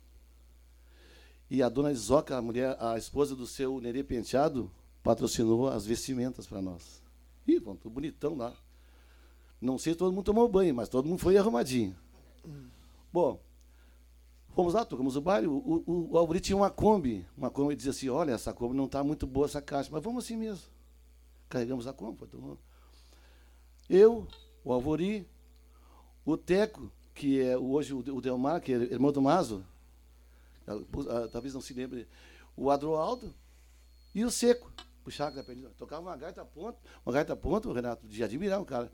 E 1.49 1.63
a 1.63 1.69
dona 1.69 1.91
Isoca, 1.91 2.37
a 2.37 2.43
mulher, 2.43 2.77
a 2.79 2.99
esposa 2.99 3.35
do 3.35 3.47
seu 3.47 3.81
Nerê 3.81 4.05
Penteado, 4.05 4.71
patrocinou 5.03 5.69
as 5.69 5.87
vestimentas 5.87 6.47
para 6.47 6.61
nós. 6.61 7.03
Ih, 7.47 7.59
bom, 7.59 7.75
tudo 7.75 7.93
bonitão 7.93 8.37
lá. 8.37 8.55
Não 9.61 9.79
sei 9.79 9.95
se 9.95 9.99
todo 9.99 10.13
mundo 10.13 10.25
tomou 10.25 10.49
banho, 10.49 10.75
mas 10.75 10.89
todo 10.89 11.09
mundo 11.09 11.19
foi 11.19 11.37
arrumadinho. 11.37 11.97
Bom, 13.13 13.41
fomos 14.55 14.75
lá, 14.75 14.85
tocamos 14.85 15.17
o 15.17 15.21
baile. 15.21 15.47
O, 15.47 15.83
o, 15.87 16.17
o 16.17 16.41
tinha 16.41 16.57
uma 16.57 16.71
Kombi. 16.71 17.27
Uma 17.37 17.51
Kombi 17.51 17.75
dizia 17.75 17.91
assim: 17.91 18.09
Olha, 18.09 18.33
essa 18.33 18.53
Kombi 18.53 18.77
não 18.77 18.85
está 18.85 19.03
muito 19.03 19.27
boa, 19.27 19.47
essa 19.47 19.61
caixa, 19.61 19.89
mas 19.91 20.03
vamos 20.03 20.25
assim 20.25 20.37
mesmo. 20.37 20.65
Carregamos 21.51 21.87
a 21.89 21.93
tomando. 21.93 22.59
Eu, 23.89 24.27
o 24.65 24.73
Alvori, 24.73 25.29
o 26.25 26.37
Teco, 26.37 26.91
que 27.13 27.41
é 27.41 27.59
hoje 27.59 27.93
o 27.93 28.21
Delmar, 28.21 28.61
que 28.61 28.73
é 28.73 28.77
irmão 28.77 29.11
do 29.11 29.21
Mazo, 29.21 29.67
ah, 30.67 31.29
talvez 31.33 31.53
não 31.53 31.61
se 31.61 31.75
lembre, 31.75 32.07
o 32.57 32.71
Adroaldo 32.71 33.35
e 34.15 34.25
o 34.25 34.31
Seco, 34.31 34.73
o 35.05 35.11
Chacra 35.11 35.45
Tocava 35.77 36.03
uma 36.03 36.17
gaita 36.17 36.45
ponto, 36.45 36.79
uma 37.05 37.13
gaita 37.13 37.35
ponto, 37.35 37.73
Renato, 37.73 38.07
de 38.07 38.23
admirar 38.23 38.61
um 38.61 38.65
cara. 38.65 38.93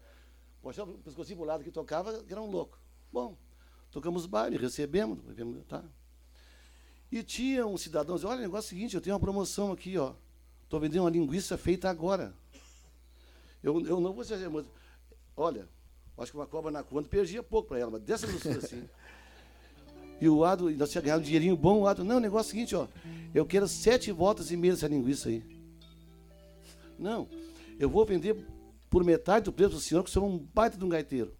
Puxava 0.63 0.91
o 0.91 0.99
pescocinho 0.99 1.37
pro 1.37 1.47
lado 1.47 1.63
que 1.63 1.71
tocava, 1.71 2.25
que 2.25 2.33
era 2.33 2.41
um 2.41 2.51
louco. 2.51 2.81
Bom, 3.13 3.37
tocamos 3.91 4.25
baile, 4.25 4.57
recebemos, 4.57 5.19
tá? 5.69 5.85
E 7.13 7.23
tinha 7.23 7.67
um 7.67 7.77
cidadão, 7.77 8.15
dizia, 8.15 8.31
olha, 8.31 8.39
o 8.39 8.43
negócio 8.43 8.69
é 8.69 8.69
o 8.69 8.71
seguinte, 8.71 8.95
eu 8.95 9.01
tenho 9.03 9.15
uma 9.15 9.21
promoção 9.21 9.73
aqui, 9.73 9.99
ó. 9.99 10.15
Estou 10.65 10.81
vendendo 10.81 11.03
uma 11.03 11.11
linguiça 11.11 11.57
feita 11.57 11.89
agora. 11.89 12.35
Eu, 13.67 13.85
eu 13.85 14.01
não 14.01 14.13
vou 14.13 14.23
ser, 14.23 14.49
mas, 14.49 14.65
olha, 15.37 15.69
acho 16.17 16.31
que 16.31 16.39
uma 16.39 16.47
cobra 16.47 16.71
na 16.71 16.85
conta 16.85 17.09
perdia 17.09 17.43
pouco 17.43 17.71
para 17.71 17.81
ela, 17.81 17.91
mas 17.91 18.03
dessa 18.03 18.25
doçura 18.25 18.59
assim. 18.63 18.89
E 20.21 20.29
o 20.29 20.45
Ado, 20.45 20.71
nós 20.71 20.89
tinha 20.89 21.03
ganhado 21.03 21.21
um 21.21 21.25
dinheirinho 21.25 21.57
bom, 21.57 21.81
o 21.81 21.87
Ado, 21.89 22.05
não, 22.05 22.19
o 22.19 22.21
negócio 22.21 22.47
é 22.47 22.49
o 22.49 22.53
seguinte, 22.53 22.77
ó, 22.77 22.87
eu 23.35 23.45
quero 23.45 23.67
sete 23.67 24.13
voltas 24.13 24.53
e 24.53 24.57
meia 24.57 24.73
dessa 24.73 24.87
linguiça 24.87 25.31
aí. 25.31 25.43
Não, 26.97 27.29
eu 27.77 27.91
vou 27.91 28.07
vender 28.07 28.37
por 28.89 29.03
metade 29.03 29.47
do 29.47 29.53
preço 29.53 29.73
do 29.73 29.81
senhor, 29.81 30.05
que 30.05 30.11
o 30.11 30.13
senhor 30.13 30.27
é 30.27 30.29
um 30.29 30.39
baita 30.39 30.79
de 30.79 30.85
um 30.85 30.89
gaiteiro. 30.89 31.37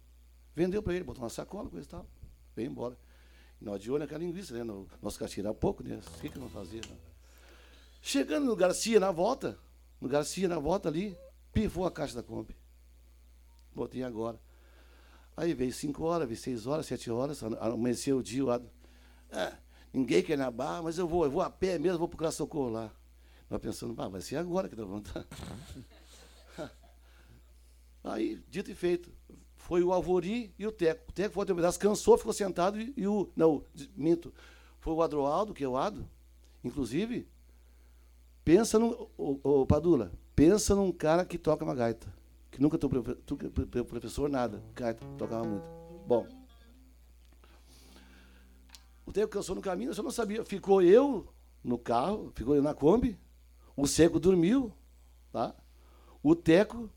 Vendeu 0.53 0.83
para 0.83 0.95
ele, 0.95 1.05
botou 1.05 1.23
uma 1.23 1.29
sacola, 1.29 1.69
coisa 1.69 1.87
e 1.87 1.89
tal, 1.89 2.05
veio 2.53 2.69
embora. 2.69 2.97
E 3.61 3.63
nós 3.63 3.81
de 3.81 3.89
olho 3.89 3.99
naquela 3.99 4.19
linguiça, 4.19 4.53
né? 4.53 4.65
No, 4.65 4.85
nosso 5.01 5.17
castigar 5.17 5.53
pouco, 5.53 5.81
né? 5.81 5.97
O 6.17 6.19
que, 6.19 6.27
que 6.27 6.37
nós? 6.37 6.51
Né? 6.53 6.81
Chegando 8.01 8.45
no 8.47 8.55
Garcia, 8.55 8.99
na 8.99 9.11
volta, 9.11 9.57
no 10.01 10.09
Garcia, 10.09 10.47
na 10.49 10.59
volta 10.59 10.89
ali, 10.89 11.17
pifou 11.57 11.87
a 11.87 11.91
caixa 11.91 12.13
da 12.13 12.21
Kombi. 12.21 12.55
Botei 13.73 14.03
agora. 14.03 14.39
Aí 15.35 15.55
veio 15.55 15.73
5 15.73 16.03
horas, 16.03 16.27
veio 16.27 16.39
6 16.39 16.67
horas, 16.67 16.85
7 16.85 17.09
horas, 17.09 17.41
amanheceu 17.59 18.17
o 18.17 18.23
dia. 18.23 18.43
Ah, 19.31 19.57
ninguém 19.91 20.21
quer 20.21 20.33
ir 20.33 20.37
na 20.37 20.51
barra, 20.51 20.83
mas 20.83 20.99
eu 20.99 21.07
vou, 21.07 21.25
eu 21.25 21.31
vou 21.31 21.41
a 21.41 21.49
pé 21.49 21.79
mesmo, 21.79 21.97
vou 21.97 22.07
procurar 22.07 22.31
socorro 22.31 22.69
lá. 22.69 22.91
Nós 23.49 23.59
pensando, 23.59 23.99
ah, 23.99 24.07
vai 24.07 24.21
ser 24.21 24.35
agora 24.35 24.69
que 24.69 24.75
nós 24.75 25.01
estar. 25.01 25.25
Aí, 28.03 28.39
dito 28.49 28.69
e 28.69 28.75
feito, 28.75 29.11
foi 29.55 29.83
o 29.83 29.91
Alvori 29.91 30.53
e 30.59 30.67
o 30.67 30.71
Teco. 30.71 31.09
O 31.09 31.13
Teco 31.13 31.33
foi 31.33 31.45
pedaço, 31.45 31.79
cansou, 31.79 32.17
ficou 32.17 32.33
sentado 32.33 32.79
e, 32.79 32.93
e, 32.95 33.07
o. 33.07 33.31
Não, 33.35 33.63
minto. 33.95 34.33
Foi 34.79 34.93
o 34.93 35.01
Adroaldo, 35.01 35.53
que 35.53 35.63
é 35.63 35.67
o 35.67 35.75
Ado. 35.75 36.07
Inclusive, 36.63 37.27
pensa 38.43 38.79
no. 38.79 39.09
O 39.17 39.65
Padula, 39.65 40.11
pensa 40.37 40.75
num 40.75 40.91
cara 40.91 41.25
que 41.25 41.35
toca 41.35 41.65
uma 41.65 41.73
gaita 41.73 42.07
que 42.51 42.61
nunca 42.61 42.77
teu 42.77 43.85
professor 43.85 44.29
nada, 44.29 44.63
gaita, 44.73 45.05
tocava 45.17 45.43
muito. 45.43 45.65
Bom, 46.05 46.27
o 49.05 49.11
tempo 49.11 49.27
cansou 49.27 49.55
no 49.55 49.61
caminho, 49.61 49.89
eu 49.89 49.93
só 49.93 50.01
não 50.01 50.11
sabia. 50.11 50.45
Ficou 50.45 50.81
eu 50.81 51.27
no 51.63 51.77
carro, 51.77 52.31
ficou 52.35 52.55
eu 52.55 52.61
na 52.61 52.73
Kombi, 52.73 53.19
o 53.75 53.85
Seco 53.85 54.19
dormiu, 54.19 54.71
tá? 55.31 55.53
o 56.23 56.35
Teco 56.35 56.89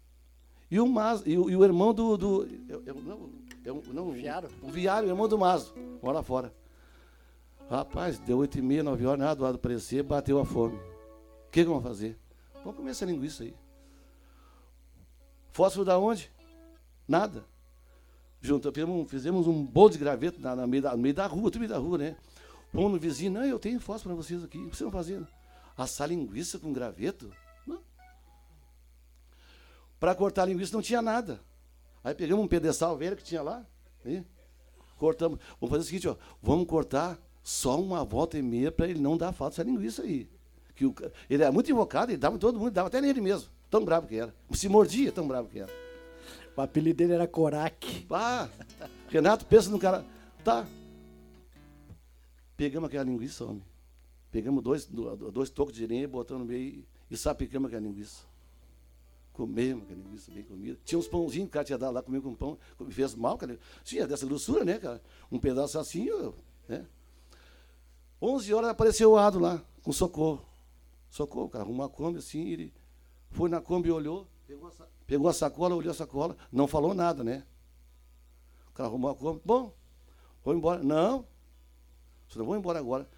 e 0.71 0.79
o, 0.79 0.87
Mas, 0.87 1.23
e 1.27 1.37
o, 1.37 1.51
e 1.51 1.57
o 1.57 1.65
irmão 1.65 1.93
do. 1.93 2.17
do 2.17 2.49
eu, 2.69 2.83
eu, 2.87 2.95
não, 2.95 3.31
eu, 3.65 3.83
não, 3.93 4.09
o 4.09 4.13
Viário? 4.13 4.49
O 4.63 4.71
Viário, 4.71 5.09
o 5.09 5.13
irmão 5.13 5.29
do 5.29 5.39
Mazo, 5.39 5.75
mora 6.03 6.23
fora. 6.23 6.55
Rapaz, 7.69 8.19
deu 8.19 8.39
oito 8.39 8.59
e 8.59 8.63
meia, 8.63 8.83
nove 8.83 9.05
horas, 9.05 9.21
nada 9.21 9.35
do 9.35 9.43
lado 9.43 9.55
aparecer, 9.57 10.03
bateu 10.03 10.39
a 10.39 10.45
fome. 10.45 10.77
O 10.77 11.51
que, 11.51 11.63
que 11.63 11.69
vamos 11.69 11.83
fazer? 11.83 12.19
Vamos 12.63 12.77
comer 12.77 12.91
essa 12.91 13.05
linguiça 13.05 13.43
aí. 13.43 13.55
Fósforo 15.53 15.85
da 15.85 15.99
onde? 15.99 16.31
Nada. 17.07 17.45
Junto, 18.41 18.73
fizemos 19.07 19.47
um 19.47 19.65
bolo 19.65 19.91
de 19.91 19.99
graveto 19.99 20.41
na, 20.41 20.57
na 20.57 20.67
meio 20.67 20.83
da, 20.83 20.93
no 20.93 20.99
meio 20.99 21.15
da 21.15 21.27
rua, 21.27 21.51
tudo 21.51 21.59
meio 21.59 21.71
da 21.71 21.79
rua, 21.79 21.99
né? 21.99 22.17
Pão 22.73 22.89
no 22.89 22.99
vizinho, 22.99 23.33
não, 23.33 23.45
eu 23.45 23.59
tenho 23.59 23.81
fósforo 23.81 24.15
para 24.15 24.25
vocês 24.25 24.43
aqui. 24.45 24.59
O 24.59 24.71
que 24.71 24.77
vocês 24.77 24.81
estão 24.81 24.91
fazendo? 24.91 25.27
Assar 25.77 26.09
linguiça 26.09 26.59
com 26.59 26.73
graveto? 26.73 27.33
Para 30.01 30.15
cortar 30.15 30.47
linguiça 30.47 30.73
não 30.73 30.81
tinha 30.81 31.03
nada. 31.03 31.41
Aí 32.03 32.15
pegamos 32.15 32.43
um 32.43 32.49
pedestal 32.49 32.97
velho 32.97 33.17
que 33.17 33.23
tinha 33.23 33.43
lá, 33.43 33.63
e 34.07 34.25
cortamos. 34.97 35.39
Vamos 35.61 35.71
fazer 35.71 35.83
o 35.83 35.87
seguinte, 35.87 36.09
ó, 36.09 36.17
vamos 36.43 36.67
cortar 36.67 37.19
só 37.43 37.79
uma 37.79 38.03
volta 38.03 38.39
e 38.39 38.43
meia 38.43 38.73
para 38.73 38.89
ele 38.89 38.99
não 38.99 39.19
dar 39.19 39.33
falta 39.33 39.57
essa 39.57 39.63
linguiça 39.63 40.03
aí. 40.03 40.27
Que 40.81 40.87
o, 40.87 40.95
ele 41.29 41.43
é 41.43 41.51
muito 41.51 41.71
invocado, 41.71 42.11
ele 42.11 42.17
dava 42.17 42.37
em 42.37 42.39
todo 42.39 42.59
mundo, 42.59 42.71
dava 42.71 42.89
até 42.89 43.03
nele 43.03 43.21
mesmo. 43.21 43.51
Tão 43.69 43.85
bravo 43.85 44.07
que 44.07 44.17
era. 44.17 44.35
Se 44.53 44.67
mordia, 44.67 45.13
tão 45.13 45.29
bravo 45.29 45.47
que 45.47 45.59
era. 45.59 45.71
O 46.57 46.61
apelido 46.63 46.97
dele 46.97 47.13
era 47.13 47.29
Corac. 47.29 48.07
Ah, 48.11 48.49
Renato, 49.11 49.45
pensa 49.45 49.69
no 49.69 49.79
cara. 49.79 50.03
Tá. 50.43 50.67
Pegamos 52.57 52.89
aquela 52.89 53.05
linguiça, 53.05 53.45
homem. 53.45 53.63
Pegamos 54.33 54.65
dois, 54.65 54.87
dois 54.87 55.51
tocos 55.51 55.75
de 55.75 55.87
lenha, 55.87 56.09
botamos 56.09 56.47
no 56.47 56.49
meio 56.51 56.83
e 57.11 57.17
sapicamos 57.17 57.67
aquela 57.67 57.83
linguiça. 57.83 58.23
Comemos 59.35 59.85
aquela 59.85 60.01
linguiça 60.01 60.33
bem 60.33 60.45
comida. 60.45 60.79
Tinha 60.83 60.99
uns 60.99 61.07
pãozinhos 61.07 61.45
que 61.45 61.51
o 61.51 61.53
cara 61.53 61.65
tinha 61.67 61.77
dado 61.77 61.93
lá, 61.93 62.03
comeu 62.03 62.23
com 62.23 62.35
pão, 62.35 62.57
fez 62.89 63.15
mal, 63.15 63.37
cara. 63.37 63.59
Tinha 63.85 64.07
dessa 64.07 64.25
grossura, 64.25 64.65
né, 64.65 64.79
cara? 64.79 65.03
Um 65.31 65.39
pedaço 65.39 65.79
assim, 65.79 66.09
né? 66.67 66.87
11 68.23 68.55
horas 68.55 68.71
apareceu 68.71 69.11
o 69.11 69.19
Ado 69.19 69.39
lá, 69.39 69.63
com 69.83 69.93
socorro. 69.93 70.50
Socorro, 71.11 71.49
cara, 71.49 71.65
arrumou 71.65 71.85
a 71.85 71.89
Kombi 71.89 72.19
assim, 72.19 72.49
ele 72.49 72.73
foi 73.31 73.51
na 73.51 73.61
Kombi, 73.61 73.91
olhou, 73.91 74.27
pegou 74.47 74.69
a, 74.69 74.87
pegou 75.07 75.29
a 75.29 75.33
sacola, 75.33 75.75
olhou 75.75 75.91
a 75.91 75.95
sacola, 75.95 76.37
não 76.53 76.69
falou 76.69 76.95
nada, 76.95 77.25
né? 77.25 77.45
O 78.71 78.73
cara 78.73 78.89
arrumou 78.89 79.11
a 79.11 79.15
Kombi, 79.15 79.41
bom, 79.45 79.75
vou 80.45 80.55
embora. 80.55 80.83
Não, 80.83 81.27
você 82.29 82.39
não 82.39 82.47
vou 82.47 82.57
embora 82.57 82.79
agora. 82.79 83.09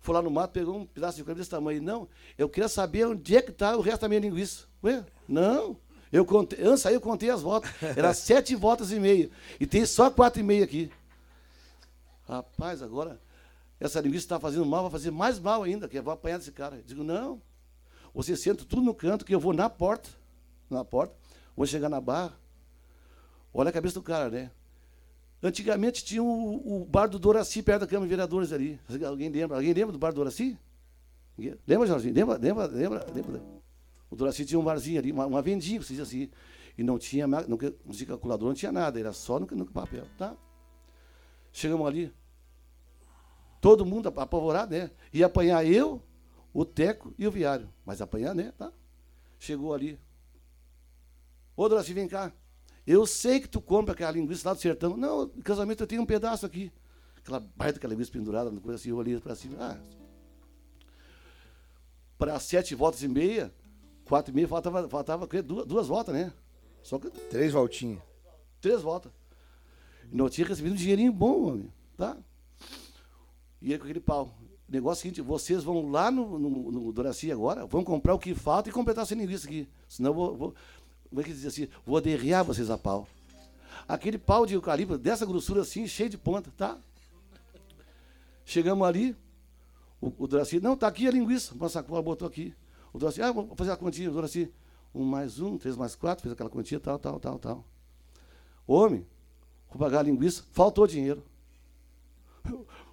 Foi 0.00 0.14
lá 0.14 0.22
no 0.22 0.30
mato, 0.30 0.52
pegou 0.52 0.76
um 0.76 0.86
pedaço 0.86 1.18
de 1.18 1.24
carne 1.24 1.38
desse 1.38 1.50
tamanho. 1.50 1.80
Não, 1.80 2.08
eu 2.36 2.48
queria 2.48 2.68
saber 2.68 3.06
onde 3.06 3.36
é 3.36 3.42
que 3.42 3.50
está 3.50 3.76
o 3.76 3.80
resto 3.80 4.00
da 4.00 4.08
minha 4.08 4.20
linguiça. 4.20 4.64
Ué, 4.82 5.04
não. 5.28 5.76
Eu 6.10 6.26
contei, 6.26 6.62
antes 6.64 6.84
aí 6.84 6.94
eu 6.94 7.00
contei 7.00 7.30
as 7.30 7.40
voltas. 7.40 7.70
Era 7.96 8.12
sete 8.14 8.56
voltas 8.56 8.90
e 8.90 8.98
meia. 8.98 9.30
E 9.60 9.66
tem 9.66 9.86
só 9.86 10.10
quatro 10.10 10.40
e 10.40 10.42
meia 10.42 10.64
aqui. 10.64 10.90
Rapaz, 12.26 12.82
agora, 12.82 13.20
essa 13.82 14.00
linguiça 14.00 14.24
está 14.24 14.38
fazendo 14.38 14.64
mal, 14.64 14.82
vai 14.82 14.92
fazer 14.92 15.10
mais 15.10 15.40
mal 15.40 15.64
ainda, 15.64 15.88
que 15.88 15.98
eu 15.98 16.02
vou 16.02 16.12
apanhar 16.12 16.38
desse 16.38 16.52
cara. 16.52 16.76
Eu 16.76 16.82
digo, 16.82 17.02
não. 17.02 17.42
Você 18.14 18.36
senta 18.36 18.64
tudo 18.64 18.82
no 18.82 18.94
canto, 18.94 19.24
que 19.24 19.34
eu 19.34 19.40
vou 19.40 19.52
na 19.52 19.68
porta, 19.68 20.08
na 20.70 20.84
porta, 20.84 21.14
vou 21.56 21.66
chegar 21.66 21.88
na 21.88 22.00
barra. 22.00 22.38
Olha 23.52 23.70
a 23.70 23.72
cabeça 23.72 23.94
do 23.94 24.02
cara, 24.02 24.30
né? 24.30 24.50
Antigamente 25.42 26.04
tinha 26.04 26.22
o, 26.22 26.82
o 26.82 26.84
bar 26.84 27.08
do 27.08 27.18
Doraci 27.18 27.60
perto 27.60 27.80
da 27.80 27.86
Câmara 27.88 28.06
de 28.06 28.10
Vereadores 28.10 28.52
ali. 28.52 28.78
Alguém 29.04 29.28
lembra? 29.28 29.56
Alguém 29.56 29.72
lembra 29.72 29.92
do 29.92 29.98
bar 29.98 30.12
do 30.12 30.16
Doraci? 30.16 30.56
Lembra, 31.66 31.86
Jorginho? 31.88 32.14
Lembra, 32.14 32.38
lembra, 32.38 32.66
lembra, 32.66 33.06
lembra? 33.12 33.42
O 34.08 34.14
Doraci 34.14 34.44
tinha 34.44 34.60
um 34.60 34.64
barzinho 34.64 35.00
ali, 35.00 35.10
uma, 35.10 35.26
uma 35.26 35.42
vendinha, 35.42 35.80
diz 35.80 35.98
assim. 35.98 36.30
E 36.78 36.84
não 36.84 36.98
tinha, 36.98 37.26
não, 37.26 37.40
não 37.48 37.58
tinha 37.58 38.06
calculador, 38.06 38.46
não 38.46 38.54
tinha 38.54 38.70
nada, 38.70 39.00
era 39.00 39.12
só 39.12 39.40
no, 39.40 39.46
no 39.46 39.66
papel, 39.66 40.06
tá? 40.16 40.36
Chegamos 41.52 41.86
ali, 41.86 42.14
todo 43.62 43.86
mundo 43.86 44.08
apavorado, 44.08 44.74
né? 44.74 44.90
Ia 45.12 45.26
apanhar 45.26 45.64
eu, 45.64 46.02
o 46.52 46.64
Teco 46.64 47.14
e 47.16 47.28
o 47.28 47.30
Viário. 47.30 47.72
Mas 47.86 48.02
apanhar, 48.02 48.34
né? 48.34 48.52
Tá? 48.58 48.72
Chegou 49.38 49.72
ali. 49.72 49.98
Ô, 51.56 51.68
Doraci, 51.68 51.94
vem 51.94 52.08
cá. 52.08 52.32
Eu 52.84 53.06
sei 53.06 53.38
que 53.38 53.48
tu 53.48 53.60
compra 53.60 53.94
aquela 53.94 54.10
linguiça 54.10 54.48
lá 54.48 54.54
do 54.54 54.60
sertão. 54.60 54.96
Não, 54.96 55.26
no 55.26 55.42
casamento 55.44 55.84
eu 55.84 55.86
tenho 55.86 56.02
um 56.02 56.06
pedaço 56.06 56.44
aqui. 56.44 56.72
Aquela 57.18 57.38
baita 57.38 57.78
aquela 57.78 57.92
linguiça 57.92 58.10
pendurada, 58.10 58.50
uma 58.50 58.60
coisa 58.60 58.74
assim, 58.74 58.88
eu 58.88 58.96
olhei 58.96 59.16
para 59.20 59.36
cima. 59.36 59.56
Ah, 59.60 59.78
para 62.18 62.38
sete 62.40 62.74
voltas 62.74 63.00
e 63.04 63.08
meia, 63.08 63.54
quatro 64.04 64.32
e 64.32 64.34
meia, 64.34 64.48
faltava, 64.48 64.88
faltava 64.88 65.28
duas, 65.42 65.66
duas 65.66 65.86
voltas, 65.86 66.12
né? 66.12 66.32
Só 66.82 66.98
que 66.98 67.08
Três 67.10 67.52
voltinhas. 67.52 68.00
três 68.60 68.82
voltas. 68.82 69.12
E 70.10 70.16
não 70.16 70.28
tinha 70.28 70.48
recebido 70.48 70.72
um 70.72 70.76
dinheirinho 70.76 71.12
bom, 71.12 71.46
homem, 71.46 71.72
tá? 71.96 72.16
E 73.62 73.70
ele 73.70 73.78
com 73.78 73.84
aquele 73.84 74.00
pau. 74.00 74.34
O 74.68 74.72
negócio 74.72 75.00
é 75.00 75.10
o 75.10 75.14
seguinte, 75.14 75.22
vocês 75.22 75.62
vão 75.62 75.90
lá 75.90 76.10
no, 76.10 76.38
no, 76.38 76.72
no 76.72 76.92
Doraci 76.92 77.30
agora, 77.30 77.64
vão 77.66 77.84
comprar 77.84 78.14
o 78.14 78.18
que 78.18 78.34
falta 78.34 78.68
e 78.68 78.72
completar 78.72 79.04
essa 79.04 79.14
linguiça 79.14 79.46
aqui. 79.46 79.68
Senão 79.88 80.10
eu 80.10 80.14
vou, 80.14 80.36
vou 80.36 80.54
como 81.08 81.20
é 81.20 81.24
que 81.24 81.32
diz 81.32 81.44
assim, 81.44 81.68
vou 81.84 82.00
derriar 82.00 82.42
vocês 82.42 82.70
a 82.70 82.78
pau. 82.78 83.06
Aquele 83.86 84.16
pau 84.16 84.46
de 84.46 84.54
eucalipto, 84.54 84.96
dessa 84.96 85.26
grossura 85.26 85.60
assim, 85.60 85.86
cheio 85.86 86.08
de 86.08 86.16
ponta, 86.16 86.50
tá? 86.56 86.78
Chegamos 88.46 88.86
ali, 88.86 89.14
o, 90.00 90.10
o 90.18 90.26
Doraci, 90.26 90.58
não, 90.58 90.74
tá 90.74 90.86
aqui 90.86 91.06
a 91.06 91.10
linguiça. 91.10 91.54
Uma 91.54 91.68
sacola 91.68 92.00
botou 92.02 92.26
aqui. 92.26 92.54
O 92.92 92.98
Doraci, 92.98 93.20
ah, 93.20 93.30
vou 93.30 93.54
fazer 93.54 93.72
a 93.72 93.76
continha. 93.76 94.10
O 94.10 94.14
Doraci, 94.14 94.50
um 94.94 95.04
mais 95.04 95.38
um, 95.38 95.58
três 95.58 95.76
mais 95.76 95.94
quatro, 95.94 96.22
fez 96.22 96.32
aquela 96.32 96.48
continha, 96.48 96.80
tal, 96.80 96.98
tal, 96.98 97.20
tal, 97.20 97.38
tal. 97.38 97.64
Homem, 98.66 99.06
vou 99.68 99.78
pagar 99.78 100.00
a 100.00 100.02
linguiça, 100.02 100.42
faltou 100.50 100.86
dinheiro. 100.86 101.22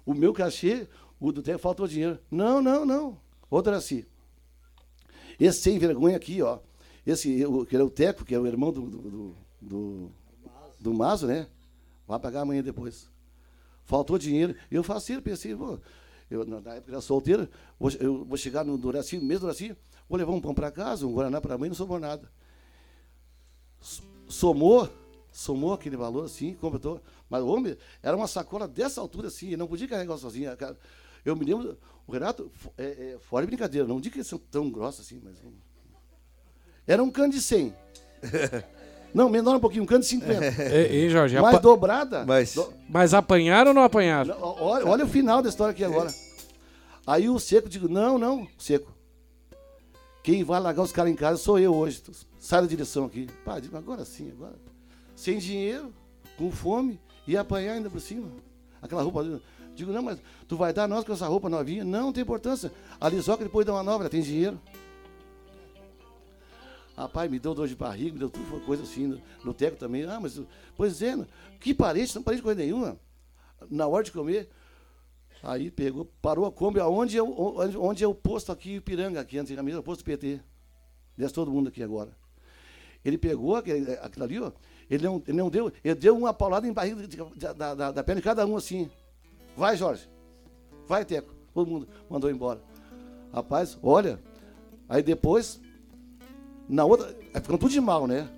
O 0.04 0.14
meu 0.14 0.32
cachê, 0.32 0.88
o 1.18 1.32
do 1.32 1.42
técnico, 1.42 1.62
faltou 1.62 1.86
dinheiro. 1.86 2.18
Não, 2.30 2.60
não, 2.62 2.84
não. 2.84 3.18
Ô, 3.50 3.60
Doraci, 3.60 4.06
esse 5.38 5.60
sem 5.60 5.78
vergonha 5.78 6.16
aqui, 6.16 6.42
ó. 6.42 6.58
Esse, 7.06 7.44
o- 7.46 7.64
que 7.64 7.74
era 7.74 7.84
o 7.84 7.90
Teco, 7.90 8.24
que 8.24 8.34
é 8.34 8.38
o 8.38 8.46
irmão 8.46 8.72
do, 8.72 8.82
do, 8.82 9.34
do, 9.60 10.10
do, 10.78 10.94
Mazo, 10.94 11.26
né? 11.26 11.48
Vai 12.06 12.18
pagar 12.18 12.42
amanhã 12.42 12.62
depois. 12.62 13.08
Faltou 13.84 14.18
dinheiro. 14.18 14.54
Eu 14.70 14.82
faço 14.82 15.12
isso, 15.12 15.22
pensei, 15.22 15.54
vou, 15.54 15.80
eu, 16.30 16.44
na 16.44 16.58
época 16.74 16.92
era 16.92 17.00
solteiro, 17.00 17.48
vou, 17.78 17.90
eu 17.92 18.24
vou 18.24 18.36
chegar 18.36 18.64
no 18.64 18.72
mês 18.72 19.40
do 19.40 19.40
Doraci, 19.40 19.76
vou 20.08 20.16
levar 20.18 20.32
um 20.32 20.40
pão 20.40 20.54
para 20.54 20.70
casa, 20.70 21.06
um 21.06 21.12
Guaraná 21.12 21.40
para 21.40 21.58
mãe, 21.58 21.68
não 21.68 21.74
sobrou 21.74 21.98
nada. 21.98 22.30
Somou, 24.28 24.88
somou 25.32 25.72
aquele 25.72 25.96
valor 25.96 26.26
assim, 26.26 26.54
completou. 26.54 27.00
Mas 27.30 27.42
o 27.42 27.46
homem 27.46 27.76
era 28.02 28.16
uma 28.16 28.26
sacola 28.26 28.66
dessa 28.68 29.00
altura 29.00 29.28
assim, 29.28 29.54
não 29.56 29.68
podia 29.68 29.86
carregar 29.88 30.18
sozinho. 30.18 30.50
Eu 31.24 31.36
me 31.36 31.44
lembro, 31.44 31.78
o 32.06 32.12
Renato, 32.12 32.50
é, 32.76 32.84
é, 33.14 33.18
fora 33.20 33.46
de 33.46 33.50
brincadeira, 33.50 33.86
não 33.86 34.00
digo 34.00 34.12
que 34.14 34.18
eles 34.18 34.26
são 34.26 34.38
tão 34.38 34.68
grossos 34.70 35.06
assim, 35.06 35.20
mas. 35.22 35.36
Era 36.86 37.02
um 37.02 37.10
cano 37.10 37.32
de 37.32 37.40
100. 37.40 37.72
Não, 39.12 39.28
menor 39.28 39.56
um 39.56 39.60
pouquinho, 39.60 39.82
um 39.82 39.86
cano 39.86 40.02
de 40.02 40.06
50. 40.06 40.44
Ei, 40.72 41.02
ei, 41.02 41.10
Jorge, 41.10 41.34
Mais 41.40 41.54
apa- 41.56 41.60
dobrada. 41.62 42.24
Mas, 42.24 42.54
do- 42.54 42.72
Mas 42.88 43.12
apanharam 43.12 43.70
ou 43.70 43.74
não 43.74 43.82
apanharam? 43.82 44.36
olha, 44.40 44.86
olha 44.86 45.04
o 45.04 45.08
final 45.08 45.42
da 45.42 45.48
história 45.48 45.72
aqui 45.72 45.82
agora. 45.82 46.14
Aí 47.04 47.28
o 47.28 47.36
Seco 47.40 47.68
digo, 47.68 47.88
não, 47.88 48.18
não, 48.18 48.46
Seco. 48.56 48.94
Quem 50.22 50.44
vai 50.44 50.60
largar 50.60 50.82
os 50.82 50.92
caras 50.92 51.10
em 51.10 51.16
casa 51.16 51.38
sou 51.42 51.58
eu 51.58 51.74
hoje. 51.74 52.00
Sai 52.38 52.60
da 52.60 52.68
direção 52.68 53.06
aqui. 53.06 53.26
Pá, 53.44 53.58
digo, 53.58 53.76
agora 53.76 54.04
sim, 54.04 54.30
agora. 54.30 54.54
Sem 55.16 55.38
dinheiro, 55.38 55.92
com 56.38 56.48
fome, 56.52 57.00
e 57.26 57.36
apanhar 57.36 57.74
ainda 57.74 57.90
por 57.90 58.00
cima. 58.00 58.30
Aquela 58.82 59.02
roupa. 59.02 59.40
Digo, 59.74 59.92
não, 59.92 60.02
mas 60.02 60.18
tu 60.48 60.56
vai 60.56 60.72
dar 60.72 60.88
nós 60.88 61.04
com 61.04 61.12
essa 61.12 61.26
roupa 61.26 61.48
novinha? 61.48 61.84
Não, 61.84 62.04
não 62.04 62.12
tem 62.12 62.22
importância. 62.22 62.72
A 63.00 63.08
Lisoca 63.08 63.44
depois 63.44 63.64
dá 63.66 63.72
uma 63.72 63.82
nova, 63.82 64.02
ela 64.04 64.10
tem 64.10 64.20
dinheiro. 64.22 64.60
Rapaz, 66.96 67.30
me 67.30 67.38
deu 67.38 67.54
dor 67.54 67.66
de 67.66 67.74
barriga, 67.74 68.12
me 68.12 68.18
deu 68.18 68.28
tudo, 68.28 68.60
coisa 68.66 68.82
assim, 68.82 69.06
no, 69.06 69.20
no 69.44 69.54
teco 69.54 69.76
também. 69.76 70.04
Ah, 70.04 70.20
mas, 70.20 70.40
pois 70.76 71.00
é, 71.00 71.14
que 71.58 71.72
parente, 71.72 72.14
não 72.14 72.22
parente 72.22 72.42
coisa 72.42 72.60
nenhuma. 72.60 72.98
Na 73.70 73.86
hora 73.86 74.04
de 74.04 74.12
comer, 74.12 74.50
aí 75.42 75.70
pegou, 75.70 76.04
parou 76.20 76.44
a 76.44 76.52
Kombi, 76.52 76.78
aonde 76.80 77.16
é, 77.16 77.22
o- 77.22 77.56
onde, 77.80 78.04
é 78.04 78.06
o 78.06 78.14
posto 78.14 78.52
aqui, 78.52 78.74
Ipiranga, 78.76 79.20
aqui 79.20 79.38
antigamente, 79.38 79.72
era 79.72 79.80
o 79.80 79.84
posto 79.84 80.04
PT. 80.04 80.40
Desce 81.16 81.32
todo 81.32 81.50
mundo 81.50 81.68
aqui 81.68 81.82
agora. 81.82 82.10
Ele 83.02 83.16
pegou 83.16 83.56
aquele, 83.56 83.92
aquilo 83.94 84.24
ali, 84.24 84.38
ó, 84.40 84.52
ele 84.90 85.04
não, 85.06 85.22
ele 85.26 85.38
não 85.38 85.48
deu, 85.48 85.72
ele 85.84 85.94
deu 85.94 86.16
uma 86.16 86.34
paulada 86.34 86.66
em 86.66 86.72
barriga 86.72 87.06
de- 87.06 87.16
da, 87.36 87.74
da, 87.74 87.92
da 87.92 88.02
perna 88.04 88.20
de 88.20 88.24
cada 88.24 88.44
um 88.46 88.56
assim. 88.56 88.90
Vai, 89.56 89.76
Jorge. 89.76 90.08
Vai, 90.88 91.04
Teco. 91.04 91.32
Todo 91.54 91.70
mundo 91.70 91.88
mandou 92.08 92.30
embora. 92.30 92.60
Rapaz, 93.32 93.78
olha, 93.82 94.20
aí 94.88 95.02
depois, 95.02 95.60
na 96.68 96.84
outra, 96.84 97.16
aí 97.32 97.40
ficando 97.40 97.58
tudo 97.58 97.70
de 97.70 97.80
mal, 97.80 98.06
né? 98.06 98.28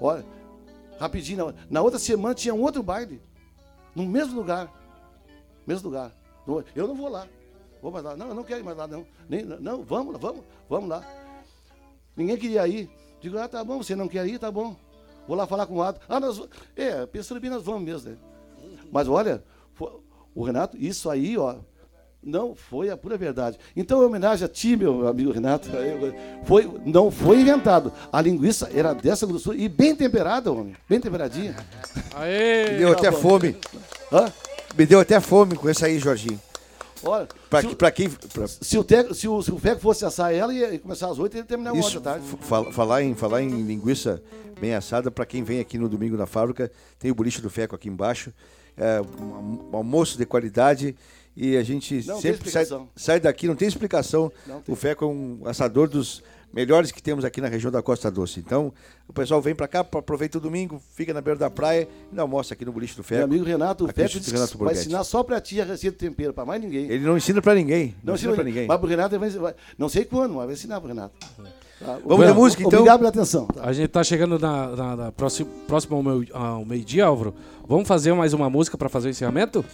Olha, 0.00 0.24
rapidinho, 0.98 1.46
na, 1.46 1.54
na 1.68 1.82
outra 1.82 1.98
semana 1.98 2.34
tinha 2.34 2.54
um 2.54 2.62
outro 2.62 2.82
baile, 2.82 3.20
no 3.94 4.06
mesmo 4.06 4.34
lugar. 4.36 4.72
Mesmo 5.66 5.88
lugar. 5.90 6.12
Eu 6.74 6.88
não 6.88 6.94
vou 6.94 7.08
lá. 7.08 7.26
Vou 7.82 7.92
mais 7.92 8.04
lá. 8.04 8.16
Não, 8.16 8.28
eu 8.28 8.34
não 8.34 8.42
quero 8.44 8.60
ir 8.60 8.64
mais 8.64 8.76
lá, 8.76 8.86
não. 8.86 9.06
Nem, 9.28 9.44
não, 9.44 9.82
vamos 9.82 10.14
lá, 10.14 10.18
vamos, 10.18 10.44
vamos 10.68 10.88
lá. 10.88 11.04
Ninguém 12.16 12.36
queria 12.38 12.66
ir. 12.66 12.90
Digo, 13.20 13.36
ah, 13.38 13.46
tá 13.48 13.62
bom, 13.62 13.82
você 13.82 13.94
não 13.94 14.08
quer 14.08 14.26
ir, 14.26 14.38
tá 14.38 14.50
bom. 14.50 14.74
Vou 15.28 15.36
lá 15.36 15.46
falar 15.46 15.66
com 15.66 15.76
o 15.76 15.82
Ato. 15.82 16.00
Ah, 16.08 16.18
nós. 16.18 16.40
É, 16.74 17.04
pensando 17.04 17.38
bem, 17.38 17.50
nós 17.50 17.62
vamos 17.62 17.82
mesmo, 17.82 18.10
né? 18.10 18.16
Mas 18.90 19.06
olha, 19.06 19.44
o 20.34 20.42
Renato, 20.42 20.74
isso 20.78 21.10
aí, 21.10 21.36
ó, 21.36 21.56
não 22.22 22.54
foi 22.54 22.88
a 22.88 22.96
pura 22.96 23.18
verdade. 23.18 23.58
Então, 23.76 24.02
em 24.02 24.06
homenagem 24.06 24.46
a 24.46 24.48
ti, 24.48 24.74
meu 24.74 25.06
amigo 25.06 25.30
Renato, 25.30 25.68
foi, 26.44 26.70
não 26.86 27.10
foi 27.10 27.42
inventado. 27.42 27.92
A 28.10 28.22
linguiça 28.22 28.70
era 28.74 28.94
dessa 28.94 29.26
grossura 29.26 29.58
e 29.58 29.68
bem 29.68 29.94
temperada, 29.94 30.50
homem. 30.50 30.74
Bem 30.88 30.98
temperadinha. 30.98 31.54
Aê! 32.14 32.70
me 32.72 32.78
deu 32.78 32.92
até 32.92 33.12
fome. 33.12 33.54
Hã? 34.10 34.32
Me 34.76 34.86
deu 34.86 35.00
até 35.00 35.20
fome 35.20 35.56
com 35.56 35.68
esse 35.68 35.84
aí, 35.84 35.98
Jorginho. 35.98 36.40
Olha, 37.04 37.28
Pra, 37.48 37.62
se, 37.62 37.74
pra 37.76 37.90
quem. 37.90 38.10
pra- 38.10 38.46
se 38.48 38.76
o 38.78 38.84
Teco, 38.84 39.14
se 39.14 39.28
o, 39.28 39.42
se 39.42 39.50
o 39.52 39.58
Feco 39.58 39.80
fosse 39.80 40.04
assar 40.04 40.32
ela, 40.34 40.52
ia 40.52 40.78
começar 40.78 41.08
às 41.10 41.18
oito 41.18 41.34
e 41.34 41.38
ia 41.38 41.44
terminar 41.44 41.72
uma 41.72 41.90
da 41.90 42.00
tarde. 42.00 42.26
fala- 42.40 42.72
falar, 42.72 43.02
em, 43.02 43.14
falar 43.14 43.42
em 43.42 43.48
linguiça 43.62 44.22
bem 44.60 44.74
assada, 44.74 45.10
para 45.10 45.24
quem 45.24 45.42
vem 45.44 45.60
aqui 45.60 45.78
no 45.78 45.88
domingo 45.88 46.16
na 46.16 46.26
fábrica, 46.26 46.70
tem 46.98 47.10
o 47.10 47.14
boliche 47.14 47.40
do 47.40 47.48
Feco 47.50 47.74
aqui 47.74 47.88
embaixo. 47.88 48.32
É 48.76 49.00
um, 49.00 49.70
almoço 49.72 50.16
de 50.16 50.24
qualidade 50.24 50.94
e 51.36 51.56
a 51.56 51.62
gente 51.64 52.04
Não 52.06 52.20
sempre 52.20 52.48
sai, 52.50 52.64
sai 52.94 53.18
daqui, 53.20 53.46
não 53.48 53.56
tem 53.56 53.66
explicação. 53.68 54.32
Não 54.46 54.60
tem. 54.60 54.72
O 54.72 54.76
Feco 54.76 55.04
é 55.04 55.08
um 55.08 55.40
assador 55.46 55.88
dos 55.88 56.22
melhores 56.52 56.90
que 56.90 57.02
temos 57.02 57.24
aqui 57.24 57.40
na 57.40 57.48
região 57.48 57.70
da 57.70 57.82
Costa 57.82 58.10
Doce. 58.10 58.40
Então, 58.40 58.72
o 59.06 59.12
pessoal 59.12 59.40
vem 59.40 59.54
para 59.54 59.68
cá, 59.68 59.80
aproveita 59.80 60.38
o 60.38 60.40
domingo, 60.40 60.80
fica 60.94 61.12
na 61.12 61.20
beira 61.20 61.38
da 61.38 61.50
praia 61.50 61.88
e 62.12 62.18
almoça 62.18 62.54
aqui 62.54 62.64
no 62.64 62.72
boliche 62.72 62.96
do 62.96 63.02
Feco. 63.02 63.18
Meu 63.18 63.24
amigo 63.26 63.44
Renato, 63.44 63.84
o 63.84 63.92
que 63.92 64.00
Renato 64.32 64.58
vai 64.58 64.74
ensinar 64.74 65.04
só 65.04 65.22
pra 65.22 65.40
ti 65.40 65.60
a 65.60 65.64
receita 65.64 65.96
de 65.98 66.08
tempero, 66.08 66.32
pra 66.32 66.44
mais 66.44 66.60
ninguém. 66.62 66.86
Ele 66.90 67.04
não 67.04 67.16
ensina 67.16 67.40
para 67.42 67.54
ninguém. 67.54 67.94
Não, 68.02 68.08
Não 68.08 68.14
ensina 68.14 68.32
para 68.34 68.44
ninguém. 68.44 68.66
Mas 68.66 68.78
pro 68.78 68.88
Renato, 68.88 69.18
vai, 69.18 69.30
vai- 69.30 69.54
não 69.76 69.88
sei 69.88 70.04
quando, 70.04 70.34
mas 70.34 70.44
vai 70.46 70.54
ensinar 70.54 70.80
pro 70.80 70.88
Renato. 70.88 71.14
Tá? 71.78 71.98
Vamos 72.04 72.26
de 72.26 72.32
música, 72.32 72.62
então? 72.62 72.80
Obrigado 72.80 72.98
pela 72.98 73.10
atenção. 73.10 73.46
tá? 73.46 73.62
A 73.64 73.72
gente 73.72 73.88
tá 73.88 74.02
chegando 74.02 74.36
na, 74.38 74.68
na- 74.74 74.96
na 74.96 75.12
próximo, 75.12 75.48
próximo 75.66 75.96
ao, 75.96 76.02
meu- 76.02 76.24
ao 76.32 76.64
meio-dia, 76.64 77.04
Álvaro. 77.06 77.34
Vamos 77.68 77.86
fazer 77.86 78.12
mais 78.14 78.32
uma 78.32 78.50
música 78.50 78.76
para 78.76 78.88
fazer 78.88 79.08
o 79.08 79.10
encerramento? 79.10 79.64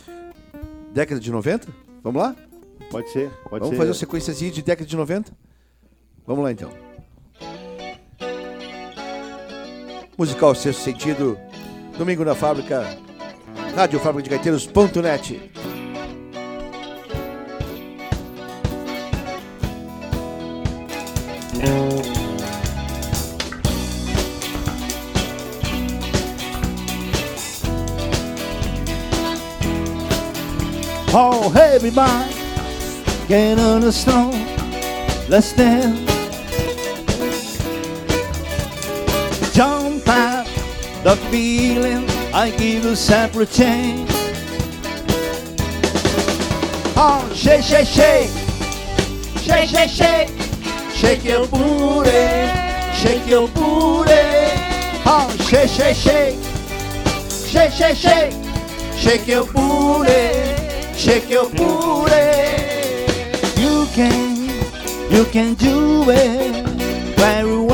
Década 0.93 1.21
de 1.21 1.31
90? 1.31 1.69
Vamos 2.03 2.21
lá? 2.23 2.37
Pode 2.91 3.11
ser, 3.11 3.31
pode 3.49 3.61
Vamos 3.61 3.69
ser. 3.71 3.77
fazer 3.77 3.89
uma 3.91 3.95
sequenciazinha 3.95 4.51
de 4.51 4.63
década 4.63 4.87
de 4.87 4.95
90? 4.97 5.33
Vamos 6.27 6.45
lá 6.45 6.53
então. 6.53 6.71
Musical 10.17 10.55
Sexto 10.55 10.83
Sentido, 10.83 11.39
domingo 11.99 12.25
na 12.25 12.35
fábrica, 12.35 12.97
Rádio 13.75 13.99
Fábrica 13.99 14.29
de 14.29 14.31
Gaiteiros.net. 14.31 15.51
Oh, 31.17 31.53
everybody, 31.57 32.35
get 33.29 33.59
on 33.59 33.81
the 33.81 33.93
snow. 33.93 34.31
Let's 35.29 35.53
dance. 35.53 36.14
The 40.07 41.17
feeling. 41.31 42.09
I 42.33 42.51
give 42.51 42.85
you 42.85 42.95
separate 42.97 43.51
change. 43.51 44.09
Oh, 46.97 47.31
shake, 47.35 47.63
shake, 47.65 47.87
shake. 47.87 48.31
Shake, 49.43 49.69
shake, 49.69 49.91
shake. 49.91 50.31
Shake 50.95 51.25
your 51.25 51.47
booty. 51.49 52.11
Shake 52.95 53.27
your 53.27 53.49
booty. 53.49 54.23
Oh, 55.07 55.35
shake, 55.49 55.69
shake, 55.69 55.97
shake. 55.97 56.39
Shake, 57.31 57.73
shake, 57.73 57.97
shake. 57.97 58.45
Shake 58.97 59.27
your 59.29 59.45
booty, 59.45 60.33
shake 60.97 61.29
your 61.29 61.51
booty. 61.51 62.25
You 63.61 63.87
can, 63.93 64.49
you 65.11 65.25
can 65.27 65.53
do 65.55 66.09
it 66.09 66.67
very 67.19 67.59
well. 67.59 67.74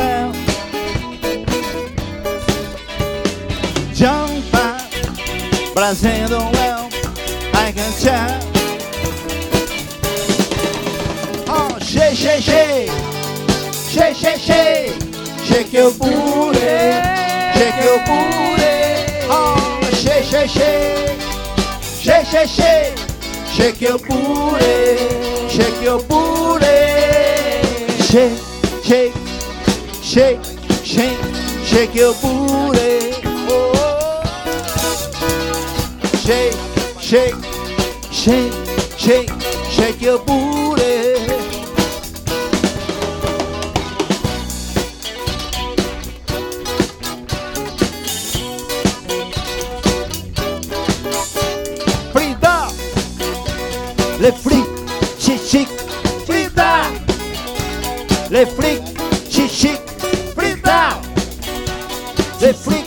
Fazendo 5.74 6.38
well, 6.52 6.88
I 7.54 7.72
can 7.72 7.92
tell. 8.00 8.40
Oh, 11.48 11.78
shake, 11.80 12.16
shake, 12.16 12.42
shake, 12.42 12.90
shake, 13.90 14.16
shake, 14.16 14.40
shake, 14.40 15.02
shake 15.44 15.72
your 15.72 15.92
booty, 15.92 16.58
shake 17.54 17.78
your 17.84 17.98
booty. 18.06 18.74
Oh, 19.32 19.80
shake, 19.92 20.24
shake, 20.24 20.50
shake, 20.50 21.20
shake, 22.02 22.26
shake, 22.26 22.48
shake, 22.48 22.98
shake 23.52 23.80
your 23.80 23.98
booty, 23.98 25.48
shake 25.48 25.82
your 25.82 26.00
booty. 26.02 26.66
Shake, 28.10 28.38
shake, 28.82 29.14
shake, 30.02 30.40
shake, 30.82 31.18
shake 31.64 31.94
your 31.94 32.12
booty. 32.14 32.99
Shake, 36.20 36.54
shake, 37.00 37.34
shake, 38.12 38.52
shake, 38.98 39.30
shake 39.70 40.00
your 40.02 40.18
booty. 40.18 40.80
Frida, 52.12 52.68
les 54.20 54.32
flics, 54.32 54.68
chic 55.18 55.40
chic, 55.40 55.68
Frida, 56.26 56.82
les 58.30 58.46
flics, 58.46 58.90
chic 59.30 59.50
chic, 59.50 59.80
Frida, 60.36 61.00
les 62.40 62.52
flics, 62.52 62.79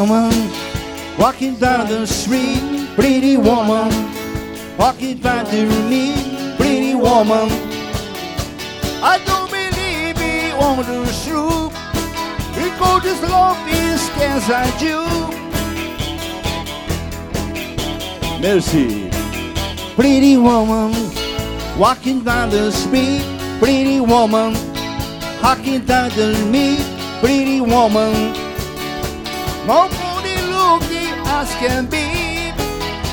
woman, 0.00 0.32
walking 1.18 1.56
down 1.56 1.86
the 1.86 2.06
street. 2.06 2.88
Pretty 2.94 3.36
woman, 3.36 3.90
walking 4.78 5.18
down 5.18 5.44
to 5.46 5.66
me. 5.90 6.54
Pretty 6.56 6.94
woman, 6.94 7.48
I 9.02 9.20
don't 9.26 9.50
believe 9.50 10.16
it 10.16 10.54
on 10.54 10.78
the 10.78 11.04
truth. 11.24 11.72
Because 12.54 13.02
this 13.02 13.20
love 13.28 13.58
is 13.68 14.00
I 14.48 14.66
do. 14.78 14.96
Merci. 18.40 19.10
Pretty 19.96 20.38
woman, 20.38 20.92
walking 21.78 22.24
down 22.24 22.48
the 22.48 22.70
street. 22.70 23.22
Pretty 23.58 24.00
woman, 24.00 24.54
walking 25.42 25.84
down 25.84 26.10
to 26.12 26.34
me. 26.46 26.78
Pretty 27.20 27.60
woman. 27.60 28.39
Looking 31.40 31.48
as 31.48 31.54
can 31.56 31.86
be. 31.86 32.52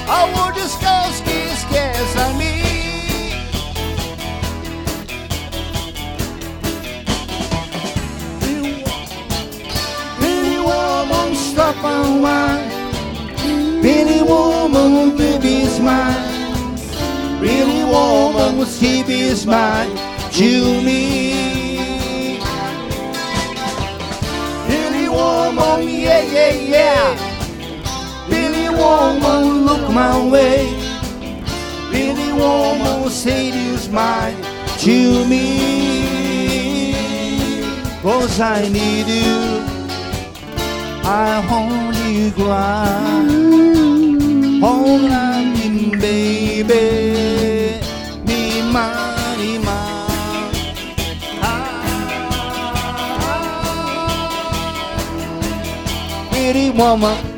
I 0.10 0.32
want 0.34 0.56
the 0.56 0.68
scars 0.68 1.22
kiss 1.22 1.64
kiss 1.66 2.18
on 2.18 2.38
me. 2.38 2.64
Pretty 10.18 10.60
woman, 10.60 11.36
stop 11.36 11.84
and 11.84 12.22
whine. 12.22 13.82
Pretty 13.82 14.22
woman, 14.22 15.18
baby 15.18 15.66
smile. 15.66 16.78
Pretty 17.40 17.84
woman, 17.84 18.66
keep 18.66 19.06
his 19.06 19.42
smile 19.42 19.90
to 20.32 20.82
me. 20.82 22.40
Billy 24.68 25.10
woman, 25.10 25.88
yeah, 25.88 26.22
yeah, 26.22 26.52
yeah. 26.52 27.17
Woman, 28.88 29.66
look 29.66 29.86
my 29.92 30.16
way. 30.32 30.64
Billy 31.92 32.32
woman, 32.32 33.04
oh, 33.04 33.10
say 33.10 33.52
this 33.52 33.90
mine 33.90 34.38
to 34.80 35.26
me. 35.28 36.94
Cause 38.02 38.40
I 38.40 38.70
need 38.70 39.08
you. 39.08 39.40
I 41.04 41.44
you 42.08 42.32
cry. 42.32 43.26
Hold 44.66 45.12
on, 45.12 45.54
me, 45.54 45.92
baby. 46.04 47.82
Be 48.26 48.62
mine, 48.72 49.58
mine. 49.68 50.54
Pretty 56.32 56.70
woman. 56.70 57.37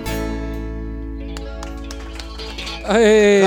Aê! 2.90 3.42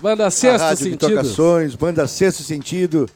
Banda 0.00 0.26
a 0.26 0.30
Sexto 0.30 0.60
Rádio 0.62 0.90
que 0.90 0.96
toca 0.96 1.14
Sentido. 1.16 1.28
sonhos, 1.34 1.74
Banda 1.74 2.06
Sexto 2.06 2.42
Sentido. 2.42 3.08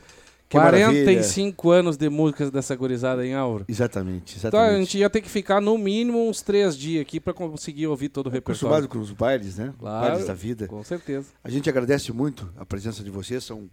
Que 0.49 0.57
maravilha. 0.57 1.05
45 1.05 1.71
anos 1.71 1.97
de 1.97 2.09
músicas 2.09 2.51
dessa 2.51 2.75
gurizada 2.75 3.25
em 3.25 3.35
Auro. 3.35 3.65
Exatamente, 3.69 4.37
Então 4.37 4.59
a 4.59 4.65
exatamente. 4.65 4.81
gente 4.87 4.99
ia 4.99 5.09
ter 5.09 5.21
que 5.21 5.29
ficar 5.31 5.61
no 5.61 5.79
mínimo 5.79 6.29
uns 6.29 6.43
três 6.43 6.77
dias 6.77 7.03
aqui 7.03 7.21
para 7.21 7.33
conseguir 7.33 7.87
ouvir 7.87 8.09
todo 8.09 8.27
o 8.27 8.31
repertório. 8.31 8.57
Acostumado 8.77 8.89
com 8.89 8.99
os 8.99 9.13
bailes, 9.13 9.59
né? 9.59 9.73
Claro, 9.79 10.09
bailes 10.11 10.27
da 10.27 10.35
vida. 10.35 10.67
Com 10.67 10.83
certeza. 10.83 11.27
A 11.45 11.49
gente 11.49 11.71
agradece 11.71 12.13
muito 12.13 12.53
a 12.59 12.67
presença 12.67 13.05
de 13.05 13.11
vocês. 13.11 13.45
São 13.45 13.71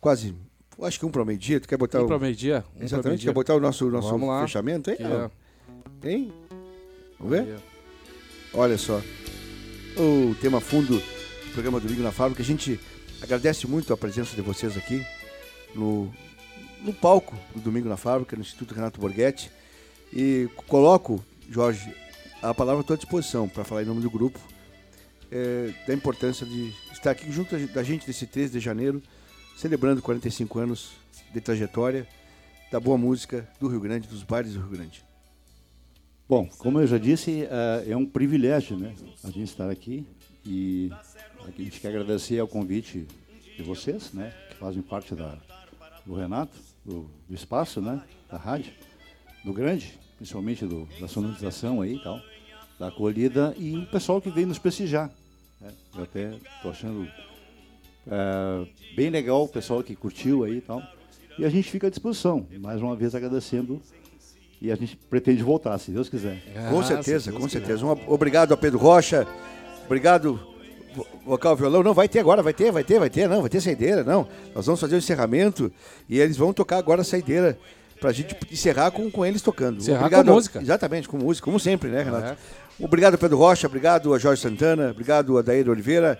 quase, 0.00 0.32
acho 0.82 1.00
que 1.00 1.04
um 1.06 1.10
para 1.10 1.24
meio-dia. 1.24 1.58
Tu 1.58 1.66
quer 1.66 1.76
botar 1.76 2.00
Um 2.00 2.04
o... 2.04 2.06
pra 2.06 2.18
meio-dia? 2.20 2.62
Um 2.78 2.84
Exatamente. 2.84 3.06
meio-dia. 3.08 3.30
quer 3.30 3.34
botar 3.34 3.54
o 3.56 3.60
nosso, 3.60 3.90
nosso 3.90 4.16
fechamento, 4.42 4.90
hein? 4.92 4.98
Ó. 5.00 5.28
Hein? 6.06 6.32
Vamos 7.18 7.36
ver? 7.36 7.56
Olha 8.52 8.78
só. 8.78 9.00
O 9.96 10.34
tema 10.40 10.60
fundo 10.60 10.98
do 10.98 11.52
programa 11.52 11.78
Domingo 11.78 12.02
na 12.02 12.10
Fábrica. 12.10 12.42
A 12.42 12.44
gente 12.44 12.80
agradece 13.22 13.64
muito 13.68 13.92
a 13.92 13.96
presença 13.96 14.34
de 14.34 14.42
vocês 14.42 14.76
aqui 14.76 15.06
no, 15.72 16.12
no 16.82 16.92
palco 16.92 17.36
do 17.54 17.60
Domingo 17.60 17.88
na 17.88 17.96
Fábrica, 17.96 18.34
no 18.34 18.42
Instituto 18.42 18.74
Renato 18.74 19.00
Borghetti. 19.00 19.52
E 20.12 20.48
coloco, 20.66 21.24
Jorge, 21.48 21.94
a 22.42 22.52
palavra 22.52 22.80
à 22.80 22.84
tua 22.84 22.96
disposição 22.96 23.48
para 23.48 23.62
falar 23.62 23.82
em 23.82 23.86
nome 23.86 24.00
do 24.00 24.10
grupo 24.10 24.40
é, 25.30 25.72
da 25.86 25.94
importância 25.94 26.44
de 26.44 26.74
estar 26.92 27.12
aqui 27.12 27.30
junto 27.30 27.56
da 27.68 27.82
gente 27.84 28.04
nesse 28.08 28.26
13 28.26 28.54
de 28.54 28.60
janeiro, 28.60 29.00
celebrando 29.56 30.02
45 30.02 30.58
anos 30.58 30.90
de 31.32 31.40
trajetória 31.40 32.04
da 32.72 32.80
boa 32.80 32.98
música 32.98 33.48
do 33.60 33.68
Rio 33.68 33.78
Grande, 33.78 34.08
dos 34.08 34.24
bailes 34.24 34.54
do 34.54 34.60
Rio 34.60 34.70
Grande. 34.70 35.04
Bom, 36.26 36.48
como 36.56 36.80
eu 36.80 36.86
já 36.86 36.96
disse, 36.96 37.42
eh, 37.42 37.84
é 37.88 37.96
um 37.96 38.06
privilégio 38.06 38.78
né, 38.78 38.94
a 39.22 39.26
gente 39.26 39.44
estar 39.44 39.68
aqui 39.68 40.06
e 40.46 40.90
a 41.42 41.50
gente 41.50 41.80
quer 41.80 41.88
agradecer 41.88 42.38
ao 42.38 42.48
convite 42.48 43.06
de 43.56 43.62
vocês, 43.62 44.10
né, 44.14 44.32
que 44.48 44.56
fazem 44.56 44.80
parte 44.80 45.14
da, 45.14 45.36
do 46.06 46.14
Renato, 46.14 46.56
do, 46.82 47.10
do 47.28 47.34
espaço, 47.34 47.82
né, 47.82 48.02
da 48.30 48.38
rádio, 48.38 48.72
do 49.44 49.52
grande, 49.52 49.98
principalmente 50.16 50.64
do, 50.64 50.88
da 50.98 51.06
sonorização 51.06 51.82
aí 51.82 51.96
e 51.96 52.02
tal, 52.02 52.18
da 52.78 52.88
acolhida 52.88 53.54
e 53.58 53.76
o 53.76 53.86
pessoal 53.86 54.18
que 54.18 54.30
veio 54.30 54.46
nos 54.46 54.58
prestigiar. 54.58 55.10
né? 55.60 55.74
Eu 55.94 56.04
até 56.04 56.32
tô 56.62 56.70
achando 56.70 57.06
é, 58.06 58.66
bem 58.96 59.10
legal 59.10 59.44
o 59.44 59.48
pessoal 59.48 59.82
que 59.82 59.94
curtiu 59.94 60.42
aí 60.44 60.56
e 60.56 60.60
tal. 60.62 60.82
E 61.38 61.44
a 61.44 61.50
gente 61.50 61.70
fica 61.70 61.88
à 61.88 61.90
disposição. 61.90 62.46
Mais 62.60 62.80
uma 62.80 62.96
vez 62.96 63.14
agradecendo. 63.14 63.82
E 64.64 64.72
a 64.72 64.76
gente 64.76 64.96
pretende 65.10 65.42
voltar, 65.42 65.76
se 65.78 65.90
Deus 65.90 66.08
quiser. 66.08 66.42
Com 66.70 66.82
certeza, 66.82 67.30
com 67.30 67.46
certeza. 67.48 67.84
Um 67.84 67.90
obrigado 68.06 68.54
a 68.54 68.56
Pedro 68.56 68.78
Rocha. 68.78 69.26
Obrigado, 69.84 70.40
vo- 70.94 71.06
vocal 71.26 71.54
violão. 71.54 71.82
Não, 71.82 71.92
vai 71.92 72.08
ter 72.08 72.20
agora, 72.20 72.42
vai 72.42 72.54
ter, 72.54 72.72
vai 72.72 72.82
ter, 72.82 72.98
vai 72.98 73.10
ter, 73.10 73.28
não, 73.28 73.42
vai 73.42 73.50
ter 73.50 73.60
saideira, 73.60 74.02
não. 74.02 74.26
Nós 74.54 74.64
vamos 74.64 74.80
fazer 74.80 74.94
o 74.94 74.98
encerramento 74.98 75.70
e 76.08 76.18
eles 76.18 76.38
vão 76.38 76.54
tocar 76.54 76.78
agora 76.78 77.02
a 77.02 77.04
saideira 77.04 77.58
pra 78.00 78.10
gente 78.10 78.34
encerrar 78.50 78.90
com, 78.90 79.10
com 79.10 79.26
eles 79.26 79.42
tocando. 79.42 79.80
Encerrar 79.80 79.98
obrigado 80.00 80.26
com 80.28 80.32
música. 80.32 80.62
Exatamente, 80.62 81.08
com 81.08 81.18
música, 81.18 81.44
como 81.44 81.60
sempre, 81.60 81.90
né, 81.90 82.02
Renato? 82.02 82.28
É. 82.28 82.36
Obrigado, 82.82 83.18
Pedro 83.18 83.36
Rocha, 83.36 83.66
obrigado 83.66 84.14
a 84.14 84.18
Jorge 84.18 84.40
Santana, 84.40 84.92
obrigado 84.92 85.36
a 85.36 85.42
Daíra 85.42 85.70
Oliveira, 85.70 86.18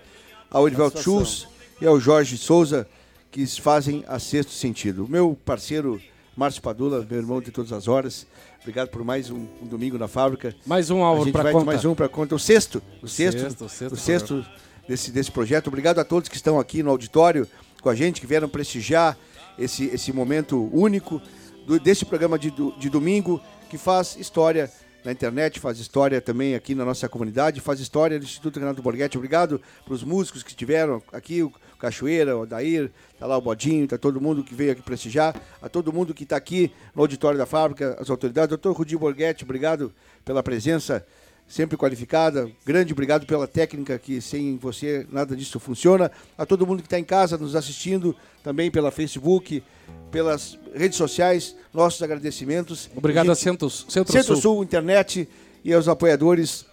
ao 0.51 0.67
Edivaldo 0.67 1.01
Schultz 1.01 1.47
e 1.81 1.87
ao 1.87 1.99
Jorge 1.99 2.37
Souza, 2.37 2.87
que 3.31 3.43
fazem 3.59 4.03
a 4.07 4.19
Sexto 4.19 4.51
Sentido. 4.51 5.05
O 5.05 5.09
meu 5.09 5.35
parceiro 5.43 5.99
Márcio 6.35 6.61
Padula, 6.61 7.05
meu 7.09 7.19
irmão 7.19 7.41
de 7.41 7.49
todas 7.49 7.71
as 7.71 7.87
horas, 7.87 8.27
obrigado 8.61 8.89
por 8.89 9.03
mais 9.05 9.29
um, 9.29 9.45
um 9.61 9.65
domingo 9.67 9.97
na 9.97 10.07
fábrica. 10.07 10.53
Mais 10.65 10.89
um 10.89 11.01
A 11.03 11.07
álbum 11.07 11.23
gente 11.23 11.33
pra 11.33 11.43
vai 11.43 11.53
conta. 11.53 11.65
mais 11.65 11.85
um 11.85 11.95
para 11.95 12.09
conta, 12.09 12.35
o 12.35 12.39
sexto, 12.39 12.81
o 13.01 13.07
sexto, 13.07 13.39
Sexto, 13.41 13.65
o 13.65 13.69
sexto 13.69 13.93
o 13.93 13.97
sexto 13.97 14.45
desse, 14.87 15.11
desse 15.11 15.31
projeto. 15.31 15.67
Obrigado 15.67 15.99
a 15.99 16.03
todos 16.03 16.27
que 16.27 16.35
estão 16.35 16.59
aqui 16.59 16.83
no 16.83 16.89
auditório 16.89 17.47
com 17.81 17.87
a 17.89 17.95
gente, 17.95 18.19
que 18.19 18.27
vieram 18.27 18.49
prestigiar 18.49 19.17
esse, 19.57 19.85
esse 19.85 20.11
momento 20.11 20.69
único 20.73 21.21
do- 21.65 21.79
desse 21.79 22.03
programa 22.03 22.37
de, 22.37 22.51
de 22.51 22.89
domingo, 22.89 23.39
que 23.69 23.77
faz 23.77 24.17
história 24.19 24.69
na 25.05 25.11
internet, 25.13 25.59
faz 25.59 25.79
história 25.79 26.19
também 26.19 26.53
aqui 26.55 26.75
na 26.75 26.83
nossa 26.83 27.07
comunidade, 27.07 27.61
faz 27.61 27.79
história 27.79 28.19
do 28.19 28.25
Instituto 28.25 28.59
Renato 28.59 28.81
Borghetti. 28.81 29.17
Obrigado 29.17 29.61
para 29.85 29.93
os 29.93 30.03
músicos 30.03 30.43
que 30.43 30.49
estiveram 30.49 31.01
aqui, 31.13 31.43
o 31.43 31.51
Cachoeira, 31.89 32.35
o 32.35 32.41
Adair, 32.43 32.91
tá 33.19 33.27
lá 33.27 33.37
o 33.37 33.41
Bodinho, 33.41 33.87
tá 33.87 33.97
todo 33.97 34.19
mundo 34.19 34.43
que 34.43 34.55
veio 34.55 34.71
aqui 34.71 34.81
prestigiar, 34.81 35.39
a 35.61 35.69
todo 35.69 35.93
mundo 35.93 36.13
que 36.13 36.23
está 36.23 36.35
aqui 36.35 36.71
no 36.95 37.01
auditório 37.03 37.37
da 37.37 37.45
fábrica, 37.45 37.95
as 37.99 38.09
autoridades. 38.09 38.49
Doutor 38.49 38.73
Rudi 38.75 38.97
Borghetti, 38.97 39.43
obrigado 39.43 39.93
pela 40.23 40.41
presença 40.41 41.05
sempre 41.47 41.77
qualificada. 41.77 42.49
Grande 42.65 42.91
obrigado 42.91 43.27
pela 43.27 43.47
técnica, 43.47 43.99
que 43.99 44.19
sem 44.19 44.57
você 44.57 45.05
nada 45.11 45.35
disso 45.35 45.59
funciona. 45.59 46.11
A 46.35 46.43
todo 46.43 46.65
mundo 46.65 46.81
que 46.81 46.87
está 46.87 46.97
em 46.97 47.03
casa 47.03 47.37
nos 47.37 47.55
assistindo, 47.55 48.15
também 48.43 48.71
pela 48.71 48.89
Facebook, 48.89 49.63
pelas 50.09 50.57
redes 50.73 50.97
sociais, 50.97 51.55
nossos 51.71 52.01
agradecimentos. 52.01 52.89
Obrigado 52.95 53.25
Gente- 53.27 53.33
a 53.33 53.35
Centro- 53.35 53.69
Centro-Sul. 53.69 54.05
Centro-Sul 54.23 54.63
Internet 54.63 55.29
e 55.63 55.71
aos 55.71 55.87
apoiadores 55.87 56.65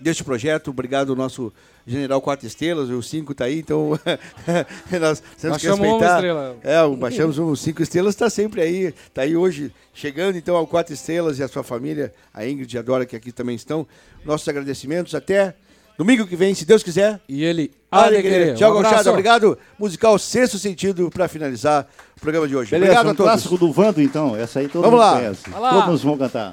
deste 0.00 0.24
projeto. 0.24 0.68
Obrigado 0.70 1.10
ao 1.10 1.16
nosso 1.16 1.52
general 1.86 2.20
Quatro 2.20 2.46
Estrelas, 2.46 2.90
o 2.90 3.02
cinco 3.02 3.32
está 3.32 3.46
aí, 3.46 3.60
então 3.60 3.98
nós 5.00 5.22
temos 5.40 5.58
que 5.58 5.68
uma 5.68 5.86
respeitar. 5.86 6.22
É, 6.62 6.82
o 6.82 6.96
baixamos 6.96 7.38
um 7.38 7.54
cinco 7.56 7.82
estrelas, 7.82 8.14
está 8.14 8.28
sempre 8.28 8.60
aí, 8.60 8.94
está 9.06 9.22
aí 9.22 9.36
hoje 9.36 9.72
chegando, 9.94 10.36
então 10.36 10.54
ao 10.56 10.66
Quatro 10.66 10.92
Estrelas 10.92 11.38
e 11.38 11.42
a 11.42 11.48
sua 11.48 11.62
família, 11.62 12.12
a 12.32 12.46
Ingrid 12.46 12.74
e 12.74 12.78
a 12.78 12.82
Dora 12.82 13.06
que 13.06 13.16
aqui 13.16 13.32
também 13.32 13.56
estão. 13.56 13.86
Nossos 14.24 14.46
agradecimentos 14.48 15.14
até 15.14 15.54
domingo 15.98 16.26
que 16.26 16.36
vem, 16.36 16.54
se 16.54 16.64
Deus 16.64 16.82
quiser. 16.82 17.20
E 17.28 17.42
ele, 17.42 17.72
Alegria. 17.90 18.36
alegria. 18.36 18.54
Tchau, 18.54 18.76
Um 18.76 19.10
obrigado. 19.10 19.58
Musical 19.78 20.18
Sexto 20.18 20.58
Sentido 20.58 21.10
para 21.10 21.26
finalizar 21.26 21.88
o 22.16 22.20
programa 22.20 22.46
de 22.46 22.54
hoje. 22.54 22.70
Beleza, 22.70 22.92
obrigado 22.92 23.06
um 23.06 23.10
a 23.10 23.14
todos. 23.14 23.32
clássico 23.32 23.58
do 23.58 23.72
Vando, 23.72 24.00
então. 24.00 24.36
Essa 24.36 24.60
aí 24.60 24.68
todo 24.68 24.82
Vamos 24.82 25.00
mundo 25.00 25.00
lá. 25.00 25.16
conhece. 25.16 25.50
Lá. 25.50 25.82
Todos 25.82 26.02
vão 26.02 26.16
cantar. 26.16 26.52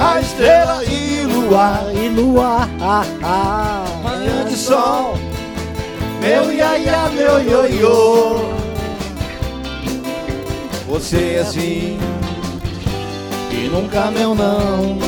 a 0.00 0.20
estrela 0.20 0.84
e 0.84 1.24
luar, 1.24 1.84
e 1.94 2.08
luar, 2.08 2.68
ah, 2.80 3.04
ah. 3.22 3.84
manhã 4.02 4.44
de 4.44 4.56
sol, 4.56 5.14
meu 6.20 6.52
iaia, 6.52 7.08
meu 7.10 7.40
ioiô. 7.40 8.56
Você 10.88 11.34
é 11.36 11.40
assim 11.40 11.98
e 13.50 13.68
nunca 13.68 14.10
meu 14.10 14.34
não. 14.34 14.98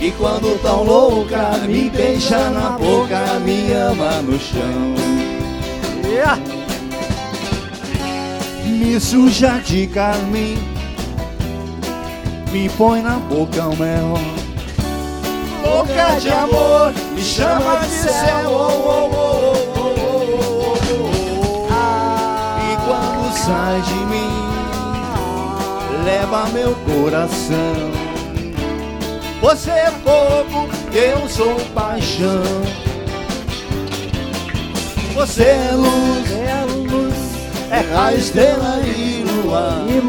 E 0.00 0.10
quando 0.12 0.60
tão 0.62 0.82
louca, 0.82 1.58
me 1.66 1.90
beija 1.90 2.50
na 2.50 2.70
boca, 2.70 3.38
me 3.44 3.72
ama 3.72 4.22
no 4.22 4.38
chão. 4.38 4.94
Me 8.64 8.98
suja 8.98 9.58
de 9.58 9.86
carmim, 9.86 10.58
me 12.50 12.68
põe 12.70 13.02
na 13.02 13.18
boca 13.18 13.64
o 13.68 13.76
mel. 13.76 14.14
Louca 15.62 16.18
de 16.20 16.30
amor, 16.30 16.92
me 17.14 17.22
chama 17.22 17.76
de 17.76 17.86
céu. 17.86 18.50
oh, 18.50 18.58
oh, 18.84 19.10
oh, 19.12 19.76
oh, 19.76 19.94
oh, 20.50 20.78
oh. 20.90 21.68
E 22.66 22.76
quando 22.84 23.32
sai 23.36 23.80
de 23.82 23.94
mim, 24.06 24.50
leva 26.04 26.48
meu 26.48 26.74
coração. 26.74 27.90
Você 29.40 29.70
é 29.70 29.90
fogo, 30.04 30.68
eu 30.92 31.28
sou 31.28 31.54
paixão. 31.72 32.42
Você 35.14 35.44
é 35.44 35.70
luz, 35.72 36.30
é 36.32 36.64
luz, 36.64 37.14
é 37.70 37.96
a 37.96 38.12
estrela 38.12 38.80
e 38.80 39.24
luar. 39.24 39.84
E 39.88 40.00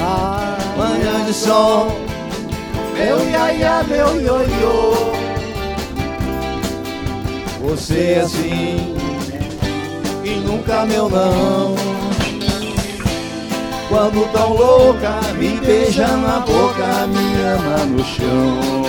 ah. 0.00 0.52
Manhã 0.88 1.24
de 1.24 1.34
sol, 1.34 1.88
meu 2.94 3.28
iaia, 3.28 3.82
meu 3.88 4.20
ioiô. 4.20 4.94
Você 7.60 8.12
é 8.12 8.20
assim 8.20 8.94
e 10.22 10.30
nunca 10.46 10.86
meu 10.86 11.08
não. 11.08 11.74
Quando 13.88 14.32
tão 14.32 14.52
louca, 14.52 15.20
me 15.36 15.58
beija 15.60 16.06
na 16.06 16.38
boca, 16.40 17.06
me 17.08 17.42
ama 17.42 17.84
no 17.86 18.04
chão. 18.04 18.86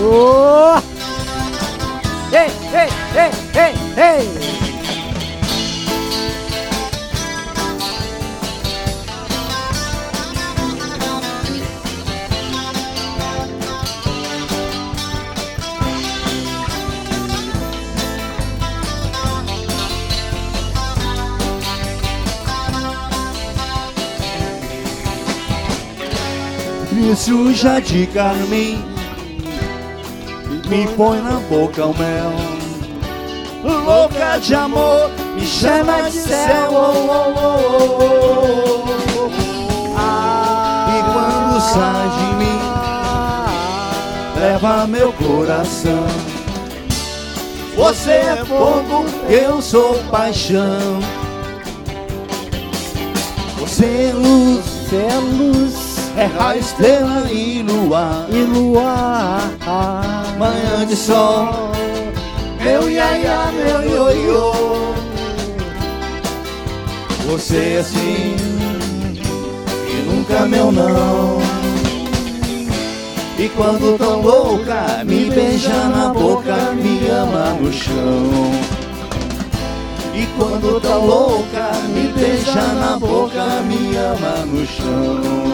Oh! 0.00 0.80
Ei, 2.32 2.50
ei, 2.72 2.88
ei, 3.14 3.30
ei, 3.62 3.74
ei! 4.02 4.63
Suja 27.16 27.80
de 27.80 28.06
carmim, 28.08 28.84
me 30.68 30.86
põe 30.96 31.22
na 31.22 31.38
boca 31.48 31.86
o 31.86 31.96
mel. 31.96 32.32
Louca 33.62 34.38
de 34.38 34.54
amor, 34.54 35.10
me 35.34 35.46
chama 35.46 36.02
de 36.02 36.12
céu. 36.12 36.70
oh, 36.70 36.74
oh, 36.74 37.34
oh, 37.38 37.64
oh, 38.00 38.84
oh, 39.16 39.30
oh. 39.30 39.30
E 40.90 41.02
quando 41.12 41.60
sai 41.60 42.08
de 42.18 42.28
mim, 42.36 42.60
leva 44.40 44.86
meu 44.86 45.12
coração. 45.12 46.06
Você 47.76 48.10
é 48.10 48.44
fogo, 48.44 49.06
eu 49.28 49.62
sou 49.62 49.94
paixão. 50.10 51.00
Você 53.58 53.84
é 53.84 54.12
luz, 54.12 54.64
você 54.64 54.96
é 54.96 55.18
luz, 55.18 55.83
é 56.16 56.24
raio, 56.24 56.60
estrela 56.60 57.30
e 57.30 57.62
luar. 57.62 58.26
E 58.30 58.42
luar. 58.42 59.50
Manhã 60.38 60.86
de 60.86 60.96
sol, 60.96 61.72
meu 62.62 62.90
iaia, 62.90 63.52
meu 63.52 63.90
ioiô. 63.90 64.52
Você 67.26 67.78
é 67.78 67.82
sim 67.82 68.36
e 69.88 70.02
nunca 70.06 70.46
meu 70.46 70.70
não. 70.70 71.38
E 73.36 73.48
quando 73.48 73.98
tão 73.98 74.20
louca, 74.20 75.02
me 75.04 75.28
beija 75.30 75.88
na 75.88 76.10
boca, 76.10 76.54
me 76.74 77.08
ama 77.10 77.56
no 77.60 77.72
chão. 77.72 78.52
E 80.14 80.26
quando 80.36 80.80
tão 80.80 81.04
louca, 81.04 81.72
me 81.88 82.12
beija 82.12 82.62
na 82.74 82.96
boca, 82.96 83.44
me 83.66 83.96
ama 83.96 84.46
no 84.46 84.64
chão. 84.64 85.53